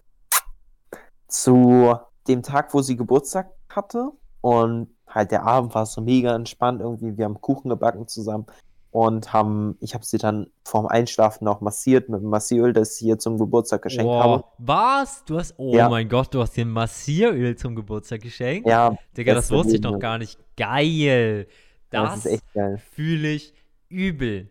zu 1.27 1.97
dem 2.27 2.43
Tag, 2.43 2.73
wo 2.73 2.81
sie 2.81 2.95
Geburtstag 2.95 3.51
hatte. 3.69 4.11
Und 4.41 4.90
halt 5.07 5.32
der 5.32 5.44
Abend 5.44 5.76
war 5.76 5.86
so 5.86 6.02
mega 6.02 6.36
entspannt 6.36 6.82
irgendwie. 6.82 7.18
Wir 7.18 7.26
haben 7.26 7.41
Kuchen 7.41 7.70
gebacken 7.70 8.07
zusammen 8.07 8.45
und 8.91 9.34
haben, 9.34 9.78
ich 9.82 9.94
habe 9.94 10.03
sie 10.03 10.18
dann 10.18 10.48
vorm 10.64 10.88
Einschlafen 10.88 11.45
noch 11.45 11.61
massiert 11.61 12.10
mit 12.10 12.22
dem 12.22 12.30
Massieröl, 12.30 12.74
das 12.74 12.99
ich 12.99 13.07
ihr 13.07 13.20
zum 13.20 13.38
Geburtstag 13.38 13.84
geschenkt 13.84 14.10
oh, 14.10 14.20
habe. 14.24 14.44
Was? 14.57 15.24
Du 15.26 15.38
hast, 15.38 15.53
oh 15.57 15.76
Ja. 15.76 15.90
mein 15.90 16.10
Gott, 16.10 16.34
du 16.34 16.41
hast 16.41 16.57
dir 16.57 16.66
ein 16.66 16.72
Massieröl 16.72 17.56
zum 17.56 17.76
Geburtstag 17.76 18.22
geschenkt? 18.22 18.68
Ja, 18.68 18.95
Digga, 19.16 19.36
das 19.36 19.52
wusste 19.52 19.76
ich 19.76 19.82
noch 19.82 19.99
gar 19.99 20.18
nicht. 20.18 20.40
Geil. 20.57 21.48
das, 21.91 22.24
Das, 22.24 22.82
fühle 22.91 23.30
ich 23.30 23.53
übel. 23.90 24.49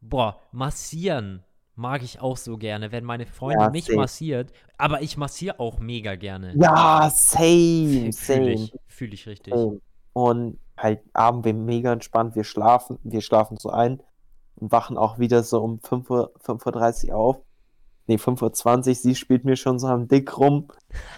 Boah, 0.00 0.40
massieren 0.52 1.44
mag 1.78 2.02
ich 2.02 2.20
auch 2.20 2.36
so 2.36 2.58
gerne, 2.58 2.92
wenn 2.92 3.04
meine 3.04 3.26
Freundin 3.26 3.60
Ja, 3.60 3.70
mich 3.70 3.84
safe. 3.84 3.96
massiert. 3.96 4.52
Aber 4.76 5.00
ich 5.02 5.16
massiere 5.16 5.58
auch 5.60 5.78
mega 5.78 6.16
gerne. 6.16 6.54
Ja, 6.56 7.08
same, 7.10 8.12
Fühle 8.12 8.12
same, 8.12 8.52
ich, 8.52 8.74
fühl 8.86 9.14
ich 9.14 9.26
richtig. 9.26 9.52
same. 9.54 9.80
Und 10.12 10.58
halt 10.76 11.00
Abend 11.12 11.44
wir 11.44 11.54
mega 11.54 11.92
entspannt, 11.92 12.34
wir 12.34 12.44
schlafen, 12.44 12.98
wir 13.02 13.20
schlafen 13.20 13.56
so 13.56 13.70
ein 13.70 14.02
und 14.56 14.72
wachen 14.72 14.96
auch 14.98 15.18
wieder 15.18 15.42
so 15.42 15.62
um 15.62 15.80
5 15.80 16.10
Uhr, 16.10 16.32
5.30 16.44 17.10
Uhr 17.10 17.16
auf. 17.16 17.40
Nee, 18.06 18.16
5.20 18.16 18.88
Uhr, 18.88 18.94
sie 18.94 19.14
spielt 19.14 19.44
mir 19.44 19.56
schon 19.56 19.78
so 19.78 19.86
am 19.86 20.08
Dick 20.08 20.36
rum. 20.38 20.68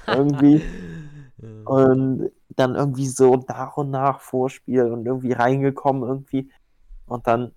Irgendwie. 0.07 0.63
Und 1.65 2.31
dann 2.51 2.75
irgendwie 2.75 3.07
so 3.07 3.37
nach 3.49 3.79
und 3.79 3.91
nach 3.91 4.21
Vorspiel 4.21 4.83
und 4.83 5.07
irgendwie 5.07 5.33
reingekommen 5.33 6.03
irgendwie. 6.07 6.51
Und 7.07 7.27
dann 7.27 7.53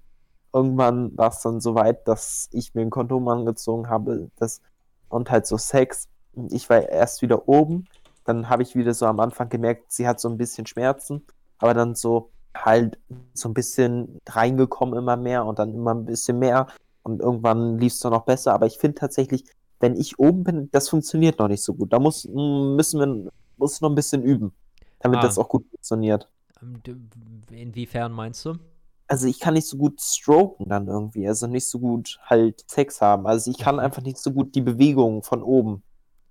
irgendwann 0.53 1.17
war 1.17 1.29
es 1.29 1.41
dann 1.41 1.59
so 1.61 1.75
weit, 1.75 2.07
dass 2.07 2.49
ich 2.51 2.73
mir 2.75 2.81
ein 2.81 2.89
Kondom 2.89 3.27
angezogen 3.27 3.89
habe 3.89 4.29
das, 4.37 4.61
und 5.09 5.31
halt 5.31 5.47
so 5.47 5.57
Sex. 5.57 6.07
Und 6.33 6.53
ich 6.53 6.69
war 6.69 6.87
erst 6.89 7.21
wieder 7.21 7.47
oben. 7.47 7.85
Dann 8.25 8.49
habe 8.49 8.63
ich 8.63 8.75
wieder 8.75 8.93
so 8.93 9.05
am 9.05 9.19
Anfang 9.19 9.49
gemerkt, 9.49 9.91
sie 9.91 10.07
hat 10.07 10.19
so 10.19 10.29
ein 10.29 10.37
bisschen 10.37 10.65
Schmerzen. 10.65 11.25
Aber 11.57 11.73
dann 11.73 11.95
so 11.95 12.31
halt 12.55 12.99
so 13.33 13.49
ein 13.49 13.53
bisschen 13.53 14.19
reingekommen 14.27 14.97
immer 14.97 15.17
mehr 15.17 15.45
und 15.45 15.59
dann 15.59 15.73
immer 15.73 15.93
ein 15.93 16.05
bisschen 16.05 16.39
mehr. 16.39 16.67
Und 17.03 17.19
irgendwann 17.21 17.77
lief 17.79 17.93
es 17.93 17.99
dann 17.99 18.13
noch 18.13 18.25
besser. 18.25 18.53
Aber 18.53 18.65
ich 18.65 18.77
finde 18.77 18.95
tatsächlich, 18.95 19.43
wenn 19.79 19.95
ich 19.95 20.19
oben 20.19 20.43
bin, 20.43 20.69
das 20.71 20.89
funktioniert 20.89 21.39
noch 21.39 21.47
nicht 21.49 21.63
so 21.63 21.73
gut. 21.73 21.91
Da 21.91 21.99
muss, 21.99 22.25
müssen 22.25 22.99
wir 22.99 23.31
muss 23.57 23.81
noch 23.81 23.89
ein 23.89 23.95
bisschen 23.95 24.23
üben, 24.23 24.53
damit 24.99 25.19
Ah. 25.19 25.23
das 25.23 25.37
auch 25.37 25.49
gut 25.49 25.65
funktioniert. 25.69 26.29
Ähm, 26.61 26.81
Inwiefern 27.51 28.11
meinst 28.11 28.45
du? 28.45 28.55
Also 29.13 29.27
ich 29.27 29.39
kann 29.39 29.53
nicht 29.53 29.67
so 29.67 29.77
gut 29.77 30.01
stroken 30.01 30.67
dann 30.69 30.87
irgendwie, 30.87 31.27
also 31.27 31.45
nicht 31.45 31.67
so 31.69 31.77
gut 31.77 32.17
halt 32.23 32.67
Sex 32.67 32.99
haben. 32.99 33.27
Also 33.27 33.51
ich 33.51 33.59
kann 33.59 33.79
einfach 33.79 34.01
nicht 34.01 34.17
so 34.17 34.31
gut 34.31 34.55
die 34.55 34.61
Bewegungen 34.61 35.21
von 35.21 35.43
oben, 35.43 35.83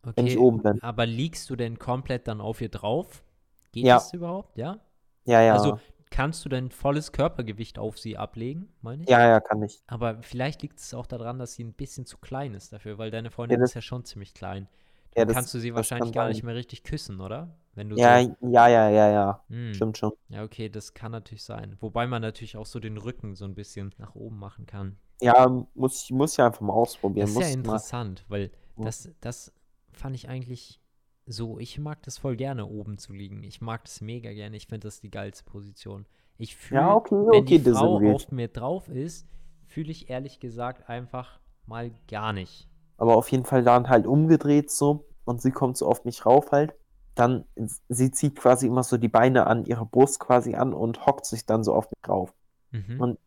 wenn 0.03 0.27
ich 0.27 0.33
Okay, 0.37 0.43
oben 0.45 0.63
bin. 0.65 0.83
aber 0.83 1.07
liegst 1.07 1.49
du 1.49 1.55
denn 1.55 1.79
komplett 1.79 2.27
dann 2.27 2.41
auf 2.41 2.61
ihr 2.61 2.71
drauf? 2.71 3.23
Geht 3.71 3.85
Ja. 3.87 3.95
das 3.99 4.13
überhaupt? 4.13 4.59
Ja? 4.59 4.81
Ja, 5.27 5.41
ja. 5.43 5.53
Also 5.53 5.79
kannst 6.11 6.45
du 6.45 6.49
dein 6.49 6.73
volles 6.73 7.13
Körpergewicht 7.13 7.79
auf 7.79 8.01
sie 8.01 8.17
ablegen, 8.19 8.75
meine 8.81 9.05
ich? 9.05 9.09
ja, 9.09 9.29
ja, 9.29 9.39
kann 9.39 9.63
ich. 9.63 9.81
Aber 9.87 10.21
vielleicht 10.23 10.63
liegt 10.63 10.81
es 10.81 10.93
auch 10.93 11.07
daran, 11.07 11.39
dass 11.39 11.53
sie 11.53 11.63
ein 11.63 11.75
bisschen 11.75 12.05
zu 12.05 12.19
klein 12.19 12.53
ist 12.53 12.73
dafür, 12.73 12.99
weil 12.99 13.13
deine 13.13 13.31
Freundin 13.31 13.61
das- 13.61 13.71
ist 13.71 13.75
ja 13.75 13.81
schon 13.81 14.05
ziemlich 14.05 14.35
klein. 14.35 14.67
Ja, 15.15 15.21
Dann 15.21 15.29
das- 15.29 15.37
kannst 15.37 15.55
du 15.55 15.61
sie 15.61 15.73
wahrscheinlich 15.73 16.13
gar 16.13 16.27
nicht 16.27 16.43
mehr 16.43 16.57
richtig 16.57 16.83
küssen, 16.83 17.21
oder? 17.21 17.55
Wenn 17.75 17.89
du 17.91 17.97
Ja, 17.97 18.19
so. 18.21 18.27
ja, 18.41 18.69
ja, 18.69 18.89
ja, 18.91 19.11
ja. 19.11 19.45
Hm. 19.49 19.75
Stimmt 19.75 19.99
schon. 19.99 20.13
Ja, 20.29 20.43
okay, 20.45 20.69
das 20.69 20.95
kann 20.95 21.13
natürlich 21.13 21.45
sein. 21.45 21.77
Wobei 21.81 22.07
man 22.07 22.23
natürlich 22.23 22.57
auch 22.57 22.67
so 22.67 22.81
den 22.81 22.97
Rücken 22.97 23.35
so 23.37 23.45
ein 23.45 23.55
bisschen 23.55 23.95
nach 23.99 24.15
oben 24.15 24.39
machen 24.39 24.67
kann. 24.67 24.99
Ja, 25.21 25.49
muss 25.75 26.03
ich 26.05 26.11
muss 26.11 26.37
ja 26.37 26.47
einfach 26.47 26.61
mal 26.61 26.73
ausprobieren. 26.75 27.27
Das 27.27 27.31
ist 27.33 27.39
ja 27.39 27.47
muss 27.47 27.57
mal. 27.65 27.83
interessant, 27.83 28.25
weil 28.29 28.51
das, 28.81 29.11
das 29.21 29.53
fand 29.93 30.17
ich 30.17 30.29
eigentlich 30.29 30.81
so, 31.27 31.59
ich 31.59 31.79
mag 31.79 32.03
das 32.03 32.19
voll 32.19 32.37
gerne, 32.37 32.67
oben 32.67 32.99
zu 32.99 33.13
liegen. 33.13 33.43
Ich 33.45 33.61
mag 33.61 33.85
das 33.85 34.01
mega 34.01 34.33
gerne. 34.33 34.57
Ich 34.57 34.67
finde 34.67 34.89
das 34.89 35.01
die 35.01 35.11
geilste 35.11 35.45
Position. 35.45 36.07
Ich 36.39 36.57
fühle, 36.57 36.81
Ja, 36.81 36.95
okay, 36.95 37.15
wenn 37.31 37.47
die 37.47 37.55
okay, 37.55 37.59
Frau 37.59 37.99
disagreed. 37.99 38.15
auf 38.15 38.33
mir 38.33 38.49
drauf 38.49 38.89
ist, 38.89 39.27
fühle 39.67 39.93
ich 39.93 40.11
ehrlich 40.11 40.41
gesagt 40.41 40.89
einfach 40.89 41.41
mal 41.67 41.93
gar 42.09 42.33
nicht. 42.33 42.69
Aber 42.97 43.17
auf 43.17 43.31
jeden 43.31 43.45
Fall 43.45 43.63
dann 43.65 43.91
halt 43.91 44.07
umgedreht 44.07 44.71
so 44.71 45.05
und 45.27 45.43
sie 45.43 45.51
kommt 45.51 45.77
so 45.77 45.87
auf 45.87 46.05
mich 46.07 46.25
rauf 46.25 46.51
halt. 46.53 46.75
Dann, 47.15 47.45
sie 47.89 48.11
zieht 48.11 48.37
quasi 48.37 48.67
immer 48.67 48.83
so 48.83 48.97
die 48.97 49.09
Beine 49.09 49.47
an 49.47 49.65
ihre 49.65 49.85
Brust 49.85 50.19
quasi 50.19 50.55
an 50.55 50.73
und 50.73 51.05
hockt 51.07 51.27
sich 51.27 51.45
dann 51.45 51.63
so 51.63 51.75
auf 51.75 51.87
mich 51.91 52.09
rauf. 52.09 52.33
Mhm. 52.71 53.01
Und 53.01 53.19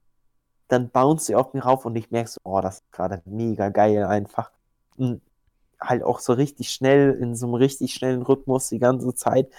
dann 0.67 0.89
bounce 0.89 1.25
sie 1.27 1.35
auf 1.35 1.53
mich 1.53 1.63
rauf 1.63 1.85
und 1.85 1.95
ich 1.95 2.09
merke 2.09 2.29
so, 2.29 2.39
oh, 2.43 2.59
das 2.61 2.75
ist 2.77 2.91
gerade 2.91 3.21
mega 3.25 3.69
geil 3.69 4.05
einfach. 4.05 4.51
Und 4.97 5.21
halt 5.79 6.01
auch 6.03 6.19
so 6.19 6.33
richtig 6.33 6.71
schnell, 6.71 7.11
in 7.13 7.35
so 7.35 7.45
einem 7.45 7.55
richtig 7.55 7.93
schnellen 7.93 8.23
Rhythmus 8.23 8.69
die 8.69 8.79
ganze 8.79 9.13
Zeit. 9.13 9.51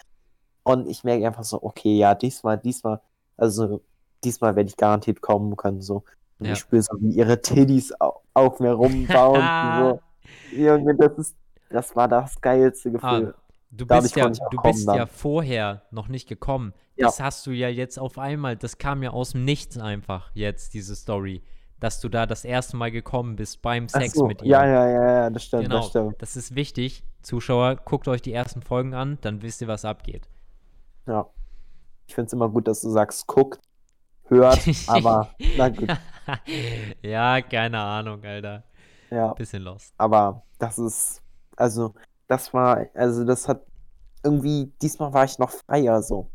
Und 0.64 0.88
ich 0.88 1.04
merke 1.04 1.24
einfach 1.26 1.44
so, 1.44 1.62
okay, 1.62 1.96
ja, 1.96 2.16
diesmal, 2.16 2.58
diesmal, 2.58 3.00
also 3.36 3.82
diesmal 4.24 4.56
werde 4.56 4.68
ich 4.68 4.76
garantiert 4.76 5.20
kommen 5.20 5.56
können, 5.56 5.80
so. 5.82 6.02
Und 6.40 6.46
Ja. 6.46 6.52
ich 6.54 6.58
spüre 6.58 6.82
so, 6.82 6.96
wie 7.00 7.14
ihre 7.14 7.40
Titties 7.40 7.98
au- 8.00 8.20
auf 8.34 8.58
mir 8.58 8.72
rumbouncen, 8.72 9.48
so. 9.76 10.00
Junge, 10.50 10.96
das 10.96 11.18
ist, 11.18 11.36
das 11.70 11.94
war 11.94 12.08
das 12.08 12.40
geilste 12.40 12.90
Gefühl. 12.90 13.34
Du 13.70 13.84
Dadurch 13.84 14.14
bist 14.14 14.16
ja, 14.16 14.48
du 14.51 14.62
bist 14.62 14.88
dann. 14.88 14.97
ja 14.97 15.06
vorher 15.06 15.82
noch 15.90 16.09
nicht 16.09 16.28
gekommen. 16.28 16.72
Ja. 16.97 17.06
Das 17.06 17.20
hast 17.20 17.47
du 17.47 17.51
ja 17.51 17.68
jetzt 17.68 17.98
auf 17.98 18.16
einmal, 18.18 18.56
das 18.56 18.78
kam 18.78 19.02
ja 19.02 19.10
aus 19.10 19.32
dem 19.32 19.44
Nichts 19.44 19.76
einfach 19.76 20.30
jetzt, 20.34 20.72
diese 20.74 20.94
Story. 20.97 21.43
Dass 21.78 22.01
du 22.01 22.09
da 22.09 22.24
das 22.24 22.44
erste 22.47 22.76
Mal 22.78 22.90
gekommen 22.90 23.36
bist 23.36 23.60
beim 23.60 23.88
Sex 23.88 24.14
so, 24.14 24.26
mit 24.26 24.40
ihr. 24.43 24.48
ja, 24.48 24.66
ja, 24.66 24.88
ja, 24.88 25.12
ja, 25.22 25.30
das 25.30 25.44
stimmt, 25.44 25.64
Genau, 25.64 25.76
das 25.78 25.88
stimmt. 25.88 26.22
das 26.22 26.36
ist 26.36 26.55
wichtig. 26.55 27.05
Zuschauer, 27.20 27.76
guckt 27.84 28.09
euch 28.09 28.22
die 28.22 28.32
ersten 28.32 28.62
Folgen 28.62 28.94
an, 28.94 29.18
dann 29.20 29.43
wisst 29.43 29.60
ihr, 29.60 29.68
was 29.68 29.84
abgeht. 29.84 30.28
Ja. 31.06 31.26
Ich 32.06 32.14
finde 32.14 32.26
es 32.28 32.32
immer 32.32 32.48
gut, 32.48 32.66
dass 32.68 32.80
du 32.80 32.88
sagst, 32.88 33.26
guckt, 33.26 33.60
hört, 34.24 34.60
aber 34.86 35.34
na 35.59 35.68
gut, 35.68 35.90
ja, 37.02 37.43
keine 37.43 37.78
Ahnung, 37.80 38.24
Alter. 38.24 38.64
ja. 39.10 39.34
Bisschen 39.34 39.62
lost. 39.62 39.93
Aber 39.98 40.44
das 40.59 40.78
ist, 40.78 41.20
also, 41.56 41.93
das 42.28 42.52
war, 42.52 42.86
also 42.94 43.24
das 43.24 43.48
hat 43.48 43.62
irgendwie, 44.22 44.72
diesmal 44.82 45.12
war 45.12 45.24
ich 45.24 45.38
noch 45.38 45.50
freier 45.50 46.02
so. 46.02 46.30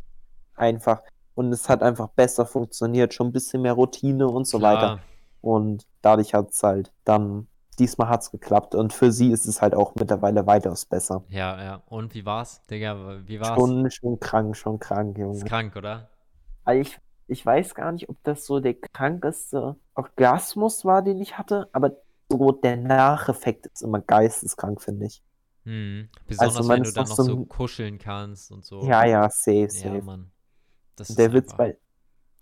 Einfach. 0.56 1.02
Und 1.36 1.52
es 1.52 1.70
hat 1.70 1.82
einfach 1.84 2.10
besser 2.10 2.46
funktioniert, 2.46 3.14
schon 3.14 3.28
ein 3.28 3.32
bisschen 3.32 3.62
mehr 3.62 3.74
Routine 3.74 4.28
und 4.28 4.48
so 4.48 4.62
weiter. 4.62 4.80
Klar. 4.80 5.00
Und 5.42 5.88
dadurch 6.02 6.34
hat 6.34 6.52
es 6.52 6.62
halt 6.62 6.94
dann, 7.04 7.48
diesmal 7.80 8.10
hat 8.10 8.22
es 8.22 8.32
geklappt. 8.32 8.76
Und 8.76 8.94
für 8.94 9.12
sie 9.12 9.32
ist 9.32 9.46
es 9.46 9.62
halt 9.62 9.74
auch 9.74 9.96
mittlerweile 9.96 10.46
weitaus 10.46 10.86
besser. 10.86 11.24
Ja, 11.30 11.62
ja. 11.62 11.82
Und 11.88 12.14
wie 12.14 12.26
war's, 12.26 12.62
Digga? 12.70 13.22
Wie 13.26 13.40
war's? 13.40 13.60
Schon, 13.60 13.90
schon 13.92 14.20
krank, 14.20 14.56
schon 14.56 14.80
krank, 14.80 15.18
Junge. 15.18 15.38
Ist 15.38 15.46
krank, 15.46 15.76
oder? 15.76 16.10
Also 16.64 16.82
ich, 16.82 17.00
ich 17.28 17.46
weiß 17.46 17.76
gar 17.76 17.92
nicht, 17.92 18.08
ob 18.10 18.18
das 18.24 18.46
so 18.46 18.60
der 18.60 18.76
krankeste 18.76 19.76
Orgasmus 19.96 20.86
war, 20.86 21.02
den 21.02 21.20
ich 21.20 21.38
hatte, 21.38 21.70
aber 21.72 21.98
so 22.30 22.52
der 22.52 22.78
Nacheffekt 22.78 23.66
ist 23.68 23.82
immer 23.82 24.00
geisteskrank, 24.00 24.82
finde 24.82 25.08
ich. 25.08 25.24
Hm. 25.64 26.10
Besonders 26.28 26.58
Also 26.58 26.70
wenn 26.70 26.84
du 26.84 26.92
dann 26.92 27.08
noch 27.08 27.16
so 27.16 27.36
ein- 27.36 27.48
kuscheln 27.48 27.98
kannst 28.00 28.52
und 28.52 28.66
so. 28.66 28.82
Ja, 28.84 29.06
ja, 29.06 29.30
safe, 29.30 29.62
Ja, 29.62 29.70
safe. 29.70 30.02
Mann. 30.02 30.32
Das 30.96 31.10
Und 31.12 31.20
der 31.20 31.34
Witz 31.34 31.52
einfach- 31.52 31.58
bei, 31.58 31.78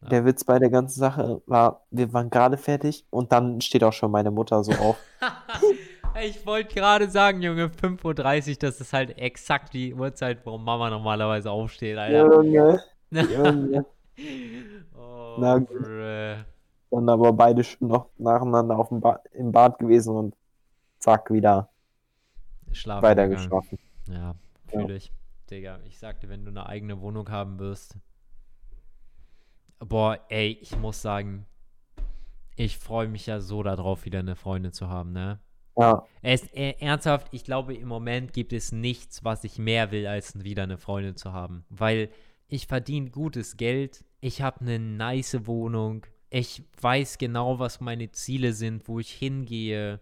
Ja. 0.01 0.07
der 0.09 0.25
Witz 0.25 0.43
bei 0.45 0.59
der 0.59 0.69
ganzen 0.69 0.99
Sache 0.99 1.41
war, 1.45 1.85
wir 1.91 2.11
waren 2.13 2.29
gerade 2.29 2.57
fertig 2.57 3.05
und 3.09 3.31
dann 3.31 3.59
steht 3.61 3.83
auch 3.83 3.93
schon 3.93 4.11
meine 4.11 4.31
Mutter 4.31 4.63
so 4.63 4.71
auf. 4.73 4.97
ich 6.23 6.45
wollte 6.45 6.73
gerade 6.73 7.09
sagen, 7.09 7.41
Junge, 7.41 7.69
5.30 7.69 8.51
Uhr, 8.53 8.59
das 8.59 8.79
ist 8.79 8.93
halt 8.93 9.17
exakt 9.17 9.73
die 9.73 9.93
Uhrzeit, 9.93 10.45
wo 10.45 10.57
Mama 10.57 10.89
normalerweise 10.89 11.51
aufsteht, 11.51 11.97
Alter. 11.97 12.41
Junge, 12.41 12.81
Junge. 13.11 13.85
oh, 14.97 15.35
Na 15.39 15.57
gut. 15.57 15.67
bruh. 15.69 16.35
Dann 16.91 17.07
aber 17.09 17.33
beide 17.33 17.63
schon 17.63 17.87
noch 17.87 18.07
nacheinander 18.17 18.77
auf 18.77 18.89
dem 18.89 18.99
ba 18.99 19.19
im 19.33 19.51
Bad 19.51 19.77
gewesen 19.77 20.15
und 20.15 20.35
zack, 20.97 21.31
wieder 21.31 21.69
Schlafen 22.73 23.03
weiter 23.03 23.27
gegangen. 23.27 23.49
geschlafen. 23.49 23.79
Ja, 24.07 24.15
Ja. 24.15 24.35
fühle 24.67 24.95
ich. 24.95 25.11
Digga, 25.49 25.79
ich 25.85 25.97
sagte, 25.97 26.29
wenn 26.29 26.45
du 26.45 26.51
eine 26.51 26.67
eigene 26.67 27.01
Wohnung 27.01 27.29
haben 27.29 27.57
wirst. 27.59 27.97
Boah, 29.79 30.19
ey, 30.29 30.57
ich 30.61 30.75
muss 30.77 31.01
sagen, 31.01 31.45
ich 32.55 32.77
freue 32.77 33.07
mich 33.07 33.25
ja 33.25 33.39
so 33.39 33.63
darauf, 33.63 34.05
wieder 34.05 34.19
eine 34.19 34.35
Freundin 34.35 34.73
zu 34.73 34.89
haben, 34.89 35.13
ne? 35.13 35.39
Ja, 35.77 36.05
Es, 36.21 36.43
äh, 36.53 36.75
ernsthaft, 36.79 37.27
ich 37.31 37.45
glaube, 37.45 37.73
im 37.73 37.87
Moment 37.87 38.33
gibt 38.33 38.51
es 38.51 38.73
nichts, 38.73 39.23
was 39.23 39.45
ich 39.45 39.57
mehr 39.57 39.91
will, 39.91 40.07
als 40.07 40.43
wieder 40.43 40.63
eine 40.63 40.77
Freundin 40.77 41.15
zu 41.15 41.31
haben. 41.31 41.63
Weil 41.69 42.09
ich 42.49 42.67
verdiene 42.67 43.09
gutes 43.11 43.55
Geld, 43.55 44.03
ich 44.19 44.41
habe 44.41 44.59
eine 44.61 44.77
nice 44.77 45.47
Wohnung, 45.47 46.05
ich 46.29 46.63
weiß 46.81 47.17
genau, 47.17 47.59
was 47.59 47.79
meine 47.79 48.11
Ziele 48.11 48.51
sind, 48.51 48.87
wo 48.89 48.99
ich 48.99 49.09
hingehe. 49.11 50.01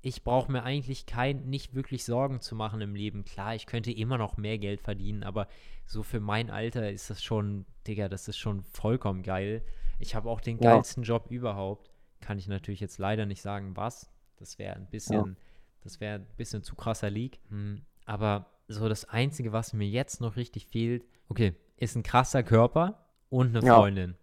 Ich 0.00 0.22
brauche 0.22 0.50
mir 0.52 0.62
eigentlich 0.62 1.06
kein, 1.06 1.48
nicht 1.48 1.74
wirklich 1.74 2.04
Sorgen 2.04 2.40
zu 2.40 2.54
machen 2.54 2.80
im 2.80 2.94
Leben. 2.94 3.24
Klar, 3.24 3.54
ich 3.54 3.66
könnte 3.66 3.90
immer 3.90 4.16
noch 4.18 4.36
mehr 4.36 4.58
Geld 4.58 4.80
verdienen, 4.80 5.24
aber 5.24 5.48
so 5.86 6.02
für 6.02 6.20
mein 6.20 6.50
Alter 6.50 6.90
ist 6.90 7.10
das 7.10 7.22
schon, 7.22 7.66
Digga, 7.86 8.08
das 8.08 8.28
ist 8.28 8.38
schon 8.38 8.62
vollkommen 8.62 9.22
geil. 9.22 9.62
Ich 9.98 10.14
habe 10.14 10.30
auch 10.30 10.40
den 10.40 10.58
Ja. 10.58 10.74
geilsten 10.74 11.02
Job 11.02 11.26
überhaupt. 11.30 11.90
Kann 12.20 12.38
ich 12.38 12.46
natürlich 12.48 12.80
jetzt 12.80 12.98
leider 12.98 13.26
nicht 13.26 13.42
sagen, 13.42 13.76
was. 13.76 14.10
Das 14.36 14.58
wäre 14.58 14.76
ein 14.76 14.86
bisschen, 14.86 15.36
das 15.82 16.00
wäre 16.00 16.20
ein 16.20 16.26
bisschen 16.36 16.62
zu 16.62 16.76
krasser 16.76 17.10
Leak. 17.10 17.40
Hm, 17.48 17.82
aber 18.04 18.46
so 18.68 18.88
das 18.88 19.04
Einzige, 19.06 19.52
was 19.52 19.72
mir 19.72 19.88
jetzt 19.88 20.20
noch 20.20 20.36
richtig 20.36 20.66
fehlt, 20.66 21.04
okay, 21.28 21.54
ist 21.76 21.96
ein 21.96 22.02
krasser 22.02 22.42
Körper 22.42 23.04
und 23.30 23.56
eine 23.56 23.66
Ja. 23.66 23.76
Freundin. 23.76 24.14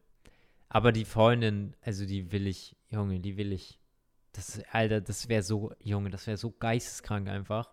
Aber 0.69 0.91
die 0.91 1.05
Freundin, 1.05 1.75
also 1.81 2.05
die 2.05 2.31
will 2.31 2.47
ich, 2.47 2.75
Junge, 2.89 3.19
die 3.19 3.37
will 3.37 3.51
ich. 3.51 3.79
Das, 4.35 4.61
Alter, 4.71 4.99
das 4.99 5.29
wäre 5.29 5.43
so, 5.43 5.71
Junge, 5.79 6.09
das 6.09 6.27
wäre 6.27 6.35
so 6.35 6.51
geisteskrank 6.51 7.29
einfach. 7.29 7.69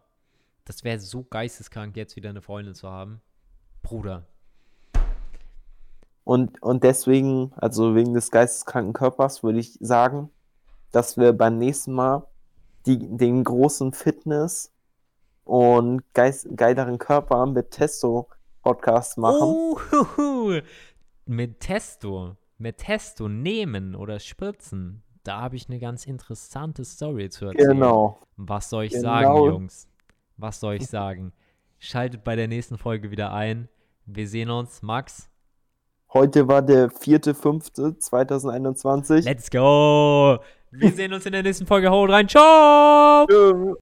Das 0.64 0.84
wäre 0.84 1.00
so 1.00 1.24
geisteskrank, 1.24 1.96
jetzt 1.96 2.14
wieder 2.14 2.30
eine 2.30 2.40
Freundin 2.40 2.74
zu 2.74 2.88
haben. 2.88 3.20
Bruder. 3.82 4.26
Und, 6.22 6.62
und 6.62 6.84
deswegen, 6.84 7.52
also 7.56 7.96
wegen 7.96 8.14
des 8.14 8.30
geisteskranken 8.30 8.92
Körpers, 8.92 9.42
würde 9.42 9.58
ich 9.58 9.76
sagen, 9.80 10.30
dass 10.92 11.16
wir 11.16 11.32
beim 11.32 11.58
nächsten 11.58 11.92
Mal 11.94 12.28
die, 12.86 12.98
den 12.98 13.42
großen 13.42 13.92
Fitness- 13.92 14.70
und 15.44 16.02
geist, 16.14 16.46
geileren 16.56 16.98
Körper 16.98 17.46
mit 17.46 17.72
Testo-Podcast 17.72 19.18
machen. 19.18 19.42
Oh, 19.42 19.80
huhu. 19.90 20.60
mit 21.26 21.58
Testo, 21.58 22.36
mit 22.58 22.78
Testo 22.78 23.28
nehmen 23.28 23.96
oder 23.96 24.20
spritzen. 24.20 25.02
Da 25.24 25.40
habe 25.40 25.54
ich 25.56 25.68
eine 25.68 25.78
ganz 25.78 26.04
interessante 26.06 26.84
Story 26.84 27.28
zu 27.30 27.46
erzählen. 27.46 27.74
genau. 27.74 28.18
Was 28.36 28.68
soll 28.70 28.84
ich 28.84 28.92
Genau. 28.92 29.02
sagen, 29.02 29.36
Jungs? 29.46 29.86
Was 30.36 30.58
soll 30.60 30.74
ich 30.74 30.86
sagen? 30.88 31.32
Schaltet 31.78 32.24
bei 32.24 32.34
der 32.36 32.48
nächsten 32.48 32.76
Folge 32.78 33.10
wieder 33.10 33.32
ein. 33.32 33.68
Wir 34.06 34.26
sehen 34.26 34.50
uns, 34.50 34.82
Max. 34.82 35.28
Heute 36.12 36.46
war 36.48 36.62
der 36.62 36.90
4.5.2021. 36.90 39.24
Let's 39.24 39.48
go! 39.50 40.38
Wir 40.70 40.92
sehen 40.92 41.12
uns 41.12 41.26
in 41.26 41.32
der 41.32 41.42
nächsten 41.42 41.66
Folge. 41.66 41.90
Haut 41.90 42.08
rein. 42.10 42.28
Ciao! 42.28 43.26
Tschö. 43.28 43.74